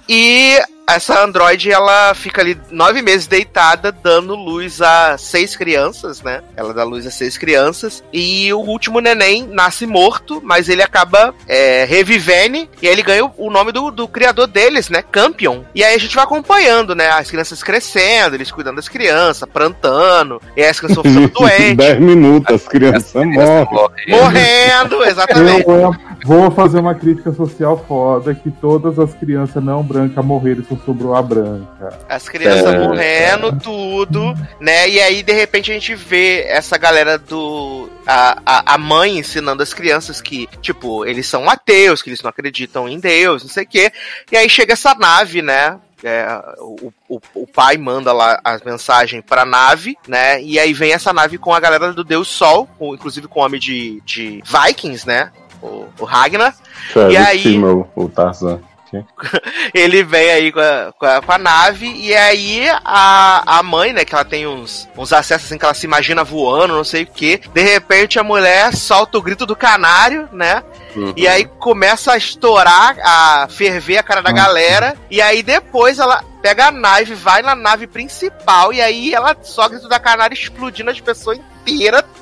[0.10, 0.60] E
[0.90, 6.42] essa androide, ela fica ali nove meses deitada, dando luz a seis crianças, né?
[6.58, 8.04] Ela dá luz a seis crianças.
[8.12, 12.68] E o último neném nasce morto, mas ele acaba é, revivendo.
[12.82, 15.04] E aí ele ganha o- nome do, do criador deles, né?
[15.12, 15.62] Campion.
[15.76, 17.08] E aí a gente vai acompanhando, né?
[17.10, 20.42] As crianças crescendo, eles cuidando das crianças, plantando.
[20.58, 21.78] E aí as crianças ficando doentes.
[21.78, 23.68] 10 minutos, as crianças morrem.
[24.08, 25.66] Morrendo, exatamente.
[26.26, 30.76] Vou fazer uma crítica social foda que todas as crianças não brancas morreram e só
[30.86, 31.98] sobrou a branca.
[32.10, 32.80] As crianças É.
[32.80, 34.90] morrendo, tudo, né?
[34.90, 37.90] E aí, de repente, a gente vê essa galera do.
[38.06, 42.30] A, a, a mãe ensinando as crianças que, tipo, eles são ateus, que eles não
[42.30, 43.92] acreditam em Deus, não sei o quê.
[44.32, 45.78] E aí chega essa nave, né?
[46.04, 46.26] É,
[46.60, 50.42] o, o, o pai manda lá as mensagens pra nave, né?
[50.42, 53.44] E aí vem essa nave com a galera do Deus Sol, com- inclusive com o
[53.44, 55.30] homem de, de Vikings, né?
[55.62, 56.56] O, o Ragnar.
[56.94, 57.62] Travis E aí-
[57.96, 58.60] o Tarzan.
[59.74, 63.94] ele vem aí com a, com a, com a nave e aí a, a mãe,
[63.94, 67.04] né, que ela tem uns, uns acessos assim que ela se imagina voando, não sei
[67.04, 67.40] o que.
[67.54, 70.64] De repente a mulher solta o grito do canário, né?
[70.96, 71.14] Uhum.
[71.16, 74.96] E aí começa a estourar, a ferver a cara da galera.
[75.10, 78.74] E aí depois ela pega a nave, vai na nave principal.
[78.74, 81.50] E aí ela só grito da canário explodindo as pessoas inteiras,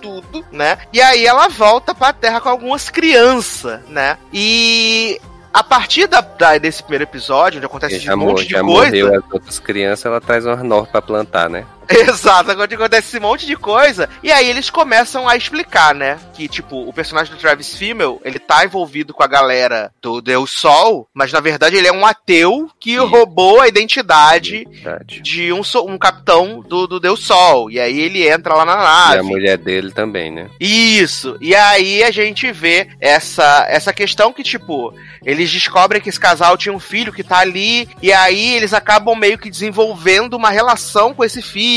[0.01, 0.77] tudo, né?
[0.91, 4.17] E aí ela volta pra terra com algumas crianças, né?
[4.33, 5.19] E.
[5.53, 8.71] A partir da, da- desse primeiro episódio, onde acontece já um monte de já coisa.
[8.91, 11.65] morreu as outras crianças, ela traz uma nova pra plantar, né?
[12.07, 14.09] Exato, acontece esse monte de coisa.
[14.21, 16.19] E aí eles começam a explicar, né?
[16.33, 20.51] Que, tipo, o personagem do Travis Fimmel, ele tá envolvido com a galera do Deus
[20.51, 23.05] Sol, mas na verdade ele é um ateu que Isso.
[23.05, 25.21] roubou a identidade Verdade.
[25.21, 27.69] de um, um capitão do, do Deus Sol.
[27.71, 29.19] E aí ele entra lá na E nave.
[29.19, 30.49] a mulher dele também, né?
[30.59, 31.37] Isso.
[31.41, 34.93] E aí a gente vê essa, essa questão que, tipo,
[35.25, 39.15] eles descobrem que esse casal tinha um filho que tá ali, e aí eles acabam
[39.17, 41.67] meio que desenvolvendo uma relação com esse filho,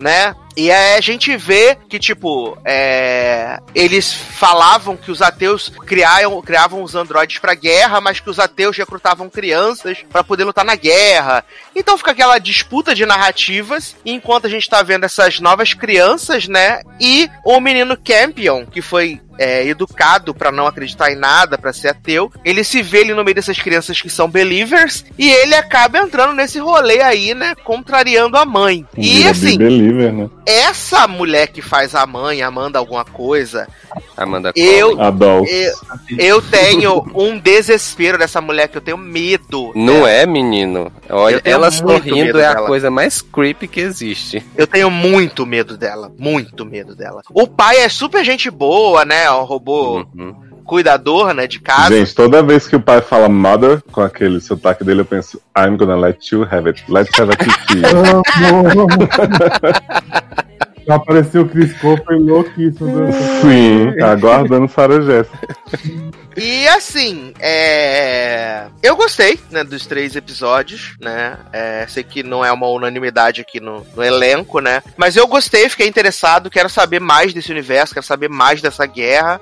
[0.00, 0.34] né?
[0.56, 6.82] E aí a gente vê que, tipo, é, eles falavam que os ateus criavam, criavam
[6.82, 11.44] os androides pra guerra, mas que os ateus recrutavam crianças pra poder lutar na guerra.
[11.74, 16.46] Então fica aquela disputa de narrativas, e enquanto a gente tá vendo essas novas crianças,
[16.48, 16.82] né?
[17.00, 21.88] E o menino Campion, que foi é, educado pra não acreditar em nada, pra ser
[21.88, 25.98] ateu, ele se vê ali no meio dessas crianças que são believers, e ele acaba
[25.98, 27.54] entrando nesse rolê aí, né?
[27.64, 28.86] Contrariando a mãe.
[28.96, 30.30] E assim, Believer, né?
[30.46, 33.68] Essa mulher que faz a mãe, Amanda alguma coisa,
[34.16, 35.44] Amanda Eu- eu,
[36.18, 39.72] eu tenho um desespero dessa mulher que eu tenho medo.
[39.74, 40.90] Não é, menino?
[41.08, 42.66] Olha, ela sorrindo é a dela.
[42.66, 44.44] coisa mais creepy que existe.
[44.56, 46.10] Eu tenho muito medo dela.
[46.18, 47.22] Muito medo dela.
[47.32, 49.30] O pai é super gente boa, né?
[49.30, 50.34] O robô Uhum.
[50.62, 51.46] Cuidador, né?
[51.46, 51.94] De casa.
[51.94, 55.76] Gente, toda vez que o pai fala mother com aquele sotaque dele, eu penso, I'm
[55.76, 56.82] gonna let you have it.
[56.88, 57.82] Let's have a kiki.
[60.88, 63.12] Apareceu o Chris foi louquíssimo.
[63.40, 65.48] Sim, aguardando Sarah Jessica.
[66.36, 68.66] E assim, é...
[68.82, 71.36] eu gostei né, dos três episódios, né?
[71.52, 74.82] É, sei que não é uma unanimidade aqui no, no elenco, né?
[74.96, 79.40] Mas eu gostei, fiquei interessado, quero saber mais desse universo, quero saber mais dessa guerra.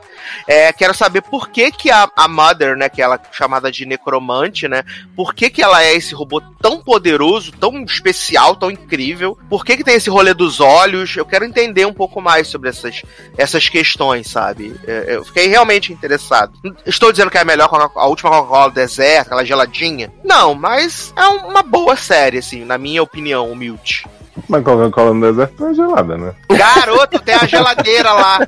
[0.48, 2.88] É, quero saber por que, que a, a Mother, né?
[2.88, 4.82] Que ela é chamada de necromante, né?
[5.14, 9.38] Por que, que ela é esse robô tão poderoso, tão especial, tão incrível?
[9.48, 11.16] Por que, que tem esse rolê dos olhos?
[11.16, 13.02] Eu quero entender um pouco mais sobre essas,
[13.38, 14.78] essas questões, sabe?
[14.86, 16.52] É, Eu fiquei realmente interessado.
[16.84, 20.12] Estou dizendo que é melhor a última Coca-Cola do deserto, aquela geladinha.
[20.24, 24.04] Não, mas é uma boa série, assim, na minha opinião, humilde.
[24.48, 26.32] Mas Coca-Cola no deserto não é gelada, né?
[26.50, 28.46] Garoto, tem a geladeira lá.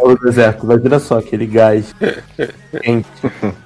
[0.00, 1.94] O deserto, imagina só aquele gás
[2.82, 3.08] quente.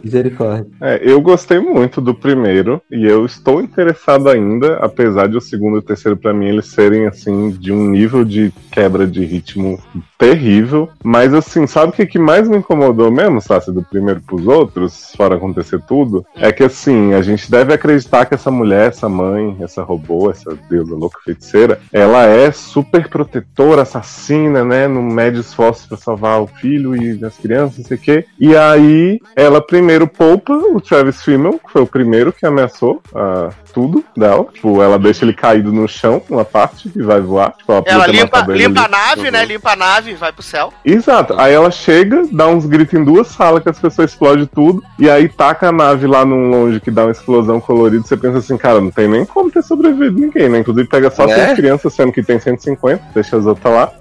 [0.03, 0.67] Misericórdia.
[0.81, 5.77] É, eu gostei muito do primeiro e eu estou interessado ainda, apesar de o segundo
[5.77, 9.79] e o terceiro pra mim eles serem assim de um nível de quebra de ritmo
[10.19, 10.89] terrível.
[11.03, 15.13] Mas assim, sabe o que, que mais me incomodou mesmo, Sassi, do primeiro pros outros,
[15.17, 16.25] fora acontecer tudo?
[16.37, 20.57] É que assim, a gente deve acreditar que essa mulher, essa mãe, essa robô, essa
[20.69, 24.89] deusa louca feiticeira, ela é super protetora, assassina, né?
[24.89, 28.25] Não mede esforços pra salvar o filho e as crianças, não sei o quê.
[28.39, 33.51] E aí, ela primeiro poupa o Travis Fimmel, que foi o primeiro que ameaçou ah,
[33.73, 34.47] tudo dela.
[34.53, 37.53] Tipo, ela deixa ele caído no chão, uma parte, e vai voar.
[37.53, 38.93] Tipo, ela limpa, limpa a ali.
[38.93, 39.45] nave, né?
[39.45, 40.73] Limpa a nave, vai pro céu.
[40.85, 41.35] Exato.
[41.39, 45.09] Aí ela chega, dá uns gritos em duas salas que as pessoas explodem tudo, e
[45.09, 48.07] aí taca a nave lá num longe que dá uma explosão colorida.
[48.07, 50.59] Você pensa assim, cara, não tem nem como ter sobrevivido ninguém, né?
[50.59, 51.35] Inclusive pega só Né?
[51.35, 53.93] seis crianças, sendo que tem 150, deixa as outras lá.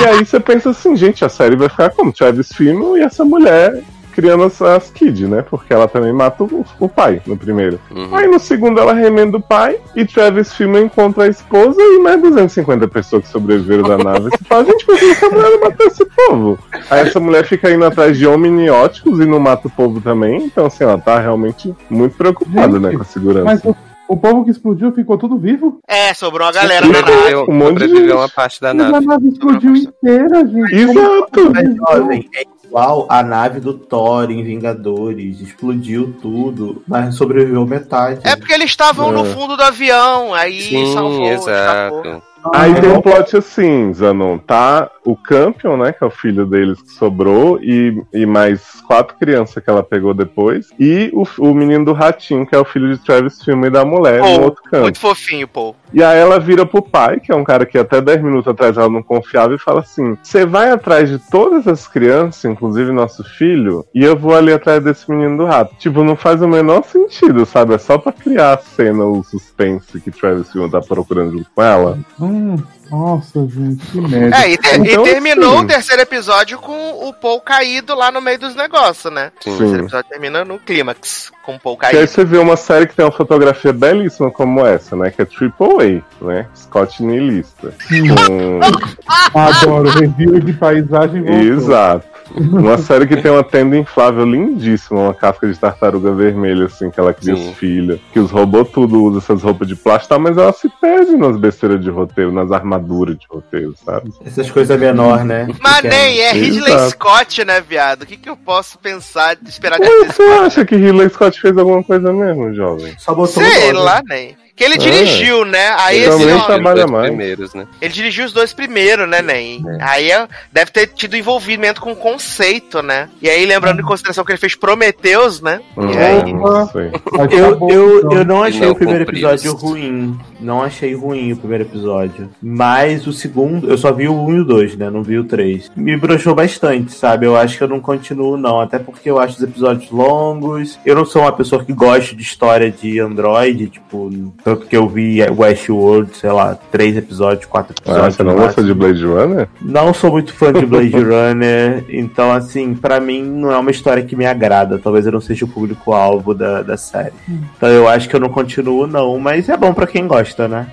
[0.00, 2.12] e aí você pensa assim, gente, a série vai ficar como?
[2.12, 5.42] Travis Fimmel e essa mulher criando as, as kids, né?
[5.42, 7.80] Porque ela também mata o, o pai no primeiro.
[7.90, 8.14] Uhum.
[8.14, 12.20] Aí no segundo ela remenda o pai e Travis Fimmel encontra a esposa e mais
[12.20, 14.30] 250 pessoas que sobreviveram da nave.
[14.30, 16.58] Você fala, gente, por que essa mulher matou esse povo?
[16.90, 20.44] Aí essa mulher fica indo atrás de hominióticos e não mata o povo também.
[20.44, 23.44] Então, assim, ela tá realmente muito preocupada, né, com a segurança.
[23.44, 23.74] Mas o,
[24.10, 25.78] o povo que explodiu ficou tudo vivo?
[25.86, 27.06] É, sobrou a galera na nave.
[27.12, 29.06] Sobreviveu, um monte de uma parte da Mas a nave.
[29.06, 30.74] nave explodiu inteira, gente.
[30.74, 31.52] Exato!
[31.96, 35.40] Jovem, é igual a nave do Thor em Vingadores.
[35.40, 38.20] Explodiu tudo, mas sobreviveu metade.
[38.24, 39.30] É porque eles estavam no É.
[39.30, 42.04] fundo do avião, aí Sim, salvou, escapou.
[42.06, 42.22] exato.
[42.54, 46.80] Aí tem um plot assim, Zanon, tá o Campion, né, que é o filho deles
[46.80, 51.84] que sobrou, e, e mais quatro crianças que ela pegou depois, e o, o menino
[51.84, 54.62] do ratinho, que é o filho de Travis Fimmel e da mulher, Paul, no outro
[54.64, 54.82] canto.
[54.82, 55.74] Muito fofinho, pô.
[55.92, 58.76] E aí ela vira pro pai, que é um cara que até 10 minutos atrás
[58.76, 63.24] ela não confiava, e fala assim: Você vai atrás de todas as crianças, inclusive nosso
[63.24, 65.74] filho, e eu vou ali atrás desse menino do rato.
[65.76, 67.74] Tipo, não faz o menor sentido, sabe?
[67.74, 71.62] É só pra criar a cena, o suspense que Travis Fimmel tá procurando junto com
[71.62, 71.98] ela.
[72.20, 72.56] Hum,
[72.90, 74.36] nossa, gente, que merda.
[74.44, 78.10] É, e, te- e Então, terminou assim- o terceiro episódio com o Paul caído lá
[78.10, 79.30] no meio dos negócios, né?
[79.40, 79.54] Sim.
[79.54, 82.06] O terceiro episódio termina no clímax, com o Paul E aí caído.
[82.08, 85.10] você vê uma série que tem uma fotografia belíssima como essa, né?
[85.10, 86.46] Que é Triple A, né?
[86.54, 87.74] Scott Nilista.
[87.88, 88.60] Com...
[89.38, 91.40] Adoro, review de paisagem voltou.
[91.42, 92.06] Exato.
[92.36, 97.00] Uma série que tem uma tenda inflável lindíssima, uma casca de tartaruga vermelha, assim, que
[97.00, 97.50] ela cria Sim.
[97.50, 98.00] os filhos.
[98.12, 100.18] Que os robôs tudo usam essas roupas de plástico, tá?
[100.18, 104.12] mas ela se perde nas besteiras de roteiro, nas armaduras de roteiro, sabe?
[104.24, 105.48] Essas coisas menor, né?
[105.60, 106.90] Mas nem é Ridley Exato.
[106.90, 108.02] Scott, né, viado?
[108.02, 111.56] O que, que eu posso pensar, de esperar de você acha que Ridley Scott fez
[111.56, 112.94] alguma coisa mesmo, jovem?
[112.98, 113.84] Só botou Sei o nome.
[113.84, 114.36] lá, nem.
[114.60, 114.76] Que ele É.
[114.76, 115.74] dirigiu, né?
[115.78, 117.06] Aí Ele esse ó, trabalha Os dois mais.
[117.08, 117.66] primeiros, né?
[117.80, 119.62] ele dirigiu os dois primeiros, né, Nen?
[119.80, 123.08] Aí é- deve ter tido envolvimento com o conceito, né?
[123.22, 125.60] E aí, lembrando em consideração que ele fez Prometheus, né?
[125.74, 130.18] Hum, E aí, tá Eu, eu, eu não achei Não o primeiro episódio ruim.
[130.38, 132.30] Não achei ruim o primeiro episódio.
[132.42, 134.90] Mas o segundo, eu só vi o 1 e o 2, né?
[134.90, 135.70] Não vi o 3.
[135.74, 137.24] Me broxou bastante, sabe?
[137.24, 138.60] Eu acho que eu não continuo, não.
[138.60, 140.78] Até porque eu acho os episódios longos.
[140.84, 144.10] Eu não sou uma pessoa que gosta de história de Android, tipo,
[144.56, 148.16] tanto que eu vi Westworld, sei lá, três episódios, quatro Ah, episódios.
[148.16, 149.48] você não gosta de Blade Runner?
[149.60, 154.02] Não sou muito fã de Blade Runner, então, assim, pra mim não é uma história
[154.02, 154.78] que me agrada.
[154.78, 157.12] Talvez eu não seja o público-alvo da, da série.
[157.56, 160.66] Então eu acho que eu não continuo, não, mas é bom pra quem gosta, né?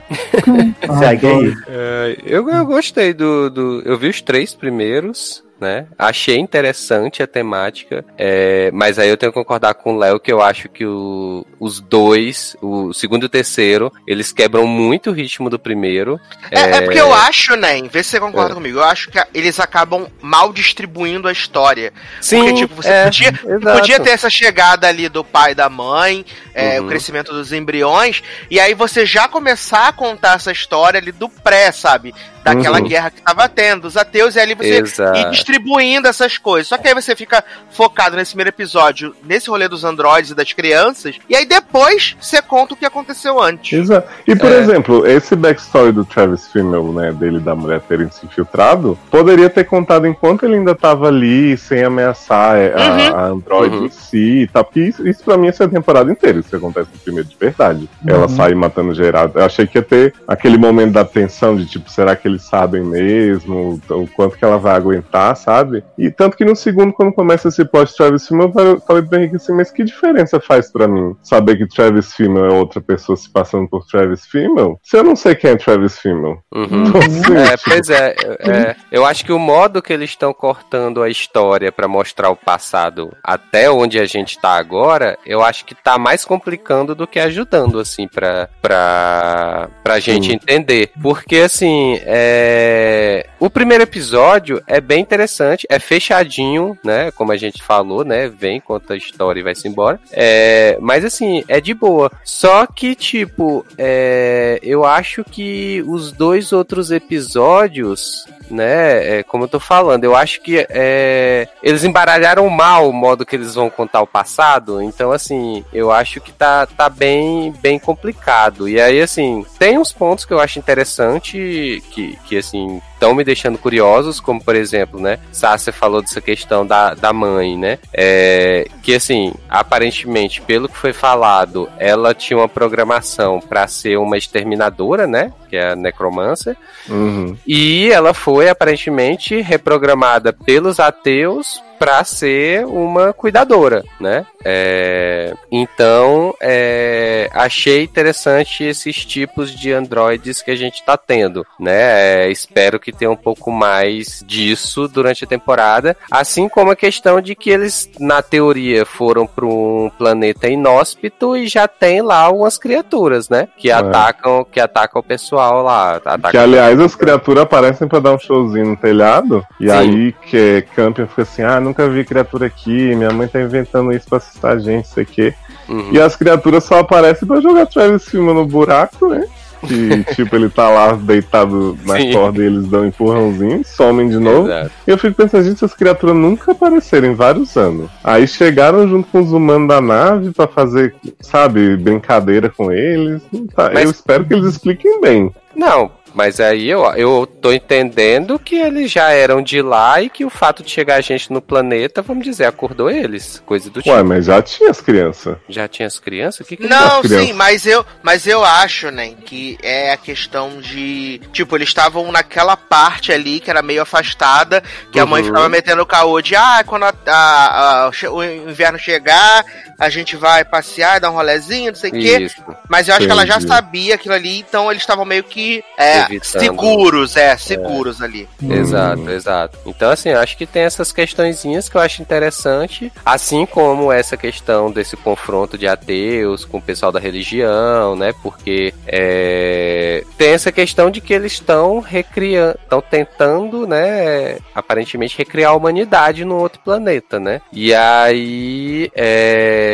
[1.00, 1.54] Segue aí.
[1.68, 3.82] É, eu, eu gostei do, do.
[3.86, 5.44] Eu vi os três primeiros.
[5.60, 5.88] Né?
[5.98, 10.32] Achei interessante a temática, é, mas aí eu tenho que concordar com o Léo que
[10.32, 15.14] eu acho que o- os dois, o segundo e o terceiro, eles quebram muito o
[15.14, 16.20] ritmo do primeiro.
[16.52, 17.82] É, é porque eu acho, né?
[17.92, 18.78] Vê se você concorda comigo.
[18.78, 21.92] Eu acho que eles acabam mal distribuindo a história.
[22.22, 25.70] Sim, Porque, tipo, você é, podia, podia ter essa chegada ali do pai e da
[25.70, 26.24] mãe,
[26.54, 26.86] é, Uhum.
[26.86, 28.22] o crescimento dos embriões,
[28.52, 32.14] e aí você já começar a contar essa história ali do pré, sabe?
[32.56, 32.88] Daquela Uhum.
[32.88, 35.18] guerra que tava tendo, os ateus, e ali você Exato.
[35.20, 36.68] ir distribuindo essas coisas.
[36.68, 40.54] Só que aí você fica focado nesse primeiro episódio, nesse rolê dos androides e das
[40.54, 43.78] crianças, e aí depois você conta o que aconteceu antes.
[43.80, 44.08] Exato.
[44.28, 44.60] E, por É.
[44.60, 49.50] exemplo, esse backstory do Travis Fimmel, né, dele e da mulher terem se infiltrado, poderia
[49.50, 53.16] ter contado enquanto ele ainda tava ali, sem ameaçar é, a, Uhum.
[53.16, 53.86] a Android Uhum.
[53.86, 54.64] em si e tal.
[54.64, 57.90] Porque isso, isso pra mim é a temporada inteira, isso acontece no primeiro de verdade.
[58.06, 59.32] Ela sai matando geral.
[59.34, 62.84] Eu achei que ia ter aquele momento da tensão de tipo, será que eles sabem
[62.84, 63.82] mesmo?
[63.90, 65.84] O quanto que ela vai aguentar, sabe?
[65.98, 69.36] E tanto que no segundo, quando começa esse plot Travis Fimmel, eu falei- pro Henrique
[69.38, 73.30] assim, mas que diferença faz pra mim saber que Travis Fimmel é outra pessoa se
[73.30, 74.80] passando por Travis Fimmel?
[74.84, 76.38] Se eu não sei quem é Travis Fimmel.
[76.54, 76.86] Uhum.
[76.88, 81.02] Então, assim, É, pois é, é, eu acho que o modo que eles estão cortando
[81.02, 85.74] a história pra mostrar o passado até onde a gente tá agora, eu acho que
[85.76, 90.34] tá mais complicando do que ajudando, assim, pra, pra, pra gente Sim.
[90.34, 90.92] entender.
[91.02, 97.38] Porque, assim, é, é, o primeiro episódio é bem interessante, é fechadinho, né, como a
[97.38, 100.00] gente falou, né, vem, conta a história e vai-se embora.
[100.12, 102.12] É, mas, assim, é de boa.
[102.24, 109.48] Só que, tipo, é, eu acho que os dois outros episódios, né, é, como eu
[109.48, 114.02] tô falando, eu acho que é, eles embaralharam mal o modo que eles vão contar
[114.02, 118.68] o passado, então, assim, eu acho que tá, tá bem, bem complicado.
[118.68, 123.24] E aí, assim, tem uns pontos que eu acho interessante, que, que assim, estão me
[123.24, 128.68] deixando curiosos, como, por exemplo, né, Sácia falou dessa questão da, da mãe, né, é,
[128.82, 135.06] que, assim, aparentemente, pelo que foi falado, ela tinha uma programação para ser uma exterminadora,
[135.06, 136.58] né, que é a necromancer,
[136.90, 137.38] uhum.
[137.46, 144.26] e ela foi aparentemente reprogramada pelos ateus para ser uma cuidadora, né?
[144.44, 152.26] É, então, é, achei interessante esses tipos de androides que a gente tá tendo, né?
[152.26, 157.20] É, espero que tenha um pouco mais disso durante a temporada, assim como a questão
[157.20, 162.58] de que eles, na teoria, foram para um planeta inóspito e já tem lá algumas
[162.58, 163.48] criaturas, né?
[163.58, 166.02] Que atacam, que atacam o pessoal lá.
[166.32, 169.46] Que aliás as criaturas aparecem pra dar um showzinho no telhado.
[169.60, 169.76] E Sim.
[169.76, 174.08] aí que Campion fica assim: ah, nunca vi criatura aqui, minha mãe tá inventando isso
[174.08, 175.34] pra assustar a gente, sei o quê.
[175.70, 175.90] Uhum.
[175.92, 179.26] E as criaturas só aparecem pra jogar Travis Filma no buraco, né?
[179.66, 182.14] Que tipo, ele tá lá deitado na Sim.
[182.14, 184.48] corda e eles dão um empurrãozinho, somem de novo.
[184.48, 184.72] Exato.
[184.88, 187.90] E eu fico pensando, gente, essas criaturas nunca apareceram em vários anos.
[188.04, 193.22] Aí chegaram junto com os humanos da nave pra fazer, sabe, brincadeira com eles.
[193.56, 195.32] Tá, Mas- Eu espero que eles expliquem bem.
[195.56, 200.26] Não, mas aí eu, eu tô entendendo que eles já eram de lá e que
[200.26, 203.42] o fato de chegar a gente no planeta, vamos dizer, acordou eles.
[203.46, 203.96] Coisa do tipo.
[203.96, 205.38] Ué, mas já tinha as crianças.
[205.48, 206.42] Já tinha as crianças?
[206.42, 210.60] O que que Não, sim, mas eu, mas eu acho, né, que é a questão
[210.60, 211.22] de.
[211.32, 215.28] Tipo, eles estavam naquela parte ali que era meio afastada, que a mãe Uhum.
[215.28, 219.46] ficava metendo o caô de, ah, quando a- a- a- o inverno chegar,
[219.80, 222.32] a gente vai passear, dar um rolezinho, não sei o quê.
[222.68, 223.48] Mas eu acho que ela já Entendi.
[223.48, 228.28] sabia aquilo ali, então eles estavam meio que é, seguros, é, seguros ali.
[228.42, 229.58] Exato, exato.
[229.66, 234.18] Então, assim, eu acho que tem essas questõezinhas que eu acho interessante, assim como essa
[234.18, 238.14] questão desse confronto de ateus com o pessoal da religião, né?
[238.24, 244.38] Porque é, tem essa questão de que eles estão recriando, estão tentando, né?
[244.56, 247.42] Aparentemente recriar a humanidade no outro planeta, né?
[247.52, 249.67] E aí, é,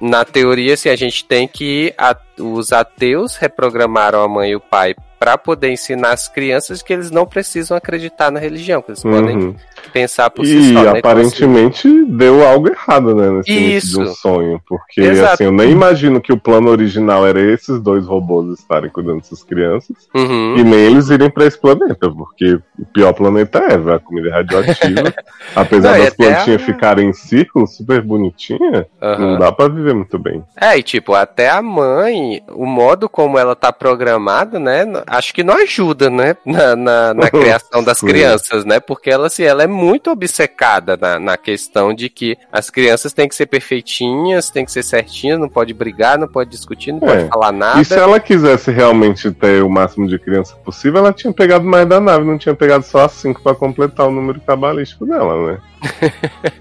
[0.00, 4.60] na teoria, assim, a gente tem que a- os ateus reprogramaram a mãe e o
[4.60, 9.02] pai para poder ensinar as crianças que eles não precisam acreditar na religião, que eles
[9.02, 9.54] podem Uhum.
[9.92, 10.82] pensar por si E só.
[10.82, 10.98] né?
[10.98, 13.58] Então, aparentemente deu algo errado, né, nesse de
[13.98, 14.14] um Isso.
[14.14, 14.58] sonho.
[14.66, 15.34] Porque, Exato.
[15.34, 19.42] assim, eu nem imagino que o plano original era esses dois robôs estarem cuidando dessas
[19.42, 19.94] crianças.
[20.14, 20.56] uhum.
[20.56, 24.32] E nem eles irem pra esse planeta, porque o pior planeta é a comida é
[24.32, 25.12] radioativa.
[25.54, 29.18] Apesar Não, e das plantinhas a- ficarem em círculo, super bonitinha, Aham.
[29.32, 30.42] não dá pra viver muito bem.
[30.58, 34.84] É, e tipo, até a mãe, o modo como ela tá programada, né?
[35.06, 36.36] Acho que não ajuda, né?
[36.44, 38.78] Na, na, na criação das crianças, né?
[38.80, 43.28] Porque ela, assim, ela é muito obcecada na, na questão de que as crianças têm
[43.28, 47.16] que ser perfeitinhas, têm que ser certinhas, não pode brigar, não pode discutir, não É.
[47.16, 47.80] pode falar nada.
[47.80, 51.86] E se ela quisesse realmente ter o máximo de criança possível, ela tinha pegado mais
[51.86, 55.58] da nave, não tinha pegado só as cinco pra completar o número cabalístico dela, né?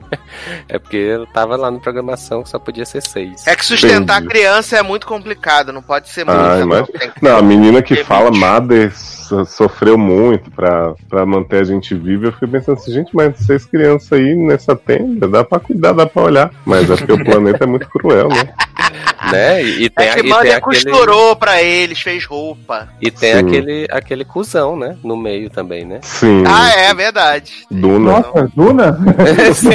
[0.68, 3.46] É porque ela tava lá na programação que só podia ser seis.
[3.46, 4.28] É que sustentar Entendi.
[4.28, 6.40] a criança é muito complicado, não pode ser muito.
[6.40, 8.32] Ah, que- Não, a menina que fala.
[8.32, 12.28] Mother so- sofreu muito pra, pra manter a gente viva.
[12.28, 16.06] Eu fiquei pensando assim, gente, mas seis crianças aí nessa tenda, dá pra cuidar, dá
[16.06, 16.52] pra olhar.
[16.66, 18.50] Mas é porque o planeta é muito cruel, né?
[19.32, 19.62] Né?
[19.62, 20.62] E, e tem, É a- que e tem aquele.
[20.62, 22.88] costurou pra eles, fez roupa.
[23.02, 23.40] E tem Sim.
[23.40, 24.98] aquele, aquele cuzão, né?
[25.04, 26.00] No meio também, né?
[26.02, 26.44] Sim.
[26.48, 27.52] Ah, é verdade.
[27.70, 28.12] Duna.
[28.14, 28.98] Nossa, Duna?
[29.54, 29.70] Sim,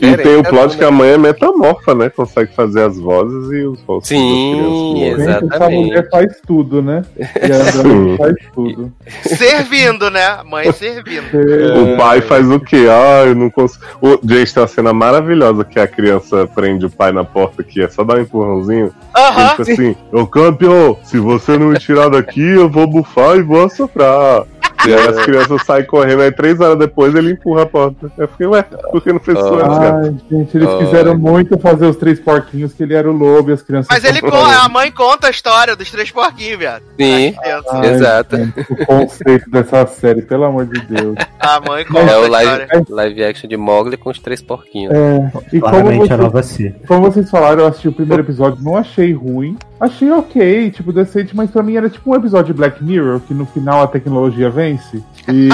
[0.00, 2.08] E tem o plot que a mãe é metamorfa, né?
[2.10, 5.20] Consegue fazer as vozes e os rostos Sim, das crianças.
[5.20, 5.40] exato.
[5.40, 5.84] Gente, essa Exatamente.
[5.86, 7.02] mulher faz tudo, né?
[7.18, 7.78] E a Sim.
[7.78, 8.92] Andrômeda faz tudo.
[9.36, 10.24] Servindo, né?
[10.26, 11.26] A Mãe servindo.
[11.82, 12.86] O pai faz o quê?
[12.90, 13.84] Ah, eu não consigo.
[14.00, 14.18] O...
[14.26, 17.88] Gente, tem uma cena maravilhosa que a criança prende o pai na porta, que é
[17.88, 18.86] só dar um empurrãozinho.
[18.86, 18.94] Ele
[19.24, 19.48] Aham.
[19.50, 23.64] fica assim, ô campeão, se você não me tirar daqui, eu vou bufar e vou
[23.64, 24.44] assoprar.
[24.86, 28.10] E aí as crianças saem correndo, aí três horas depois ele empurra a porta.
[28.16, 30.00] Eu fiquei, ué, por que não fez isso antes, cara?
[30.04, 30.78] Ai, gente, eles Ai.
[30.78, 33.88] quiseram muito fazer os três porquinhos, que ele era o lobo e as crianças.
[33.90, 34.20] Mas ele
[34.62, 36.82] a mãe conta a história dos três porquinhos, viado.
[36.98, 37.34] Sim.
[37.42, 38.36] Ai, exato.
[38.36, 41.16] gente, o conceito dessa série, pelo amor de Deus.
[41.42, 42.84] A mãe conta É o live, história.
[42.88, 44.94] live action de Mogli com os três porquinhos.
[44.94, 46.72] É, e como a nova si.
[46.86, 49.56] como vocês falaram, eu assisti o primeiro episódio, não achei ruim.
[49.82, 53.34] Achei ok, tipo, decente, mas pra mim era tipo um episódio de Black Mirror, que
[53.34, 55.02] no final a tecnologia vence.
[55.26, 55.48] E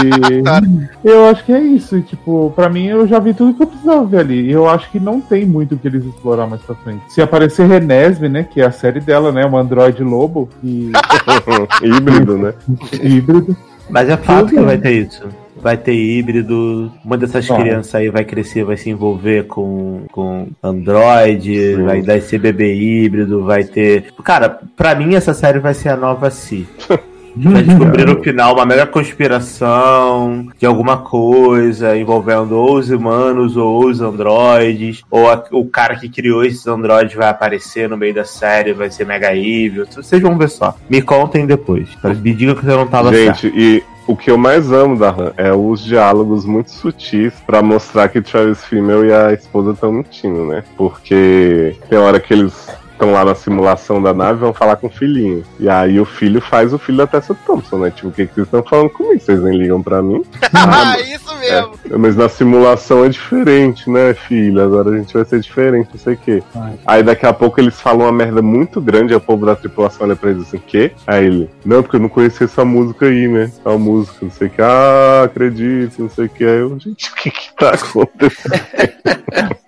[1.02, 1.96] eu acho que é isso.
[1.96, 4.42] E, tipo, pra mim eu já vi tudo que eu precisava ver ali.
[4.42, 7.10] E eu acho que não tem muito o que eles explorar mais pra frente.
[7.10, 10.92] Se aparecer Renesme, né, que é a série dela, né, um androide lobo e
[11.82, 12.52] Híbrido, né?
[13.02, 13.56] híbrido.
[13.88, 15.26] Mas é fato que vai ter isso.
[15.60, 21.74] Vai ter híbrido, uma dessas crianças aí vai crescer, vai se envolver com, com Android,
[21.76, 21.82] Sim.
[21.84, 24.12] vai, vai ser bebê híbrido, vai ter.
[24.24, 26.66] Cara, pra mim essa série vai ser a nova Si.
[27.40, 33.86] Vai descobrir no final uma mega conspiração de alguma coisa envolvendo ou os humanos ou
[33.86, 38.24] os androides, ou a- o cara que criou esses androides vai aparecer no meio da
[38.24, 39.86] série, vai ser mega evil.
[39.94, 40.76] Vocês vão ver só.
[40.90, 41.88] Me contem depois.
[42.22, 43.42] Me digam que eu não tava certo.
[43.42, 47.62] Gente, e o que eu mais amo da Han é os diálogos muito sutis pra
[47.62, 50.64] mostrar que Travis Fimmel e a esposa estão mentindo, né?
[50.78, 54.90] Porque tem hora que eles estão lá na simulação da nave vão falar com o
[54.90, 55.44] filhinho.
[55.60, 57.90] E aí o filho faz o filho da Tessa Thompson, né?
[57.90, 59.20] Tipo, o que, que vocês estão falando comigo?
[59.20, 60.24] Vocês nem ligam pra mim?
[60.60, 61.72] Ah, isso mesmo.
[61.90, 64.62] É, mas na simulação é diferente, né, filho?
[64.62, 66.42] Agora a gente vai ser diferente, não sei o quê.
[66.86, 70.06] Aí daqui a pouco eles falam uma merda muito grande, aí o povo da tripulação
[70.06, 70.92] olha pra eles assim, o quê?
[71.06, 73.50] Aí ele, não, porque eu não conhecia essa música aí, né?
[73.64, 76.44] A música, não sei o que, ah, acredito, não sei o que.
[76.44, 78.60] Aí eu, gente, o que que tá acontecendo?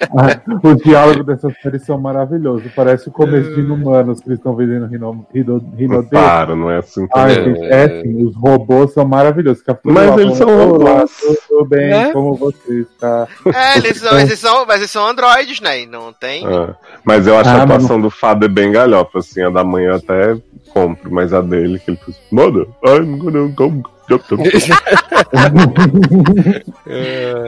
[0.62, 2.70] Os diálogos dessa série são maravilhosos.
[2.74, 6.78] Parece o começo de Inumanos que eles estão vendendo Rino, Rino, Rino Para, não é
[6.78, 7.34] assim também.
[7.54, 9.62] gente, é sim, os robôs são maravilhosos.
[9.84, 11.10] Mas lá eles são robôs.
[11.48, 12.12] tudo bem, É?
[12.12, 13.26] como você está?
[13.54, 15.82] É, eles são, eles são, mas eles são androides, né?
[15.82, 16.46] E não tem.
[16.46, 16.74] Ah,
[17.04, 20.36] mas eu acho Ah, a atuação do Fado bem galhofa, assim, a da manhã até
[20.72, 23.82] compro, mas a dele, que ele fez, Mother, I'm gonna go.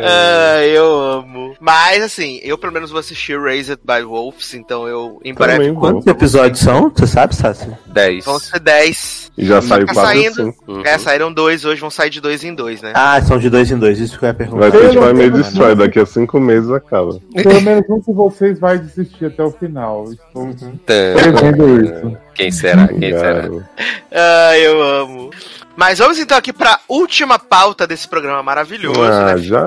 [0.00, 1.54] Ah, eu amo.
[1.60, 5.54] Mas assim, eu pelo menos vou assistir Raised by Wolves, então eu em breve.
[5.58, 5.80] Também vou.
[5.80, 6.90] Quantos episódios são?
[6.90, 7.68] Tu sabe, Sassi?
[7.86, 8.24] 10.
[8.24, 9.32] Vão ser 10.
[9.36, 10.34] E já saiu Tá 4 saindo.
[10.34, 10.64] 5.
[10.68, 10.82] Uhum.
[10.84, 12.92] É, saíram dois, hoje vão sair de dois em dois, né?
[12.94, 14.60] Ah, são de dois em dois, isso que eu ia perguntar.
[14.60, 17.18] Vai ter Eu tipo não a meio Destroy, daqui a 5 meses acaba.
[17.34, 20.04] Pelo menos um de vocês vai desistir até o final.
[20.04, 20.94] Estou Tá.
[21.14, 22.16] prevendo isso.
[22.34, 22.88] Quem será?
[22.88, 23.46] Quem será?
[23.46, 23.68] Obrigado.
[24.10, 25.30] Ah, eu amo.
[25.76, 29.38] Mas vamos então aqui pra última pauta desse programa maravilhoso, Ah, né?
[29.38, 29.62] já.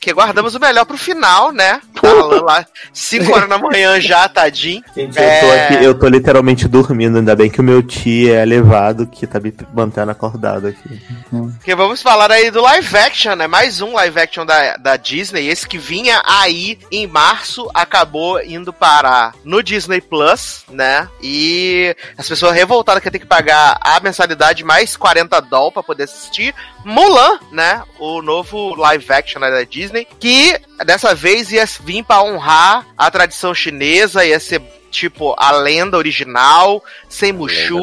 [0.00, 1.80] Que guardamos o melhor pro final, né?
[2.00, 4.82] Tá lá, 5 horas da manhã já, tadinho.
[4.96, 5.64] Gente, Eu tô, É.
[5.68, 9.38] aqui, eu tô literalmente dormindo, ainda bem que o meu tio é elevado, que tá
[9.38, 11.00] me mantendo acordado aqui.
[11.30, 13.46] Porque vamos falar aí do live action, né?
[13.46, 15.46] Mais um live action da, da Disney.
[15.48, 21.06] Esse que vinha aí em março acabou indo parar no Disney Plus, né?
[21.22, 26.04] E as pessoas revoltadas que ter que pagar a mensalidade mais 40 dólares pra poder
[26.04, 26.54] assistir
[26.84, 27.82] Mulan, né?
[27.98, 30.06] O novo live action né, da Disney.
[30.18, 34.62] Que dessa vez ia vir pra honrar a tradição chinesa, ia ser.
[34.90, 37.78] Tipo, a lenda original, sem Mushu,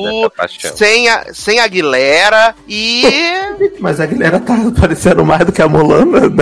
[0.76, 3.04] sem, a, sem Aguilera e
[3.80, 6.22] Mas a galera tá parecendo mais do que a Mulan, né?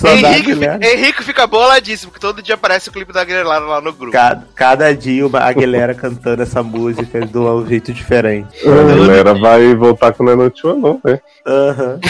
[0.00, 0.52] Dá a Henrique.
[0.80, 4.12] Henrique fica boladíssimo, que todo dia aparece o clipe da Aguilera lá no grupo.
[4.12, 8.48] Cada, cada dia uma, a galera cantando essa música de um jeito diferente.
[8.66, 11.20] A galera vai voltar com o Nanotua, não, né?
[11.46, 12.00] Aham.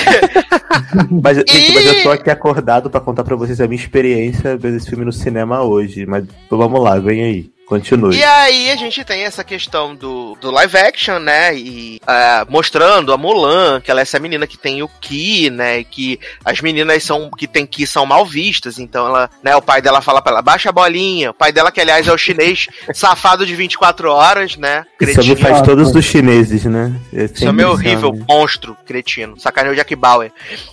[1.22, 4.76] mas, gente, mas eu tô aqui acordado pra contar pra vocês a minha experiência vendo
[4.76, 6.06] esse filme no cinema hoje.
[6.06, 7.55] Mas vamos lá, vem aí.
[7.66, 8.16] Continue.
[8.16, 11.54] E aí a gente tem essa questão do, do live action, né?
[11.56, 15.80] E ah, mostrando a Mulan, que ela é essa menina que tem o Ki, né?
[15.80, 18.78] e Que as meninas são que tem Ki são mal vistas.
[18.78, 19.56] Então ela, né?
[19.56, 21.30] O pai dela fala pra ela, baixa a bolinha.
[21.30, 24.84] O pai dela, que aliás é o chinês safado de 24 horas, né?
[25.00, 26.94] Isso me faz todos os chineses, né?
[27.12, 28.24] É Isso é isso, horrível, né?
[28.28, 29.38] monstro, cretino.
[29.40, 30.30] Sacaneou Jack Bauer.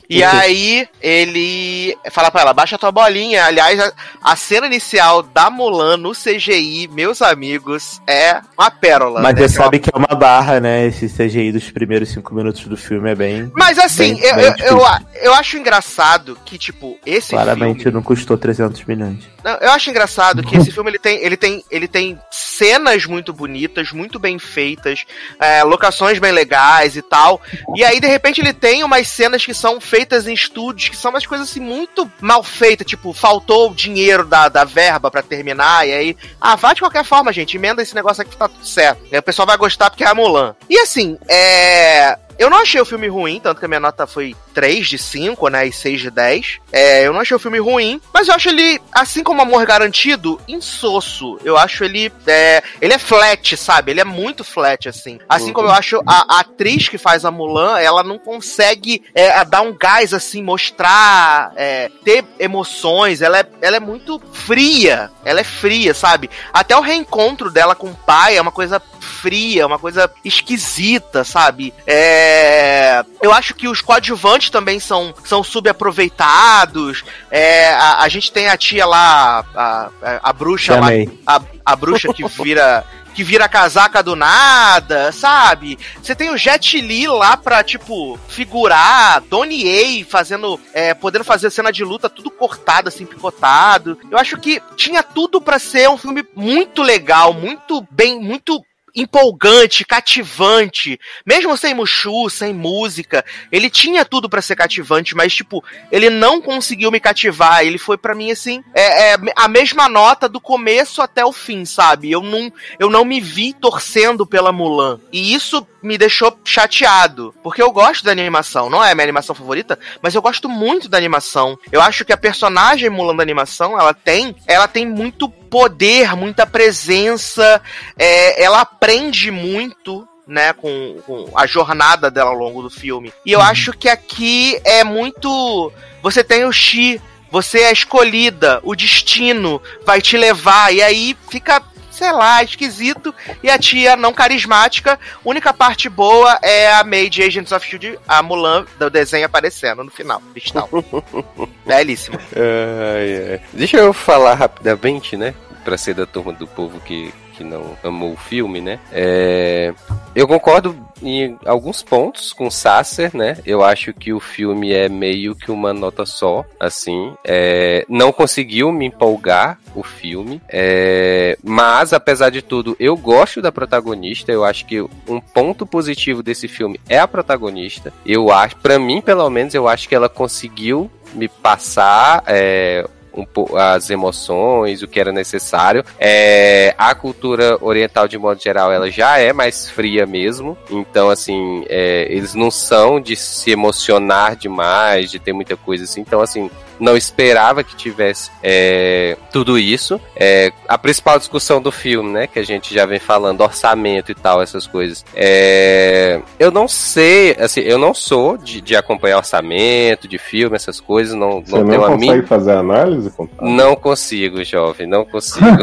[0.09, 0.29] E Uhum.
[0.29, 3.45] aí, ele fala pra ela, baixa tua bolinha.
[3.45, 3.91] Aliás, a,
[4.21, 9.21] a cena inicial da Mulan no CGI, meus amigos, é uma pérola.
[9.21, 9.41] Mas né?
[9.41, 10.87] você sabe que é uma barra, né?
[10.87, 13.51] Esse CGI dos primeiros cinco minutos do filme é bem.
[13.55, 14.85] Mas assim, bem- eu, bem eu, eu,
[15.21, 17.95] eu acho engraçado que, tipo, esse Claramente filme...
[17.95, 19.23] não custou 300 milhões.
[19.43, 23.33] Não, eu acho engraçado que esse filme ele tem, ele tem, ele tem cenas muito
[23.33, 25.05] bonitas, muito bem feitas,
[25.39, 27.41] é, locações bem legais e tal.
[27.75, 31.11] E aí, de repente, ele tem umas cenas que são feitas em estúdios, que são
[31.11, 35.87] umas coisas assim muito mal feitas, tipo, faltou o dinheiro da, da verba pra terminar,
[35.87, 38.65] e aí, ah, vá de qualquer forma, gente, emenda esse negócio aqui que tá tudo
[38.65, 39.01] certo.
[39.11, 40.55] Aí o pessoal vai gostar porque é a Mulan.
[40.69, 42.17] E assim, é.
[42.37, 45.47] Eu não achei o filme ruim, tanto que a minha nota foi 3 de 5,
[45.49, 45.67] né?
[45.67, 46.59] E 6 de 10.
[46.71, 50.39] É, eu não achei o filme ruim, mas eu acho ele, assim como Amor Garantido,
[50.47, 51.39] insosso.
[51.43, 52.11] Eu acho ele.
[52.27, 53.91] É, ele é flat, sabe?
[53.91, 55.19] Ele é muito flat, assim.
[55.27, 59.43] Assim como eu acho a, a atriz que faz a Mulan, ela não consegue é,
[59.45, 63.21] dar um gás, assim, mostrar, é, ter emoções.
[63.21, 65.11] Ela é, ela é muito fria.
[65.25, 66.29] Ela é fria, sabe?
[66.51, 71.73] Até o reencontro dela com o pai é uma coisa fria, uma coisa esquisita, sabe?
[71.85, 77.03] É, eu acho que os coadjuvantes também são, são subaproveitados.
[77.29, 80.87] É, a, a gente tem a tia lá, a, a, a bruxa lá,
[81.25, 82.85] a, a bruxa que vira.
[83.13, 85.77] Que vira casaca do nada, sabe?
[86.01, 90.59] Você tem o Jet Li lá pra, tipo, figurar, Donnie Yen fazendo.
[90.73, 93.99] É, podendo fazer cena de luta tudo cortado, assim, picotado.
[94.09, 98.65] Eu acho que tinha tudo pra ser um filme muito legal, muito bem, muito
[98.95, 105.63] empolgante, cativante, mesmo sem Mushu, sem música, ele tinha tudo pra ser cativante, mas tipo,
[105.91, 110.29] ele não conseguiu me cativar, ele foi pra mim assim, é, é a mesma nota
[110.29, 112.11] do começo até o fim, sabe?
[112.11, 114.99] Eu não, eu não me vi torcendo pela Mulan.
[115.11, 119.35] E isso me deixou chateado, porque eu gosto da animação, não é a minha animação
[119.35, 121.57] favorita, mas eu gosto muito da animação.
[121.71, 126.47] Eu acho que a personagem Mulan da animação, ela tem, ela tem muito poder, muita
[126.47, 127.61] presença,
[127.95, 133.13] é, ela aprende muito né, com, com, a jornada dela ao longo do filme.
[133.23, 135.71] E eu acho que aqui é muito.
[136.01, 136.99] Você tem o Xi,
[137.29, 141.61] você é escolhida, o destino vai te levar, e aí fica
[142.03, 143.15] sei lá, esquisito.
[143.41, 144.99] E a tia não carismática.
[145.23, 149.91] Única parte boa é a Maid Agents of Shield, a Mulan do desenho aparecendo no
[149.91, 150.21] final.
[150.33, 150.69] Cristal.
[151.65, 152.19] Belíssimo.
[152.35, 153.41] Ai, ai.
[153.53, 155.33] Deixa eu falar rapidamente, né?
[155.63, 158.79] Pra ser da turma do povo que, que não amou o filme, né?
[158.91, 159.73] É,
[160.15, 163.37] eu concordo em alguns pontos com Sasser, né?
[163.45, 167.13] Eu acho que o filme é meio que uma nota só, assim.
[167.25, 173.51] É, não conseguiu me empolgar o filme, é, mas apesar de tudo, eu gosto da
[173.51, 174.31] protagonista.
[174.31, 177.91] Eu acho que um ponto positivo desse filme é a protagonista.
[178.05, 183.25] Eu acho, para mim, pelo menos, eu acho que ela conseguiu me passar é, um,
[183.57, 185.83] as emoções, o que era necessário.
[185.99, 190.57] É, a cultura oriental, de modo geral, ela já é mais fria mesmo.
[190.69, 196.01] Então, assim, é, eles não são de se emocionar demais, de ter muita coisa assim.
[196.01, 199.99] Então, assim, não esperava que tivesse é, tudo isso.
[200.15, 204.15] É, a principal discussão do filme, né, que a gente já vem falando, orçamento e
[204.15, 205.05] tal, essas coisas.
[205.15, 210.79] É, eu não sei, assim, eu não sou de, de acompanhar orçamento, de filme, essas
[210.79, 212.27] coisas, não, Você não, não consegue mim...
[212.27, 213.13] fazer análise?
[213.41, 215.45] Não consigo, jovem, não consigo.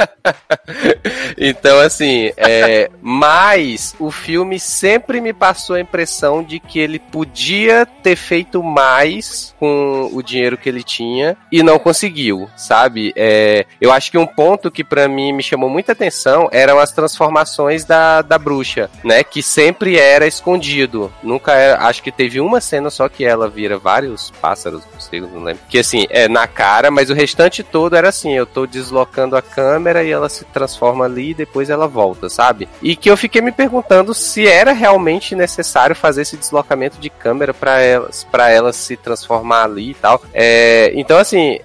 [1.38, 7.86] então, assim, é, mas o filme sempre me passou a impressão de que ele podia
[8.02, 13.12] ter feito mais com o dinheiro que ele tinha e não conseguiu, sabe?
[13.16, 16.92] É, eu acho que um ponto que para mim me chamou muita atenção eram as
[16.92, 19.22] transformações da, da bruxa, né?
[19.24, 21.12] Que sempre era escondido.
[21.22, 21.84] Nunca era.
[21.86, 24.82] Acho que teve uma cena só que ela vira vários pássaros,
[25.12, 25.62] não lembro.
[25.68, 29.42] Que assim, é na cara, mas o restante todo era assim: eu tô deslocando a
[29.42, 32.68] câmera ela se transforma ali e depois ela volta, sabe?
[32.82, 37.52] E que eu fiquei me perguntando se era realmente necessário fazer esse deslocamento de câmera
[37.52, 40.22] para elas, para elas se transformar ali e tal.
[40.32, 41.58] É, então, assim,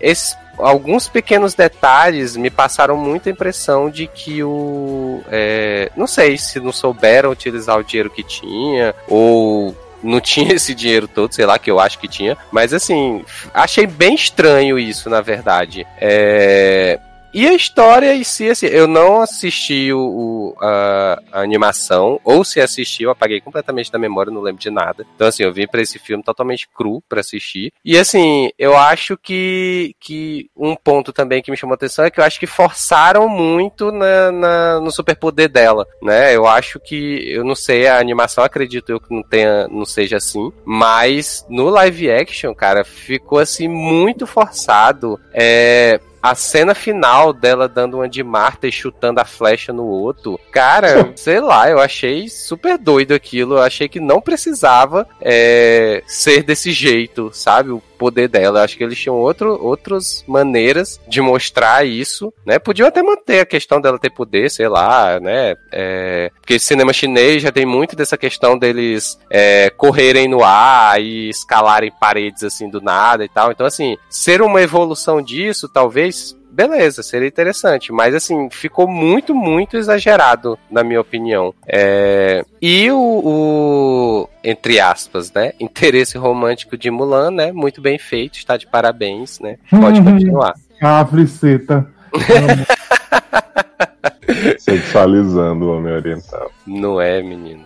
[0.58, 5.22] alguns pequenos detalhes me passaram muita impressão de que o.
[5.32, 10.74] É, não sei se não souberam utilizar o dinheiro que tinha, ou não tinha esse
[10.74, 12.38] dinheiro todo, sei lá, que eu acho que tinha.
[12.52, 15.86] Mas assim, achei bem estranho isso, na verdade.
[16.00, 17.00] É,
[17.36, 22.46] e a história em si, assim, eu não assisti o, o a, a, animação, ou
[22.46, 25.06] se assisti, eu apaguei completamente da memória, não lembro de nada.
[25.14, 27.74] Então, assim, eu vim para esse filme totalmente cru para assistir.
[27.84, 32.10] E, assim, eu acho que, que um ponto também que me chamou a atenção é
[32.10, 36.34] que eu acho que forçaram muito na, na, no superpoder dela, né?
[36.34, 40.16] Eu acho que, eu não sei, a animação acredito eu que não tenha, não seja
[40.16, 45.20] assim, mas no live action, cara, ficou, assim, muito forçado.
[45.34, 50.40] É a cena final dela dando uma de Marta e chutando a flecha no outro,
[50.52, 53.56] cara, sei lá, eu achei super doido aquilo.
[53.56, 57.70] Eu achei que não precisava é, ser desse jeito, sabe?
[57.70, 58.60] O poder dela.
[58.60, 62.60] Eu acho que eles tinham outro, outras maneiras de mostrar isso, né?
[62.60, 65.56] Podiam até manter a questão dela ter poder, sei lá, né?
[65.72, 71.30] É, porque cinema chinês já tem muito dessa questão deles é, correrem no ar e
[71.30, 73.52] escalarem paredes assim do nada e tal.
[73.52, 77.92] Então, assim, ser uma evolução disso, talvez beleza, seria interessante.
[77.92, 81.54] Mas assim, ficou muito, muito exagerado, na minha opinião.
[81.68, 82.44] É...
[82.62, 85.52] E o, o, entre aspas, né?
[85.60, 87.52] Interesse romântico de Mulan, né?
[87.52, 89.58] Muito bem feito, está de parabéns, né?
[89.70, 90.54] Pode continuar.
[90.82, 91.88] Ah, Fliceta.
[94.58, 96.50] Sexualizando o homem oriental.
[96.66, 97.64] Não é, menino.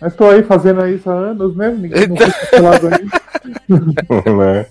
[0.00, 2.16] Mas tô aí fazendo isso há anos mesmo, ninguém não
[4.36, 4.66] né?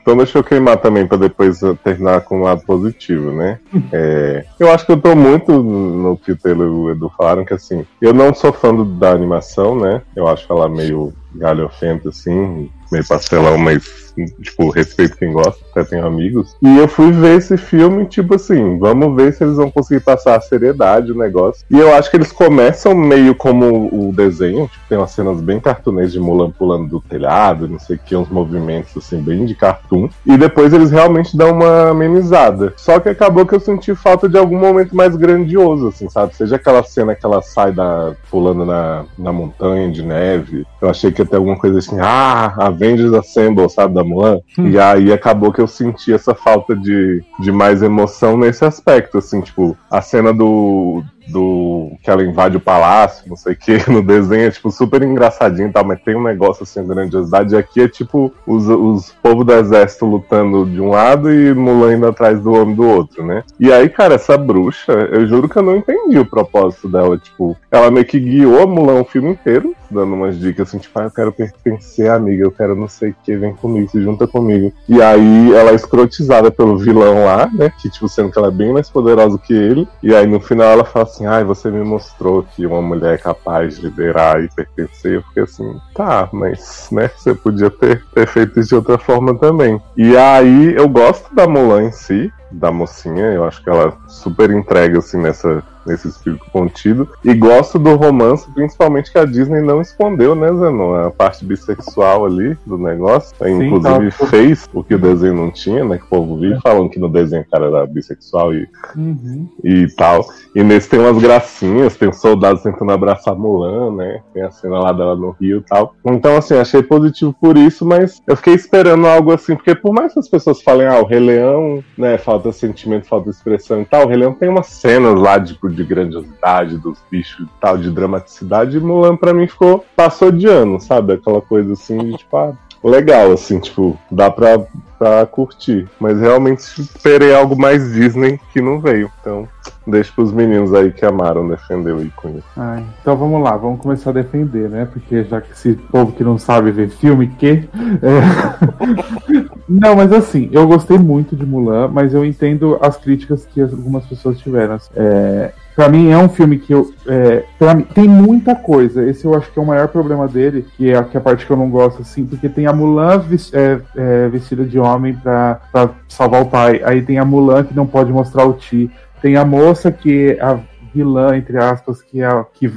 [0.00, 3.58] Então deixa eu queimar também para depois terminar com um lado positivo, né?
[3.92, 7.44] É, eu acho que eu tô muito no que o Taylor e o Edu falaram,
[7.44, 10.00] que assim, eu não sou fã do, da animação, né?
[10.16, 16.06] Eu acho ela meio galhofento, assim, meio pastelão, mas, tipo, respeito quem gosta, até tenho
[16.06, 16.56] amigos.
[16.62, 20.36] E eu fui ver esse filme, tipo assim, vamos ver se eles vão conseguir passar
[20.36, 21.64] a seriedade o negócio.
[21.70, 25.60] E eu acho que eles começam meio como o desenho, tipo, tem umas cenas bem
[25.60, 29.54] cartunescas de Mulan pulando do telhado, não sei o que, uns movimentos, assim, bem de
[29.54, 30.08] cartoon.
[30.24, 32.72] E depois eles realmente dão uma amenizada.
[32.76, 36.34] Só que acabou que eu senti falta de algum momento mais grandioso, assim, sabe?
[36.34, 40.66] Seja aquela cena que ela sai da, pulando na, na montanha de neve.
[40.80, 44.40] Eu achei que ia ter alguma coisa assim, ah, Avengers Assemble, sabe, da Mulan.
[44.58, 49.40] E aí acabou que eu senti essa falta de, de mais emoção nesse aspecto, assim,
[49.40, 54.02] tipo, a cena do, do que ela invade o palácio, não sei o que, no
[54.02, 57.54] desenho é tipo super engraçadinho e tal, mas tem um negócio assim, grandiosidade.
[57.54, 61.94] E aqui é tipo os, os povos do exército lutando de um lado e Mulan
[61.94, 63.44] indo atrás do homem do outro, né?
[63.58, 67.18] E aí, cara, essa bruxa, eu juro que eu não entendi o propósito dela.
[67.18, 70.98] Tipo, ela meio que guiou a Mulan o filme inteiro, dando umas dicas assim, tipo,
[70.98, 74.26] ah, eu quero pertencer, amiga, eu quero não sei o que, vem comigo, se junta
[74.26, 74.72] comigo.
[74.88, 77.72] E aí ela é escrotizada pelo vilão lá, né?
[77.80, 79.88] Que, tipo, sendo que ela é bem mais poderosa que ele.
[80.02, 83.18] E aí no final ela fala assim, ai, você me mostrou que uma mulher é
[83.18, 85.14] capaz de liderar e pertencer.
[85.14, 89.36] Eu fiquei assim, tá, mas, né, você podia ter, ter feito isso de outra forma
[89.36, 89.80] também.
[89.96, 94.50] E aí eu gosto da Mulan em si, da mocinha, eu acho que ela super
[94.50, 97.08] entrega, assim, nessa nesse espírito contido.
[97.24, 100.94] E gosto do romance, principalmente que a Disney não escondeu, né, Zenon?
[101.06, 103.34] A parte bissexual ali do negócio.
[103.42, 104.26] Sim, Inclusive tá.
[104.26, 105.96] fez o que o desenho não tinha, né?
[105.96, 109.48] Que o povo viu falando que no desenho o cara era bissexual e, Uhum.
[109.64, 110.26] e tal.
[110.54, 114.20] E nesse tem umas gracinhas, tem os soldados tentando abraçar Mulan, né?
[114.34, 115.94] Tem a cena lá dela no Rio e tal.
[116.04, 120.12] Então, assim, achei positivo por isso, mas eu fiquei esperando algo assim, porque por mais
[120.12, 124.04] que as pessoas falem, ah, o Rei Leão, né, falta sentimento, falta expressão e tal,
[124.04, 127.90] o Rei Leão tem umas cenas lá, tipo, de grandiosidade dos bichos e tal, de
[127.90, 131.14] dramaticidade, e Mulan pra mim ficou, passou de ano, sabe?
[131.14, 132.52] Aquela coisa assim, de, tipo, ah,
[132.82, 134.64] legal, assim, tipo, dá pra,
[134.98, 135.88] pra curtir.
[136.00, 139.10] Mas realmente esperei algo mais Disney que não veio.
[139.20, 139.48] Então,
[139.86, 142.42] deixa pros meninos aí que amaram defender o ícone.
[142.56, 144.88] Ai, então vamos lá, vamos começar a defender, né?
[144.90, 147.68] Porque já que esse povo que não sabe ver filme, que.
[148.02, 149.48] é.
[149.68, 154.06] Não, mas assim, eu gostei muito de Mulan, mas eu entendo as críticas que algumas
[154.06, 154.78] pessoas tiveram.
[154.96, 156.92] É, Pra mim é um filme que eu.
[157.06, 159.08] É, mim, tem muita coisa.
[159.08, 161.22] Esse eu acho que é o maior problema dele, que é a, que é a
[161.22, 164.87] parte que eu não gosto, assim, porque tem a Mulan é, é, vestida de homem
[165.22, 166.80] pra, pra salvar o pai.
[166.84, 168.90] Aí tem a Mulan que não pode mostrar o Ti.
[169.20, 170.58] Tem a moça que é a
[170.94, 172.72] vilã, entre aspas, que, é, que,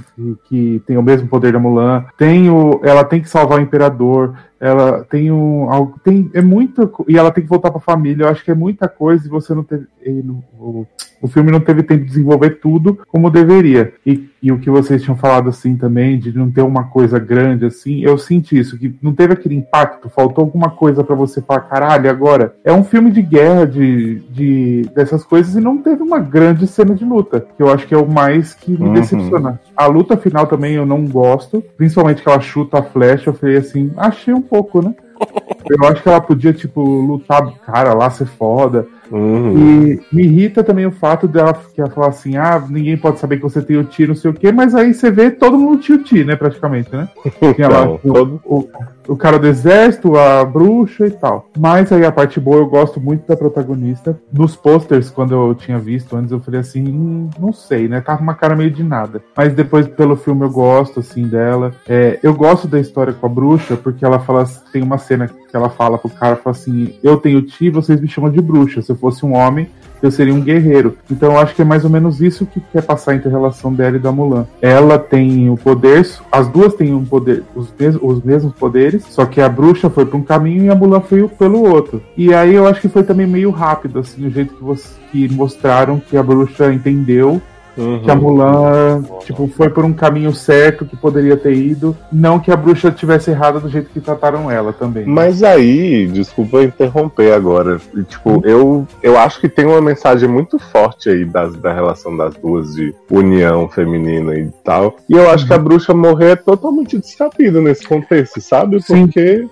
[0.46, 2.06] que tem o mesmo poder da Mulan.
[2.18, 4.36] Tem o, ela tem que salvar o imperador.
[4.62, 5.70] Ela tem um.
[5.72, 6.90] algo- Tem, é muita.
[7.10, 8.26] E ela tem que voltar pra família.
[8.26, 9.86] Eu acho que é muita coisa e você não teve.
[10.06, 10.24] e
[10.60, 10.86] o,
[11.22, 13.94] o filme não teve tempo de desenvolver tudo como deveria.
[14.06, 17.64] E, e o que vocês tinham falado assim também, de não ter uma coisa grande
[17.66, 21.60] assim, eu senti isso, que não teve aquele impacto, faltou alguma coisa pra você falar,
[21.62, 26.18] caralho, agora é um filme de guerra, de, de dessas coisas, e não teve uma
[26.18, 28.94] grande cena de luta, que eu acho que é o mais que me Uhum.
[28.94, 29.60] decepciona.
[29.78, 33.58] A luta final também eu não gosto, principalmente que ela chuta a flecha, eu falei
[33.58, 34.94] assim, achei um pouco, né?
[35.70, 38.86] Eu acho que ela podia, tipo, lutar, cara, lá ser foda.
[39.12, 39.58] Uhum.
[39.92, 43.38] E me irrita também o fato dela que ela falar assim: ah, ninguém pode saber
[43.38, 45.80] que você tem o Ti, não sei o quê, mas aí você vê todo mundo
[45.82, 47.10] tinha o Ti, né, praticamente, né?
[47.56, 48.70] Tinha lá Então, o, todo- o,
[49.10, 51.50] o cara do exército, a bruxa e tal.
[51.58, 54.18] Mas aí a parte boa, eu gosto muito da protagonista.
[54.32, 58.00] Nos posters, quando eu tinha visto antes, eu falei assim: hum, não sei, né?
[58.02, 59.22] Tava uma cara meio de nada.
[59.36, 61.74] Mas depois, pelo filme, eu gosto, assim, dela.
[61.88, 65.56] É, eu gosto da história com a bruxa, porque ela fala, tem uma cena que
[65.58, 68.82] ela fala pro cara, fala assim: eu tenho Ti, vocês me chamam de bruxa.
[68.82, 69.68] Se eu fosse um homem,
[70.02, 70.98] eu seria um guerreiro.
[71.10, 73.74] Então eu acho que é mais ou menos isso que quer passar entre a relação
[73.74, 74.48] dela e da Mulan.
[74.62, 79.26] Ela tem o poder, as duas têm um poder, os, mes os mesmos poderes, só
[79.26, 82.02] que a bruxa foi para um caminho e a Mulan foi pelo outro.
[82.18, 85.32] E aí eu acho que foi também meio rápido, assim, o jeito que, você, que
[85.34, 87.42] mostraram que a bruxa entendeu
[87.78, 88.02] Uhum.
[88.02, 92.52] que a Mulan, tipo, foi por um caminho certo que poderia ter ido, não que
[92.52, 95.06] a bruxa tivesse errado do jeito que trataram ela também.
[95.06, 97.80] Mas aí, desculpa interromper agora.
[97.96, 102.16] e, Tipo, eu, eu acho que tem uma mensagem muito forte aí das, da relação
[102.16, 104.96] das duas de união feminina e tal.
[105.10, 108.84] E eu acho que a bruxa morrer é totalmente descabida nesse contexto, sabe?
[108.86, 109.48] Porque.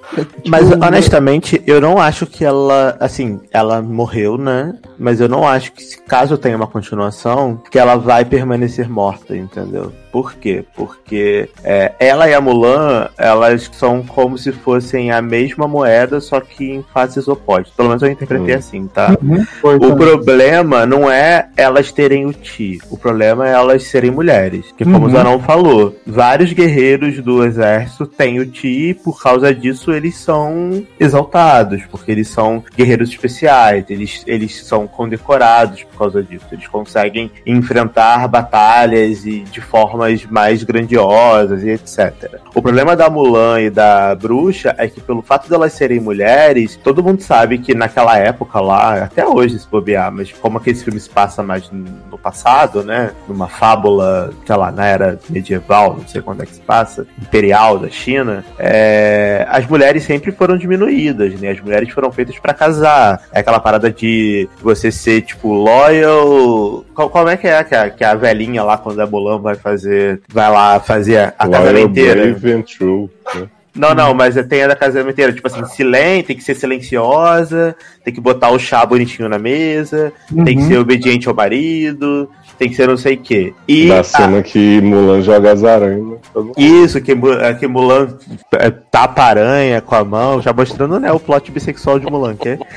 [0.47, 4.75] Mas tipo, honestamente, eu não acho que ela, assim, ela morreu, né?
[4.97, 9.37] Mas eu não acho que se caso tenha uma continuação, que ela vai permanecer morta,
[9.37, 9.93] entendeu?
[10.11, 10.63] Por quê?
[10.75, 16.39] Porque é, ela e a Mulan, elas são como se fossem a mesma moeda, só
[16.39, 17.73] que em faces opostas.
[17.75, 18.57] Pelo menos eu interpretei Hum.
[18.57, 19.15] assim, tá?
[19.21, 22.79] Uhum, O problema não é elas terem o Ti.
[22.89, 24.73] O problema é elas serem mulheres.
[24.77, 25.05] Que como Uhum.
[25.05, 30.15] o Zanon falou, vários guerreiros do exército têm o Ti e por causa disso eles
[30.17, 31.83] são exaltados.
[31.91, 33.85] Porque eles são guerreiros especiais.
[33.89, 36.45] Eles, eles são condecorados por causa disso.
[36.51, 39.61] Eles conseguem enfrentar batalhas e de
[39.99, 42.39] formas mais grandiosas e etc.
[42.55, 47.03] O problema da Mulan e da bruxa é que pelo fato delas serem mulheres, todo
[47.03, 51.09] mundo sabe que naquela época lá, até hoje se bobear, mas como aquele filme se
[51.09, 53.11] passa mais no passado, né?
[53.27, 57.77] Numa fábula, sei lá, na era medieval, não sei quando é que se passa, imperial
[57.77, 61.51] da China, é, as mulheres sempre foram diminuídas, né?
[61.51, 63.21] As mulheres foram feitas pra casar.
[63.31, 66.85] É aquela parada de você ser, tipo, loyal.
[66.93, 69.88] Qual, é que é que a, que a velhinha lá, quando a Mulan vai fazer.
[70.31, 72.21] Vai lá fazer a casa Loyal, inteira?
[72.33, 73.09] brave and true.
[73.35, 73.47] né?
[73.75, 75.31] Não, não, mas tem a da casamento inteira.
[75.31, 80.11] Tipo assim, silêncio, tem que ser silenciosa, tem que botar o chá bonitinho na mesa,
[80.43, 80.67] tem que Uhum.
[80.67, 82.29] ser obediente ao marido,
[82.59, 83.53] tem que ser não sei o quê.
[83.67, 85.99] E Da a- cena que Mulan joga as aranhas.
[86.35, 88.09] Mundo- isso, que, é, que Mulan
[88.53, 92.49] é, tapa aranha com a mão, já mostrando né, o plot bissexual de Mulan, que
[92.49, 92.59] é.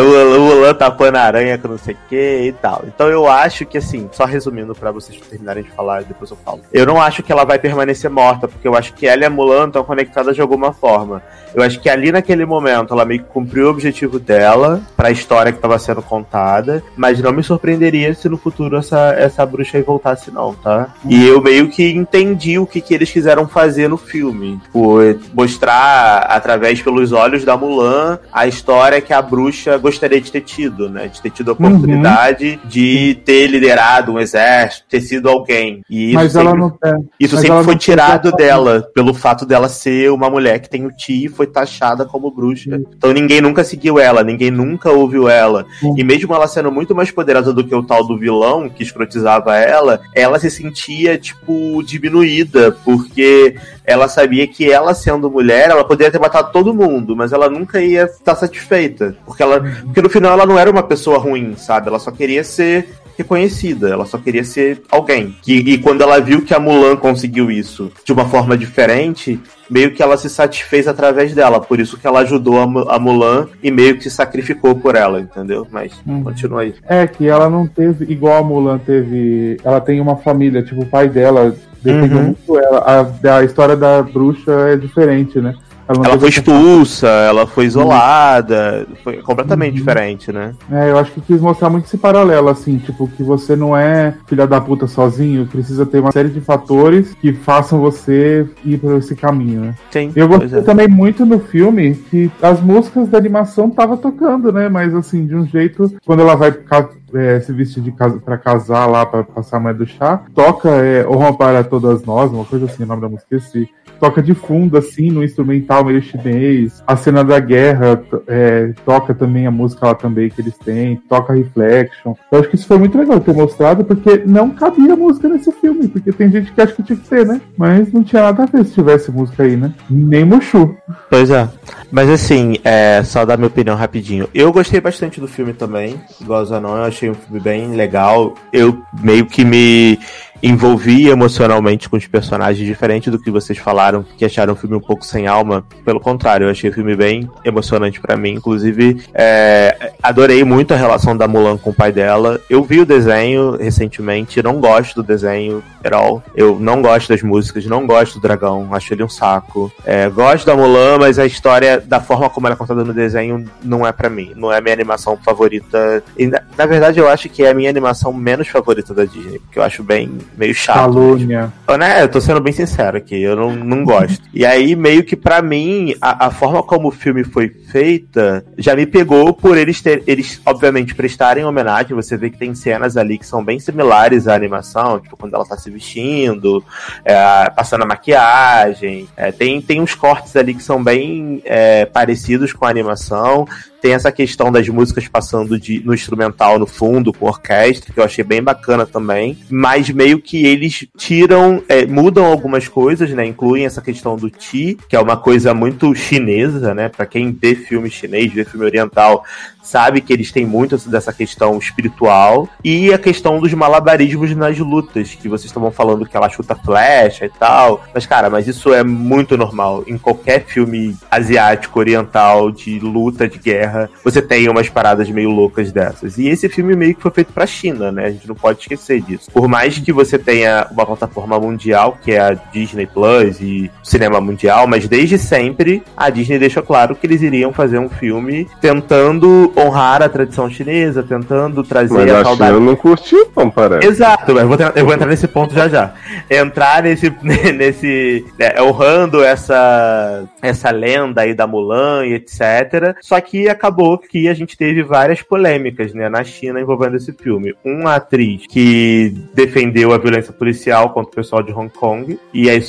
[0.00, 2.84] O, Mulan tapando aranha com não sei o que e tal.
[2.86, 6.60] Então eu acho que, assim, só resumindo pra vocês terminarem de falar, depois eu falo.
[6.72, 9.30] Eu não acho que ela vai permanecer morta, porque eu acho que ela e a
[9.30, 11.22] Mulan estão conectadas de alguma forma.
[11.54, 15.50] Eu acho que ali naquele momento ela meio que cumpriu o objetivo dela pra história
[15.50, 17.42] que estava sendo contada, mas não me
[17.80, 20.94] surpreenderia se no futuro essa, essa bruxa aí voltasse, não, tá?
[21.08, 24.58] E eu meio que entendi o que, que eles quiseram fazer no filme.
[24.64, 24.98] Tipo,
[25.32, 30.88] mostrar através pelos olhos da Mulan a história que a bruxa gostaria de ter tido,
[30.88, 31.08] né?
[31.08, 35.82] De ter tido a oportunidade de ter liderado um exército, ter sido alguém.
[35.88, 36.78] E isso Mas ela sempre- não.
[36.84, 40.68] É, isso Mas sempre ela foi tirado dela, pelo fato dela ser uma mulher que
[40.68, 42.80] tem o Ti e foi taxada como bruxa.
[42.96, 45.64] Então ninguém nunca seguiu ela, ninguém nunca ouviu ela.
[45.82, 45.94] Hum.
[45.96, 49.56] E mesmo ela sendo muito mais poderosa do que o tal do vilão que escrotizava
[49.56, 56.12] ela, ela se sentia, tipo, diminuída, porque ela sabia que ela sendo mulher, ela poderia
[56.12, 59.16] ter matado todo mundo, mas ela nunca ia estar satisfeita.
[59.26, 59.60] Porque ela.
[59.60, 61.88] Porque no final ela não era uma pessoa ruim, sabe?
[61.88, 62.88] Ela só queria ser
[63.22, 65.36] reconhecida, ela só queria ser alguém.
[65.46, 69.92] E, e quando ela viu que a Mulan conseguiu isso de uma forma diferente, meio
[69.94, 71.60] que ela se satisfez através dela.
[71.60, 74.94] Por isso que ela ajudou a, Mu- a Mulan e meio que se sacrificou por
[74.96, 75.66] ela, entendeu?
[75.70, 76.24] Mas Uhum.
[76.24, 76.74] continua aí.
[76.88, 79.56] É, que ela não teve, igual a Mulan teve.
[79.64, 82.24] Ela tem uma família, tipo, o pai dela defendeu Uhum.
[82.24, 82.78] muito ela.
[83.24, 85.54] A, a história da bruxa é diferente, né?
[85.94, 89.78] Ela teve foi essa- expulsa, ela foi isolada, foi completamente Uhum.
[89.78, 90.52] diferente, né?
[90.70, 94.14] É, eu acho que quis mostrar muito esse paralelo, assim, tipo, que você não é
[94.26, 98.96] filha da puta sozinho, precisa ter uma série de fatores que façam você ir por
[98.98, 99.74] esse caminho, né?
[99.90, 100.62] Sim, Eu gostei é.
[100.62, 104.68] também muito no filme que as músicas da animação tava tocando, né?
[104.68, 108.38] Mas assim, de um jeito, quando ela vai ca- é, se vestir de casa para
[108.38, 112.44] casar lá, pra passar a manhã do chá, toca é, Honra para Todas Nós, uma
[112.44, 113.68] coisa assim, o nome da música, esqueci.
[113.98, 116.82] Toca de fundo, assim, no instrumental meio chinês.
[116.86, 121.34] A cena da guerra é, toca também a música lá também que eles têm, toca
[121.34, 122.14] Reflection.
[122.32, 125.86] Eu acho que isso foi muito legal ter mostrado, porque não cabia música nesse filme,
[125.86, 127.40] porque tem gente que acha que tinha que ter, né?
[127.58, 129.70] Mas não tinha nada a ver se tivesse música aí, né?
[129.90, 130.74] Nem Mushu.
[131.10, 131.46] Pois é.
[131.90, 134.28] Mas assim, é, só dar minha opinião rapidinho.
[134.32, 138.34] Eu gostei bastante do filme também, igual a Zanon, eu achei um filme bem legal.
[138.52, 139.98] Eu meio que me
[140.42, 144.80] envolvi emocionalmente com os personagens, diferente do que vocês falaram, que acharam o filme um
[144.80, 145.64] pouco sem alma.
[145.84, 148.30] Pelo contrário, eu achei o filme bem emocionante pra mim.
[148.30, 152.40] Inclusive, é, adorei muito a relação da Mulan com o pai dela.
[152.48, 156.22] Eu vi o desenho recentemente, não gosto do desenho at all.
[156.34, 159.70] Eu não gosto das músicas, não gosto do dragão, acho ele um saco.
[159.84, 163.44] É, gosto da Mulan, mas a história, da forma como ela é contada no desenho,
[163.62, 164.32] não é pra mim.
[164.36, 166.02] Não é a minha animação favorita.
[166.16, 169.38] E, na, na verdade, eu acho que é a minha animação menos favorita da Disney,
[169.38, 170.76] porque eu acho bem meio chato.
[170.76, 171.52] Calúnia.
[171.66, 174.22] Eu, né, eu tô sendo bem sincero aqui, eu não, não gosto.
[174.32, 178.74] e aí, meio que pra mim, a, a forma como o filme foi feita já
[178.74, 181.94] me pegou por eles ter, eles, obviamente, prestarem homenagem.
[181.94, 185.44] Você vê que tem cenas ali que são bem similares à animação, tipo quando ela
[185.44, 186.62] tá se vestindo,
[187.04, 189.08] é, passando a maquiagem.
[189.16, 193.46] É, tem, tem uns cortes ali que são bem é, parecidos com a animação.
[193.80, 198.04] Tem essa questão das músicas passando de, no instrumental no fundo, com orquestra, que eu
[198.04, 199.38] achei bem bacana também.
[199.48, 203.26] Mas meio que eles tiram, é, mudam algumas coisas, né?
[203.26, 206.88] Incluem essa questão do Ti, que é uma coisa muito chinesa, né?
[206.88, 209.24] Pra quem vê filme chinês, vê filme oriental,
[209.62, 215.14] sabe que eles têm muito dessa questão espiritual e a questão dos malabarismos nas lutas,
[215.14, 217.84] que vocês estavam falando que ela chuta flecha e tal.
[217.94, 219.84] Mas, cara, mas isso é muito normal.
[219.86, 225.72] Em qualquer filme asiático, oriental, de luta, de guerra, você tem umas paradas meio loucas
[225.72, 226.18] dessas.
[226.18, 228.06] E esse filme meio que foi feito pra China, né?
[228.06, 229.30] A gente não pode esquecer disso.
[229.30, 234.20] Por mais que você tenha uma plataforma mundial, que é a Disney Plus e cinema
[234.20, 239.49] mundial, mas desde sempre a Disney deixou claro que eles iriam fazer um filme tentando
[239.56, 242.54] honrar a tradição chinesa, tentando trazer Mas a a saudade.
[242.54, 243.86] China não curtiu, não, parece.
[243.86, 245.94] Exato, mas eu vou, eu vou entrar nesse ponto já já.
[246.30, 247.10] Entrar nesse.
[247.22, 252.96] nesse é, honrando essa, essa lenda aí da Mulan e etc.
[253.00, 257.54] Só que acabou que a gente teve várias polêmicas né, na China envolvendo esse filme.
[257.64, 262.60] Uma atriz que defendeu a violência policial contra o pessoal de Hong Kong, e aí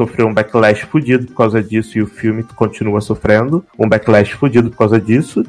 [0.00, 4.70] sofreu um backlash fudido por causa disso, e o filme continua sofrendo um backlash fudido
[4.70, 5.44] por causa disso.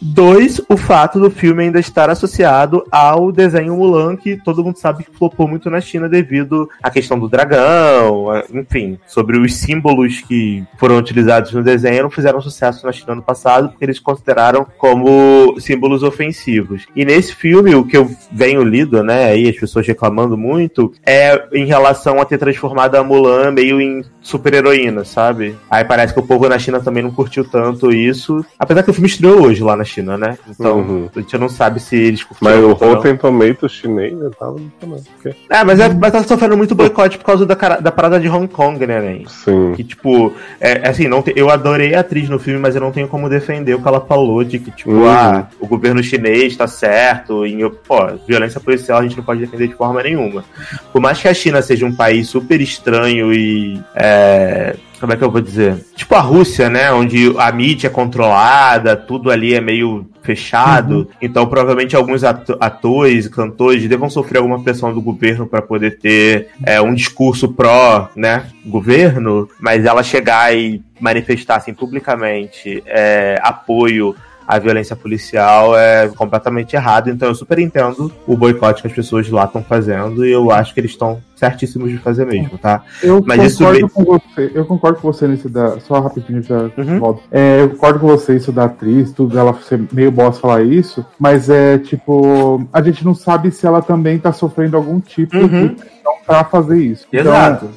[0.00, 5.04] Dois, o fato do filme ainda estar associado ao desenho Mulan, que todo mundo sabe
[5.04, 10.62] que flopou muito na China devido à questão do dragão, enfim, sobre os símbolos que
[10.76, 15.58] foram utilizados no desenho não fizeram sucesso na China ano passado, porque eles consideraram como
[15.58, 16.86] símbolos ofensivos.
[16.94, 21.48] E nesse filme, o que eu venho lido, né, aí as pessoas reclamando muito, é
[21.54, 23.85] em relação a ter transformado a Mulan meio em
[24.20, 25.56] super-heroína, sabe?
[25.70, 28.92] Aí parece que o povo na China também não curtiu tanto isso, apesar que o
[28.92, 30.36] filme estreou hoje lá na China, né?
[30.48, 31.08] Então, Uhum.
[31.14, 32.50] a gente não sabe se eles curtiram.
[32.52, 32.72] Mas o.
[32.72, 37.24] Rotten Tomatoes chinês já tava porque- É, mas, é, mas tá sofrendo muito boicote por
[37.24, 39.24] causa da, da parada de Hong Kong, né, Nen?
[39.28, 39.72] Sim.
[39.76, 42.80] Que, tipo, é, é assim, não te- eu adorei a atriz no filme, mas eu
[42.80, 45.08] não tenho como defender o que ela falou de que, tipo, Uhum.
[45.08, 47.56] ah, o governo chinês tá certo, e,
[47.86, 50.44] pô, violência policial a gente não pode defender de forma nenhuma.
[50.92, 53.75] Por mais que a China seja um país super estranho e.
[53.94, 55.84] é, como é que eu vou dizer?
[55.94, 56.90] Tipo a Rússia, né?
[56.92, 61.08] Onde a mídia é controlada, tudo ali é meio fechado.
[61.20, 65.98] Então, provavelmente, alguns ato- atores e cantores devam sofrer alguma pressão do governo para poder
[65.98, 68.46] ter é, um discurso pró, né?
[68.64, 74.14] Governo, mas ela chegar e manifestar assim publicamente é, apoio
[74.46, 77.10] à violência policial é completamente errado.
[77.10, 80.72] Então eu super entendo o boicote que as pessoas lá estão fazendo e eu acho
[80.74, 82.82] que eles estão certíssimos de fazer mesmo, tá?
[83.02, 84.52] Eu Mas isso concordo vem- com você.
[84.54, 85.78] Eu concordo com você nesse da.
[85.80, 86.98] Só rapidinho já Uhum.
[86.98, 87.22] volto.
[87.30, 91.04] É, eu concordo com você isso da atriz, tudo dela ser meio boss falar isso,
[91.18, 95.68] mas é tipo, a gente não sabe se ela também tá sofrendo algum tipo Uhum.
[95.68, 97.06] de pressão pra fazer isso.
[97.12, 97.68] Então, Exato.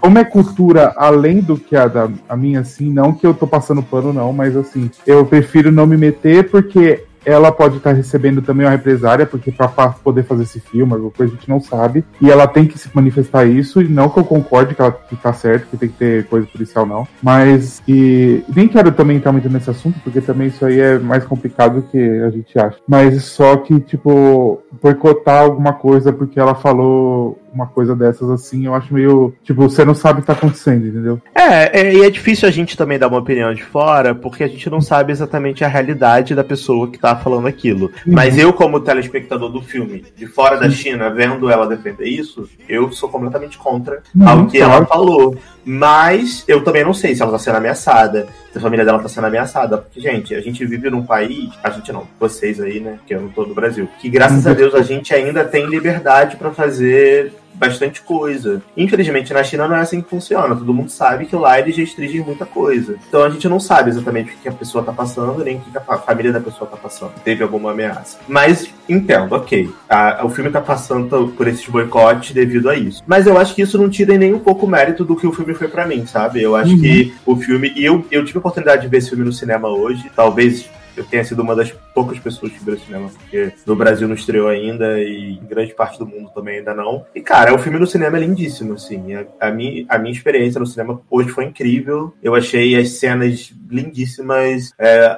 [0.00, 3.46] Como é cultura além do que a da a minha, assim, não que eu tô
[3.46, 8.40] passando pano, não, mas assim, eu prefiro não me meter porque ela pode estar recebendo
[8.40, 11.60] também uma represária, porque pra fa- poder fazer esse filme, alguma coisa a gente não
[11.60, 14.92] sabe, e ela tem que se manifestar isso, e não que eu concorde que ela
[14.92, 19.18] que tá certo, que tem que ter coisa policial, não, mas e nem quero também
[19.18, 22.58] entrar muito nesse assunto, porque também isso aí é mais complicado do que a gente
[22.58, 28.66] acha, mas só que, tipo, boicotar alguma coisa porque ela falou uma coisa dessas assim,
[28.66, 31.20] eu acho meio, tipo, você não sabe o que tá acontecendo, entendeu?
[31.34, 34.48] É, é, e é difícil a gente também dar uma opinião de fora, porque a
[34.48, 37.90] gente não sabe exatamente a realidade da pessoa que tá falando aquilo.
[38.06, 42.92] Mas eu, como telespectador do filme, de fora da China, vendo ela defender isso, eu
[42.92, 44.72] sou completamente contra Uhum, ao que claro.
[44.74, 45.36] ela falou.
[45.64, 49.08] Mas eu também não sei se ela tá sendo ameaçada, se a família dela tá
[49.08, 49.76] sendo ameaçada.
[49.76, 53.20] Porque, gente, a gente vive num país, a gente não, vocês aí, né, que eu
[53.20, 57.32] não tô no Brasil, que graças a Deus a gente ainda tem liberdade pra fazer
[57.58, 58.62] bastante coisa.
[58.76, 60.54] Infelizmente, na China não é assim que funciona.
[60.54, 62.96] Todo mundo sabe que lá eles restringem muita coisa.
[63.08, 65.76] Então a gente não sabe exatamente o que a pessoa tá passando, nem o que
[65.76, 67.12] a fa- família da pessoa tá passando.
[67.24, 68.18] Teve alguma ameaça.
[68.28, 69.70] Mas entendo, ok.
[69.88, 73.02] A- o filme tá passando por esses boicotes devido a isso.
[73.06, 75.32] Mas eu acho que isso não tira nem um pouco o mérito do que o
[75.32, 76.42] filme foi pra mim, sabe?
[76.42, 76.80] Eu acho Uhum.
[76.80, 77.72] que o filme.
[77.74, 80.10] E eu, eu tive a oportunidade de ver esse filme no cinema hoje.
[80.14, 84.08] Talvez eu tenha sido uma das poucas pessoas que viu o cinema, porque no Brasil
[84.08, 87.04] não estreou ainda e em grande parte do mundo também ainda não.
[87.14, 89.14] E, cara, o filme no cinema é lindíssimo, assim.
[89.14, 92.12] A, a, minha, a minha experiência no cinema hoje foi incrível.
[92.22, 94.72] Eu achei as cenas lindíssimas.
[94.78, 95.16] É,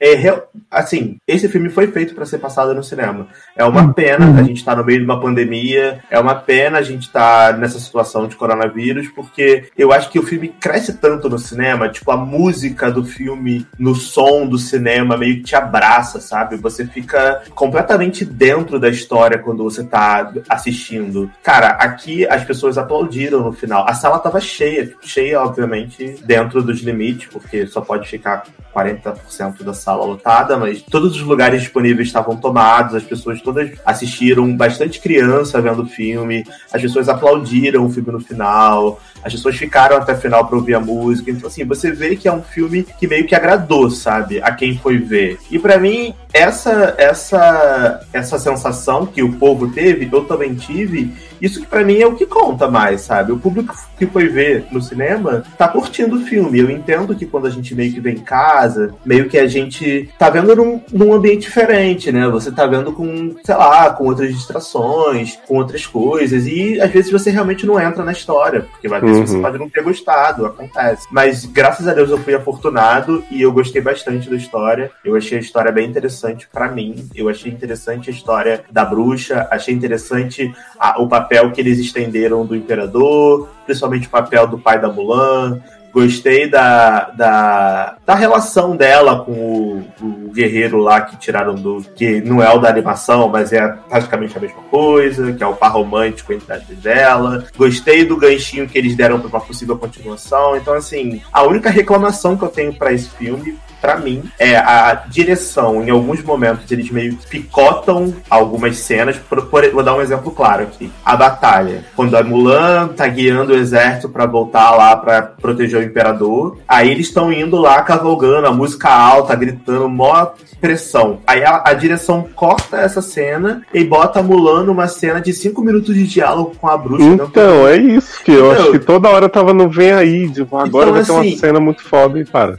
[0.00, 3.28] é real- assim, esse filme foi feito para ser passado no cinema.
[3.56, 6.82] É uma pena a gente estar no meio de uma pandemia, é uma pena a
[6.82, 11.38] gente estar nessa situação de coronavírus, porque eu acho que o filme cresce tanto no
[11.38, 16.56] cinema, tipo, a música do filme, no som do cinema, meio que te abraça, sabe?
[16.56, 21.30] Você fica completamente dentro da história quando você tá assistindo.
[21.42, 23.86] Cara, aqui as pessoas aplaudiram no final.
[23.88, 29.62] A sala tava cheia, tipo, cheia, obviamente, dentro dos limites, porque só pode ficar 40%
[29.62, 35.00] da sala lotada, mas todos os lugares disponíveis estavam tomados, as pessoas todas assistiram, bastante
[35.00, 40.12] criança vendo o filme, as pessoas aplaudiram o filme no final, as pessoas ficaram até
[40.12, 41.30] o final pra ouvir a música.
[41.30, 44.76] Então, assim, você vê que é um filme que meio que agradou, sabe, a quem
[44.76, 45.38] foi ver.
[45.50, 51.60] E pra mim, essa, essa, essa sensação que o povo teve, eu também tive, isso
[51.60, 53.32] que pra mim é o que conta mais, sabe?
[53.32, 56.58] O público que foi ver no cinema tá curtindo o filme.
[56.60, 60.08] Eu entendo que quando a gente meio que vem em casa, meio que a gente
[60.18, 62.28] tá vendo num, num ambiente diferente, né?
[62.28, 67.10] Você tá vendo com, sei lá, com outras distrações, com outras coisas, e às vezes
[67.10, 69.42] você realmente não entra na história, porque vai ver se você Uhum.
[69.42, 71.06] pode não ter gostado, acontece.
[71.10, 74.90] Mas graças a Deus eu fui afortunado e eu gostei bastante da história.
[75.04, 77.08] Eu achei a história bem interessante pra mim.
[77.14, 82.44] Eu achei interessante a história da bruxa, achei interessante a- o papel que eles estenderam
[82.46, 85.60] do imperador, principalmente o papel do pai da Mulan.
[85.92, 91.84] Gostei da, da, da relação dela com o, o guerreiro lá que tiraram do.
[91.94, 95.54] que não é o da animação, mas é praticamente a mesma coisa, que é o
[95.54, 97.44] par romântico entre as dela.
[97.58, 100.56] Gostei do ganchinho que eles deram para uma possível continuação.
[100.56, 105.02] Então, assim, a única reclamação que eu tenho para esse filme Pra mim, é a
[105.08, 105.82] direção.
[105.82, 109.16] Em alguns momentos, eles meio que picotam algumas cenas.
[109.16, 110.90] Por, por- vou dar um exemplo claro aqui.
[111.04, 111.84] A batalha.
[111.96, 116.58] Quando a Mulan tá guiando o exército pra voltar lá pra proteger o imperador.
[116.68, 120.28] Aí eles estão indo lá cavalgando, a música alta, gritando, mó
[120.60, 121.18] pressão.
[121.26, 125.60] Aí a, a direção corta essa cena e bota a Mulan numa cena de cinco
[125.60, 127.02] minutos de diálogo com a bruxa.
[127.04, 130.90] Então, é isso que eu acho que toda hora tava no vem aí, tipo, agora
[130.90, 132.58] Então, vai ter uma assim, cena muito foda e para.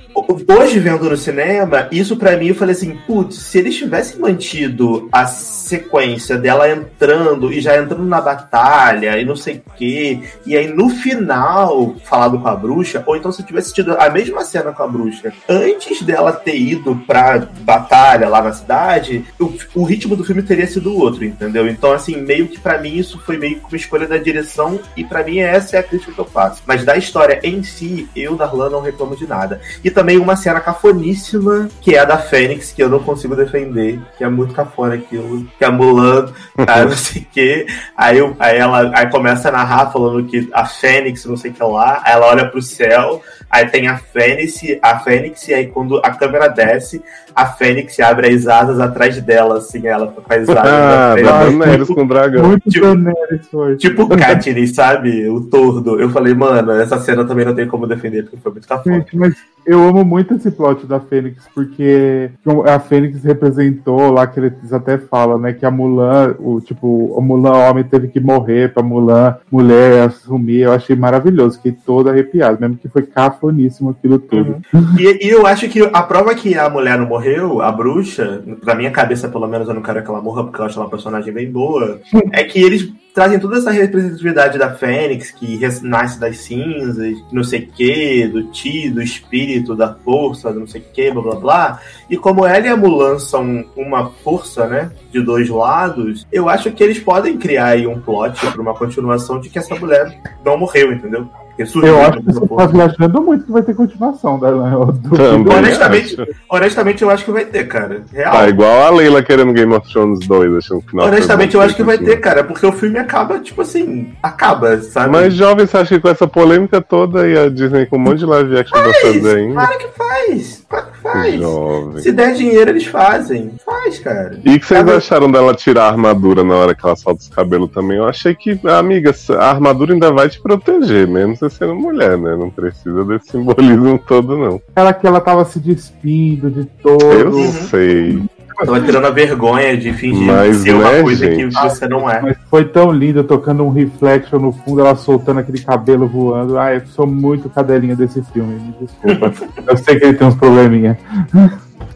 [0.60, 5.08] Hoje, vendo no cinema, isso pra mim eu falei assim: putz, se eles tivessem mantido
[5.12, 10.58] a sequência dela entrando e já entrando na batalha e não sei o quê, e
[10.58, 14.72] aí no final falado com a bruxa, ou então se tivesse tido a mesma cena
[14.72, 20.16] com a bruxa antes dela ter ido pra batalha lá na cidade, o, o ritmo
[20.16, 21.68] do filme teria sido outro, entendeu?
[21.68, 25.04] Então, assim, meio que pra mim isso foi meio que uma escolha da direção, e
[25.04, 26.64] pra mim essa é a crítica que eu faço.
[26.66, 29.62] Mas da história em si, eu, Darlan, não reclamo de nada.
[29.84, 30.60] E também uma cena
[31.04, 34.96] cafoníssima, que é a da Fênix, que eu não consigo defender, que é muito cafona
[34.96, 37.68] aquilo, que a Mulan, ah, não sei o quê.
[37.98, 41.64] Aí, aí ela aí começa a narrar falando que a Fênix, não sei o que
[41.64, 45.98] lá, aí ela olha pro céu, aí tem a Fênix, a Fênix, e aí quando
[45.98, 47.02] a câmera desce,
[47.36, 52.08] a Fênix abre as asas atrás dela, assim, ela as asas Ah, Daenerys com o
[52.08, 52.48] dragão.
[52.48, 53.76] Muito Tipo- Daenerys foi.
[53.78, 55.28] Tipo Katniss, sabe?
[55.28, 56.00] O tordo.
[56.00, 58.98] Eu falei, mano, essa cena também não tem como defender, porque foi muito cafona.
[58.98, 59.34] Gente, mas
[59.66, 62.32] eu amo muito esse plot da Fênix, porque
[62.66, 65.54] a Fênix representou lá que eles até falam, né?
[65.54, 70.62] Que a Mulan, o tipo, o Mulan homem teve que morrer pra Mulan mulher assumir.
[70.62, 74.62] Eu achei maravilhoso, fiquei todo arrepiado, mesmo que foi cafoníssimo aquilo tudo.
[75.00, 78.76] E, e eu acho que a prova que a mulher não morreu, a bruxa, na
[78.76, 80.92] minha cabeça, pelo menos, eu não quero que ela morra, porque eu acho ela uma
[80.92, 82.00] personagem bem boa,
[82.32, 87.62] é que eles trazem toda essa representatividade da Fênix, que nasce das cinzas, não sei
[87.62, 91.82] o que, do ti, do espírito, da força, não sei o que, blá blá blá.
[92.10, 96.72] E como ela e a Mulan são uma força, né, de dois lados, eu acho
[96.72, 100.58] que eles podem criar aí um plot pra uma continuação de que essa mulher não
[100.58, 101.30] morreu, entendeu?
[101.58, 106.20] Eu acho que você tá viajando muito que vai ter continuação da do Também Honestamente,
[106.20, 106.32] acho.
[106.50, 108.04] honestamente, eu acho que vai ter, cara.
[108.12, 108.32] Real.
[108.32, 111.08] Tá igual a Leila querendo Game of Thrones 2, achando que o final.
[111.08, 115.12] Honestamente, eu acho que vai ter, cara, porque o filme acaba, tipo assim, acaba, sabe?
[115.12, 118.20] Mas, jovem, você acha que com essa polêmica toda e a Disney com um monte
[118.20, 119.54] de live action pra fazer ainda?
[119.54, 121.40] Claro que faz, claro que faz.
[121.40, 122.02] Jovem.
[122.02, 123.52] Se der dinheiro, eles fazem.
[123.64, 124.40] Faz, cara.
[124.44, 127.30] E o que vocês acharam dela tirar a armadura na hora que ela solta os
[127.30, 127.98] cabelos também?
[127.98, 132.36] Eu achei que, amiga, a armadura ainda vai te proteger, mesmo você sendo mulher, né?
[132.36, 134.62] Não precisa desse simbolismo todo, não.
[134.76, 137.04] Ela que ela tava se despindo de todo.
[137.04, 138.22] Eu sei.
[138.58, 141.56] Tava tirando a vergonha de fingir Mas, ser uma né, coisa gente?
[141.56, 142.22] que você não é.
[142.22, 146.58] Mas foi tão lindo, tocando um reflection no fundo, ela soltando aquele cabelo voando.
[146.58, 149.34] Ai, eu sou muito cadelinha desse filme, me desculpa.
[149.68, 150.98] eu sei que ele tem uns probleminha.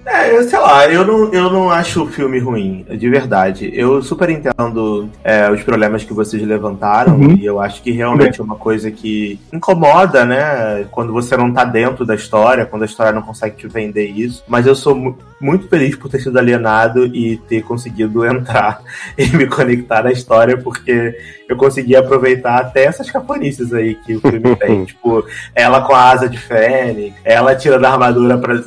[0.09, 3.69] É, eu sei lá, eu não, eu não acho o filme ruim, de verdade.
[3.73, 7.33] Eu super entendo é, os problemas que vocês levantaram, Uhum.
[7.35, 10.85] e eu acho que realmente é uma coisa que incomoda, né?
[10.91, 14.43] Quando você não tá dentro da história, quando a história não consegue te vender isso.
[14.47, 18.81] Mas eu sou mu- muito feliz por ter sido alienado e ter conseguido entrar
[19.17, 21.15] e me conectar na história, porque
[21.49, 24.85] eu consegui aproveitar até essas caponices aí que o filme tem.
[24.85, 28.57] tipo, ela com a asa de fênix, ela tirando a armadura para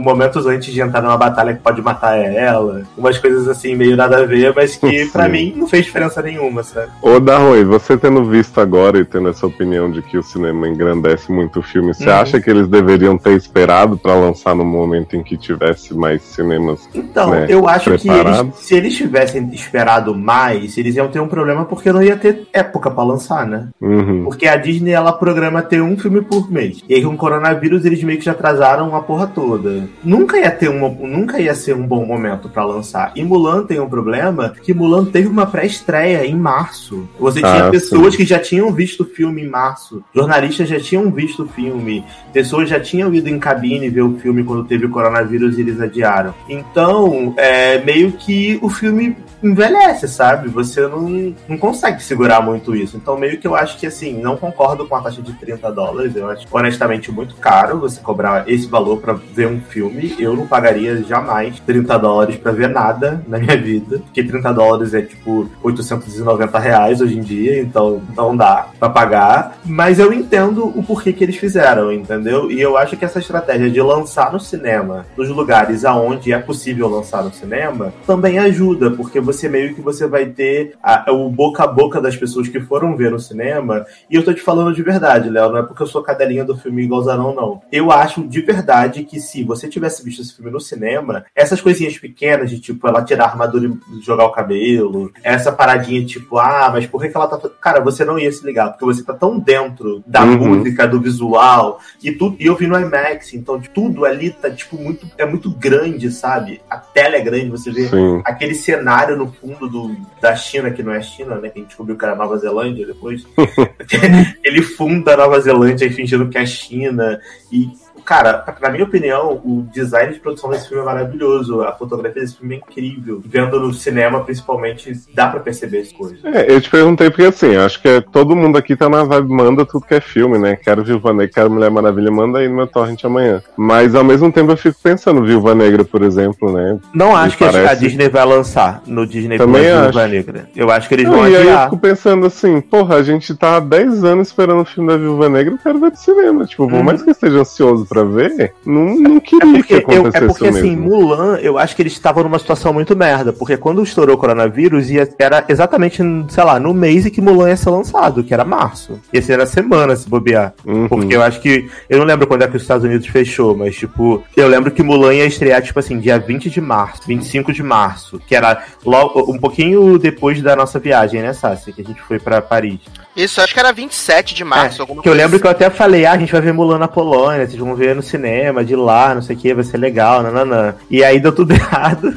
[0.00, 4.18] momentos antes de entrar numa batalha que pode matar ela, umas coisas assim meio nada
[4.18, 5.30] a ver, mas que pra Sim.
[5.30, 6.88] mim não fez diferença nenhuma, sabe?
[7.02, 11.30] Ô, Darroi, você tendo visto agora e tendo essa opinião de que o cinema engrandece
[11.32, 12.16] muito o filme, você Uhum.
[12.16, 16.88] acha que eles deveriam ter esperado pra lançar no momento em que tivesse mais cinemas?
[16.94, 18.46] Então, né, eu acho que preparado?
[18.48, 22.46] eles, se eles tivessem esperado mais, eles iam ter um problema porque não ia ter
[22.52, 23.68] época pra lançar, né?
[23.80, 24.24] Uhum.
[24.24, 26.82] Porque a Disney ela programa ter um filme por mês.
[26.88, 29.88] E aí com o coronavírus eles meio que já atrasaram a porra toda.
[30.02, 33.12] Nunca ia ter uma, nunca ia ser um bom momento pra lançar.
[33.14, 37.08] E Mulan tem um problema que Mulan teve uma pré-estreia em março.
[37.18, 38.18] Você tinha Ah, pessoas sim.
[38.18, 42.68] que já tinham visto o filme em março, jornalistas já tinham visto o filme, pessoas
[42.68, 46.34] já tinham ido em cabine ver o filme quando teve o coronavírus e eles adiaram.
[46.48, 50.48] Então, é meio que o filme envelhece, sabe?
[50.48, 52.96] Você não, não consegue segurar muito isso.
[52.96, 56.16] Então, meio que eu acho que, assim, não concordo com a taxa de 30 dólares.
[56.16, 60.14] Eu acho, honestamente, muito caro você cobrar esse valor pra ver um filme.
[60.18, 63.98] Eu não pagaria jamais 30 dólares pra ver nada na minha vida.
[63.98, 67.60] Porque 30 dólares é, tipo, 890 reais hoje em dia.
[67.60, 69.58] Então, não dá pra pagar.
[69.64, 72.50] Mas eu entendo o porquê que eles fizeram, entendeu?
[72.50, 76.88] E eu acho que essa estratégia de lançar no cinema, nos lugares aonde é possível
[76.88, 81.64] lançar no cinema, também ajuda, porque você meio que você vai ter a- o boca
[81.64, 83.84] a boca das pessoas que foram ver no cinema.
[84.10, 86.56] E eu tô te falando de verdade, Léo, não é porque eu sou cadelinha do
[86.56, 87.60] filme igual Zarão, não.
[87.70, 91.98] Eu acho de verdade que se você tivesse visto esse filme no cinema, essas coisinhas
[91.98, 96.70] pequenas de tipo ela tirar a armadura e jogar o cabelo, essa paradinha tipo, ah,
[96.72, 97.38] mas por que, que ela tá.
[97.60, 100.56] Cara, você não ia se ligar, porque você tá tão dentro da Uhum.
[100.56, 102.36] música, do visual, e tudo.
[102.40, 105.06] E eu vi no IMAX, então tudo ali tá, tipo, muito.
[105.18, 106.60] É muito grande, sabe?
[106.68, 108.20] A tela é grande, você vê Sim.
[108.24, 111.48] aquele cenário no fundo do, da China, que não é China, né?
[111.48, 113.26] Que a gente descobriu que era Nova Zelândia depois.
[114.42, 117.18] Ele funda a Nova Zelândia fingindo que é China.
[117.52, 117.68] E,
[118.04, 121.62] cara, na minha opinião, o design de produção desse filme é maravilhoso.
[121.62, 123.22] A fotografia desse filme é incrível.
[123.24, 126.18] Vendo no cinema, principalmente, dá pra perceber as coisas.
[126.24, 129.28] É, eu te perguntei porque assim, acho que é, todo mundo aqui tá na vibe,
[129.32, 130.56] manda tudo que é filme, né?
[130.56, 133.42] Quero Viúva Negra, quero Mulher Maravilha, manda aí no meu torrent amanhã.
[133.56, 136.78] Mas ao mesmo tempo eu fico pensando, Viúva Negra, por exemplo, né?
[136.92, 139.82] Não acho que a- a parece- Disney vai lançar no Disney Também Plus acho.
[139.92, 140.48] Viúva Negra.
[140.54, 141.64] Eu acho que eles Não, vão e aí eu adiar.
[141.64, 145.28] fico pensando assim, porra, a gente tá há 10 anos esperando o filme da Viúva
[145.28, 146.44] Negra, eu quero ver no cinema.
[146.44, 146.82] Tipo, por Uhum.
[146.82, 150.24] mais que eu esteja ansioso pra ver, não, não queria É porque, que eu- acontecesse
[150.24, 150.84] é porque assim, mesmo.
[150.84, 153.32] Mulan, eu acho que eles estavam numa situação muito merda.
[153.32, 157.48] Porque quando estourou o coronavírus, ia, era exatamente, sei lá, no mês em que Mulan
[157.48, 159.00] ia ser lançado, que era março.
[159.12, 160.52] Ia ser na semana, se bobear.
[160.66, 160.88] Uhum.
[160.88, 161.68] Porque eu acho que.
[161.88, 164.82] Eu não lembro quando é que os Estados Unidos fechou, mas, tipo, eu lembro que
[164.82, 169.30] Mulan ia estrear, tipo assim, dia 20 de março, 25 de março, que era logo
[169.32, 171.72] um pouquinho depois da nossa viagem, né, Sassi?
[171.72, 172.80] Que a gente foi pra Paris.
[173.16, 176.04] Isso, acho que era 27 de março, É, Que eu lembro que eu até falei,
[176.04, 179.14] ah, a gente vai ver Mulan na Polônia, vocês vão ver no cinema, de lá,
[179.14, 180.74] não sei o que, vai ser legal, nananã.
[180.88, 182.14] E aí deu tudo errado.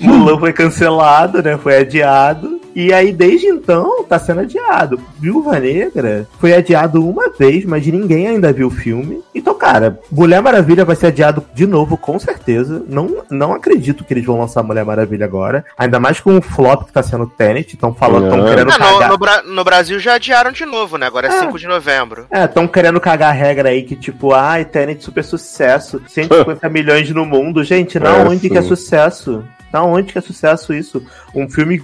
[0.00, 1.58] Mulan foi cancelado, né?
[1.58, 2.51] Foi adiado.
[2.74, 5.00] E aí, desde então, tá sendo adiado.
[5.18, 9.22] Viúva Negra foi adiado uma vez, mas ninguém ainda viu o filme.
[9.34, 12.82] Então, cara, Mulher Maravilha vai ser adiado de novo, com certeza.
[12.88, 15.64] Não, não acredito que eles vão lançar Mulher Maravilha agora.
[15.76, 17.74] Ainda mais com o flop que tá sendo Tenet.
[17.74, 18.46] Estão falando, estão Não.
[18.48, 19.08] querendo Ah, no, cagar.
[19.10, 21.06] no Bra- no Brasil já adiaram de novo, né?
[21.06, 21.40] Agora é Ah.
[21.40, 22.26] 5 de novembro.
[22.30, 27.10] É, estão querendo cagar a regra aí que, tipo, ai, Tenet super sucesso, 150 milhões
[27.10, 27.62] no mundo.
[27.62, 28.68] Gente, na É, onde que é sim.
[28.68, 29.44] sucesso?
[29.72, 31.02] Na onde que é sucesso isso?
[31.34, 31.80] Um filme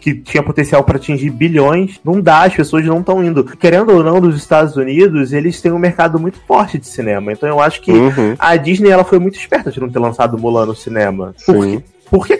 [0.00, 3.44] que tinha potencial para atingir bilhões, não dá, as pessoas não estão indo.
[3.44, 7.32] Querendo ou não, nos Estados Unidos, eles têm um mercado muito forte de cinema.
[7.32, 10.38] Então eu acho que Uhum, a Disney ela foi muito esperta de não ter lançado
[10.38, 11.34] Mulan no cinema.
[11.36, 11.52] sim.
[11.52, 11.82] Porque,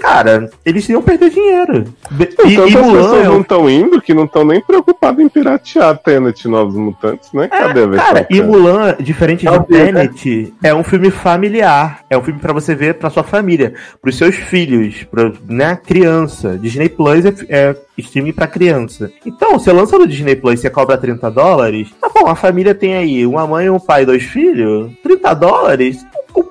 [0.00, 1.84] cara, eles iam perder dinheiro.
[2.10, 4.60] Be- E, E, e Tantas Mulan pessoas é não estão indo que não estão nem
[4.60, 7.48] preocupadas em piratear Tenet Novos Mutantes, né?
[7.48, 8.06] Cadê a versão?
[8.06, 8.48] Cara, e cara?
[8.50, 9.64] Mulan, diferente de né?
[9.68, 12.00] Tenet, é um filme familiar.
[12.08, 16.56] É um filme pra você ver pra sua família, pros seus filhos, pra né, criança.
[16.58, 19.10] Disney Plus é, é streaming pra criança.
[19.24, 22.74] Então, você lança no Disney Plus e você cobra 30 dólares, tá bom, a família
[22.74, 26.04] tem aí uma mãe, um pai e dois filhos, 30 dólares,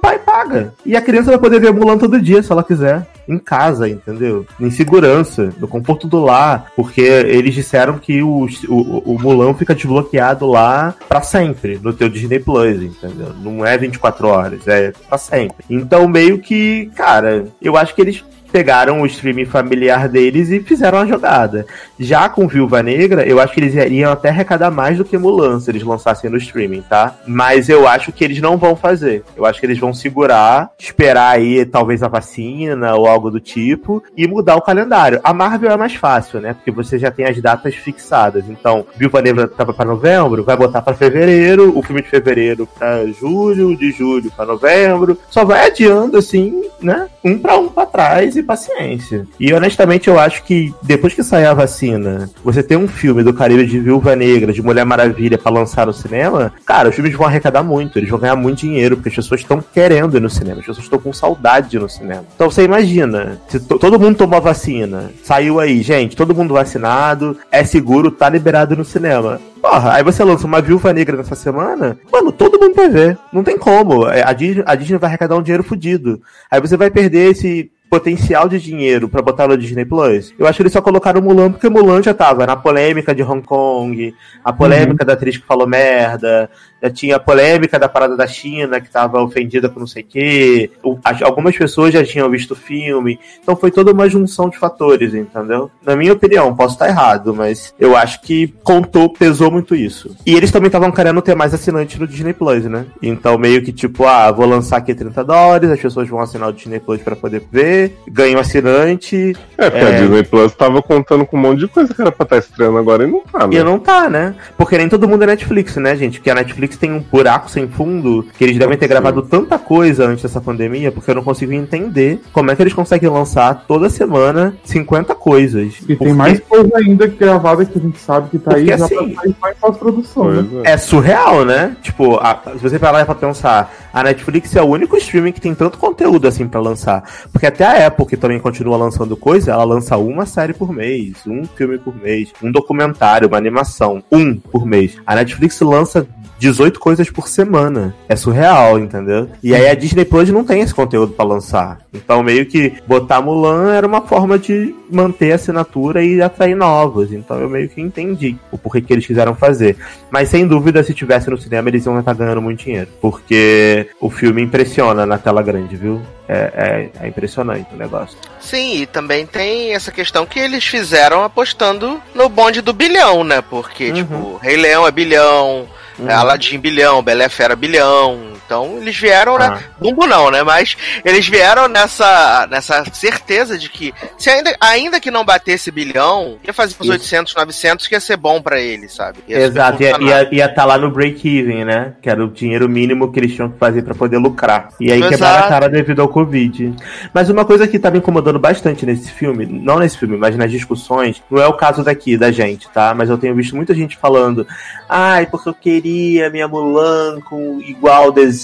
[0.06, 0.74] pai paga.
[0.86, 3.08] E a criança vai poder ver Mulan todo dia, se ela quiser.
[3.28, 4.46] Em casa, entendeu?
[4.60, 6.72] Em segurança, no conforto do lar.
[6.76, 12.08] Porque eles disseram que o, o, o Mulan fica desbloqueado lá pra sempre, no teu
[12.08, 13.34] Disney Plus, entendeu?
[13.42, 15.66] Não é 24 horas, é pra sempre.
[15.70, 21.00] Então, meio que, cara, eu acho que eles pegaram o streaming familiar deles e fizeram
[21.00, 21.66] a jogada.
[22.00, 25.60] Já com Viúva Negra, eu acho que eles iriam até arrecadar mais do que Mulan
[25.60, 27.16] se eles lançassem no streaming, tá?
[27.26, 29.24] Mas eu acho que eles não vão fazer.
[29.36, 34.04] Eu acho que eles vão segurar, esperar aí talvez a vacina ou algo do tipo
[34.16, 35.20] e mudar o calendário.
[35.24, 36.54] A Marvel é mais fácil, né?
[36.54, 38.46] Porque você já tem as datas fixadas.
[38.50, 43.06] Então, Viúva Negra tava pra novembro, vai botar pra fevereiro, o filme de fevereiro pra
[43.08, 45.18] julho, de julho pra novembro.
[45.30, 47.08] Só vai adiando assim, né?
[47.24, 49.28] Um pra um pra trás e paciência.
[49.40, 53.34] E honestamente eu acho que depois que sair a vacina, você tem um filme do
[53.34, 57.28] Caribe de Viúva Negra, de Mulher Maravilha pra lançar no cinema, cara, os filmes vão
[57.28, 60.60] arrecadar muito, eles vão ganhar muito dinheiro, porque as pessoas estão querendo ir no cinema,
[60.60, 62.24] as pessoas estão com saudade no cinema.
[62.36, 66.54] Então você imagina, se to- todo mundo tomou a vacina, saiu aí, gente, todo mundo
[66.54, 69.40] vacinado, é seguro, tá liberado no cinema.
[69.62, 73.18] Porra, aí você lança uma viúva negra nessa semana, mano, todo mundo vai ver.
[73.34, 74.08] Não tem como.
[74.08, 76.22] É, A Disney, a Disney vai arrecadar um dinheiro fudido.
[76.52, 80.34] Aí você vai perder esse potencial de dinheiro pra botar no Disney Plus.
[80.38, 83.42] Eu acho que eles só colocaram Mulan porque Mulan já tava na polêmica de Hong
[83.42, 86.50] Kong, a polêmica da atriz que falou merda,
[86.86, 90.06] já tinha a polêmica da parada da China que tava ofendida com não sei o
[90.06, 90.70] quê.
[90.84, 93.20] O- as- Algumas pessoas já tinham visto o filme.
[93.42, 95.70] Então foi toda uma junção de fatores, entendeu?
[95.86, 100.16] Na minha opinião, posso estar errado, mas eu acho que contou, pesou muito isso.
[100.26, 102.86] E eles também estavam querendo ter mais assinantes no Disney Plus, né?
[103.02, 106.54] Então meio que tipo, ah, vou lançar aqui 30 dólares, as pessoas vão assinar o
[106.54, 109.96] Disney Plus pra poder ver, ganham assinante, É, porque É.
[109.98, 112.78] a Disney Plus tava contando com um monte de coisa que era pra estar estreando
[112.78, 113.56] agora e não tá, né?
[113.58, 114.36] E não tá, né?
[114.58, 116.20] Porque nem todo mundo é Netflix, né, gente?
[116.20, 120.06] Porque a Netflix tem um buraco sem fundo que eles devem ter gravado tanta coisa
[120.06, 123.90] antes dessa pandemia, porque eu não consigo entender como é que eles conseguem lançar toda
[123.90, 125.74] semana 50 coisas.
[125.82, 128.78] E Porque tem mais coisa ainda gravada que a gente sabe que tá aí Porque
[128.78, 130.46] já assim- pra sair mais pós-produção, né?
[130.64, 130.78] É.
[130.78, 131.76] Surreal, né?
[131.82, 135.54] Tipo, a- se você parar pra pensar, a Netflix é o único streaming que tem
[135.56, 137.04] tanto conteúdo assim pra lançar.
[137.32, 141.16] Porque até a Apple, que também continua lançando coisa, ela lança uma série por mês,
[141.28, 144.98] um filme por mês, um documentário, uma animação, um por mês.
[145.06, 146.06] A Netflix lança
[146.46, 147.96] 18 coisas por semana.
[148.08, 149.30] É surreal, entendeu?
[149.42, 151.80] E aí a Disney Plus não tem esse conteúdo pra lançar.
[151.94, 157.12] Então meio que botar Mulan era uma forma de manter a assinatura e atrair novos.
[157.12, 159.76] Então eu meio que entendi o porquê que eles quiseram fazer.
[160.12, 162.88] Mas sem dúvida, se tivesse no cinema, eles iam estar ganhando muito dinheiro.
[163.02, 166.02] Porque o filme impressiona na tela grande, viu?
[166.28, 168.18] É, é- é impressionante o negócio.
[168.40, 173.42] Sim, e também tem essa questão que eles fizeram apostando no bonde do bilhão, né?
[173.48, 173.94] Porque, Uhum.
[173.94, 175.66] tipo, Rei Leão é bilhão,
[175.98, 176.10] Uhum.
[176.10, 178.35] Aladdin bilhão, Belé Fera bilhão.
[178.46, 179.48] Então eles vieram, né?
[179.48, 179.60] Ah.
[179.80, 180.44] Bumbo não, né?
[180.44, 186.38] Mas eles vieram nessa, nessa certeza de que, se ainda, ainda que não batesse bilhão,
[186.44, 186.92] ia fazer uns Isso.
[186.94, 189.20] 800, 900, que ia ser bom pra eles, sabe?
[189.28, 191.94] Ia Exato, ia estar ia tá lá no break-even, né?
[192.02, 194.70] Que era o dinheiro mínimo que eles tinham que fazer pra poder lucrar.
[194.80, 195.12] E aí Exato.
[195.14, 196.74] quebraram a cara devido ao Covid.
[197.14, 200.52] Mas uma coisa que tá me incomodando bastante nesse filme, não nesse filme, mas nas
[200.52, 202.94] discussões, não é o caso daqui, da gente, tá?
[202.94, 204.46] Mas eu tenho visto muita gente falando,
[204.88, 208.35] ai, porque eu queria minha Mulan com igual desenho,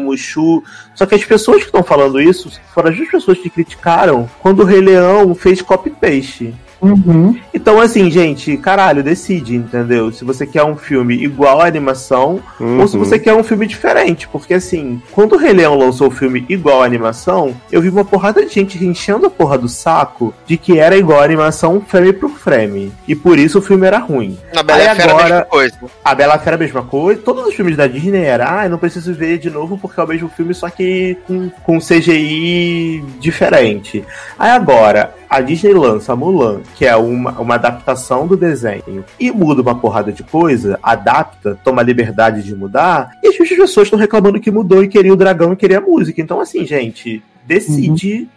[0.00, 0.62] Mushu.
[0.94, 4.64] Só que as pessoas que estão falando isso foram as pessoas que criticaram quando o
[4.64, 6.54] Rei Leão fez copy-paste.
[6.80, 7.36] Uhum.
[7.52, 10.12] Então, assim, gente, caralho, decide, entendeu?
[10.12, 13.04] Se você quer um filme igual à animação ou se Uhum.
[13.04, 14.28] você quer um filme diferente.
[14.28, 18.04] Porque, assim, quando o Rei Leão lançou o filme igual à animação, eu vi uma
[18.04, 22.12] porrada de gente enchendo a porra do saco de que era igual à animação frame
[22.12, 22.92] por frame.
[23.06, 24.38] E por isso o filme era ruim.
[24.54, 25.78] Na Bela Aí Fera é a agora- mesma coisa.
[26.04, 27.20] A Bela Fera a mesma coisa.
[27.22, 30.04] Todos os filmes da Disney era, ah, eu não preciso ver de novo porque é
[30.04, 34.04] o mesmo filme, só que com, com CGI diferente.
[34.38, 39.62] Aí agora, a Disney lança Mulan, que é uma, uma adaptação do desenho, e muda
[39.62, 44.40] uma porrada de coisa, adapta, toma a liberdade de mudar, e as pessoas estão reclamando
[44.40, 46.20] que mudou e queria o dragão e queria a música.
[46.20, 48.28] Então, assim, gente, decide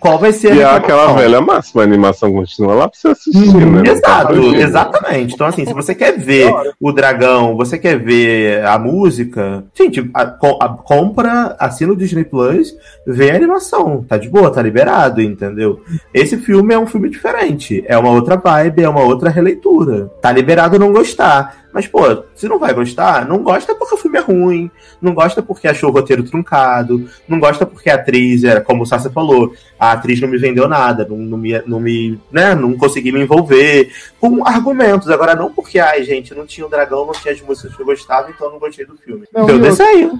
[0.00, 3.08] qual vai ser E é a aquela velha máxima, a animação continua lá pra você
[3.08, 3.72] assistir, Uhum.
[3.72, 3.82] né?
[3.84, 4.54] Tá Exato, fazendo.
[4.56, 5.34] exatamente.
[5.34, 10.36] Então, assim, se você quer ver o dragão, você quer ver a música, gente, a-
[10.60, 12.74] a- compra, assina o Disney Plus,
[13.06, 14.04] vê a animação.
[14.08, 15.80] Tá de boa, tá liberado, entendeu?
[16.12, 17.84] Esse filme é um filme diferente.
[17.86, 20.10] É uma outra vibe, é uma outra releitura.
[20.20, 21.67] Tá liberado não gostar.
[21.72, 22.00] Mas, pô,
[22.34, 24.70] se não vai gostar, não gosta porque o filme é ruim,
[25.02, 28.86] não gosta porque achou o roteiro truncado, não gosta porque a atriz, era, como o
[28.86, 32.72] Sasha falou, a atriz não me vendeu nada, não, não me, não me, né, não
[32.76, 33.90] consegui me envolver,
[34.20, 35.08] com argumentos.
[35.10, 37.86] Agora, não porque, ai, gente, não tinha o dragão, não tinha as músicas que eu
[37.86, 39.26] gostava, então eu não gostei do filme.
[39.32, 40.12] Não, Deu e outra- desenho.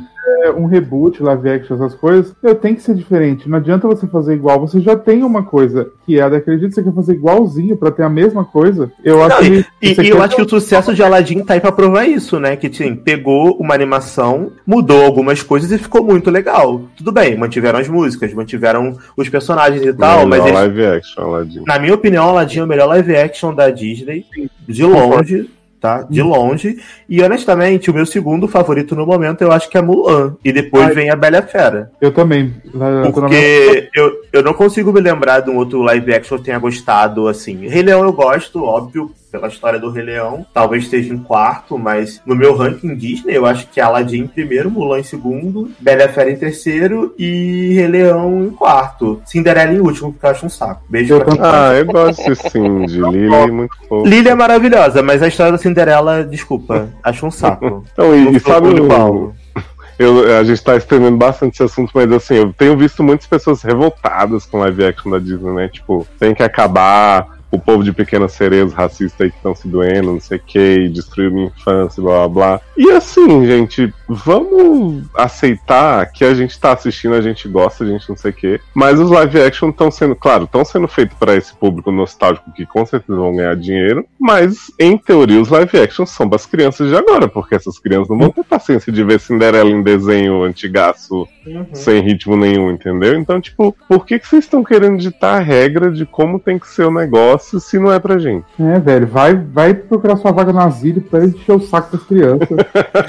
[0.43, 3.49] É, um reboot, live action, essas coisas, eu tenho que ser diferente.
[3.49, 4.61] Não adianta você fazer igual.
[4.61, 8.03] Você já tem uma coisa que é daquele jeito, você quer fazer igualzinho pra ter
[8.03, 8.93] a mesma coisa.
[9.03, 9.67] Eu acho Não, que.
[9.81, 12.39] E, e eu quer- acho que o sucesso de Aladdin tá aí pra provar isso,
[12.39, 12.57] né?
[12.57, 16.83] Que assim, pegou uma animação, mudou algumas coisas e ficou muito legal.
[16.97, 21.23] Tudo bem, mantiveram as músicas, mantiveram os personagens e tal, mas Melhor eles, live action,
[21.23, 21.65] Aladdin.
[21.67, 24.25] na minha opinião, Aladdin é o melhor live action da Disney,
[24.67, 25.51] de longe,
[25.81, 26.07] tá?
[26.09, 26.79] De longe.
[27.09, 30.37] E honestamente, o meu segundo favorito no momento eu acho que é Mulan.
[30.45, 30.95] E depois Ai.
[30.95, 31.91] vem a Bela e Fera.
[32.01, 32.55] Eu também.
[32.75, 36.45] Eu Porque eu, eu não consigo me lembrar de um outro live action que eu
[36.45, 37.67] tenha gostado, assim.
[37.69, 40.47] Rei Leão eu gosto, óbvio, pela história do Rei Leão.
[40.53, 44.71] Talvez esteja em quarto, mas no meu ranking Disney, eu acho que Aladdin em primeiro,
[44.71, 49.21] Mulan em segundo, Bela e Fera em terceiro e Rei Leão em quarto.
[49.27, 50.83] Cinderela em último, porque eu acho um saco.
[50.89, 53.01] Beijo Eu pra quem Ah, eu gosto de Cindy.
[53.09, 54.07] Lily é muito fofo.
[54.09, 57.85] Lily é maravilhosa, mas a história da Cinderela, desculpa, acho um saco.
[57.93, 59.35] Então, e, e sabe, o o- público-alvo.
[59.99, 63.63] eu, a gente tá estendendo bastante esse assunto, mas assim, eu tenho visto muitas pessoas
[63.63, 65.69] revoltadas com live action da Disney, né?
[65.69, 67.38] Tipo, tem que acabar.
[67.51, 70.89] O povo de pequenas sereias racistas aí que estão se doendo, não sei o que,
[70.89, 72.61] destruiu minha infância, blá blá blá.
[72.77, 78.09] E assim, gente, vamos aceitar que a gente tá assistindo, a gente gosta, a gente
[78.09, 81.37] não sei o que, mas os live action estão sendo, claro, estão sendo feitos para
[81.37, 86.05] esse público nostálgico que com certeza vão ganhar dinheiro, mas em teoria os live action
[86.05, 89.71] são das crianças de agora, porque essas crianças não vão ter paciência de ver Cinderela
[89.71, 91.27] em desenho antigaço
[91.73, 93.19] sem ritmo nenhum, entendeu?
[93.19, 96.69] Então, tipo, por que, que vocês estão querendo ditar a regra de como tem que
[96.69, 98.45] ser o negócio se não é pra gente?
[98.59, 102.49] É, velho, vai, vai procurar sua vaga no asilo pra encher o saco das crianças.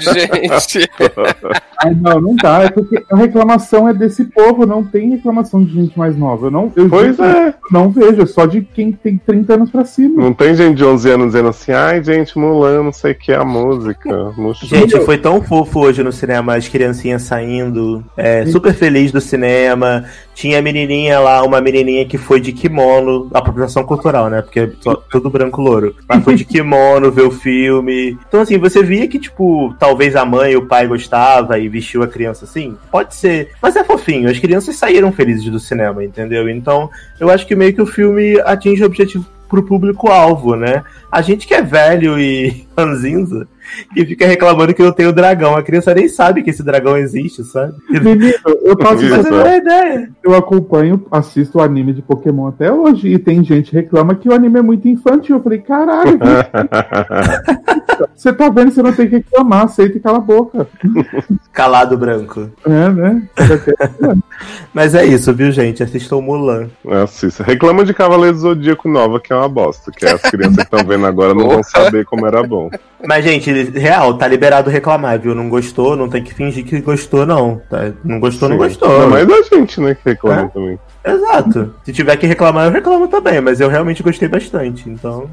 [0.00, 0.90] Gente,
[1.82, 2.64] Ai, não, não dá.
[2.64, 6.46] É porque a reclamação é desse povo, não tem reclamação de gente mais nova.
[6.46, 7.54] Eu não, eu Pois é.
[7.70, 10.22] não vejo, é só de quem tem 30 anos pra cima.
[10.22, 13.32] Não tem gente de 11 anos dizendo assim, ai, gente, Mulan, não sei o que
[13.32, 14.10] é a música.
[14.62, 20.04] Gente, foi tão fofo hoje no cinema, as criancinhas saindo, é, super feliz do cinema.
[20.34, 24.40] Tinha a menininha lá, uma menininha que foi de kimono, apropriação cultural, né?
[24.40, 24.70] Porque é
[25.10, 25.94] tudo branco louro.
[26.08, 28.18] Mas foi de kimono ver o filme.
[28.26, 32.02] Então, assim, você via que, tipo, talvez a mãe e o pai gostava e vestiu
[32.02, 32.76] a criança assim.
[32.90, 33.50] Pode ser.
[33.62, 34.28] Mas é fofinho.
[34.28, 36.48] As crianças saíram felizes do cinema, entendeu?
[36.48, 40.84] Então, eu acho que meio que o filme atinge o objetivo pro público-alvo, né?
[41.10, 43.48] A gente que é velho e ranzinza,
[43.92, 45.56] que fica reclamando que não tem o dragão.
[45.56, 47.74] A criança nem sabe que esse dragão existe, sabe?
[47.90, 48.32] Menino,
[48.62, 50.10] eu posso Você não dizer, tem ideia.
[50.22, 54.28] eu acompanho, assisto o anime de Pokémon até hoje, e tem gente que reclama que
[54.28, 55.36] o anime é muito infantil.
[55.36, 56.18] Eu falei, caralho,
[58.14, 60.66] você tá vendo, você não tem que reclamar, aceita e cala a boca.
[61.52, 62.50] Calado branco.
[62.64, 63.22] É, né?
[64.72, 65.82] Mas é isso, viu, gente?
[65.82, 66.68] Assistam Mulan.
[67.02, 67.42] Assista.
[67.42, 69.90] Reclama de Cavaleiro do Zodíaco Nova, que é uma bosta.
[69.90, 72.70] Que as crianças que estão vendo agora não vão saber como era bom.
[73.06, 75.34] Mas, gente, real, tá liberado reclamar, viu?
[75.34, 77.60] Não gostou, não tem que fingir que gostou, não.
[77.68, 77.92] Tá?
[78.04, 78.62] Não gostou, não Sim.
[78.62, 78.90] gostou.
[78.90, 80.48] Ainda mais a gente, né, que reclama É.
[80.48, 80.78] também.
[81.04, 81.74] Exato.
[81.82, 84.88] Se tiver que reclamar, eu reclamo também, mas eu realmente gostei bastante.
[84.88, 85.28] Então,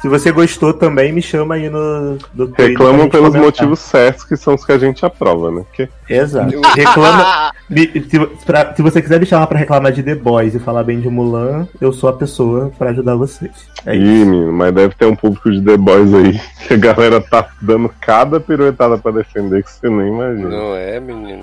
[0.00, 3.42] se você gostou também, me chama aí no, no Reclamam pelos comentar.
[3.42, 5.62] motivos certos, que são os que a gente aprova, né?
[5.68, 6.60] Porque Exato.
[6.74, 7.52] Reclama.
[7.68, 10.82] me- se, pra- se você quiser me chamar pra reclamar de The Boys e falar
[10.84, 13.50] bem de Mulan, eu sou a pessoa pra ajudar vocês.
[13.84, 14.26] É Ih, isso.
[14.30, 17.90] menino, mas deve ter um público de The Boys aí que a galera tá dando
[18.00, 20.48] cada piruetada pra defender que você nem imagina.
[20.48, 21.42] não é, menino?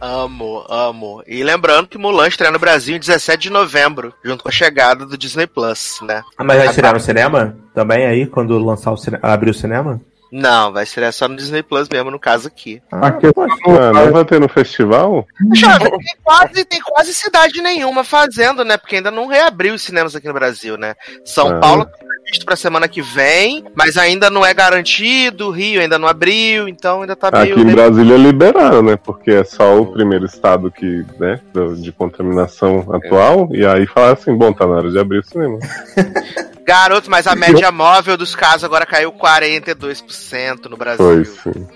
[0.00, 1.22] Amo, amo.
[1.26, 5.06] E lembrando que Mulan estreia no Brasil em 17 de novembro, junto com a chegada
[5.06, 6.22] do Disney Plus, né?
[6.36, 7.56] Ah, mas vai estrear no cinema?
[7.74, 10.00] Também aí, quando lançar o cinema, abrir o cinema?
[10.30, 12.82] Não, vai estrear só no Disney Plus mesmo, no caso aqui.
[12.90, 15.26] Ah, A questão Ah, não vai ter no festival?
[15.54, 18.76] Já, tem quase, tem quase cidade nenhuma fazendo, né?
[18.76, 20.94] Porque ainda não reabriu os cinemas aqui no Brasil, né?
[21.24, 21.60] São Ah.
[21.60, 26.08] Paulo tá previsto pra semana que vem, mas ainda não é garantido, Rio ainda não
[26.08, 27.54] abriu, então ainda tá meio.
[27.54, 28.96] Aqui em Brasília liberaram, né?
[28.96, 31.40] Porque é só o primeiro estado que, né,
[31.78, 33.48] de contaminação atual.
[33.52, 35.58] E aí falaram assim, bom, tá na hora de abrir o cinema.
[36.66, 41.24] Garoto, mas a média móvel dos casos agora caiu 42% no Brasil.
[41.24, 41.66] Foi sim.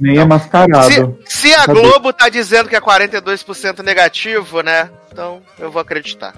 [0.00, 0.90] Nem é mascarado.
[0.90, 1.80] Se, se a Cadê?
[1.80, 4.90] Globo tá dizendo que é 42% negativo, né?
[5.12, 6.34] Então eu vou acreditar,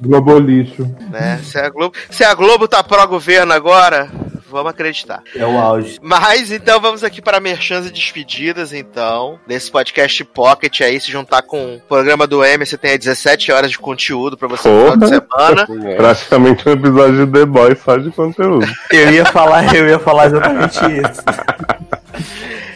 [0.00, 0.82] Globo lixo.
[1.10, 1.40] né?
[1.44, 4.10] Se a Globo, se a Globo tá pró-governo agora,
[4.54, 5.22] vamos acreditar.
[5.34, 5.98] É o auge.
[6.00, 9.38] Mas então vamos aqui para merchans e despedidas, então.
[9.46, 13.50] Nesse podcast Pocket aí, se juntar com o programa do M, você tem aí 17
[13.50, 15.90] horas de conteúdo pra você no final de semana.
[15.90, 15.96] É.
[15.96, 18.66] Praticamente um episódio de The Boys só de conteúdo.
[18.90, 21.22] Eu ia falar, eu ia falar exatamente isso.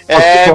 [0.09, 0.47] É.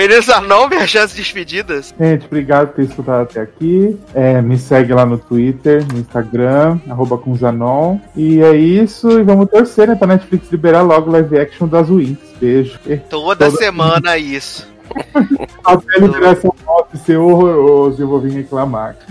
[0.00, 1.94] Meninos Anon, merchans e despedidas.
[2.00, 3.98] Gente, obrigado por ter escutado até aqui.
[4.14, 7.98] É, me segue lá no Twitter, no Instagram, arroba com Zanon.
[8.16, 12.16] E é isso, e vamos torcer, né, pra Netflix liberar logo live action das Wings.
[12.40, 12.78] Beijo.
[13.10, 14.66] Toda Toda- semana isso.
[15.62, 18.96] Até liberar essa foto ser horroroso, eu vou vir reclamar.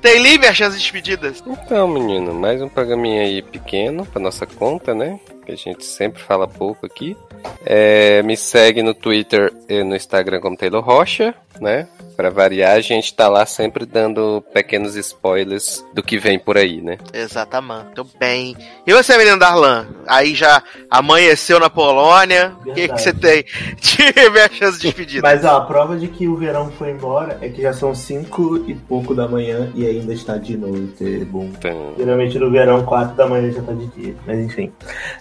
[0.00, 1.42] Tem li merchans e despedidas.
[1.46, 5.18] Então, menino, mais um programinha aí pequeno pra nossa conta, né?
[5.50, 7.16] Que a gente sempre fala pouco aqui.
[7.64, 11.88] É, me segue no Twitter e no Instagram como Taylor Rocha, né?
[12.16, 16.80] Pra variar, a gente tá lá sempre dando pequenos spoilers do que vem por aí,
[16.82, 16.98] né?
[17.14, 17.94] Exatamente.
[17.94, 18.54] Tô bem.
[18.86, 19.88] E você, menino Darlan?
[20.06, 22.52] Aí já amanheceu na Polônia.
[22.66, 23.42] O que, que você tem
[23.80, 25.22] de merchans e despedidas?
[25.22, 28.64] Mas ó, a prova de que o verão foi embora é que já são 5
[28.68, 31.24] e pouco da manhã e ainda está de noite.
[31.24, 31.48] Bom.
[31.56, 34.14] Então, Geralmente no verão, 4 da manhã já tá de dia.
[34.26, 34.70] Mas enfim.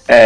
[0.05, 0.18] É,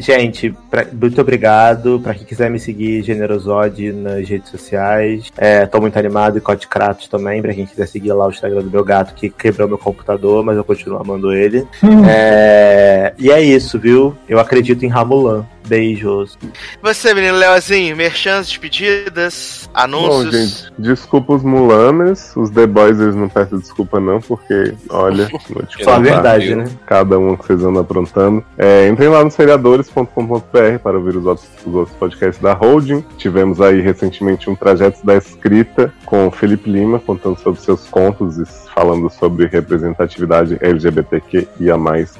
[0.00, 2.00] gente, pra- muito obrigado.
[2.02, 5.30] Pra quem quiser me seguir, Generosode nas redes sociais.
[5.36, 7.40] É, tô muito animado e Cote Kratos também.
[7.42, 10.56] Pra quem quiser seguir lá o Instagram do meu gato que quebrou meu computador, mas
[10.56, 11.66] eu continuo amando ele.
[12.08, 14.14] É, e é isso, viu?
[14.28, 15.44] Eu acredito em Ramulan.
[15.64, 16.36] Beijos.
[16.82, 20.34] Você, menino Leozinho, merchans, despedidas, Bom, anúncios.
[20.34, 25.62] gente, desculpa os mulanas, os The Boys eles não peçam desculpa não, porque, olha, vou
[25.62, 26.64] te Só a contar, verdade, né?
[26.84, 28.44] cada um que vocês andam aprontando.
[28.58, 33.04] É, entrem lá no seriadores.com.br para ouvir os outros, os outros podcasts da Holding.
[33.16, 38.38] Tivemos aí recentemente um trajeto da escrita com o Felipe Lima, contando sobre seus contos
[38.38, 41.46] e falando sobre representatividade LGBTQIA+,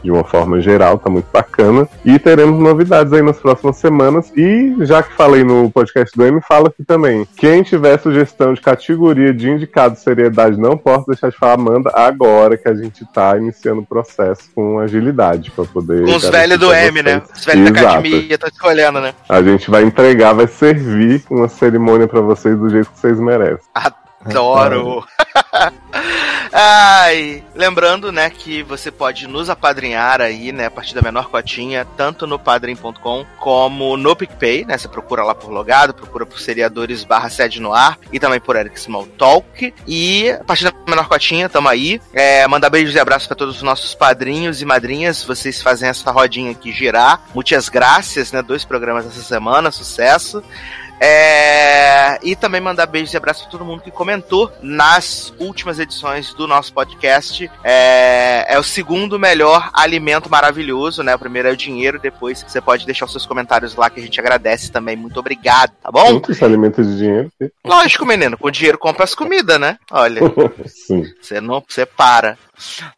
[0.03, 1.89] de uma forma geral, tá muito bacana.
[2.05, 4.31] E teremos novidades aí nas próximas semanas.
[4.37, 7.27] E, já que falei no podcast do M, fala aqui também.
[7.37, 12.57] Quem tiver sugestão de categoria de indicado seriedade, não posso deixar de falar, manda agora
[12.57, 16.05] que a gente tá iniciando o processo com agilidade para poder.
[16.05, 17.23] Com os velhos do pra Né?
[17.35, 17.99] Os velhos da Exato.
[17.99, 19.15] academia, tá escolhendo, né?
[19.29, 23.65] A gente vai entregar, vai servir uma cerimônia pra vocês do jeito que vocês merecem.
[24.25, 25.05] Adoro!
[26.55, 31.87] Ai, lembrando, né, que você pode nos apadrinhar aí, né, a partir da menor cotinha,
[31.97, 37.05] tanto no padrim.com como no PicPay, né, você procura lá por logado, procura por seriadores
[37.05, 39.73] barra sede no ar e também por Eric Small Talk.
[39.87, 42.01] E a partir da menor cotinha, tamo aí.
[42.13, 46.11] É, mandar beijos e abraços para todos os nossos padrinhos e madrinhas, vocês fazem essa
[46.11, 47.23] rodinha aqui girar.
[47.35, 50.43] Muitas graças, né, dois programas essa semana, sucesso.
[51.01, 56.33] É, e também mandar beijos e abraços para todo mundo que comentou nas últimas edições
[56.35, 57.51] do nosso podcast.
[57.65, 61.15] É, é o segundo melhor alimento maravilhoso, né?
[61.15, 64.03] O primeiro é o dinheiro, depois você pode deixar os seus comentários lá que a
[64.03, 64.97] gente agradece também.
[64.97, 66.13] Muito obrigado, tá bom?
[66.13, 67.33] Muito se alimenta de dinheiro.
[67.65, 69.79] Lógico, menino, com dinheiro compra as comidas, né?
[69.91, 70.21] Olha.
[70.67, 71.05] Sim.
[71.21, 72.39] Você não, você para,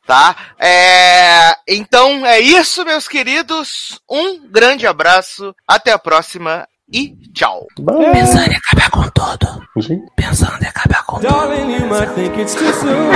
[0.06, 0.36] tá?
[0.58, 4.00] É, então é isso, meus queridos.
[4.08, 7.66] Um grande abraço, até a próxima e tchau.
[7.76, 9.62] Pensando em acabar com tudo.
[9.78, 10.06] Gente.
[10.16, 11.28] Pensando em acabar com tudo.
[11.28, 13.10] Darling, you might think it's too soon,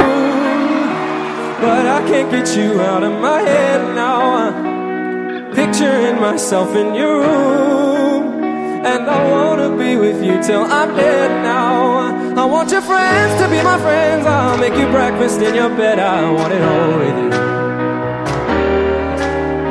[1.61, 4.49] but I can't get you out of my head now.
[4.49, 8.43] I'm picturing myself in your room,
[8.85, 12.17] and I wanna be with you till I'm dead now.
[12.37, 14.27] I want your friends to be my friends.
[14.27, 15.99] I'll make you breakfast in your bed.
[15.99, 17.48] I want it all with you.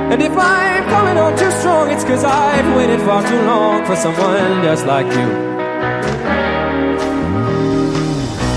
[0.10, 3.95] And if I'm coming on too strong, it's cause I've waited far too long for
[3.98, 5.27] someone just like you.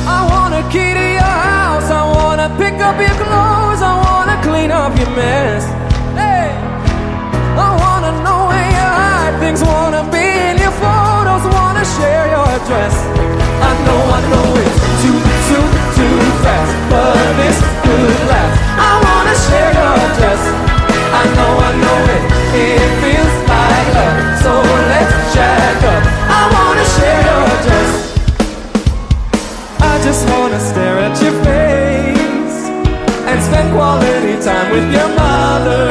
[0.07, 1.91] I want a key to your house.
[1.91, 3.83] I wanna pick up your clothes.
[3.83, 5.67] I wanna clean up your mess.
[6.15, 6.55] Hey,
[7.59, 9.61] I wanna know where you hide things.
[9.61, 11.43] Wanna be in your photos.
[11.51, 12.95] Wanna share your address.
[13.69, 15.19] I know, I know it's too,
[15.51, 15.67] too,
[15.99, 18.55] too fast, but this could last.
[18.79, 20.50] I wanna share your address.
[21.13, 22.23] I know, I know it.
[22.55, 24.19] It feels like love.
[24.43, 24.53] So
[24.93, 26.03] let's jack up.
[26.39, 27.91] I wanna share your address.
[29.81, 32.59] I just wanna stare at your face
[33.29, 35.83] and spend quality time with your mother.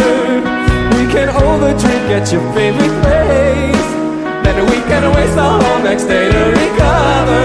[0.95, 3.89] We can overdrink at your favorite place.
[4.43, 7.43] Then we can waste the whole next day to recover.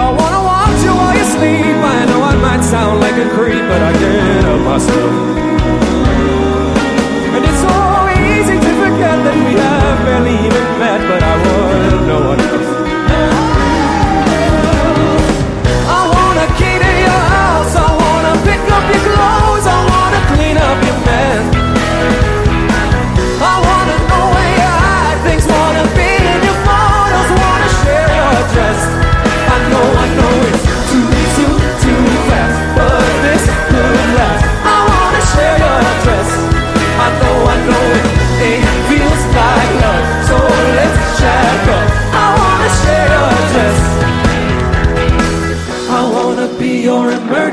[0.00, 1.76] I wanna watch you while you sleep.
[1.76, 4.78] I know I might sound like a creep, but I get up my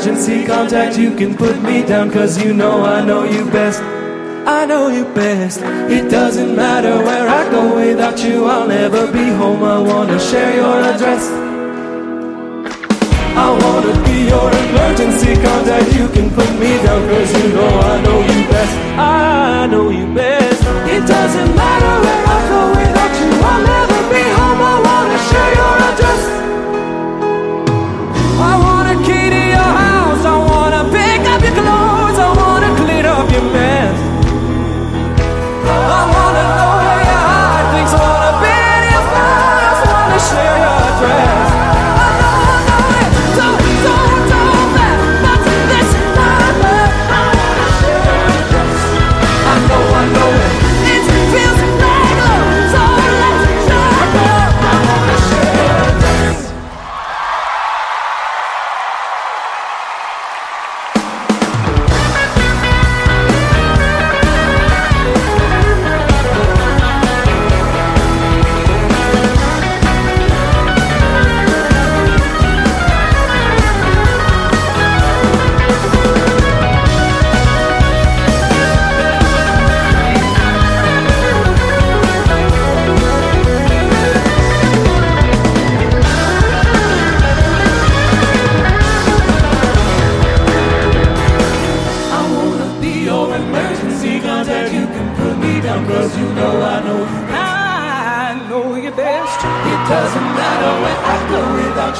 [0.04, 0.98] emergency contact.
[0.98, 3.82] You can put me down, cause you know I know you best.
[4.46, 5.62] I know you best.
[5.90, 9.64] It doesn't matter where I go without you, I'll never be home.
[9.64, 11.30] I wanna share your address.
[13.46, 15.96] I wanna be your emergency contact.
[15.96, 18.76] You can put me down, cause you know I know you best.
[19.00, 20.62] I know you best.
[20.96, 23.93] It doesn't matter where I go without you, I'll never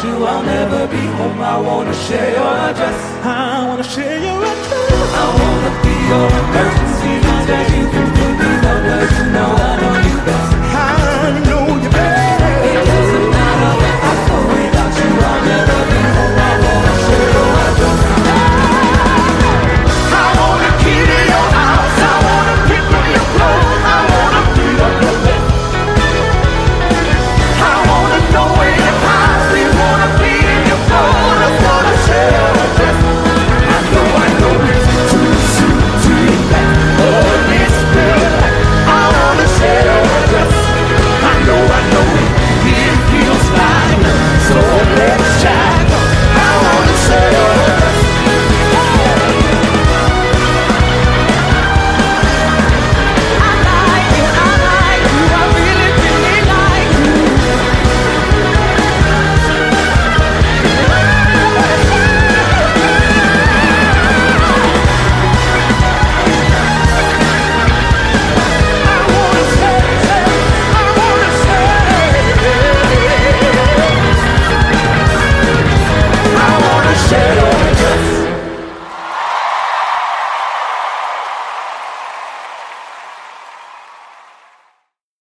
[0.06, 1.42] you, I'll never be home.
[1.42, 3.00] I wanna share your address.
[3.24, 5.10] I wanna share your address.
[5.22, 7.70] I wanna be your emergency contact.
[7.78, 8.13] You can